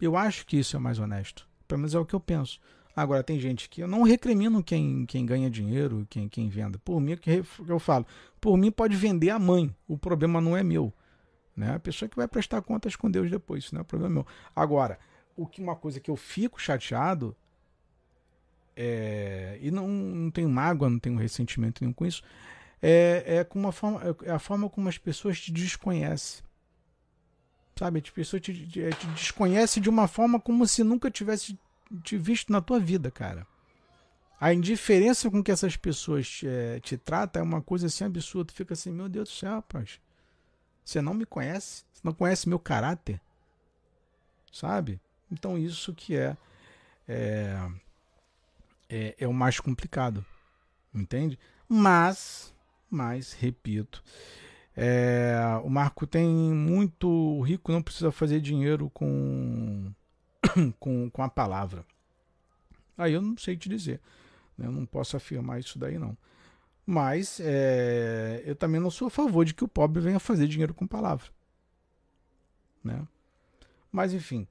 Eu 0.01 0.16
acho 0.16 0.47
que 0.47 0.59
isso 0.59 0.76
é 0.76 0.78
mais 0.78 0.98
honesto. 0.98 1.47
Pelo 1.68 1.80
menos 1.80 1.94
é 1.94 1.98
o 1.98 2.06
que 2.06 2.14
eu 2.14 2.20
penso. 2.20 2.59
Agora, 2.97 3.22
tem 3.22 3.38
gente 3.38 3.68
que 3.68 3.82
eu 3.82 3.88
não 3.88 4.02
recrimino 4.02 4.64
quem, 4.64 5.05
quem 5.05 5.26
ganha 5.26 5.51
dinheiro, 5.51 6.06
quem, 6.09 6.26
quem 6.26 6.48
venda. 6.48 6.78
Por 6.78 7.01
mim, 7.01 7.18
que 7.18 7.44
eu 7.68 7.78
falo, 7.78 8.06
por 8.40 8.56
mim 8.56 8.70
pode 8.70 8.97
vender 8.97 9.28
a 9.28 9.38
mãe. 9.38 9.74
O 9.86 9.98
problema 9.98 10.40
não 10.40 10.56
é 10.56 10.62
meu. 10.62 10.90
Né? 11.55 11.74
A 11.74 11.78
pessoa 11.78 12.09
que 12.09 12.16
vai 12.16 12.26
prestar 12.26 12.62
contas 12.62 12.97
com 12.97 13.10
Deus 13.10 13.30
depois, 13.30 13.64
isso 13.64 13.74
não 13.74 13.82
é 13.82 13.84
problema 13.84 14.14
meu. 14.14 14.26
Agora, 14.56 14.98
o 15.42 15.46
que 15.46 15.62
uma 15.62 15.74
coisa 15.74 15.98
que 15.98 16.10
eu 16.10 16.16
fico 16.16 16.60
chateado 16.60 17.34
é, 18.76 19.58
e 19.60 19.70
não, 19.70 19.88
não 19.88 20.30
tenho 20.30 20.48
mágoa, 20.48 20.88
não 20.88 20.98
tenho 20.98 21.18
ressentimento 21.18 21.82
nenhum 21.82 21.92
com 21.92 22.06
isso, 22.06 22.22
é, 22.82 23.24
é, 23.26 23.44
com 23.44 23.58
uma 23.58 23.72
forma, 23.72 24.00
é 24.22 24.30
a 24.30 24.38
forma 24.38 24.68
como 24.68 24.88
as 24.88 24.98
pessoas 24.98 25.40
te 25.40 25.52
desconhecem. 25.52 26.42
Sabe? 27.78 28.00
As 28.04 28.10
pessoas 28.10 28.42
te, 28.42 28.52
te, 28.66 28.90
te 28.90 29.06
desconhecem 29.08 29.82
de 29.82 29.88
uma 29.88 30.06
forma 30.06 30.38
como 30.38 30.66
se 30.66 30.84
nunca 30.84 31.10
tivesse 31.10 31.58
te 32.02 32.16
visto 32.16 32.52
na 32.52 32.60
tua 32.60 32.78
vida, 32.78 33.10
cara. 33.10 33.46
A 34.38 34.54
indiferença 34.54 35.30
com 35.30 35.42
que 35.42 35.50
essas 35.50 35.76
pessoas 35.76 36.28
te, 36.28 36.46
é, 36.46 36.80
te 36.80 36.96
tratam 36.96 37.40
é 37.40 37.44
uma 37.44 37.60
coisa 37.60 37.86
assim 37.86 38.04
absurda. 38.04 38.52
Tu 38.52 38.56
fica 38.56 38.74
assim, 38.74 38.90
meu 38.90 39.08
Deus 39.08 39.28
do 39.28 39.34
céu, 39.34 39.52
rapaz. 39.52 40.00
Você 40.84 41.00
não 41.02 41.14
me 41.14 41.26
conhece, 41.26 41.84
você 41.92 42.00
não 42.02 42.12
conhece 42.12 42.48
meu 42.48 42.58
caráter, 42.58 43.20
sabe? 44.50 45.00
Então 45.31 45.57
isso 45.57 45.94
que 45.94 46.16
é 46.16 46.36
é, 47.09 47.69
é, 48.89 49.15
é 49.19 49.28
o 49.28 49.32
mais 49.32 49.59
complicado, 49.59 50.24
entende? 50.94 51.39
Mas, 51.69 52.55
mas 52.89 53.32
repito, 53.32 54.02
é, 54.77 55.35
o 55.65 55.69
Marco 55.69 56.07
tem 56.07 56.28
muito 56.28 57.09
o 57.09 57.43
rico 57.43 57.73
não 57.73 57.82
precisa 57.82 58.12
fazer 58.12 58.40
dinheiro 58.40 58.89
com 58.90 59.93
com, 60.78 61.11
com 61.11 61.23
a 61.23 61.28
palavra. 61.28 61.85
Aí 62.97 63.12
eu 63.12 63.23
não 63.23 63.36
sei 63.36 63.57
te 63.57 63.69
dizer, 63.69 64.01
né? 64.57 64.66
eu 64.66 64.73
não 64.73 64.86
posso 64.86 65.16
afirmar 65.16 65.59
isso 65.59 65.78
daí 65.78 65.98
não. 65.98 66.16
Mas 66.86 67.40
é, 67.40 68.43
eu 68.44 68.55
também 68.57 68.81
não 68.81 68.90
sou 68.90 69.09
a 69.09 69.11
favor 69.11 69.44
de 69.44 69.55
que 69.55 69.65
o 69.65 69.69
pobre 69.69 70.01
venha 70.01 70.19
fazer 70.19 70.47
dinheiro 70.48 70.74
com 70.74 70.86
palavra. 70.86 71.27
Né? 72.82 73.07
Mas 73.93 74.12
enfim. 74.12 74.47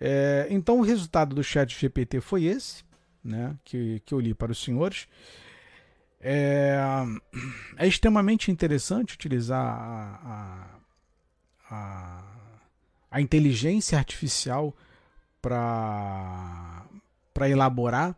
É, 0.00 0.46
então 0.50 0.78
o 0.78 0.82
resultado 0.82 1.34
do 1.34 1.42
chat 1.42 1.78
GPT 1.78 2.20
foi 2.20 2.44
esse, 2.44 2.84
né, 3.22 3.56
que, 3.64 4.00
que 4.00 4.14
eu 4.14 4.20
li 4.20 4.34
para 4.34 4.52
os 4.52 4.62
senhores. 4.62 5.08
É, 6.20 6.76
é 7.76 7.86
extremamente 7.86 8.50
interessante 8.50 9.14
utilizar 9.14 9.64
a, 9.64 10.80
a, 11.70 11.76
a, 11.76 12.24
a 13.10 13.20
inteligência 13.20 13.96
artificial 13.96 14.74
para 15.40 16.84
elaborar 17.48 18.16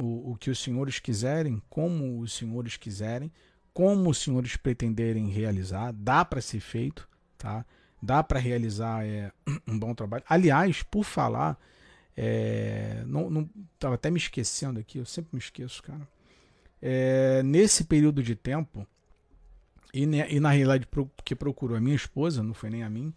o, 0.00 0.32
o 0.32 0.36
que 0.36 0.50
os 0.50 0.58
senhores 0.58 0.98
quiserem, 0.98 1.60
como 1.68 2.20
os 2.20 2.32
senhores 2.32 2.76
quiserem, 2.76 3.32
como 3.72 4.10
os 4.10 4.18
senhores 4.18 4.56
pretenderem 4.56 5.28
realizar, 5.28 5.92
dá 5.92 6.24
para 6.24 6.40
ser 6.40 6.60
feito, 6.60 7.08
tá? 7.36 7.64
Dá 8.02 8.22
para 8.22 8.38
realizar 8.38 9.04
é, 9.04 9.32
um 9.66 9.78
bom 9.78 9.94
trabalho. 9.94 10.24
Aliás, 10.28 10.82
por 10.82 11.04
falar, 11.04 11.58
é, 12.16 13.02
não, 13.06 13.30
não 13.30 13.48
tava 13.78 13.94
até 13.94 14.10
me 14.10 14.18
esquecendo 14.18 14.80
aqui, 14.80 14.98
eu 14.98 15.04
sempre 15.04 15.30
me 15.32 15.38
esqueço, 15.38 15.82
cara. 15.82 16.06
É, 16.82 17.42
nesse 17.42 17.84
período 17.84 18.22
de 18.22 18.34
tempo, 18.34 18.86
e, 19.92 20.04
e, 20.04 20.40
na 20.40 20.50
realidade 20.50 20.88
que 21.24 21.34
procurou 21.34 21.76
a 21.76 21.80
minha 21.80 21.96
esposa, 21.96 22.42
não 22.42 22.54
foi 22.54 22.70
nem 22.70 22.82
a 22.82 22.88
mim, 22.88 23.12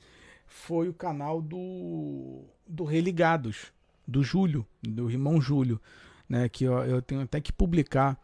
foi 0.45 0.89
o 0.89 0.93
canal 0.93 1.41
do, 1.41 2.43
do 2.67 2.83
Religados, 2.83 3.71
do 4.05 4.21
Júlio, 4.21 4.65
do 4.81 5.09
irmão 5.09 5.39
Júlio 5.39 5.79
né, 6.27 6.49
que 6.49 6.63
eu, 6.63 6.73
eu 6.79 7.01
tenho 7.01 7.21
até 7.21 7.39
que 7.39 7.51
publicar 7.51 8.19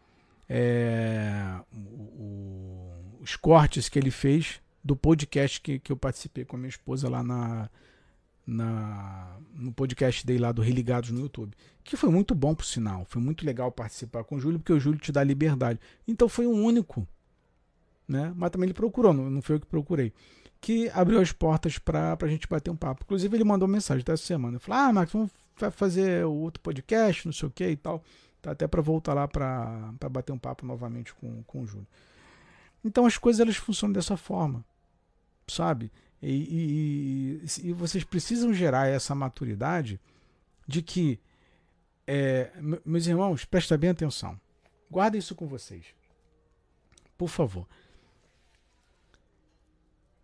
é, 0.48 1.60
o, 1.72 1.78
o, 1.78 3.18
os 3.20 3.36
cortes 3.36 3.88
que 3.88 3.98
ele 3.98 4.10
fez 4.10 4.60
do 4.82 4.96
podcast 4.96 5.60
que, 5.60 5.78
que 5.78 5.92
eu 5.92 5.96
participei 5.96 6.44
com 6.44 6.56
a 6.56 6.58
minha 6.58 6.68
esposa 6.68 7.08
lá 7.08 7.22
na, 7.22 7.70
na 8.46 9.36
no 9.54 9.72
podcast 9.72 10.26
dele 10.26 10.40
lá 10.40 10.52
do 10.52 10.62
Religados 10.62 11.10
no 11.10 11.20
YouTube, 11.20 11.54
que 11.84 11.96
foi 11.96 12.10
muito 12.10 12.34
bom 12.34 12.54
por 12.54 12.64
sinal, 12.64 13.04
foi 13.04 13.20
muito 13.20 13.44
legal 13.44 13.70
participar 13.70 14.24
com 14.24 14.36
o 14.36 14.40
Júlio, 14.40 14.58
porque 14.58 14.72
o 14.72 14.80
Júlio 14.80 14.98
te 14.98 15.12
dá 15.12 15.22
liberdade. 15.22 15.78
Então 16.08 16.28
foi 16.28 16.46
um 16.46 16.64
único, 16.64 17.06
né? 18.08 18.32
Mas 18.34 18.50
também 18.50 18.66
ele 18.66 18.74
procurou, 18.74 19.12
não, 19.12 19.30
não 19.30 19.42
foi 19.42 19.56
eu 19.56 19.60
que 19.60 19.66
procurei, 19.66 20.12
que 20.60 20.88
abriu 20.90 21.20
as 21.20 21.32
portas 21.32 21.78
para 21.78 22.16
a 22.20 22.26
gente 22.26 22.48
bater 22.48 22.70
um 22.70 22.76
papo. 22.76 23.04
Inclusive 23.04 23.36
ele 23.36 23.44
mandou 23.44 23.68
mensagem 23.68 24.04
dessa 24.04 24.24
semana, 24.24 24.58
falou: 24.58 24.80
"Ah, 24.80 24.92
Max, 24.92 25.12
vamos 25.12 25.30
fazer 25.72 26.24
outro 26.24 26.62
podcast, 26.62 27.26
não 27.26 27.32
sei 27.32 27.48
o 27.48 27.52
que 27.52 27.68
e 27.68 27.76
tal. 27.76 28.02
Tá 28.40 28.52
até 28.52 28.66
para 28.66 28.80
voltar 28.80 29.12
lá 29.12 29.28
para 29.28 29.92
bater 30.10 30.32
um 30.32 30.38
papo 30.38 30.64
novamente 30.64 31.14
com, 31.14 31.42
com 31.42 31.62
o 31.62 31.66
Júlio. 31.66 31.86
Então 32.84 33.04
as 33.04 33.18
coisas 33.18 33.40
elas 33.40 33.56
funcionam 33.56 33.92
dessa 33.92 34.16
forma, 34.16 34.64
sabe? 35.50 35.90
E, 36.22 37.40
e, 37.42 37.68
e 37.68 37.72
vocês 37.72 38.04
precisam 38.04 38.52
gerar 38.52 38.86
essa 38.86 39.14
maturidade 39.14 40.00
de 40.66 40.82
que, 40.82 41.18
é, 42.06 42.50
meus 42.84 43.06
irmãos, 43.06 43.44
prestem 43.44 43.78
bem 43.78 43.90
atenção. 43.90 44.38
Guardem 44.90 45.18
isso 45.18 45.34
com 45.34 45.46
vocês. 45.46 45.86
Por 47.16 47.28
favor. 47.28 47.66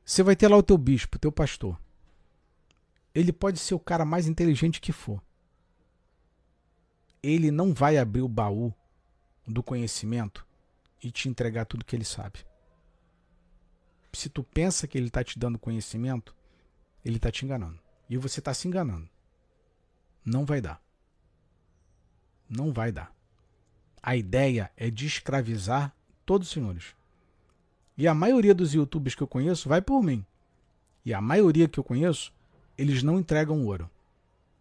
Você 0.05 0.23
vai 0.23 0.36
ter 0.36 0.48
lá 0.48 0.57
o 0.57 0.62
teu 0.62 0.78
bispo, 0.78 1.19
teu 1.19 1.32
pastor. 1.32 1.78
Ele 3.15 3.32
pode 3.32 3.59
ser 3.59 3.74
o 3.74 3.81
cara 3.81 4.05
mais 4.05 4.27
inteligente 4.27 4.81
que 4.81 4.93
for 4.93 5.20
ele 7.28 7.51
não 7.51 7.74
vai 7.74 7.98
abrir 7.98 8.23
o 8.23 8.28
baú 8.28 8.73
do 9.47 9.62
conhecimento 9.62 10.47
e 11.03 11.11
te 11.11 11.28
entregar 11.28 11.65
tudo 11.65 11.85
que 11.85 11.97
ele 11.97 12.05
sabe. 12.05 12.47
Se 14.16 14.30
tu 14.30 14.43
pensa 14.43 14.88
que 14.88 14.97
ele 14.97 15.09
está 15.09 15.22
te 15.22 15.38
dando 15.38 15.59
conhecimento, 15.59 16.34
ele 17.05 17.16
está 17.16 17.30
te 17.30 17.44
enganando. 17.44 17.78
E 18.09 18.16
você 18.16 18.40
está 18.40 18.55
se 18.55 18.66
enganando. 18.66 19.06
Não 20.24 20.47
vai 20.47 20.59
dar. 20.59 20.82
Não 22.48 22.72
vai 22.72 22.90
dar. 22.90 23.14
A 24.02 24.16
ideia 24.16 24.72
é 24.74 24.88
de 24.88 25.06
escravizar 25.06 25.94
todos 26.24 26.48
os 26.48 26.55
senhores. 26.55 26.97
E 27.94 28.09
a 28.09 28.14
maioria 28.14 28.55
dos 28.55 28.72
youtubers 28.72 29.14
que 29.14 29.22
eu 29.22 29.28
conheço 29.28 29.68
vai 29.68 29.82
por 29.82 30.02
mim. 30.02 30.24
E 31.05 31.12
a 31.12 31.20
maioria 31.20 31.68
que 31.68 31.78
eu 31.78 31.84
conheço, 31.84 32.32
eles 32.78 33.02
não 33.02 33.18
entregam 33.18 33.66
ouro. 33.66 33.90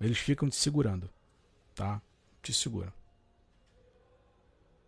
Eles 0.02 0.18
ficam 0.18 0.50
te 0.50 0.58
segurando. 0.58 1.10
Tá? 1.74 2.02
Te 2.42 2.54
segura. 2.54 2.94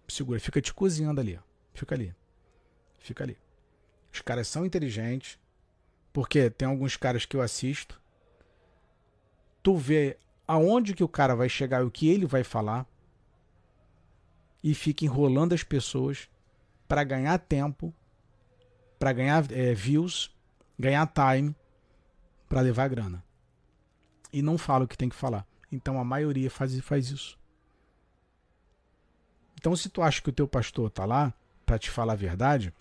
Segura, 0.09 0.41
fica 0.41 0.61
te 0.61 0.73
cozinhando 0.73 1.21
ali. 1.21 1.39
Fica 1.73 1.95
ali. 1.95 2.13
Fica 2.99 3.23
ali. 3.23 3.37
Os 4.17 4.21
caras 4.21 4.47
são 4.47 4.65
inteligentes. 4.65 5.39
Porque 6.11 6.49
tem 6.49 6.67
alguns 6.67 6.97
caras 6.97 7.25
que 7.25 7.37
eu 7.37 7.41
assisto. 7.41 8.01
Tu 9.61 9.75
vê 9.77 10.17
aonde 10.47 10.95
que 10.95 11.03
o 11.03 11.07
cara 11.07 11.35
vai 11.35 11.47
chegar 11.47 11.81
e 11.81 11.85
o 11.85 11.91
que 11.91 12.09
ele 12.09 12.25
vai 12.25 12.43
falar. 12.43 12.85
E 14.63 14.73
fica 14.73 15.05
enrolando 15.05 15.53
as 15.53 15.63
pessoas 15.63 16.27
para 16.87 17.03
ganhar 17.03 17.37
tempo, 17.37 17.93
para 18.97 19.13
ganhar 19.13 19.51
é, 19.51 19.75
views, 19.75 20.35
ganhar 20.79 21.05
time, 21.05 21.55
para 22.49 22.61
levar 22.61 22.87
grana. 22.87 23.23
E 24.33 24.41
não 24.41 24.57
fala 24.57 24.85
o 24.85 24.87
que 24.87 24.97
tem 24.97 25.09
que 25.09 25.15
falar. 25.15 25.45
Então 25.71 25.99
a 25.99 26.03
maioria 26.03 26.49
faz, 26.49 26.77
faz 26.79 27.11
isso. 27.11 27.37
Então 29.59 29.75
se 29.75 29.89
tu 29.89 30.01
acha 30.01 30.19
que 30.19 30.29
o 30.29 30.33
teu 30.33 30.47
pastor 30.47 30.89
tá 30.89 31.05
lá 31.05 31.31
para 31.63 31.77
te 31.77 31.91
falar 31.91 32.13
a 32.13 32.15
verdade, 32.15 32.73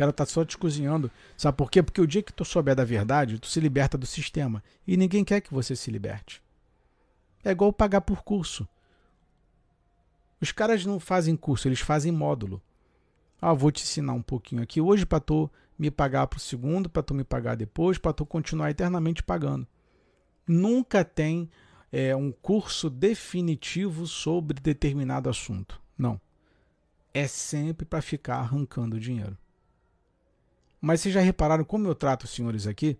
cara 0.00 0.12
tá 0.14 0.24
só 0.24 0.46
te 0.46 0.56
cozinhando. 0.56 1.10
Sabe 1.36 1.58
por 1.58 1.70
quê? 1.70 1.82
Porque 1.82 2.00
o 2.00 2.06
dia 2.06 2.22
que 2.22 2.32
tu 2.32 2.42
souber 2.42 2.74
da 2.74 2.84
verdade, 2.84 3.38
tu 3.38 3.46
se 3.46 3.60
liberta 3.60 3.98
do 3.98 4.06
sistema. 4.06 4.64
E 4.86 4.96
ninguém 4.96 5.22
quer 5.22 5.42
que 5.42 5.52
você 5.52 5.76
se 5.76 5.90
liberte. 5.90 6.42
É 7.44 7.50
igual 7.50 7.70
pagar 7.70 8.00
por 8.00 8.22
curso. 8.22 8.66
Os 10.40 10.52
caras 10.52 10.86
não 10.86 10.98
fazem 10.98 11.36
curso, 11.36 11.68
eles 11.68 11.80
fazem 11.80 12.10
módulo. 12.10 12.62
Ah, 13.42 13.52
vou 13.52 13.70
te 13.70 13.82
ensinar 13.82 14.14
um 14.14 14.22
pouquinho 14.22 14.62
aqui 14.62 14.80
hoje 14.80 15.04
para 15.04 15.20
tu 15.20 15.50
me 15.78 15.90
pagar 15.90 16.26
para 16.26 16.38
o 16.38 16.40
segundo, 16.40 16.88
para 16.88 17.02
tu 17.02 17.12
me 17.12 17.24
pagar 17.24 17.54
depois, 17.54 17.98
para 17.98 18.14
tu 18.14 18.24
continuar 18.24 18.70
eternamente 18.70 19.22
pagando. 19.22 19.66
Nunca 20.48 21.04
tem 21.04 21.50
é, 21.92 22.16
um 22.16 22.32
curso 22.32 22.88
definitivo 22.88 24.06
sobre 24.06 24.58
determinado 24.60 25.28
assunto. 25.28 25.78
Não. 25.96 26.18
É 27.12 27.26
sempre 27.26 27.84
para 27.84 28.00
ficar 28.00 28.36
arrancando 28.36 28.98
dinheiro. 28.98 29.36
Mas 30.80 31.00
vocês 31.00 31.14
já 31.14 31.20
repararam 31.20 31.64
como 31.64 31.86
eu 31.86 31.94
trato 31.94 32.24
os 32.24 32.30
senhores 32.30 32.66
aqui? 32.66 32.98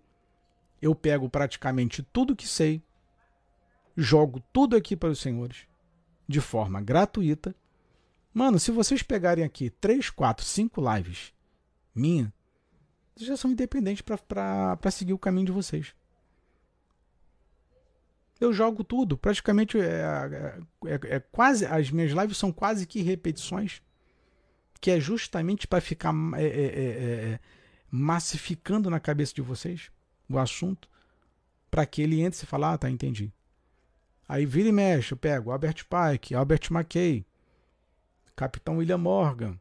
Eu 0.81 0.95
pego 0.95 1.29
praticamente 1.29 2.03
tudo 2.03 2.37
que 2.37 2.47
sei, 2.47 2.83
jogo 3.97 4.43
tudo 4.53 4.77
aqui 4.77 4.97
para 4.97 5.11
os 5.11 5.21
senhores, 5.21 5.67
de 6.29 6.41
forma 6.41 6.81
gratuita 6.81 7.55
Mano, 8.33 8.59
se 8.61 8.71
vocês 8.71 9.03
pegarem 9.03 9.45
aqui 9.45 9.71
3, 9.71 10.09
4, 10.11 10.45
5 10.45 10.95
lives 10.95 11.33
minha, 11.95 12.33
vocês 13.15 13.29
já 13.29 13.37
são 13.37 13.51
independentes 13.51 14.03
para 14.03 14.91
seguir 14.91 15.13
o 15.13 15.19
caminho 15.19 15.47
de 15.47 15.53
vocês. 15.53 15.95
Eu 18.41 18.53
jogo 18.53 18.83
tudo, 18.85 19.19
praticamente 19.19 19.79
é, 19.79 19.85
é, 19.85 20.61
é, 20.87 21.17
é, 21.17 21.21
quase 21.21 21.67
as 21.67 21.91
minhas 21.91 22.13
lives 22.13 22.39
são 22.39 22.53
quase 22.53 22.87
que 22.87 23.03
repetições, 23.03 23.83
que 24.81 24.91
é 24.91 25.01
justamente 25.01 25.67
para 25.67 25.81
ficar 25.81 26.15
é, 26.37 26.45
é, 26.45 26.49
é, 26.49 27.41
massificando 27.91 28.89
na 28.89 29.01
cabeça 29.01 29.35
de 29.35 29.43
vocês 29.43 29.91
o 30.29 30.39
assunto, 30.39 30.89
para 31.71 31.85
que 31.87 32.03
ele 32.03 32.21
entre 32.21 32.43
e 32.43 32.47
fale, 32.47 32.65
ah, 32.65 32.79
tá, 32.79 32.91
entendi. 32.91 33.33
Aí 34.29 34.47
vira 34.47 34.69
e 34.69 34.73
mexe, 34.73 35.13
eu 35.13 35.17
pego 35.17 35.51
Albert 35.51 35.87
Pike, 35.87 36.35
Albert 36.35 36.69
McKay, 36.71 37.27
Capitão 38.37 38.77
William 38.77 38.99
Morgan. 38.99 39.59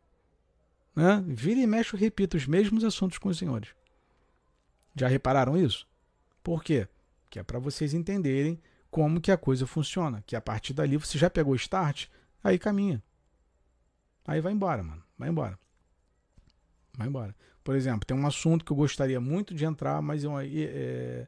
Né? 0.95 1.23
Vira 1.27 1.59
e 1.59 1.67
mexe, 1.67 1.93
eu 1.93 1.99
repito 1.99 2.37
os 2.37 2.45
mesmos 2.45 2.83
assuntos 2.83 3.17
com 3.17 3.29
os 3.29 3.37
senhores. 3.37 3.69
Já 4.95 5.07
repararam 5.07 5.57
isso? 5.57 5.87
Por 6.43 6.63
quê? 6.63 6.87
Que 7.29 7.39
é 7.39 7.43
para 7.43 7.59
vocês 7.59 7.93
entenderem 7.93 8.61
como 8.91 9.21
que 9.21 9.31
a 9.31 9.37
coisa 9.37 9.65
funciona. 9.65 10.23
Que 10.25 10.35
a 10.35 10.41
partir 10.41 10.73
dali 10.73 10.97
você 10.97 11.17
já 11.17 11.29
pegou 11.29 11.53
o 11.53 11.55
start, 11.55 12.07
aí 12.43 12.59
caminha. 12.59 13.01
Aí 14.25 14.41
vai 14.41 14.53
embora, 14.53 14.83
mano. 14.83 15.03
Vai 15.17 15.29
embora. 15.29 15.57
Vai 16.97 17.07
embora. 17.07 17.35
Por 17.63 17.75
exemplo, 17.75 18.05
tem 18.05 18.17
um 18.17 18.25
assunto 18.25 18.65
que 18.65 18.71
eu 18.71 18.77
gostaria 18.77 19.19
muito 19.19 19.53
de 19.53 19.65
entrar, 19.65 20.01
mas 20.01 20.23
eu, 20.23 20.39
é, 20.39 21.27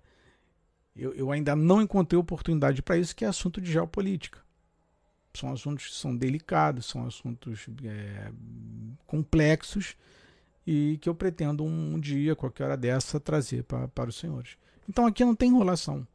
eu, 0.96 1.14
eu 1.14 1.32
ainda 1.32 1.56
não 1.56 1.82
encontrei 1.82 2.18
oportunidade 2.18 2.82
para 2.82 2.98
isso, 2.98 3.16
que 3.16 3.26
é 3.26 3.28
assunto 3.28 3.62
de 3.62 3.72
geopolítica 3.72 4.40
são 5.34 5.52
assuntos 5.52 5.88
que 5.88 5.96
são 5.96 6.16
delicados, 6.16 6.86
são 6.86 7.06
assuntos 7.06 7.68
é, 7.84 8.32
complexos 9.08 9.96
e 10.66 10.98
que 11.02 11.10
eu 11.10 11.16
pretendo 11.16 11.64
um, 11.64 12.00
dia, 12.00 12.36
qualquer 12.36 12.66
hora 12.66 12.78
dessa, 12.78 13.20
trazer 13.20 13.64
pra, 13.64 13.88
para 13.88 14.10
os 14.10 14.18
senhores. 14.18 14.58
Então 14.88 15.06
aqui 15.06 15.24
não 15.24 15.36
tem 15.36 15.50
enrolação. 15.50 16.06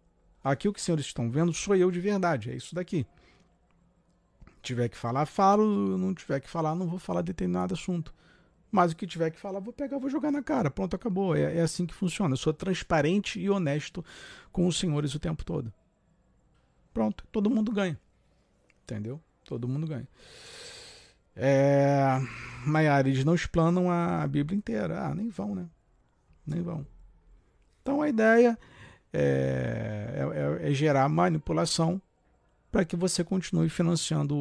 Aqui 0.42 0.68
o 0.68 0.72
que 0.72 0.78
os 0.78 0.84
senhores 0.84 1.06
estão 1.06 1.30
vendo 1.30 1.52
sou 1.52 1.74
eu 1.74 1.90
de 1.90 2.00
verdade, 2.00 2.50
é 2.50 2.56
isso 2.56 2.74
daqui. 2.74 3.06
Tiver 4.62 4.88
que 4.88 4.96
falar, 4.96 5.26
falo, 5.26 5.96
não 5.96 6.14
tiver 6.14 6.40
que 6.40 6.50
falar, 6.50 6.74
não 6.74 6.86
vou 6.86 6.98
falar 6.98 7.22
determinado 7.22 7.74
assunto. 7.74 8.14
Mas 8.76 8.92
o 8.92 8.96
que 8.96 9.06
tiver 9.06 9.30
que 9.30 9.40
falar, 9.40 9.58
vou 9.58 9.72
pegar, 9.72 9.98
vou 9.98 10.10
jogar 10.10 10.30
na 10.30 10.42
cara. 10.42 10.70
Pronto, 10.70 10.94
acabou. 10.94 11.34
É, 11.34 11.56
é 11.56 11.60
assim 11.62 11.86
que 11.86 11.94
funciona. 11.94 12.34
Eu 12.34 12.36
sou 12.36 12.52
transparente 12.52 13.40
e 13.40 13.48
honesto 13.48 14.04
com 14.52 14.66
os 14.66 14.78
senhores 14.78 15.14
o 15.14 15.18
tempo 15.18 15.42
todo. 15.46 15.72
Pronto, 16.92 17.26
todo 17.32 17.48
mundo 17.48 17.72
ganha. 17.72 17.98
Entendeu? 18.82 19.18
Todo 19.46 19.66
mundo 19.66 19.86
ganha. 19.86 20.06
É... 21.34 22.20
Não 23.24 23.34
explanam 23.34 23.90
a 23.90 24.26
Bíblia 24.26 24.58
inteira. 24.58 25.06
Ah, 25.06 25.14
nem 25.14 25.30
vão, 25.30 25.54
né? 25.54 25.66
Nem 26.46 26.60
vão. 26.60 26.86
Então 27.80 28.02
a 28.02 28.10
ideia 28.10 28.58
é, 29.10 30.60
é, 30.60 30.70
é 30.70 30.74
gerar 30.74 31.08
manipulação 31.08 31.98
para 32.70 32.84
que 32.84 32.94
você 32.94 33.24
continue 33.24 33.70
financiando 33.70 34.36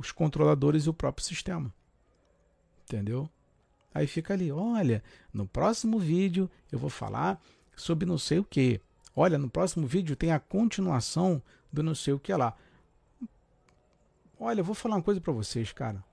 os 0.00 0.10
controladores 0.10 0.86
e 0.86 0.90
o 0.90 0.94
próprio 0.94 1.24
sistema. 1.24 1.72
Entendeu? 2.82 3.30
Aí 3.98 4.06
fica 4.06 4.32
ali, 4.32 4.52
olha, 4.52 5.02
no 5.34 5.44
próximo 5.44 5.98
vídeo 5.98 6.48
eu 6.70 6.78
vou 6.78 6.88
falar 6.88 7.42
sobre 7.74 8.06
não 8.06 8.16
sei 8.16 8.38
o 8.38 8.44
que. 8.44 8.80
Olha, 9.14 9.36
no 9.36 9.50
próximo 9.50 9.88
vídeo 9.88 10.14
tem 10.14 10.30
a 10.30 10.38
continuação 10.38 11.42
do 11.72 11.82
não 11.82 11.96
sei 11.96 12.14
o 12.14 12.18
que 12.20 12.32
lá. 12.32 12.56
Olha, 14.38 14.60
eu 14.60 14.64
vou 14.64 14.76
falar 14.76 14.94
uma 14.94 15.02
coisa 15.02 15.20
para 15.20 15.32
vocês, 15.32 15.72
cara. 15.72 16.04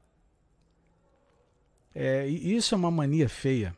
É, 1.94 2.28
isso 2.28 2.74
é 2.74 2.78
uma 2.78 2.90
mania 2.90 3.30
feia. 3.30 3.78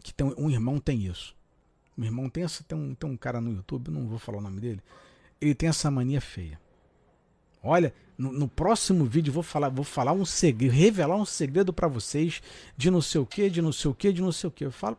Que 0.00 0.14
tem, 0.14 0.32
um 0.38 0.48
irmão 0.48 0.78
tem 0.78 1.04
isso. 1.04 1.36
Um 1.98 2.04
irmão 2.04 2.28
tem 2.28 2.44
essa. 2.44 2.62
Tem 2.62 2.78
um, 2.78 2.94
tem 2.94 3.10
um 3.10 3.16
cara 3.16 3.40
no 3.40 3.50
YouTube, 3.50 3.90
não 3.90 4.06
vou 4.06 4.20
falar 4.20 4.38
o 4.38 4.42
nome 4.42 4.60
dele. 4.60 4.80
Ele 5.40 5.56
tem 5.56 5.68
essa 5.68 5.90
mania 5.90 6.20
feia. 6.20 6.60
Olha, 7.62 7.94
no, 8.18 8.32
no 8.32 8.48
próximo 8.48 9.04
vídeo 9.04 9.32
vou 9.32 9.42
falar, 9.42 9.68
vou 9.68 9.84
falar 9.84 10.12
um 10.12 10.24
segredo, 10.24 10.72
revelar 10.72 11.16
um 11.16 11.24
segredo 11.24 11.72
para 11.72 11.88
vocês 11.88 12.42
de 12.76 12.90
não 12.90 13.00
sei 13.00 13.20
o 13.20 13.26
que, 13.26 13.48
de 13.48 13.62
não 13.62 13.72
sei 13.72 13.90
o 13.90 13.94
que, 13.94 14.12
de 14.12 14.20
não 14.20 14.32
sei 14.32 14.48
o 14.48 14.50
que. 14.50 14.64
Eu 14.64 14.72
falo, 14.72 14.98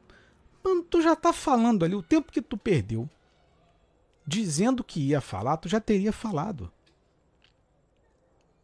mano, 0.64 0.84
tu 0.84 1.02
já 1.02 1.16
tá 1.16 1.34
falando 1.34 1.84
ali 1.84 1.96
o 1.96 2.04
tempo 2.04 2.32
que 2.32 2.42
tu 2.42 2.58
perdeu, 2.58 3.10
dizendo 4.26 4.84
que 4.84 5.02
ia 5.02 5.20
falar, 5.20 5.58
tu 5.58 5.68
já 5.68 5.80
teria 5.80 6.14
falado 6.14 6.72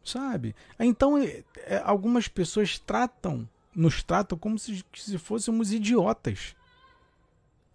sabe? 0.04 0.54
Então, 0.78 1.18
é, 1.18 1.42
é, 1.66 1.82
algumas 1.84 2.28
pessoas 2.28 2.78
tratam, 2.78 3.48
nos 3.74 4.02
tratam 4.02 4.36
como 4.36 4.58
se, 4.58 4.84
se 4.94 5.18
fôssemos 5.18 5.72
idiotas. 5.72 6.56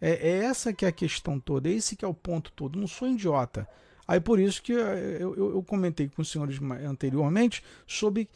É, 0.02 0.12
é, 0.12 0.38
essa 0.46 0.74
que 0.74 0.86
é 0.86 0.90
a 0.90 0.94
questão 0.94 1.40
toda, 1.40 1.70
esse 1.70 1.96
que 1.96 2.04
é 2.04 2.08
o 2.08 2.14
ponto 2.14 2.52
todo. 2.52 2.80
Não 2.80 2.88
sou 2.88 3.08
idiota. 3.08 3.68
Aí 4.08 4.20
por 4.20 4.40
isso 4.40 4.62
que 4.62 4.74
é, 4.74 5.18
eu, 5.20 5.36
eu, 5.36 5.52
eu 5.56 5.64
comentei 5.64 6.08
com 6.08 6.22
os 6.22 6.30
senhores 6.30 6.60
anteriormente 6.88 7.64
sobre 7.88 8.30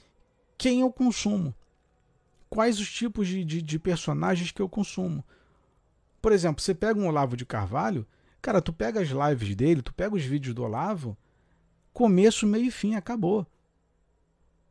quem 0.57 0.81
eu 0.81 0.91
consumo. 0.91 1.53
Quais 2.49 2.79
os 2.79 2.91
tipos 2.91 3.27
de, 3.27 3.43
de, 3.45 3.61
de 3.61 3.79
personagens 3.79 4.51
que 4.51 4.61
eu 4.61 4.67
consumo. 4.67 5.23
Por 6.21 6.31
exemplo, 6.31 6.61
você 6.61 6.73
pega 6.73 6.99
um 6.99 7.07
Olavo 7.07 7.37
de 7.37 7.45
Carvalho, 7.45 8.05
cara, 8.41 8.61
tu 8.61 8.73
pega 8.73 8.99
as 8.99 9.09
lives 9.09 9.55
dele, 9.55 9.81
tu 9.81 9.93
pega 9.93 10.15
os 10.15 10.23
vídeos 10.23 10.55
do 10.55 10.63
Olavo, 10.63 11.15
começo, 11.93 12.47
meio 12.47 12.65
e 12.65 12.71
fim, 12.71 12.95
acabou. 12.95 13.45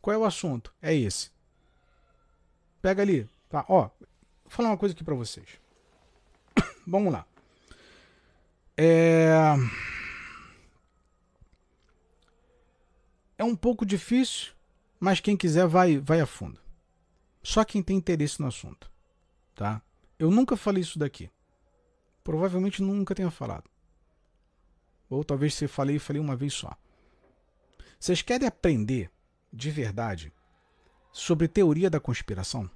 Qual 0.00 0.14
é 0.14 0.18
o 0.18 0.24
assunto? 0.24 0.74
É 0.82 0.94
esse. 0.94 1.30
Pega 2.82 3.02
ali. 3.02 3.28
Tá, 3.48 3.64
ó. 3.68 3.82
Vou 3.82 4.50
falar 4.50 4.70
uma 4.70 4.78
coisa 4.78 4.94
aqui 4.94 5.04
para 5.04 5.14
vocês. 5.14 5.46
Vamos 6.86 7.12
lá. 7.12 7.24
É... 8.76 9.54
é 13.38 13.44
um 13.44 13.54
pouco 13.54 13.86
difícil, 13.86 14.52
mas 14.98 15.20
quem 15.20 15.36
quiser 15.36 15.66
vai, 15.66 15.98
vai 15.98 16.20
a 16.20 16.26
fundo. 16.26 16.60
Só 17.40 17.64
quem 17.64 17.82
tem 17.82 17.96
interesse 17.96 18.40
no 18.40 18.48
assunto, 18.48 18.90
tá? 19.54 19.80
Eu 20.18 20.30
nunca 20.30 20.56
falei 20.56 20.82
isso 20.82 20.98
daqui. 20.98 21.30
Provavelmente 22.24 22.82
nunca 22.82 23.14
tenha 23.14 23.30
falado. 23.30 23.70
Ou 25.08 25.24
talvez 25.24 25.54
se 25.54 25.68
falei, 25.68 25.98
falei 26.00 26.20
uma 26.20 26.36
vez 26.36 26.52
só. 26.52 26.76
Vocês 27.98 28.20
querem 28.20 28.46
aprender 28.46 29.10
de 29.52 29.70
verdade 29.70 30.32
sobre 31.12 31.48
teoria 31.48 31.88
da 31.88 32.00
conspiração? 32.00 32.68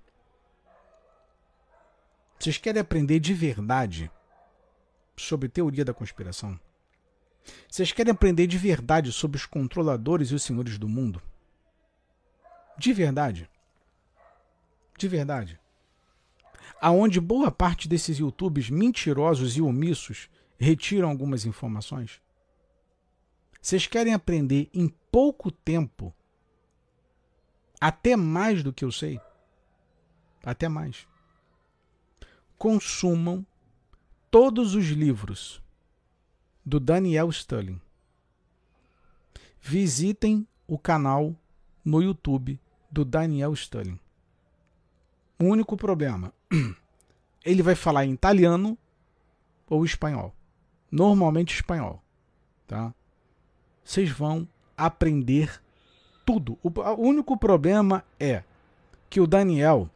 Vocês 2.39 2.57
querem 2.57 2.81
aprender 2.81 3.21
de 3.21 3.35
verdade 3.35 4.11
sobre 5.17 5.49
teoria 5.49 5.85
da 5.85 5.93
conspiração? 5.93 6.59
Vocês 7.69 7.93
querem 7.93 8.13
aprender 8.13 8.47
de 8.47 8.59
verdade 8.59 9.11
sobre 9.13 9.37
os 9.37 9.47
controladores 9.47 10.31
e 10.31 10.35
os 10.35 10.43
senhores 10.43 10.79
do 10.79 10.89
mundo? 10.89 11.23
De 12.79 12.93
verdade. 12.93 13.49
De 14.99 15.09
verdade. 15.09 15.59
Aonde 16.81 17.21
boa 17.21 17.51
parte 17.51 17.89
desses 17.89 18.19
YouTubes 18.19 18.69
mentirosos 18.69 19.57
e 19.57 19.63
omissos 19.63 20.29
retiram 20.59 21.09
algumas 21.09 21.45
informações? 21.45 22.21
Vocês 23.61 23.87
querem 23.87 24.13
aprender 24.13 24.69
em 24.75 24.89
pouco 25.11 25.51
tempo 25.51 26.15
até 27.81 28.17
mais 28.17 28.63
do 28.63 28.73
que 28.73 28.85
eu 28.85 28.93
sei? 28.93 29.21
Até 30.45 30.69
mais. 30.69 31.07
Consumam 32.59 33.47
todos 34.31 34.75
os 34.75 34.87
livros 34.87 35.63
do 36.65 36.79
Daniel 36.79 37.31
Stulin. 37.31 37.81
Visitem 39.61 40.47
o 40.67 40.79
canal 40.79 41.35
no 41.85 42.03
YouTube 42.03 42.59
do 42.91 43.05
Daniel 43.05 43.55
Stulin. 43.55 43.99
O 45.39 45.45
único 45.45 45.77
problema, 45.77 46.33
ele 47.45 47.63
vai 47.63 47.75
falar 47.75 48.05
em 48.05 48.13
italiano 48.13 48.79
ou 49.69 49.85
espanhol. 49.85 50.35
Normalmente 50.91 51.55
espanhol, 51.55 52.03
tá? 52.67 52.95
Vocês 53.83 54.11
vão 54.11 54.47
aprender 54.77 55.61
tudo. 56.25 56.59
O 56.63 56.71
único 57.03 57.37
problema 57.37 58.05
é 58.21 58.45
que 59.09 59.21
o 59.21 59.27
Daniel 59.27 59.91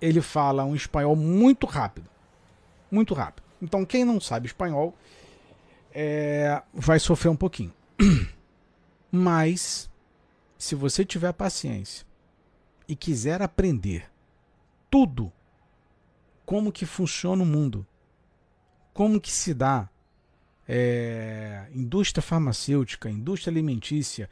ele 0.00 0.20
fala 0.20 0.64
um 0.64 0.74
espanhol 0.74 1.14
muito 1.16 1.66
rápido, 1.66 2.08
muito 2.90 3.14
rápido. 3.14 3.44
Então 3.62 3.84
quem 3.84 4.04
não 4.04 4.20
sabe 4.20 4.46
espanhol 4.46 4.94
é, 5.94 6.60
vai 6.72 6.98
sofrer 6.98 7.30
um 7.30 7.36
pouquinho. 7.36 7.72
Mas 9.10 9.88
se 10.58 10.74
você 10.74 11.04
tiver 11.04 11.32
paciência 11.32 12.04
e 12.88 12.96
quiser 12.96 13.40
aprender 13.40 14.10
tudo 14.90 15.32
como 16.44 16.72
que 16.72 16.84
funciona 16.84 17.42
o 17.42 17.46
mundo, 17.46 17.86
como 18.92 19.20
que 19.20 19.30
se 19.30 19.54
dá 19.54 19.88
é, 20.68 21.66
indústria 21.72 22.22
farmacêutica, 22.22 23.08
indústria 23.08 23.50
alimentícia, 23.50 24.28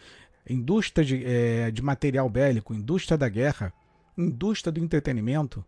indústria 0.48 1.05
de, 1.05 1.24
é, 1.24 1.70
de 1.70 1.82
material 1.82 2.28
bélico, 2.28 2.74
indústria 2.74 3.16
da 3.16 3.28
guerra, 3.28 3.72
indústria 4.16 4.72
do 4.72 4.80
entretenimento, 4.80 5.64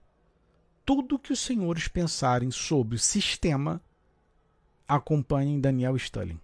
tudo 0.84 1.18
que 1.18 1.32
os 1.32 1.40
senhores 1.40 1.88
pensarem 1.88 2.50
sobre 2.50 2.96
o 2.96 2.98
sistema, 2.98 3.80
acompanhem 4.88 5.60
Daniel 5.60 5.96
Stalin. 5.96 6.40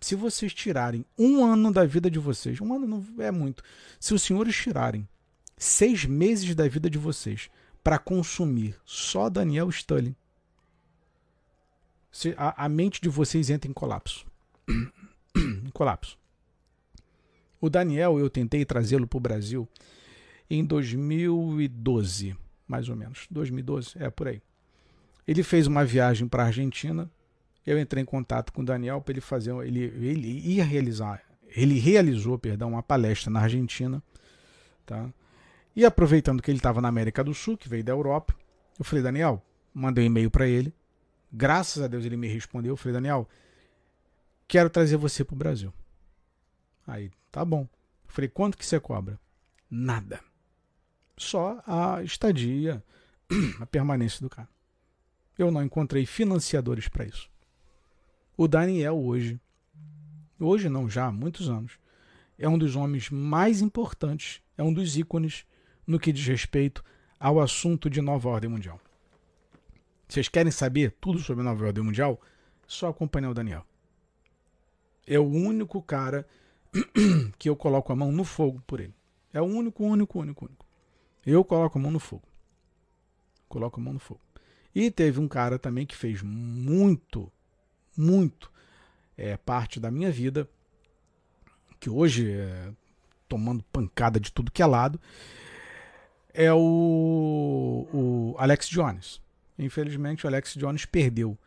Se 0.00 0.14
vocês 0.14 0.52
tirarem 0.52 1.04
um 1.16 1.44
ano 1.44 1.72
da 1.72 1.84
vida 1.84 2.10
de 2.10 2.18
vocês, 2.18 2.60
um 2.60 2.74
ano 2.74 2.86
não 2.86 3.22
é 3.22 3.30
muito, 3.30 3.62
se 4.00 4.12
os 4.12 4.22
senhores 4.22 4.56
tirarem 4.56 5.08
seis 5.56 6.04
meses 6.04 6.54
da 6.54 6.66
vida 6.66 6.90
de 6.90 6.98
vocês 6.98 7.48
para 7.84 7.98
consumir 7.98 8.76
só 8.84 9.28
Daniel 9.28 9.68
Stalin, 9.70 10.14
a, 12.36 12.64
a 12.64 12.68
mente 12.68 13.00
de 13.00 13.08
vocês 13.08 13.48
entra 13.48 13.70
em 13.70 13.72
colapso. 13.72 14.26
em 15.36 15.70
colapso. 15.72 16.18
O 17.60 17.70
Daniel, 17.70 18.18
eu 18.18 18.28
tentei 18.28 18.64
trazê-lo 18.64 19.06
para 19.06 19.16
o 19.16 19.20
Brasil 19.20 19.68
em 20.50 20.64
2012, 20.64 22.36
mais 22.66 22.88
ou 22.88 22.96
menos. 22.96 23.26
2012, 23.30 23.92
é 23.96 24.10
por 24.10 24.26
aí. 24.26 24.42
Ele 25.26 25.42
fez 25.42 25.66
uma 25.66 25.84
viagem 25.84 26.26
para 26.26 26.44
a 26.44 26.46
Argentina. 26.46 27.10
Eu 27.64 27.78
entrei 27.78 28.02
em 28.02 28.06
contato 28.06 28.52
com 28.52 28.62
o 28.62 28.64
Daniel 28.64 29.00
para 29.00 29.12
ele 29.12 29.20
fazer. 29.20 29.54
Ele, 29.64 29.80
ele 29.80 30.40
ia 30.46 30.64
realizar. 30.64 31.22
Ele 31.46 31.78
realizou, 31.78 32.38
perdão, 32.38 32.70
uma 32.70 32.82
palestra 32.82 33.30
na 33.30 33.40
Argentina. 33.40 34.02
Tá? 34.84 35.08
E 35.74 35.84
aproveitando 35.84 36.42
que 36.42 36.50
ele 36.50 36.58
estava 36.58 36.80
na 36.80 36.88
América 36.88 37.22
do 37.22 37.32
Sul, 37.32 37.56
que 37.56 37.68
veio 37.68 37.84
da 37.84 37.92
Europa, 37.92 38.34
eu 38.78 38.84
falei, 38.84 39.02
Daniel, 39.02 39.42
mandei 39.72 40.04
um 40.04 40.08
e-mail 40.08 40.30
para 40.30 40.46
ele. 40.46 40.74
Graças 41.32 41.82
a 41.82 41.86
Deus 41.86 42.04
ele 42.04 42.16
me 42.16 42.28
respondeu. 42.28 42.72
Eu 42.72 42.76
falei, 42.76 42.94
Daniel, 42.94 43.28
quero 44.46 44.68
trazer 44.68 44.96
você 44.96 45.24
para 45.24 45.34
o 45.34 45.38
Brasil. 45.38 45.72
Aí, 46.86 47.10
tá 47.30 47.44
bom. 47.44 47.62
Eu 47.62 48.12
falei, 48.12 48.28
quanto 48.28 48.58
que 48.58 48.66
você 48.66 48.78
cobra? 48.78 49.18
Nada. 49.70 50.20
Só 51.16 51.62
a 51.66 52.02
estadia, 52.02 52.82
a 53.60 53.66
permanência 53.66 54.20
do 54.20 54.28
cara. 54.28 54.48
Eu 55.42 55.50
não 55.50 55.64
encontrei 55.64 56.06
financiadores 56.06 56.86
para 56.86 57.04
isso. 57.04 57.28
O 58.36 58.46
Daniel 58.46 58.96
hoje, 58.96 59.40
hoje 60.38 60.68
não, 60.68 60.88
já 60.88 61.06
há 61.06 61.12
muitos 61.12 61.50
anos, 61.50 61.80
é 62.38 62.48
um 62.48 62.56
dos 62.56 62.76
homens 62.76 63.10
mais 63.10 63.60
importantes, 63.60 64.40
é 64.56 64.62
um 64.62 64.72
dos 64.72 64.96
ícones 64.96 65.44
no 65.84 65.98
que 65.98 66.12
diz 66.12 66.24
respeito 66.24 66.84
ao 67.18 67.40
assunto 67.40 67.90
de 67.90 68.00
nova 68.00 68.28
ordem 68.28 68.48
mundial. 68.48 68.80
Vocês 70.06 70.28
querem 70.28 70.52
saber 70.52 70.94
tudo 71.00 71.18
sobre 71.18 71.40
a 71.40 71.44
nova 71.44 71.66
ordem 71.66 71.82
mundial? 71.82 72.20
Só 72.64 72.90
acompanhar 72.90 73.30
o 73.30 73.34
Daniel. 73.34 73.66
É 75.04 75.18
o 75.18 75.26
único 75.26 75.82
cara 75.82 76.24
que 77.36 77.48
eu 77.48 77.56
coloco 77.56 77.92
a 77.92 77.96
mão 77.96 78.12
no 78.12 78.22
fogo 78.22 78.62
por 78.64 78.78
ele. 78.78 78.94
É 79.32 79.40
o 79.40 79.44
único, 79.44 79.82
único, 79.82 80.20
único, 80.20 80.44
único. 80.44 80.64
Eu 81.26 81.44
coloco 81.44 81.80
a 81.80 81.82
mão 81.82 81.90
no 81.90 81.98
fogo. 81.98 82.28
Coloco 83.48 83.80
a 83.80 83.82
mão 83.82 83.94
no 83.94 83.98
fogo. 83.98 84.20
E 84.74 84.90
teve 84.90 85.20
um 85.20 85.28
cara 85.28 85.58
também 85.58 85.84
que 85.86 85.94
fez 85.94 86.22
muito, 86.22 87.30
muito 87.96 88.50
é, 89.16 89.36
parte 89.36 89.78
da 89.78 89.90
minha 89.90 90.10
vida, 90.10 90.48
que 91.78 91.90
hoje 91.90 92.30
é 92.30 92.72
tomando 93.28 93.64
pancada 93.72 94.20
de 94.20 94.30
tudo 94.30 94.52
que 94.52 94.62
é 94.62 94.66
lado, 94.66 95.00
é 96.34 96.52
o, 96.52 97.88
o 97.92 98.34
Alex 98.38 98.68
Jones. 98.68 99.22
Infelizmente, 99.58 100.26
o 100.26 100.28
Alex 100.28 100.54
Jones 100.54 100.84
perdeu 100.84 101.38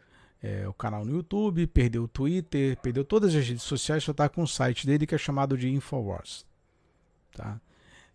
é, 0.42 0.68
o 0.68 0.74
canal 0.74 1.06
no 1.06 1.12
YouTube, 1.12 1.68
perdeu 1.68 2.04
o 2.04 2.08
Twitter, 2.08 2.78
perdeu 2.78 3.04
todas 3.04 3.36
as 3.36 3.48
redes 3.48 3.64
sociais, 3.64 4.04
só 4.04 4.12
está 4.12 4.28
com 4.28 4.42
o 4.42 4.48
site 4.48 4.88
dele 4.88 5.06
que 5.06 5.14
é 5.14 5.18
chamado 5.18 5.58
de 5.58 5.70
Infowars. 5.70 6.46
Tá? 7.32 7.62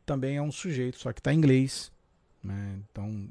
Também 0.05 0.37
é 0.37 0.43
um 0.43 0.51
sujeito, 0.51 0.99
só 0.99 1.13
que 1.13 1.21
está 1.21 1.33
em 1.33 1.37
inglês, 1.37 1.93
né? 2.43 2.79
então 2.91 3.29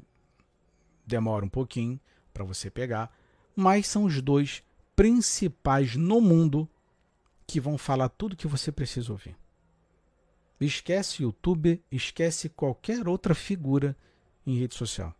demora 1.10 1.44
um 1.44 1.48
pouquinho 1.48 2.00
para 2.32 2.44
você 2.44 2.70
pegar, 2.70 3.14
mas 3.54 3.86
são 3.86 4.04
os 4.04 4.22
dois 4.22 4.62
principais 4.96 5.96
no 5.96 6.20
mundo 6.20 6.68
que 7.46 7.60
vão 7.60 7.76
falar 7.76 8.08
tudo 8.08 8.36
que 8.36 8.46
você 8.46 8.70
precisa 8.70 9.12
ouvir. 9.12 9.36
Esquece 10.60 11.22
YouTube, 11.22 11.82
esquece 11.90 12.48
qualquer 12.48 13.08
outra 13.08 13.34
figura 13.34 13.96
em 14.46 14.58
rede 14.58 14.74
social. 14.74 15.14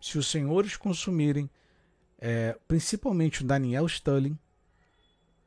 Se 0.00 0.16
os 0.16 0.26
senhores 0.28 0.76
consumirem 0.76 1.50
é, 2.18 2.56
principalmente 2.68 3.42
o 3.42 3.46
Daniel 3.46 3.86
Stulin, 3.88 4.38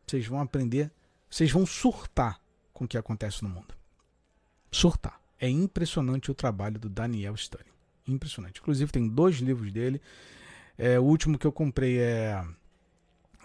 vocês 0.05 0.27
vão 0.27 0.41
aprender, 0.41 0.91
vocês 1.29 1.51
vão 1.51 1.65
surtar 1.65 2.39
com 2.73 2.83
o 2.83 2.87
que 2.87 2.97
acontece 2.97 3.43
no 3.43 3.49
mundo. 3.49 3.73
Surtar. 4.71 5.19
É 5.39 5.49
impressionante 5.49 6.29
o 6.29 6.35
trabalho 6.35 6.79
do 6.79 6.89
Daniel 6.89 7.35
Stulin. 7.35 7.74
Impressionante. 8.07 8.59
Inclusive, 8.59 8.91
tem 8.91 9.07
dois 9.07 9.37
livros 9.37 9.71
dele. 9.71 10.01
É, 10.77 10.99
o 10.99 11.03
último 11.03 11.37
que 11.37 11.47
eu 11.47 11.51
comprei 11.51 11.99
é 11.99 12.43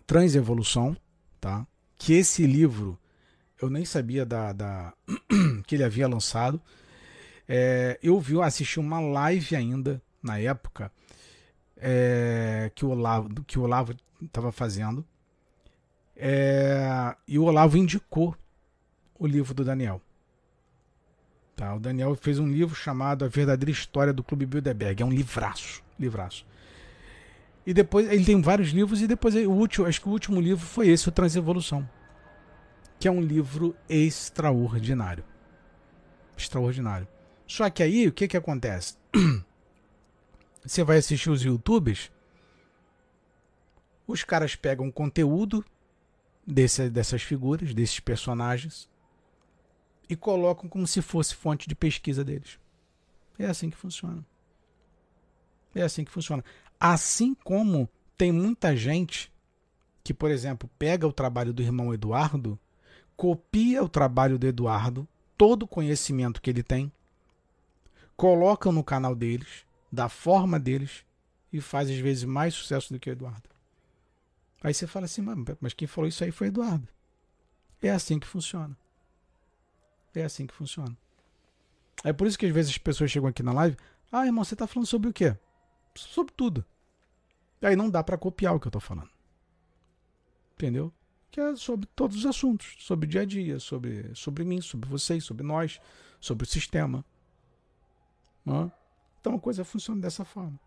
Transevolução, 0.06 0.96
tá? 1.40 1.66
Que 1.96 2.14
esse 2.14 2.46
livro 2.46 2.98
eu 3.60 3.68
nem 3.68 3.84
sabia 3.84 4.24
da, 4.24 4.52
da 4.52 4.92
que 5.66 5.74
ele 5.76 5.84
havia 5.84 6.08
lançado. 6.08 6.60
É, 7.48 7.98
eu 8.02 8.18
vi, 8.18 8.40
assisti 8.40 8.80
uma 8.80 9.00
live 9.00 9.54
ainda 9.54 10.02
na 10.22 10.38
época 10.38 10.90
é, 11.76 12.70
que 12.74 12.84
o 12.84 12.90
Olavo 12.90 13.44
que 13.44 13.58
o 13.58 13.62
Olavo 13.62 13.94
estava 14.20 14.50
fazendo. 14.52 15.04
É, 16.16 17.14
e 17.26 17.38
o 17.38 17.44
Olavo 17.44 17.76
indicou 17.76 18.36
o 19.18 19.26
livro 19.26 19.54
do 19.54 19.64
Daniel. 19.64 20.00
Tá, 21.56 21.74
o 21.74 21.80
Daniel 21.80 22.14
fez 22.14 22.38
um 22.38 22.48
livro 22.48 22.74
chamado 22.74 23.24
A 23.24 23.28
Verdadeira 23.28 23.70
História 23.70 24.12
do 24.12 24.22
Clube 24.22 24.46
Bilderberg. 24.46 25.02
É 25.02 25.06
um 25.06 25.12
livraço, 25.12 25.82
livraço. 25.98 26.46
E 27.66 27.74
depois 27.74 28.10
ele 28.10 28.24
tem 28.24 28.40
vários 28.40 28.70
livros 28.70 29.02
e 29.02 29.06
depois 29.06 29.34
o 29.34 29.50
último, 29.50 29.86
acho 29.86 30.00
que 30.00 30.08
o 30.08 30.12
último 30.12 30.40
livro 30.40 30.66
foi 30.66 30.88
esse, 30.88 31.08
o 31.08 31.12
Transevolução, 31.12 31.88
que 32.98 33.06
é 33.06 33.10
um 33.10 33.20
livro 33.20 33.76
extraordinário. 33.88 35.22
Extraordinário. 36.36 37.06
Só 37.46 37.68
que 37.68 37.82
aí 37.82 38.08
o 38.08 38.12
que 38.12 38.26
que 38.26 38.36
acontece? 38.36 38.96
Você 40.66 40.82
vai 40.82 40.98
assistir 40.98 41.30
os 41.30 41.42
YouTubes, 41.42 42.10
os 44.06 44.24
caras 44.24 44.56
pegam 44.56 44.90
conteúdo 44.90 45.64
desse, 46.46 46.90
dessas 46.90 47.22
figuras, 47.22 47.72
desses 47.72 48.00
personagens, 48.00 48.88
e 50.10 50.16
colocam 50.16 50.68
como 50.68 50.88
se 50.88 51.00
fosse 51.00 51.36
fonte 51.36 51.68
de 51.68 51.74
pesquisa 51.76 52.24
deles. 52.24 52.58
É 53.38 53.46
assim 53.46 53.70
que 53.70 53.76
funciona. 53.76 54.26
É 55.72 55.82
assim 55.82 56.04
que 56.04 56.10
funciona. 56.10 56.44
Assim 56.80 57.32
como 57.32 57.88
tem 58.18 58.32
muita 58.32 58.76
gente 58.76 59.32
que, 60.02 60.12
por 60.12 60.28
exemplo, 60.28 60.68
pega 60.76 61.06
o 61.06 61.12
trabalho 61.12 61.52
do 61.52 61.62
irmão 61.62 61.94
Eduardo, 61.94 62.58
copia 63.16 63.84
o 63.84 63.88
trabalho 63.88 64.36
do 64.36 64.48
Eduardo, 64.48 65.06
todo 65.38 65.62
o 65.62 65.68
conhecimento 65.68 66.42
que 66.42 66.50
ele 66.50 66.64
tem, 66.64 66.90
coloca 68.16 68.72
no 68.72 68.82
canal 68.82 69.14
deles, 69.14 69.64
da 69.92 70.08
forma 70.08 70.58
deles, 70.58 71.04
e 71.52 71.60
faz 71.60 71.88
às 71.88 71.98
vezes 71.98 72.24
mais 72.24 72.54
sucesso 72.54 72.92
do 72.92 72.98
que 72.98 73.08
o 73.08 73.12
Eduardo. 73.12 73.48
Aí 74.60 74.74
você 74.74 74.88
fala 74.88 75.04
assim, 75.04 75.22
mas 75.60 75.72
quem 75.72 75.86
falou 75.86 76.08
isso 76.08 76.24
aí 76.24 76.32
foi 76.32 76.48
o 76.48 76.50
Eduardo. 76.50 76.88
É 77.80 77.90
assim 77.90 78.18
que 78.18 78.26
funciona. 78.26 78.76
É 80.14 80.24
assim 80.24 80.46
que 80.46 80.54
funciona. 80.54 80.96
É 82.02 82.12
por 82.12 82.26
isso 82.26 82.38
que 82.38 82.46
às 82.46 82.52
vezes 82.52 82.72
as 82.72 82.78
pessoas 82.78 83.10
chegam 83.10 83.28
aqui 83.28 83.42
na 83.42 83.52
live, 83.52 83.76
ah, 84.10 84.26
irmão, 84.26 84.42
você 84.42 84.54
está 84.54 84.66
falando 84.66 84.86
sobre 84.86 85.08
o 85.08 85.12
quê? 85.12 85.36
Sobre 85.94 86.32
tudo. 86.34 86.64
Aí 87.62 87.76
não 87.76 87.90
dá 87.90 88.02
para 88.02 88.16
copiar 88.16 88.54
o 88.54 88.60
que 88.60 88.66
eu 88.66 88.70
estou 88.70 88.80
falando. 88.80 89.10
Entendeu? 90.54 90.92
Que 91.30 91.40
é 91.40 91.54
sobre 91.56 91.86
todos 91.94 92.16
os 92.16 92.26
assuntos, 92.26 92.76
sobre 92.80 93.06
o 93.06 93.08
dia 93.08 93.20
a 93.20 93.24
dia, 93.24 93.60
sobre, 93.60 94.10
sobre 94.14 94.44
mim, 94.44 94.60
sobre 94.60 94.88
vocês, 94.88 95.24
sobre 95.24 95.46
nós, 95.46 95.80
sobre 96.18 96.44
o 96.44 96.50
sistema. 96.50 97.04
Então 99.20 99.34
a 99.34 99.38
coisa 99.38 99.64
funciona 99.64 100.00
dessa 100.00 100.24
forma. 100.24 100.58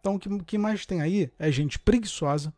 Então 0.00 0.16
o 0.16 0.18
que, 0.18 0.44
que 0.44 0.58
mais 0.58 0.86
tem 0.86 1.00
aí 1.00 1.30
é 1.38 1.52
gente 1.52 1.78
preguiçosa, 1.78 2.52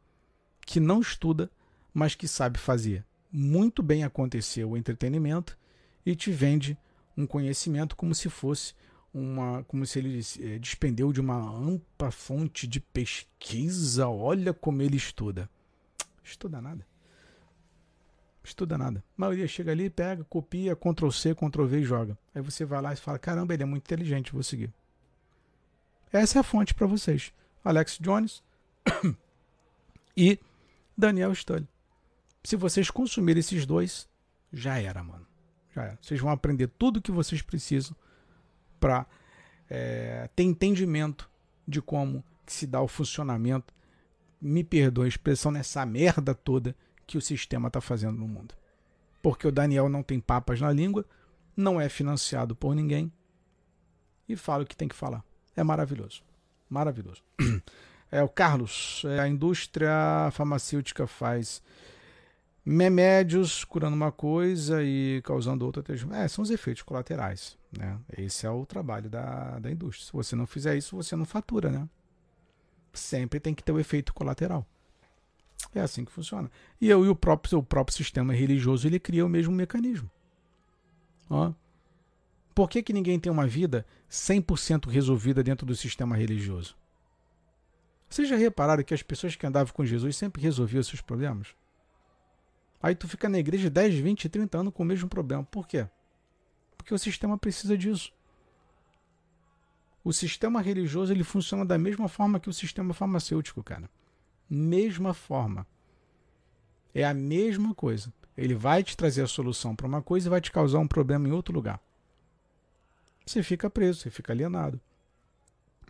que 0.65 0.79
não 0.79 1.01
estuda, 1.01 1.51
mas 1.93 2.15
que 2.15 2.29
sabe 2.29 2.59
fazer 2.59 3.05
muito 3.33 3.83
bem 3.83 4.05
acontecer 4.05 4.65
o 4.65 4.77
entretenimento 4.77 5.57
e 6.05 6.15
te 6.15 6.31
vende 6.31 6.77
um 7.17 7.27
conhecimento 7.27 7.95
como 7.97 8.15
se 8.15 8.29
fosse 8.29 8.75
uma 9.13 9.65
como 9.65 9.85
se 9.85 9.99
ele 9.99 10.21
é, 10.41 10.59
despendeu 10.59 11.13
de 11.13 11.21
uma 11.21 11.37
ampla 11.37 12.11
fonte 12.11 12.67
de 12.67 12.81
pesquisa. 12.81 14.09
Olha 14.09 14.53
como 14.53 14.83
ele 14.83 14.97
estuda. 14.97 15.49
Estuda 16.23 16.61
nada. 16.61 16.87
Estuda 18.43 18.79
nada. 18.79 19.05
A 19.17 19.21
maioria 19.21 19.47
chega 19.47 19.73
ali, 19.73 19.91
pega, 19.91 20.25
copia, 20.25 20.75
Ctrl 20.75 21.11
C, 21.11 21.35
Ctrl 21.35 21.67
V 21.67 21.81
e 21.81 21.85
joga. 21.85 22.19
Aí 22.35 22.41
você 22.41 22.65
vai 22.65 22.81
lá 22.81 22.93
e 22.93 22.97
fala: 22.97 23.19
caramba, 23.19 23.53
ele 23.53 23.63
é 23.63 23.67
muito 23.67 23.85
inteligente, 23.85 24.33
vou 24.33 24.43
seguir. 24.43 24.73
Essa 26.13 26.39
é 26.39 26.41
a 26.41 26.45
fonte 26.45 26.75
para 26.75 26.87
vocês. 26.87 27.33
Alex 27.65 27.99
Jones 28.01 28.43
e 30.17 30.39
Daniel 30.97 31.33
Stolli. 31.33 31.69
Se 32.43 32.57
vocês 32.57 32.91
consumirem 32.91 33.41
esses 33.41 33.67
dois, 33.67 34.09
já 34.53 34.79
era, 34.79 35.03
mano. 35.03 35.27
Já 35.75 35.83
era. 35.85 35.99
Vocês 36.01 36.21
vão 36.21 36.31
aprender 36.31 36.69
tudo 36.79 36.99
o 36.99 37.03
que 37.03 37.11
vocês 37.11 37.43
precisam 37.43 37.95
para 38.79 39.07
é, 39.69 40.29
ter 40.35 40.43
entendimento 40.43 41.31
de 41.67 41.81
como 41.81 42.25
se 42.47 42.67
dá 42.67 42.81
o 42.81 42.89
funcionamento. 42.89 43.73
Me 44.41 44.65
perdoe 44.65 45.05
a 45.05 45.09
expressão 45.09 45.53
nessa 45.53 45.85
merda 45.85 46.35
toda 46.35 46.75
que 47.07 47.19
o 47.19 47.21
sistema 47.21 47.69
está 47.69 47.81
fazendo 47.81 48.19
no 48.19 48.27
mundo. 48.27 48.55
Porque 49.23 49.47
o 49.47 49.53
Daniel 49.53 49.89
não 49.89 50.03
tem 50.03 50.19
papas 50.19 50.61
na 50.61 50.73
língua, 50.73 51.05
não 51.57 51.81
é 51.81 51.89
financiado 51.89 52.57
por 52.57 52.75
ninguém 52.75 53.13
e 54.29 54.37
fala 54.37 54.63
o 54.63 54.67
que 54.67 54.77
tem 54.77 54.89
que 54.89 54.95
falar. 54.95 55.23
É 55.55 55.63
maravilhoso. 55.63 56.23
Maravilhoso. 56.69 57.23
É 58.13 58.25
o 58.25 58.29
Carlos, 58.29 59.05
é, 59.07 59.21
a 59.21 59.29
indústria 59.29 59.89
farmacêutica 60.33 61.07
faz 61.07 61.63
remédios 62.79 63.65
curando 63.65 63.97
uma 63.97 64.13
coisa 64.13 64.83
e 64.83 65.21
causando 65.25 65.65
outra. 65.67 65.83
É, 66.15 66.29
são 66.29 66.43
os 66.43 66.51
efeitos 66.51 66.83
colaterais. 66.83 67.59
Né? 67.77 67.99
Esse 68.17 68.47
é 68.47 68.51
o 68.51 68.65
trabalho 68.65 69.11
da, 69.11 69.59
da 69.59 69.71
indústria. 69.71 70.07
Se 70.07 70.13
você 70.13 70.37
não 70.37 70.47
fizer 70.47 70.77
isso, 70.77 70.97
você 70.97 71.17
não 71.17 71.25
fatura. 71.25 71.71
Né? 71.71 71.89
Sempre 72.93 73.41
tem 73.41 73.55
que 73.55 73.63
ter 73.63 73.73
o 73.73 73.81
efeito 73.81 74.15
colateral. 74.15 74.67
É 75.75 75.81
assim 75.81 76.05
que 76.05 76.13
funciona. 76.13 76.51
E 76.81 76.89
eu 76.89 77.05
e 77.05 77.09
o 77.09 77.15
próprio, 77.15 77.59
o 77.59 77.63
próprio 77.63 77.97
sistema 77.97 78.33
religioso 78.33 78.87
ele 78.87 78.99
cria 78.99 79.27
o 79.27 79.29
mesmo 79.29 79.55
mecanismo. 79.55 80.11
Ó. 81.29 81.53
Por 82.55 82.69
que, 82.69 82.83
que 82.83 82.93
ninguém 82.93 83.19
tem 83.19 83.31
uma 83.31 83.47
vida 83.47 83.87
100% 84.11 84.89
resolvida 84.89 85.43
dentro 85.43 85.67
do 85.67 85.77
sistema 85.77 86.17
religioso? 86.17 86.77
Vocês 88.09 88.29
já 88.29 88.37
repararam 88.37 88.83
que 88.83 88.93
as 88.93 89.03
pessoas 89.03 89.37
que 89.37 89.47
andavam 89.47 89.73
com 89.73 89.85
Jesus 89.85 90.17
sempre 90.17 90.43
resolviam 90.43 90.83
seus 90.83 91.01
problemas? 91.01 91.55
Aí 92.83 92.95
tu 92.95 93.07
fica 93.07 93.29
na 93.29 93.39
igreja 93.39 93.69
10, 93.69 93.97
20, 93.97 94.29
30 94.29 94.59
anos 94.59 94.75
com 94.75 94.83
o 94.83 94.87
mesmo 94.87 95.09
problema. 95.09 95.45
Por 95.45 95.67
quê? 95.67 95.87
Porque 96.77 96.95
o 96.95 96.99
sistema 96.99 97.37
precisa 97.37 97.77
disso. 97.77 98.13
O 100.03 100.13
sistema 100.13 100.63
religioso 100.63 101.13
ele 101.13 101.23
funciona 101.23 101.65
da 101.65 101.77
mesma 101.77 102.09
forma 102.09 102.41
que 102.41 102.49
o 102.49 102.53
sistema 102.55 102.95
farmacêutico, 102.95 103.63
cara. 103.63 103.91
Mesma 104.49 105.13
forma. 105.13 105.67
É 106.95 107.05
a 107.05 107.13
mesma 107.13 107.75
coisa. 107.75 108.13
Ele 108.37 108.55
vai 108.55 108.83
te 108.83 108.97
trazer 108.97 109.23
a 109.23 109.27
solução 109.27 109.77
para 109.77 109.87
uma 109.87 110.01
coisa 110.01 110.29
e 110.29 110.31
vai 110.31 110.41
te 110.41 110.51
causar 110.51 110.79
um 110.79 110.89
problema 110.89 111.29
em 111.29 111.33
outro 111.33 111.55
lugar. 111.55 111.79
Você 113.27 113.43
fica 113.43 113.69
preso, 113.69 114.01
você 114.01 114.11
fica 114.11 114.33
alienado. 114.33 114.81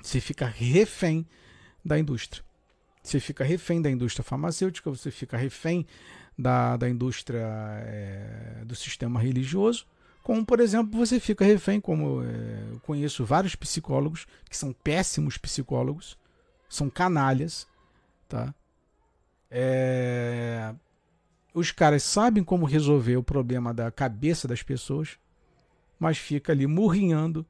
Você 0.03 0.21
fica 0.21 0.47
refém 0.47 1.25
da 1.85 1.97
indústria. 1.99 2.45
Você 3.03 3.21
fica 3.21 3.45
refém 3.45 3.81
da 3.81 3.91
indústria 3.91 4.25
farmacêutica, 4.25 4.91
você 4.91 5.11
fica 5.11 5.37
refém 5.37 5.87
da, 6.41 6.77
da 6.77 6.89
indústria 6.89 7.47
é, 7.85 8.62
do 8.65 8.75
sistema 8.75 9.21
religioso, 9.21 9.87
como, 10.23 10.45
por 10.45 10.61
exemplo, 10.61 10.99
você 10.99 11.19
fica 11.19 11.45
refém, 11.45 11.81
como 11.81 12.23
é, 12.23 12.69
eu 12.73 12.81
conheço 12.81 13.25
vários 13.25 13.55
psicólogos 13.55 14.27
que 14.49 14.57
são 14.57 14.73
péssimos 14.73 15.39
psicólogos, 15.39 16.19
são 16.69 16.89
canalhas, 16.89 17.67
tá? 18.29 18.55
É, 19.51 20.75
os 21.53 21.73
caras 21.73 22.03
sabem 22.03 22.45
como 22.45 22.65
resolver 22.65 23.17
o 23.17 23.23
problema 23.23 23.75
da 23.75 23.91
cabeça 23.91 24.47
das 24.47 24.62
pessoas, 24.62 25.19
mas 25.99 26.19
fica 26.19 26.53
ali 26.53 26.67
murrinhando 26.67 27.45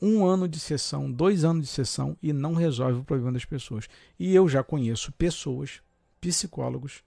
um 0.00 0.26
ano 0.26 0.48
de 0.48 0.58
sessão, 0.58 1.10
dois 1.10 1.44
anos 1.44 1.62
de 1.62 1.72
sessão 1.72 2.16
e 2.20 2.32
não 2.32 2.54
resolve 2.54 3.00
o 3.00 3.04
problema 3.04 3.32
das 3.32 3.44
pessoas. 3.44 3.88
E 4.18 4.34
eu 4.34 4.48
já 4.48 4.62
conheço 4.62 5.12
pessoas, 5.12 5.80
psicólogos, 6.20 7.02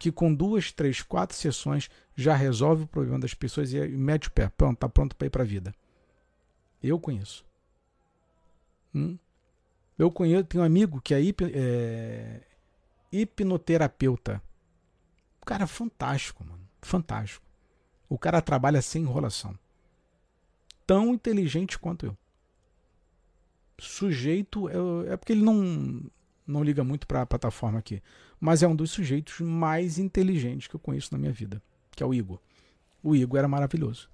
que 0.00 0.10
com 0.10 0.34
duas, 0.34 0.72
três, 0.72 1.02
quatro 1.02 1.36
sessões 1.36 1.90
já 2.16 2.34
resolve 2.34 2.84
o 2.84 2.86
problema 2.86 3.18
das 3.18 3.34
pessoas 3.34 3.70
e 3.74 3.86
mete 3.86 4.28
o 4.28 4.32
pé. 4.32 4.48
Pronto, 4.48 4.78
tá 4.78 4.88
pronto 4.88 5.14
para 5.14 5.26
ir 5.26 5.30
para 5.30 5.42
a 5.42 5.46
vida. 5.46 5.74
Eu 6.82 6.98
conheço. 6.98 7.44
Hum? 8.94 9.18
Eu 9.98 10.10
conheço, 10.10 10.44
tenho 10.44 10.62
um 10.62 10.66
amigo 10.66 11.02
que 11.02 11.12
é, 11.12 11.20
hip, 11.20 11.44
é 11.54 12.40
hipnoterapeuta. 13.12 14.42
O 15.42 15.44
cara 15.44 15.64
é 15.64 15.66
fantástico, 15.66 16.42
mano. 16.46 16.66
Fantástico. 16.80 17.44
O 18.08 18.18
cara 18.18 18.40
trabalha 18.40 18.80
sem 18.80 19.02
enrolação. 19.02 19.54
Tão 20.86 21.12
inteligente 21.12 21.78
quanto 21.78 22.06
eu. 22.06 22.16
Sujeito. 23.78 24.66
É, 24.70 25.12
é 25.12 25.16
porque 25.18 25.34
ele 25.34 25.42
não, 25.42 26.02
não 26.46 26.64
liga 26.64 26.82
muito 26.82 27.06
para 27.06 27.20
a 27.20 27.26
plataforma 27.26 27.78
aqui 27.78 28.02
mas 28.40 28.62
é 28.62 28.68
um 28.68 28.74
dos 28.74 28.90
sujeitos 28.90 29.40
mais 29.40 29.98
inteligentes 29.98 30.66
que 30.66 30.74
eu 30.74 30.80
conheço 30.80 31.12
na 31.12 31.18
minha 31.18 31.32
vida, 31.32 31.62
que 31.90 32.02
é 32.02 32.06
o 32.06 32.14
Igor. 32.14 32.40
O 33.02 33.14
Igor 33.14 33.38
era 33.38 33.48
maravilhoso. 33.48 34.08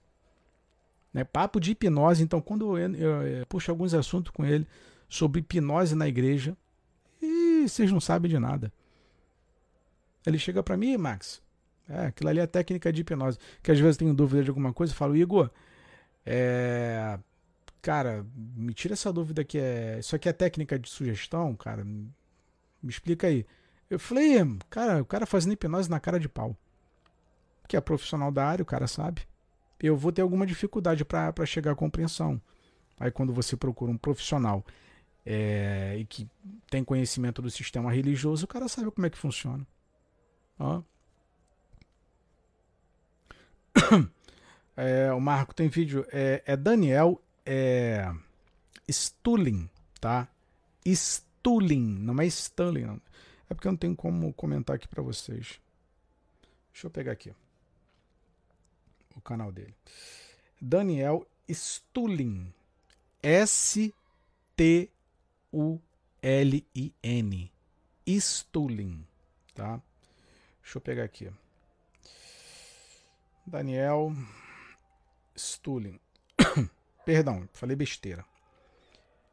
Né? 1.13 1.25
Papo 1.25 1.61
de 1.61 1.71
hipnose, 1.71 2.23
então, 2.23 2.41
quando 2.41 2.77
eu, 2.77 2.95
eu, 2.95 3.23
eu 3.23 3.47
puxo 3.47 3.71
alguns 3.71 3.95
assuntos 3.95 4.33
com 4.33 4.45
ele 4.45 4.67
sobre 5.09 5.41
hipnose 5.41 5.95
na 5.95 6.09
igreja, 6.09 6.57
e 7.23 7.69
vocês 7.69 7.91
não 7.91 8.01
sabem 8.01 8.31
de 8.31 8.39
nada. 8.39 8.73
Ele 10.27 10.39
chega 10.39 10.63
para 10.63 10.77
mim, 10.77 10.97
Max, 10.97 11.41
é, 11.89 12.07
aquilo 12.07 12.29
ali 12.29 12.41
é 12.41 12.47
técnica 12.47 12.93
de 12.93 13.01
hipnose. 13.03 13.39
Que 13.63 13.71
às 13.71 13.79
vezes 13.79 13.97
tenho 13.97 14.13
dúvida 14.13 14.43
de 14.43 14.51
alguma 14.51 14.73
coisa, 14.73 14.93
eu 14.93 14.97
falo, 14.97 15.17
Igor, 15.17 15.51
é, 16.25 17.19
cara, 17.81 18.27
me 18.35 18.75
tira 18.75 18.95
essa 18.95 19.13
dúvida 19.13 19.45
que 19.45 19.59
é. 19.59 19.99
Isso 20.01 20.17
aqui 20.17 20.29
é 20.29 20.33
técnica 20.33 20.79
de 20.79 20.89
sugestão, 20.89 21.55
cara. 21.55 21.85
Me 21.85 22.13
explica 22.83 23.29
aí. 23.29 23.47
Eu 23.89 23.99
falei, 23.99 24.39
cara, 24.69 25.01
o 25.01 25.05
cara 25.05 25.27
fazendo 25.27 25.53
hipnose 25.53 25.89
na 25.89 26.01
cara 26.01 26.19
de 26.19 26.29
pau. 26.29 26.57
Que 27.69 27.77
é 27.77 27.81
profissional 27.81 28.33
da 28.33 28.47
área, 28.47 28.63
o 28.63 28.67
cara 28.67 28.87
sabe. 28.87 29.23
Eu 29.81 29.97
vou 29.97 30.13
ter 30.13 30.23
alguma 30.23 30.47
dificuldade 30.47 31.05
para 31.05 31.47
chegar 31.47 31.73
à 31.73 31.77
compreensão. 31.77 32.41
Aí 32.99 33.11
quando 33.11 33.33
você 33.33 33.57
procura 33.57 33.93
um 33.93 33.99
profissional 33.99 34.65
é, 35.25 35.97
e 35.99 36.05
que 36.05 36.29
tem 36.71 36.83
conhecimento 36.83 37.43
do 37.43 37.51
sistema 37.51 37.93
religioso, 37.93 38.45
o 38.45 38.49
cara 38.49 38.69
sabe 38.69 38.91
como 38.91 39.07
é 39.07 39.11
que 39.11 39.19
funciona. 39.19 39.67
Ó. 40.59 40.83
É, 44.79 45.11
o 45.11 45.19
Marco 45.19 45.55
tem 45.55 45.71
vídeo. 45.71 46.07
É, 46.13 46.43
é 46.45 46.55
Daniel 46.55 47.19
é, 47.47 48.13
Stulin, 48.87 49.71
tá? 49.99 50.29
Stulin, 50.85 51.99
não 52.01 52.21
é 52.21 52.27
Stulin. 52.27 52.83
Não. 52.83 53.01
É 53.49 53.55
porque 53.55 53.69
eu 53.69 53.73
não 53.73 53.79
tenho 53.79 53.97
como 53.97 54.33
comentar 54.33 54.77
aqui 54.77 54.89
para 54.89 55.03
vocês. 55.03 55.61
Deixa 56.73 56.87
eu 56.87 56.91
pegar 56.91 57.13
aqui. 57.13 57.33
o 59.15 59.21
canal 59.21 59.51
dele. 59.51 59.75
Daniel 60.61 61.27
Stulin. 61.49 62.53
S-T-U-L-I-N. 63.23 63.93
Stulin. 68.07 69.07
Tá? 69.55 69.81
Deixa 70.63 70.77
eu 70.79 70.83
pegar 70.83 71.05
aqui. 71.05 71.31
Daniel 73.47 74.13
Stulin. 75.37 75.99
Perdão, 77.07 77.49
falei 77.53 77.77
besteira. 77.77 78.25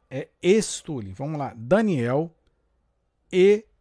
É 0.08 0.28
Stulin. 0.42 1.12
Vamos 1.12 1.38
lá. 1.38 1.52
Daniel 1.56 2.30
E-S-T-U-L-I-N. 3.32 3.73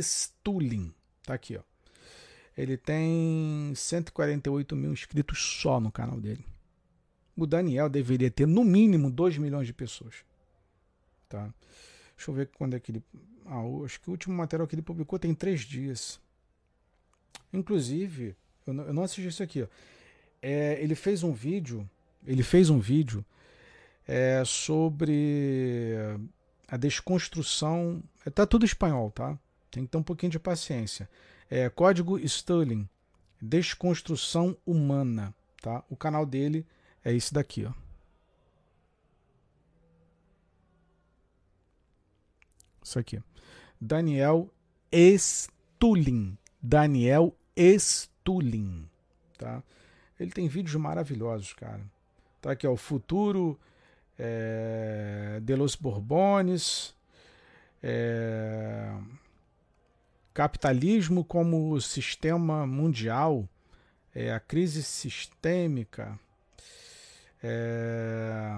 Stulin. 0.00 0.92
Tá 1.22 1.34
aqui, 1.34 1.56
ó. 1.56 1.62
Ele 2.56 2.76
tem 2.76 3.72
148 3.74 4.74
mil 4.74 4.92
inscritos 4.92 5.38
só 5.38 5.78
no 5.78 5.92
canal 5.92 6.20
dele. 6.20 6.44
O 7.36 7.46
Daniel 7.46 7.88
deveria 7.88 8.30
ter 8.30 8.46
no 8.46 8.64
mínimo 8.64 9.10
2 9.10 9.38
milhões 9.38 9.66
de 9.66 9.72
pessoas. 9.72 10.24
Tá? 11.28 11.52
Deixa 12.16 12.30
eu 12.30 12.34
ver 12.34 12.48
quando 12.48 12.74
é 12.74 12.80
que 12.80 12.90
ele. 12.90 13.02
Ah, 13.46 13.62
acho 13.84 14.00
que 14.00 14.08
o 14.08 14.10
último 14.10 14.34
material 14.34 14.66
que 14.66 14.74
ele 14.74 14.82
publicou 14.82 15.18
tem 15.18 15.34
três 15.34 15.60
dias. 15.60 16.20
Inclusive, 17.52 18.34
eu 18.66 18.74
não, 18.74 18.84
eu 18.84 18.92
não 18.92 19.02
assisti 19.04 19.28
isso 19.28 19.42
aqui. 19.42 19.62
Ó. 19.62 19.66
É, 20.42 20.82
ele 20.82 20.96
fez 20.96 21.22
um 21.22 21.32
vídeo. 21.32 21.88
Ele 22.26 22.42
fez 22.42 22.70
um 22.70 22.80
vídeo 22.80 23.24
é, 24.08 24.42
sobre 24.46 25.94
a 26.66 26.78
desconstrução. 26.78 28.02
Tá 28.34 28.46
tudo 28.46 28.64
espanhol, 28.64 29.10
tá? 29.10 29.38
Tem 29.70 29.84
que 29.84 29.90
ter 29.90 29.98
um 29.98 30.02
pouquinho 30.02 30.32
de 30.32 30.38
paciência. 30.38 31.08
É, 31.50 31.68
Código 31.68 32.18
Sterling, 32.18 32.88
Desconstrução 33.40 34.56
Humana. 34.66 35.34
Tá? 35.60 35.84
O 35.90 35.96
canal 35.96 36.24
dele 36.24 36.66
é 37.04 37.12
esse 37.12 37.32
daqui. 37.34 37.66
Ó. 37.66 37.72
Isso 42.82 42.98
aqui. 42.98 43.22
Daniel 43.78 44.50
Stulin. 44.90 46.38
Daniel 46.62 47.36
Stulin. 47.56 48.88
Tá? 49.36 49.62
Ele 50.18 50.30
tem 50.30 50.48
vídeos 50.48 50.76
maravilhosos, 50.76 51.52
cara. 51.52 51.82
Tá 52.40 52.52
aqui, 52.52 52.66
ó, 52.66 52.72
o 52.72 52.76
futuro 52.76 53.58
é, 54.18 55.40
de 55.42 55.54
los 55.54 55.74
Borbones. 55.74 56.94
É, 57.82 58.92
capitalismo 60.38 61.24
como 61.24 61.80
sistema 61.80 62.64
mundial, 62.64 63.48
é, 64.14 64.32
a 64.32 64.38
crise 64.38 64.84
sistêmica. 64.84 66.18
É, 67.42 68.56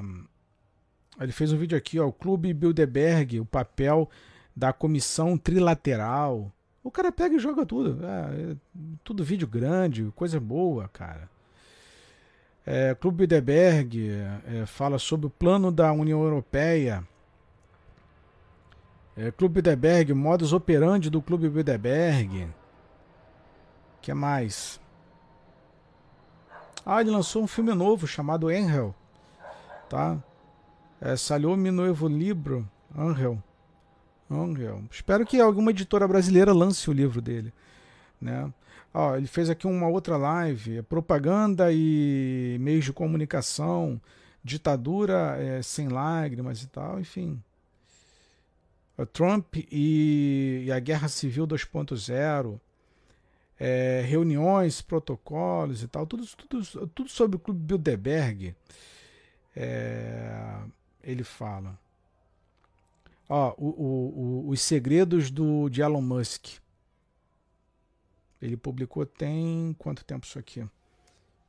ele 1.20 1.32
fez 1.32 1.52
um 1.52 1.56
vídeo 1.56 1.78
aqui, 1.78 1.98
ó, 1.98 2.06
o 2.06 2.12
Clube 2.12 2.52
Bilderberg, 2.52 3.40
o 3.40 3.46
papel 3.46 4.10
da 4.54 4.72
comissão 4.72 5.38
trilateral. 5.38 6.52
O 6.84 6.90
cara 6.90 7.10
pega 7.10 7.36
e 7.36 7.38
joga 7.38 7.64
tudo. 7.64 8.04
É, 8.04 8.52
é 8.52 8.56
tudo 9.02 9.24
vídeo 9.24 9.48
grande, 9.48 10.12
coisa 10.14 10.38
boa, 10.38 10.88
cara. 10.88 11.30
É, 12.66 12.94
Clube 12.94 13.18
Bilderberg 13.18 14.10
é, 14.46 14.66
fala 14.66 14.98
sobre 14.98 15.26
o 15.26 15.30
plano 15.30 15.72
da 15.72 15.92
União 15.92 16.22
Europeia 16.22 17.04
é, 19.20 19.30
Clube 19.30 19.54
Bilderberg, 19.60 20.14
modus 20.14 20.54
operandi 20.54 21.10
do 21.10 21.20
Clube 21.20 21.46
Bilderberg. 21.50 22.48
que 24.00 24.14
mais? 24.14 24.80
Ah, 26.86 27.02
ele 27.02 27.10
lançou 27.10 27.42
um 27.42 27.46
filme 27.46 27.74
novo 27.74 28.06
chamado 28.06 28.48
Angel. 28.48 28.94
Tá? 29.90 30.16
É, 30.98 31.16
Saliou-me 31.16 31.70
novo 31.70 32.08
livro. 32.08 32.66
Angel. 32.96 33.42
Angel. 34.30 34.84
Espero 34.90 35.26
que 35.26 35.38
alguma 35.38 35.70
editora 35.70 36.08
brasileira 36.08 36.54
lance 36.54 36.88
o 36.88 36.92
livro 36.92 37.20
dele. 37.20 37.52
Né? 38.18 38.50
Ó, 38.92 39.16
ele 39.16 39.26
fez 39.26 39.48
aqui 39.48 39.66
uma 39.66 39.88
outra 39.88 40.16
live. 40.16 40.78
É 40.78 40.82
propaganda 40.82 41.72
e 41.72 42.56
meios 42.60 42.84
de 42.84 42.92
comunicação. 42.92 44.00
Ditadura 44.42 45.36
é, 45.38 45.62
sem 45.62 45.88
lágrimas 45.88 46.62
e 46.62 46.66
tal. 46.66 46.98
Enfim. 47.00 47.42
Trump 49.06 49.56
e, 49.56 50.64
e 50.66 50.72
a 50.72 50.78
Guerra 50.78 51.08
Civil 51.08 51.46
2.0, 51.46 52.60
é, 53.58 54.02
reuniões, 54.06 54.80
protocolos 54.80 55.82
e 55.82 55.88
tal, 55.88 56.06
tudo, 56.06 56.26
tudo, 56.26 56.86
tudo 56.88 57.10
sobre 57.10 57.36
o 57.36 57.38
Clube 57.38 57.60
Bilderberg, 57.60 58.54
é, 59.54 60.58
ele 61.02 61.24
fala. 61.24 61.78
Ó, 63.28 63.54
o, 63.56 63.66
o, 63.66 64.46
o, 64.46 64.48
os 64.50 64.60
segredos 64.60 65.30
do, 65.30 65.68
de 65.68 65.82
Elon 65.82 66.02
Musk. 66.02 66.59
Ele 68.40 68.56
publicou 68.56 69.04
tem 69.04 69.74
quanto 69.78 70.04
tempo 70.04 70.26
isso 70.26 70.38
aqui? 70.38 70.66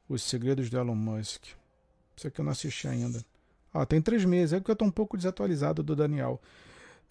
Os 0.09 0.23
segredos 0.23 0.69
do 0.69 0.77
Elon 0.77 0.95
Musk. 0.95 1.45
Isso 2.15 2.27
aqui 2.27 2.39
eu 2.39 2.45
não 2.45 2.51
assisti 2.51 2.87
ainda. 2.87 3.23
Ó, 3.73 3.85
tem 3.85 4.01
três 4.01 4.25
meses, 4.25 4.53
é 4.53 4.59
que 4.59 4.69
eu 4.69 4.73
estou 4.73 4.87
um 4.87 4.91
pouco 4.91 5.15
desatualizado 5.15 5.81
do 5.81 5.95
Daniel 5.95 6.41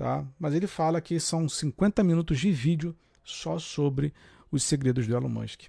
tá? 0.01 0.25
Mas 0.39 0.55
ele 0.55 0.67
fala 0.67 0.99
que 0.99 1.21
são 1.21 1.47
50 1.47 2.03
minutos 2.03 2.41
de 2.41 2.51
vídeo 2.51 2.97
só 3.23 3.59
sobre 3.59 4.15
os 4.51 4.63
segredos 4.63 5.07
do 5.07 5.15
Elon 5.15 5.29
Musk. 5.29 5.65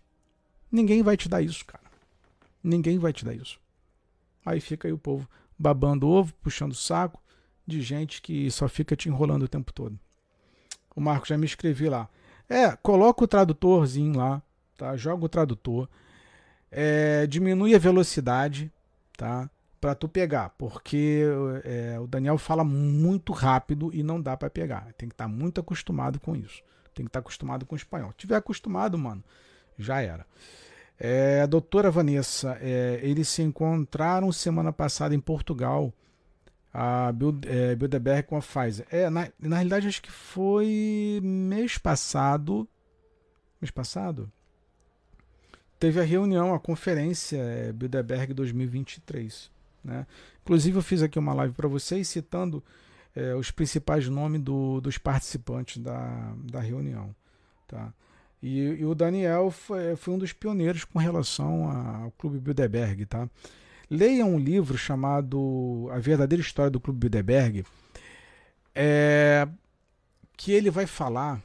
Ninguém 0.71 1.03
vai 1.03 1.17
te 1.17 1.27
dar 1.27 1.41
isso, 1.41 1.65
cara. 1.65 1.83
Ninguém 2.63 2.97
vai 2.97 3.11
te 3.11 3.25
dar 3.25 3.33
isso. 3.33 3.59
Aí 4.45 4.61
fica 4.61 4.87
aí 4.87 4.93
o 4.93 4.97
povo 4.97 5.27
babando 5.59 6.07
ovo, 6.07 6.33
puxando 6.41 6.73
saco 6.73 7.21
de 7.67 7.81
gente 7.81 8.21
que 8.21 8.49
só 8.49 8.69
fica 8.69 8.95
te 8.95 9.09
enrolando 9.09 9.43
o 9.43 9.49
tempo 9.49 9.73
todo. 9.73 9.99
O 10.95 11.01
Marco 11.01 11.27
já 11.27 11.37
me 11.37 11.45
escrevi 11.45 11.89
lá. 11.89 12.09
É, 12.51 12.75
coloca 12.77 13.23
o 13.23 13.27
tradutorzinho 13.27 14.17
lá, 14.17 14.41
tá? 14.77 14.95
Joga 14.97 15.25
o 15.25 15.29
tradutor. 15.29 15.87
É, 16.69 17.25
diminui 17.27 17.75
a 17.75 17.79
velocidade, 17.79 18.71
tá? 19.17 19.49
para 19.81 19.95
tu 19.95 20.07
pegar, 20.07 20.49
porque 20.59 21.23
é, 21.63 21.99
o 21.99 22.05
Daniel 22.05 22.37
fala 22.37 22.63
muito 22.63 23.33
rápido 23.33 23.89
e 23.91 24.03
não 24.03 24.21
dá 24.21 24.37
para 24.37 24.47
pegar. 24.47 24.93
Tem 24.95 25.09
que 25.09 25.15
estar 25.15 25.23
tá 25.23 25.27
muito 25.27 25.59
acostumado 25.59 26.19
com 26.19 26.35
isso. 26.35 26.61
Tem 26.93 27.03
que 27.03 27.09
estar 27.09 27.19
tá 27.19 27.23
acostumado 27.23 27.65
com 27.65 27.73
o 27.73 27.77
espanhol. 27.77 28.11
Se 28.11 28.17
tiver 28.17 28.35
acostumado, 28.35 28.95
mano, 28.95 29.23
já 29.79 29.99
era. 29.99 30.23
É, 30.99 31.47
doutora 31.47 31.89
Vanessa, 31.89 32.59
é, 32.61 32.99
eles 33.01 33.27
se 33.27 33.41
encontraram 33.41 34.31
semana 34.31 34.71
passada 34.71 35.15
em 35.15 35.19
Portugal, 35.19 35.91
a 36.73 37.13
é, 37.47 37.75
Bilderberg 37.75 38.27
com 38.27 38.37
a 38.37 38.41
Pfizer. 38.41 38.85
É, 38.89 39.09
na, 39.09 39.27
na 39.39 39.57
realidade, 39.57 39.87
acho 39.87 40.01
que 40.01 40.11
foi 40.11 41.19
mês 41.21 41.77
passado. 41.77 42.67
Mês 43.59 43.71
passado? 43.71 44.31
Teve 45.79 45.99
a 45.99 46.03
reunião, 46.03 46.53
a 46.53 46.59
conferência 46.59 47.37
é, 47.37 47.71
Bilderberg 47.71 48.33
2023. 48.33 49.51
Né? 49.83 50.05
Inclusive, 50.43 50.77
eu 50.77 50.81
fiz 50.81 51.01
aqui 51.01 51.19
uma 51.19 51.33
live 51.33 51.53
para 51.53 51.67
vocês 51.67 52.07
citando 52.07 52.63
é, 53.15 53.35
os 53.35 53.51
principais 53.51 54.07
nomes 54.07 54.41
do, 54.41 54.79
dos 54.79 54.97
participantes 54.97 55.77
da, 55.77 56.33
da 56.43 56.59
reunião. 56.59 57.13
Tá? 57.67 57.93
E, 58.41 58.59
e 58.59 58.85
o 58.85 58.95
Daniel 58.95 59.51
foi, 59.51 59.95
foi, 59.95 60.13
um 60.13 60.17
dos 60.17 60.33
pioneiros 60.33 60.83
com 60.83 60.99
relação 60.99 61.69
ao 61.69 62.11
Clube 62.11 62.39
Bilderberg. 62.39 63.05
Tá? 63.05 63.29
Leiam 63.93 64.35
um 64.35 64.39
livro 64.39 64.77
chamado 64.77 65.89
A 65.91 65.99
Verdadeira 65.99 66.41
História 66.41 66.71
do 66.71 66.79
Clube 66.79 66.97
Bilderberg, 66.97 67.65
é, 68.73 69.45
que 70.37 70.53
ele 70.53 70.71
vai 70.71 70.85
falar 70.85 71.43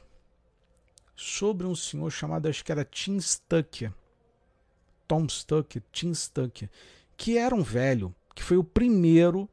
sobre 1.13 1.67
um 1.67 1.75
senhor 1.75 2.09
chamado, 2.09 2.47
acho 2.47 2.63
que 2.63 2.71
era 2.71 2.85
Tim 2.85 3.19
Stucker, 3.19 3.91
Tom 5.05 5.27
Stucker, 5.27 5.83
Tim 5.91 6.13
Stucker, 6.13 6.69
que 7.17 7.37
era 7.37 7.53
um 7.53 7.61
velho 7.61 8.15
que 8.33 8.41
foi 8.41 8.55
o 8.55 8.63
primeiro 8.63 9.49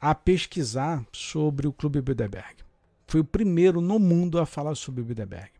a 0.00 0.14
pesquisar 0.14 1.04
sobre 1.12 1.68
o 1.68 1.72
Clube 1.74 2.00
Bilderberg. 2.00 2.64
Foi 3.06 3.20
o 3.20 3.24
primeiro 3.24 3.82
no 3.82 3.98
mundo 3.98 4.40
a 4.40 4.46
falar 4.46 4.74
sobre 4.76 5.02
o 5.02 5.04
Bilderberg. 5.04 5.50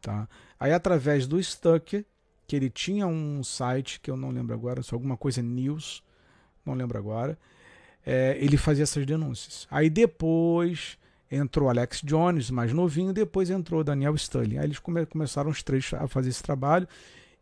Tá? 0.00 0.28
Aí, 0.60 0.72
através 0.72 1.26
do 1.26 1.42
Stucker, 1.42 2.04
que 2.46 2.54
ele 2.54 2.70
tinha 2.70 3.06
um 3.06 3.42
site, 3.42 4.00
que 4.00 4.10
eu 4.10 4.16
não 4.16 4.30
lembro 4.30 4.54
agora, 4.54 4.82
se 4.82 4.94
alguma 4.94 5.16
coisa 5.16 5.42
news, 5.42 6.02
não 6.64 6.74
lembro 6.74 6.98
agora, 6.98 7.38
é, 8.04 8.36
ele 8.40 8.56
fazia 8.56 8.84
essas 8.84 9.04
denúncias. 9.04 9.66
Aí 9.70 9.90
depois 9.90 10.96
entrou 11.30 11.68
Alex 11.68 12.02
Jones, 12.02 12.50
mais 12.50 12.72
novinho, 12.72 13.12
depois 13.12 13.50
entrou 13.50 13.82
Daniel 13.82 14.14
Stanley. 14.14 14.58
Aí 14.58 14.64
eles 14.64 14.78
come 14.78 15.04
começaram 15.06 15.50
os 15.50 15.62
três 15.62 15.92
a 15.94 16.06
fazer 16.06 16.28
esse 16.28 16.42
trabalho 16.42 16.86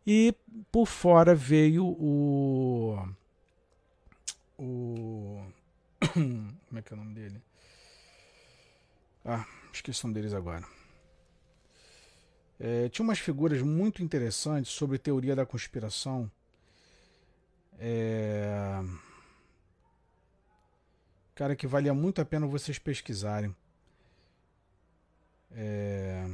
e 0.05 0.33
por 0.71 0.87
fora 0.87 1.35
veio 1.35 1.85
o 1.85 3.07
o. 4.57 5.43
Como 6.13 6.79
é 6.79 6.81
que 6.81 6.93
é 6.93 6.95
o 6.95 6.99
nome 6.99 7.13
dele? 7.13 7.41
Ah, 9.23 9.45
esqueci 9.73 10.03
o 10.03 10.07
nome 10.07 10.15
deles 10.15 10.33
agora. 10.33 10.74
É, 12.59 12.87
tinha 12.89 13.03
umas 13.03 13.19
figuras 13.19 13.61
muito 13.61 14.01
interessantes 14.01 14.71
sobre 14.71 14.97
teoria 14.97 15.35
da 15.35 15.45
conspiração. 15.45 16.31
É... 17.77 18.81
Cara, 21.33 21.55
que 21.55 21.67
valia 21.67 21.93
muito 21.93 22.21
a 22.21 22.25
pena 22.25 22.47
vocês 22.47 22.79
pesquisarem. 22.79 23.53
É... 25.51 26.25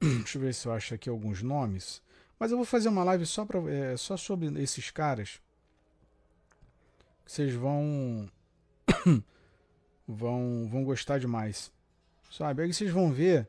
Deixa 0.00 0.36
eu 0.36 0.42
ver 0.42 0.54
se 0.54 0.66
eu 0.66 0.72
acho 0.72 0.94
aqui 0.94 1.08
alguns 1.08 1.42
nomes. 1.42 2.02
Mas 2.38 2.50
eu 2.50 2.58
vou 2.58 2.66
fazer 2.66 2.88
uma 2.88 3.04
live 3.04 3.24
só, 3.24 3.46
pra, 3.46 3.58
é, 3.70 3.96
só 3.96 4.16
sobre 4.16 4.46
esses 4.60 4.90
caras. 4.90 5.40
Vocês 7.24 7.54
vão. 7.54 8.28
vão, 10.06 10.68
vão 10.70 10.84
gostar 10.84 11.18
demais. 11.18 11.72
Sabe? 12.36 12.62
Aí 12.62 12.72
vocês 12.72 12.90
vão 12.90 13.12
ver 13.12 13.46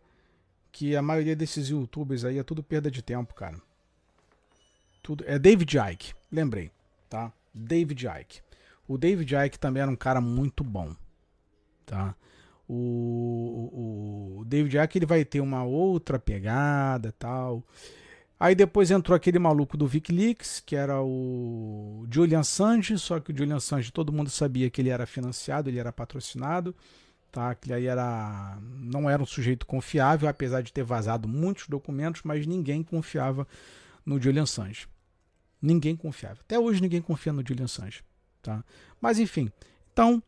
que 0.71 0.95
a 0.95 1.01
maioria 1.01 1.35
desses 1.35 1.69
youtubers 1.69 2.23
aí 2.23 2.37
é 2.37 2.43
tudo 2.43 2.61
perda 2.61 2.91
de 2.91 3.01
tempo, 3.01 3.33
cara. 3.33 3.59
Tudo, 5.01 5.23
é 5.27 5.39
David 5.39 5.75
Icke, 5.91 6.13
lembrei, 6.31 6.69
tá? 7.09 7.33
David 7.51 8.05
Icke. 8.05 8.41
O 8.87 8.95
David 8.95 9.33
Icke 9.33 9.57
também 9.57 9.81
era 9.81 9.89
um 9.89 9.95
cara 9.95 10.21
muito 10.21 10.63
bom, 10.63 10.95
tá? 11.83 12.13
O, 12.69 13.71
o, 13.73 14.39
o 14.41 14.45
David 14.45 14.77
Icke 14.77 14.99
ele 14.99 15.07
vai 15.07 15.25
ter 15.25 15.39
uma 15.39 15.63
outra 15.63 16.19
pegada 16.19 17.11
tal. 17.17 17.63
Aí 18.39 18.53
depois 18.53 18.91
entrou 18.91 19.15
aquele 19.15 19.39
maluco 19.39 19.77
do 19.77 19.85
Wikileaks, 19.85 20.61
que 20.63 20.75
era 20.75 21.01
o 21.01 22.05
Julian 22.11 22.41
Assange, 22.41 22.99
só 22.99 23.19
que 23.19 23.31
o 23.31 23.35
Julian 23.35 23.55
Assange 23.55 23.91
todo 23.91 24.13
mundo 24.13 24.29
sabia 24.29 24.69
que 24.69 24.79
ele 24.79 24.89
era 24.89 25.07
financiado, 25.07 25.69
ele 25.71 25.79
era 25.79 25.91
patrocinado, 25.91 26.75
tá? 27.35 27.53
Que 27.53 27.73
ele 27.73 27.85
era 27.85 28.57
não 28.79 29.09
era 29.09 29.21
um 29.21 29.25
sujeito 29.25 29.65
confiável, 29.65 30.29
apesar 30.29 30.61
de 30.61 30.71
ter 30.71 30.85
vazado 30.85 31.27
muitos 31.27 31.67
documentos, 31.67 32.21
mas 32.23 32.47
ninguém 32.47 32.81
confiava 32.81 33.45
no 34.05 34.21
Julian 34.21 34.43
Assange. 34.43 34.87
Ninguém 35.61 35.97
confiava. 35.97 36.39
Até 36.39 36.57
hoje 36.57 36.81
ninguém 36.81 37.01
confia 37.01 37.33
no 37.33 37.45
Julian 37.45 37.65
Assange, 37.65 38.05
tá? 38.41 38.63
Mas 39.01 39.19
enfim, 39.19 39.51
então 39.91 40.23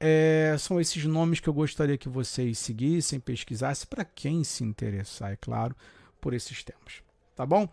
é, 0.00 0.56
são 0.58 0.80
esses 0.80 1.04
nomes 1.04 1.38
que 1.38 1.48
eu 1.48 1.54
gostaria 1.54 1.96
que 1.96 2.08
vocês 2.08 2.58
seguissem, 2.58 3.20
pesquisassem, 3.20 3.86
para 3.88 4.04
quem 4.04 4.42
se 4.42 4.64
interessar, 4.64 5.30
é 5.30 5.36
claro, 5.36 5.76
por 6.20 6.34
esses 6.34 6.64
temas. 6.64 7.04
Tá 7.36 7.46
bom? 7.46 7.68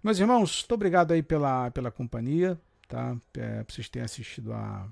Meus 0.00 0.20
irmãos, 0.20 0.60
muito 0.60 0.74
obrigado 0.74 1.10
aí 1.10 1.24
pela, 1.24 1.72
pela 1.72 1.90
companhia, 1.90 2.56
tá? 2.86 3.16
É, 3.36 3.64
vocês 3.68 3.88
terem 3.88 4.04
assistido 4.04 4.52
a, 4.52 4.86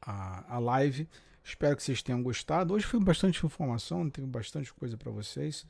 a, 0.00 0.54
a 0.54 0.58
live. 0.60 1.08
Espero 1.44 1.76
que 1.76 1.82
vocês 1.82 2.02
tenham 2.02 2.22
gostado. 2.22 2.74
Hoje 2.74 2.86
foi 2.86 3.00
bastante 3.00 3.44
informação, 3.44 4.08
tenho 4.08 4.26
bastante 4.26 4.72
coisa 4.72 4.96
para 4.96 5.10
vocês, 5.10 5.66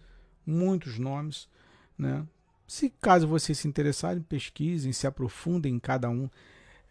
muitos 0.47 0.99
nomes, 0.99 1.49
né? 1.97 2.27
Se 2.67 2.91
caso 3.01 3.27
vocês 3.27 3.59
se 3.59 3.69
interessarem, 3.69 4.23
pesquisem, 4.23 4.93
se 4.93 5.07
aprofundem 5.07 5.75
em 5.75 5.79
cada 5.79 6.09
um, 6.09 6.29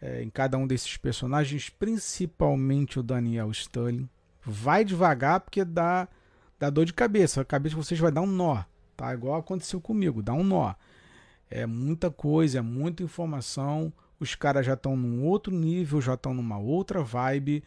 é, 0.00 0.22
em 0.22 0.30
cada 0.30 0.56
um 0.58 0.66
desses 0.66 0.96
personagens, 0.96 1.70
principalmente 1.70 2.98
o 2.98 3.02
Daniel 3.02 3.50
Sterling. 3.50 4.08
Vai 4.44 4.84
devagar 4.84 5.40
porque 5.40 5.64
dá, 5.64 6.08
dá 6.58 6.70
dor 6.70 6.84
de 6.84 6.92
cabeça. 6.92 7.40
A 7.40 7.44
cabeça 7.44 7.74
de 7.74 7.84
vocês 7.84 7.98
vai 7.98 8.12
dar 8.12 8.20
um 8.20 8.26
nó, 8.26 8.62
tá? 8.96 9.12
Igual 9.14 9.40
aconteceu 9.40 9.80
comigo, 9.80 10.22
dá 10.22 10.32
um 10.32 10.44
nó. 10.44 10.74
É 11.50 11.66
muita 11.66 12.10
coisa, 12.10 12.58
é 12.58 12.62
muita 12.62 13.02
informação. 13.02 13.92
Os 14.18 14.34
caras 14.34 14.64
já 14.66 14.74
estão 14.74 14.96
num 14.96 15.24
outro 15.24 15.52
nível, 15.52 16.00
já 16.00 16.14
estão 16.14 16.32
numa 16.32 16.58
outra 16.58 17.02
vibe. 17.02 17.62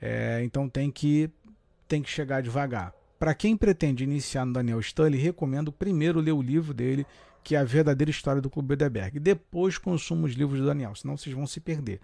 É, 0.00 0.40
então 0.42 0.68
tem 0.68 0.90
que 0.90 1.30
tem 1.86 2.02
que 2.02 2.10
chegar 2.10 2.40
devagar. 2.40 2.94
Para 3.18 3.34
quem 3.34 3.56
pretende 3.56 4.04
iniciar 4.04 4.46
no 4.46 4.52
Daniel 4.52 4.80
Stanley, 4.80 5.20
recomendo 5.20 5.70
primeiro 5.70 6.20
ler 6.20 6.32
o 6.32 6.40
livro 6.40 6.72
dele, 6.72 7.04
que 7.42 7.54
é 7.54 7.58
a 7.58 7.64
verdadeira 7.64 8.10
história 8.10 8.40
do 8.40 8.48
Clube 8.48 8.68
Bilderberg. 8.68 9.18
Depois 9.18 9.76
consuma 9.76 10.26
os 10.26 10.34
livros 10.34 10.60
do 10.60 10.66
Daniel, 10.66 10.94
senão 10.94 11.16
vocês 11.16 11.34
vão 11.34 11.46
se 11.46 11.60
perder, 11.60 12.00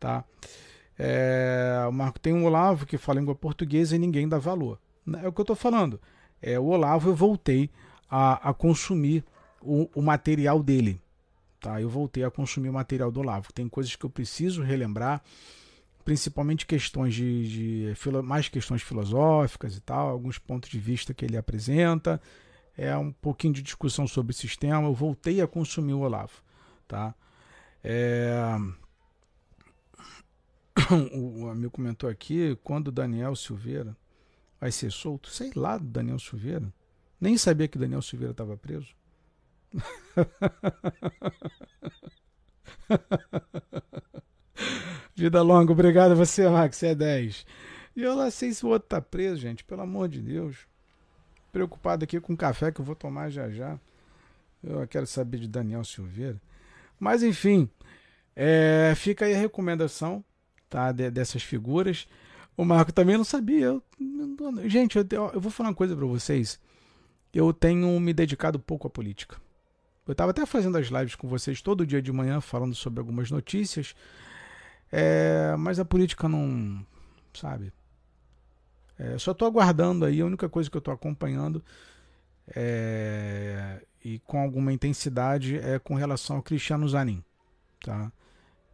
tá? 0.00 0.24
É, 0.98 1.84
o 1.88 1.92
Marco 1.92 2.18
tem 2.18 2.32
um 2.32 2.44
Olavo 2.46 2.86
que 2.86 2.96
fala 2.96 3.20
língua 3.20 3.34
portuguesa 3.34 3.94
e 3.94 3.98
ninguém 3.98 4.28
dá 4.28 4.38
valor. 4.38 4.78
É 5.22 5.28
o 5.28 5.32
que 5.32 5.40
eu 5.40 5.44
estou 5.44 5.56
falando. 5.56 6.00
É, 6.40 6.58
o 6.58 6.64
Olavo 6.64 7.10
eu 7.10 7.14
voltei 7.14 7.70
a, 8.10 8.50
a 8.50 8.54
consumir 8.54 9.24
o, 9.60 9.88
o, 9.94 10.02
material 10.02 10.62
dele. 10.62 11.00
Tá? 11.60 11.80
Eu 11.80 11.88
voltei 11.88 12.24
a 12.24 12.30
consumir 12.30 12.68
o 12.68 12.72
material 12.72 13.10
do 13.10 13.20
Olavo. 13.20 13.52
Tem 13.52 13.68
coisas 13.68 13.94
que 13.94 14.04
eu 14.04 14.10
preciso 14.10 14.62
relembrar, 14.62 15.22
principalmente 16.06 16.64
questões 16.64 17.14
de, 17.16 17.92
de 17.92 18.22
mais 18.22 18.48
questões 18.48 18.80
filosóficas 18.80 19.76
e 19.76 19.80
tal, 19.80 20.08
alguns 20.08 20.38
pontos 20.38 20.70
de 20.70 20.78
vista 20.78 21.12
que 21.12 21.24
ele 21.24 21.36
apresenta. 21.36 22.22
É 22.78 22.96
um 22.96 23.10
pouquinho 23.10 23.52
de 23.52 23.60
discussão 23.60 24.06
sobre 24.06 24.30
o 24.30 24.34
sistema. 24.34 24.86
Eu 24.86 24.94
voltei 24.94 25.40
a 25.40 25.48
consumir 25.48 25.94
o 25.94 26.00
Olavo. 26.00 26.40
Tá? 26.86 27.12
É... 27.82 28.56
O 31.12 31.48
amigo 31.48 31.72
comentou 31.72 32.08
aqui 32.08 32.56
quando 32.62 32.92
Daniel 32.92 33.34
Silveira 33.34 33.96
vai 34.60 34.70
ser 34.70 34.92
solto. 34.92 35.28
Sei 35.28 35.50
lá, 35.56 35.76
Daniel 35.76 36.20
Silveira. 36.20 36.72
Nem 37.20 37.36
sabia 37.36 37.66
que 37.66 37.78
Daniel 37.78 38.02
Silveira 38.02 38.30
estava 38.30 38.56
preso. 38.56 38.94
Vida 45.16 45.42
longa, 45.42 45.72
obrigado 45.72 46.12
a 46.12 46.14
você, 46.14 46.48
Max, 46.48 46.82
é 46.82 46.94
10. 46.94 47.46
E 47.96 48.02
eu 48.02 48.14
não 48.14 48.30
sei 48.30 48.52
se 48.52 48.64
o 48.64 48.68
outro 48.68 48.88
tá 48.88 49.00
preso, 49.00 49.38
gente, 49.40 49.64
pelo 49.64 49.82
amor 49.82 50.08
de 50.08 50.20
Deus. 50.20 50.56
Preocupado 51.50 52.04
aqui 52.04 52.20
com 52.20 52.34
o 52.34 52.36
café 52.36 52.70
que 52.70 52.80
eu 52.80 52.84
vou 52.84 52.94
tomar 52.94 53.30
já 53.30 53.48
já. 53.50 53.78
Eu 54.62 54.86
quero 54.86 55.06
saber 55.06 55.38
de 55.38 55.48
Daniel 55.48 55.84
Silveira. 55.84 56.40
Mas 57.00 57.22
enfim, 57.22 57.68
é, 58.34 58.92
fica 58.94 59.24
aí 59.24 59.34
a 59.34 59.38
recomendação 59.38 60.22
tá, 60.68 60.92
de, 60.92 61.10
dessas 61.10 61.42
figuras. 61.42 62.06
O 62.56 62.64
Marco 62.64 62.92
também 62.92 63.16
não 63.16 63.24
sabia. 63.24 63.66
Eu, 63.66 63.82
gente, 64.66 64.98
eu, 64.98 65.06
eu 65.32 65.40
vou 65.40 65.50
falar 65.50 65.70
uma 65.70 65.74
coisa 65.74 65.96
para 65.96 66.06
vocês 66.06 66.60
eu 67.38 67.52
tenho 67.52 67.98
me 68.00 68.12
dedicado 68.12 68.58
pouco 68.58 68.86
à 68.86 68.90
política. 68.90 69.36
Eu 70.06 70.12
estava 70.12 70.30
até 70.30 70.46
fazendo 70.46 70.78
as 70.78 70.86
lives 70.86 71.14
com 71.14 71.28
vocês 71.28 71.60
todo 71.60 71.86
dia 71.86 72.00
de 72.00 72.12
manhã, 72.12 72.40
falando 72.40 72.74
sobre 72.74 73.00
algumas 73.00 73.30
notícias, 73.30 73.94
é, 74.90 75.54
mas 75.56 75.78
a 75.78 75.84
política 75.84 76.28
não. 76.28 76.84
Sabe? 77.34 77.72
É, 78.98 79.18
só 79.18 79.32
estou 79.32 79.46
aguardando 79.46 80.04
aí, 80.04 80.20
a 80.20 80.26
única 80.26 80.48
coisa 80.48 80.70
que 80.70 80.76
eu 80.76 80.80
estou 80.80 80.94
acompanhando 80.94 81.62
é, 82.48 83.82
e 84.02 84.18
com 84.20 84.40
alguma 84.40 84.72
intensidade 84.72 85.58
é 85.58 85.78
com 85.78 85.94
relação 85.94 86.36
ao 86.36 86.42
Cristiano 86.42 86.88
Zanin. 86.88 87.22
Tá? 87.80 88.10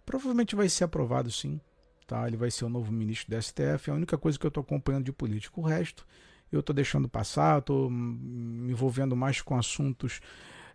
Provavelmente 0.06 0.55
vai 0.55 0.68
ser 0.68 0.84
aprovado 0.84 1.30
sim. 1.30 1.60
Tá? 2.06 2.26
Ele 2.26 2.36
vai 2.36 2.51
ser 2.51 2.64
o 2.64 2.68
novo 2.68 2.93
ministro 2.93 3.30
da 3.30 3.40
STF. 3.40 3.89
É 3.89 3.93
a 3.93 3.97
única 3.97 4.16
coisa 4.16 4.39
que 4.39 4.47
eu 4.47 4.48
estou 4.48 4.62
acompanhando 4.62 5.05
de 5.05 5.12
política. 5.12 5.60
O 5.60 5.64
resto 5.64 6.06
eu 6.52 6.60
estou 6.60 6.74
deixando 6.74 7.09
passar, 7.09 7.59
estou 7.59 7.90
me 7.90 8.70
envolvendo 8.70 9.16
mais 9.16 9.40
com 9.40 9.56
assuntos 9.56 10.20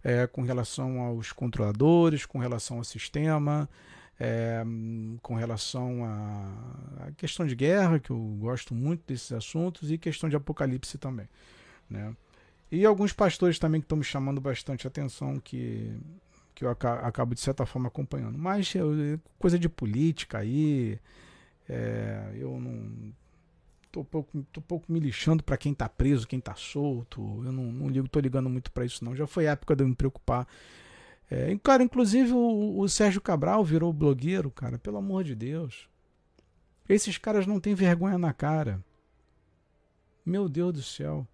é, 0.03 0.26
com 0.26 0.41
relação 0.41 1.01
aos 1.01 1.31
controladores, 1.31 2.26
com 2.26 2.39
relação 2.39 2.77
ao 2.77 2.84
sistema, 2.84 3.69
é, 4.19 4.64
com 5.22 5.35
relação 5.35 6.03
à 6.03 7.11
questão 7.18 7.45
de 7.45 7.56
guerra, 7.56 7.99
que 7.99 8.11
eu 8.11 8.38
gosto 8.39 8.73
muito 8.73 9.03
desses 9.07 9.31
assuntos, 9.31 9.91
e 9.91 9.98
questão 9.98 10.30
de 10.30 10.35
apocalipse 10.35 10.98
também. 10.98 11.27
Né? 11.89 12.15
E 12.72 12.85
alguns 12.85 13.14
pastores 13.14 13.60
também 13.60 13.80
que 13.80 13.85
estão 13.85 13.98
me 13.98 14.03
chamando 14.03 14.41
bastante 14.41 14.88
atenção, 14.88 15.39
que, 15.39 15.94
que 16.53 16.65
eu 16.65 16.69
acabo 16.69 17.34
de 17.34 17.41
certa 17.41 17.65
forma 17.65 17.88
acompanhando. 17.88 18.38
Mas 18.38 18.73
eu, 18.76 19.19
coisa 19.39 19.57
de 19.57 19.69
política 19.69 20.39
aí, 20.39 20.99
é, 21.69 22.31
eu 22.35 22.60
não 22.60 23.14
tô 23.91 24.03
pouco, 24.03 24.45
tô 24.52 24.61
pouco 24.61 24.91
me 24.91 24.99
lixando 24.99 25.44
para 25.44 25.57
quem 25.57 25.73
tá 25.73 25.88
preso, 25.88 26.27
quem 26.27 26.39
tá 26.39 26.56
solto. 26.56 27.22
Eu 27.45 27.52
não, 27.52 27.72
não 27.72 27.88
ligo, 27.88 28.07
tô 28.07 28.19
ligando 28.19 28.49
muito 28.49 28.72
para 28.72 28.85
isso 28.85 29.06
não. 29.06 29.15
Já 29.15 29.26
foi 29.26 29.45
época 29.45 29.76
de 29.76 29.84
eu 29.84 29.88
me 29.88 29.95
preocupar. 29.95 30.48
É, 31.29 31.57
cara, 31.57 31.83
inclusive 31.83 32.31
o, 32.31 32.79
o 32.79 32.87
Sérgio 32.87 33.21
Cabral 33.21 33.63
virou 33.63 33.91
blogueiro, 33.91 34.49
cara, 34.49 34.77
pelo 34.77 34.97
amor 34.97 35.23
de 35.23 35.35
Deus. 35.35 35.89
Esses 36.87 37.17
caras 37.17 37.45
não 37.45 37.59
têm 37.59 37.75
vergonha 37.75 38.17
na 38.17 38.33
cara. 38.33 38.83
Meu 40.25 40.47
Deus 40.47 40.73
do 40.73 40.81
céu. 40.81 41.27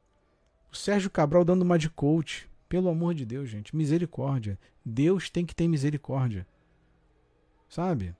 O 0.72 0.76
Sérgio 0.76 1.10
Cabral 1.10 1.46
dando 1.46 1.62
uma 1.62 1.78
de 1.78 1.90
coach. 1.90 2.50
Pelo 2.68 2.90
amor 2.90 3.14
de 3.14 3.24
Deus, 3.24 3.50
gente. 3.50 3.76
Misericórdia. 3.76 4.58
Deus 4.84 5.30
tem 5.30 5.46
que 5.46 5.54
ter 5.54 5.68
misericórdia. 5.68 6.48
Sabe? 7.70 8.16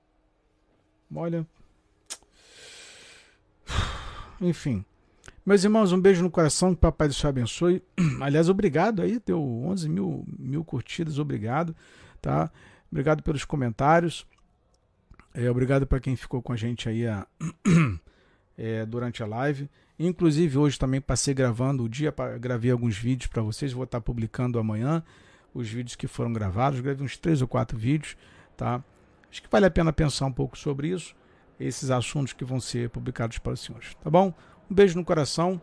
Olha, 1.12 1.46
enfim. 4.40 4.84
Meus 5.46 5.62
irmãos, 5.62 5.92
um 5.92 6.00
beijo 6.00 6.22
no 6.22 6.30
coração, 6.30 6.70
que 6.70 6.76
o 6.76 6.78
Papai 6.78 7.06
do 7.06 7.12
Céu 7.12 7.28
abençoe. 7.28 7.82
Aliás, 8.22 8.48
obrigado 8.48 9.02
aí, 9.02 9.20
deu 9.26 9.42
11 9.42 9.90
mil, 9.90 10.24
mil 10.38 10.64
curtidas, 10.64 11.18
obrigado, 11.18 11.76
tá? 12.18 12.50
Obrigado 12.90 13.22
pelos 13.22 13.44
comentários. 13.44 14.26
É, 15.34 15.50
obrigado 15.50 15.86
para 15.86 16.00
quem 16.00 16.16
ficou 16.16 16.40
com 16.40 16.54
a 16.54 16.56
gente 16.56 16.88
aí 16.88 17.06
a, 17.06 17.26
é, 18.56 18.86
durante 18.86 19.22
a 19.22 19.26
live. 19.26 19.68
Inclusive 19.98 20.56
hoje 20.56 20.78
também 20.78 20.98
passei 20.98 21.34
gravando 21.34 21.84
o 21.84 21.88
dia, 21.90 22.14
gravei 22.40 22.70
alguns 22.70 22.96
vídeos 22.96 23.26
para 23.26 23.42
vocês, 23.42 23.70
vou 23.70 23.84
estar 23.84 24.00
publicando 24.00 24.58
amanhã 24.58 25.04
os 25.52 25.68
vídeos 25.68 25.94
que 25.94 26.06
foram 26.06 26.32
gravados, 26.32 26.80
gravei 26.80 27.04
uns 27.04 27.18
três 27.18 27.42
ou 27.42 27.48
quatro 27.48 27.76
vídeos, 27.76 28.16
tá? 28.56 28.82
Acho 29.30 29.42
que 29.42 29.48
vale 29.50 29.66
a 29.66 29.70
pena 29.70 29.92
pensar 29.92 30.24
um 30.24 30.32
pouco 30.32 30.56
sobre 30.56 30.88
isso, 30.88 31.14
esses 31.60 31.90
assuntos 31.90 32.32
que 32.32 32.46
vão 32.46 32.60
ser 32.60 32.88
publicados 32.88 33.36
para 33.36 33.52
os 33.52 33.60
senhores, 33.60 33.94
tá 34.02 34.08
bom? 34.08 34.32
Um 34.70 34.74
beijo 34.74 34.96
no 34.96 35.04
coração 35.04 35.60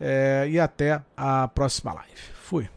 é, 0.00 0.46
e 0.48 0.58
até 0.58 1.00
a 1.16 1.48
próxima 1.48 1.92
live. 1.92 2.20
Fui. 2.34 2.68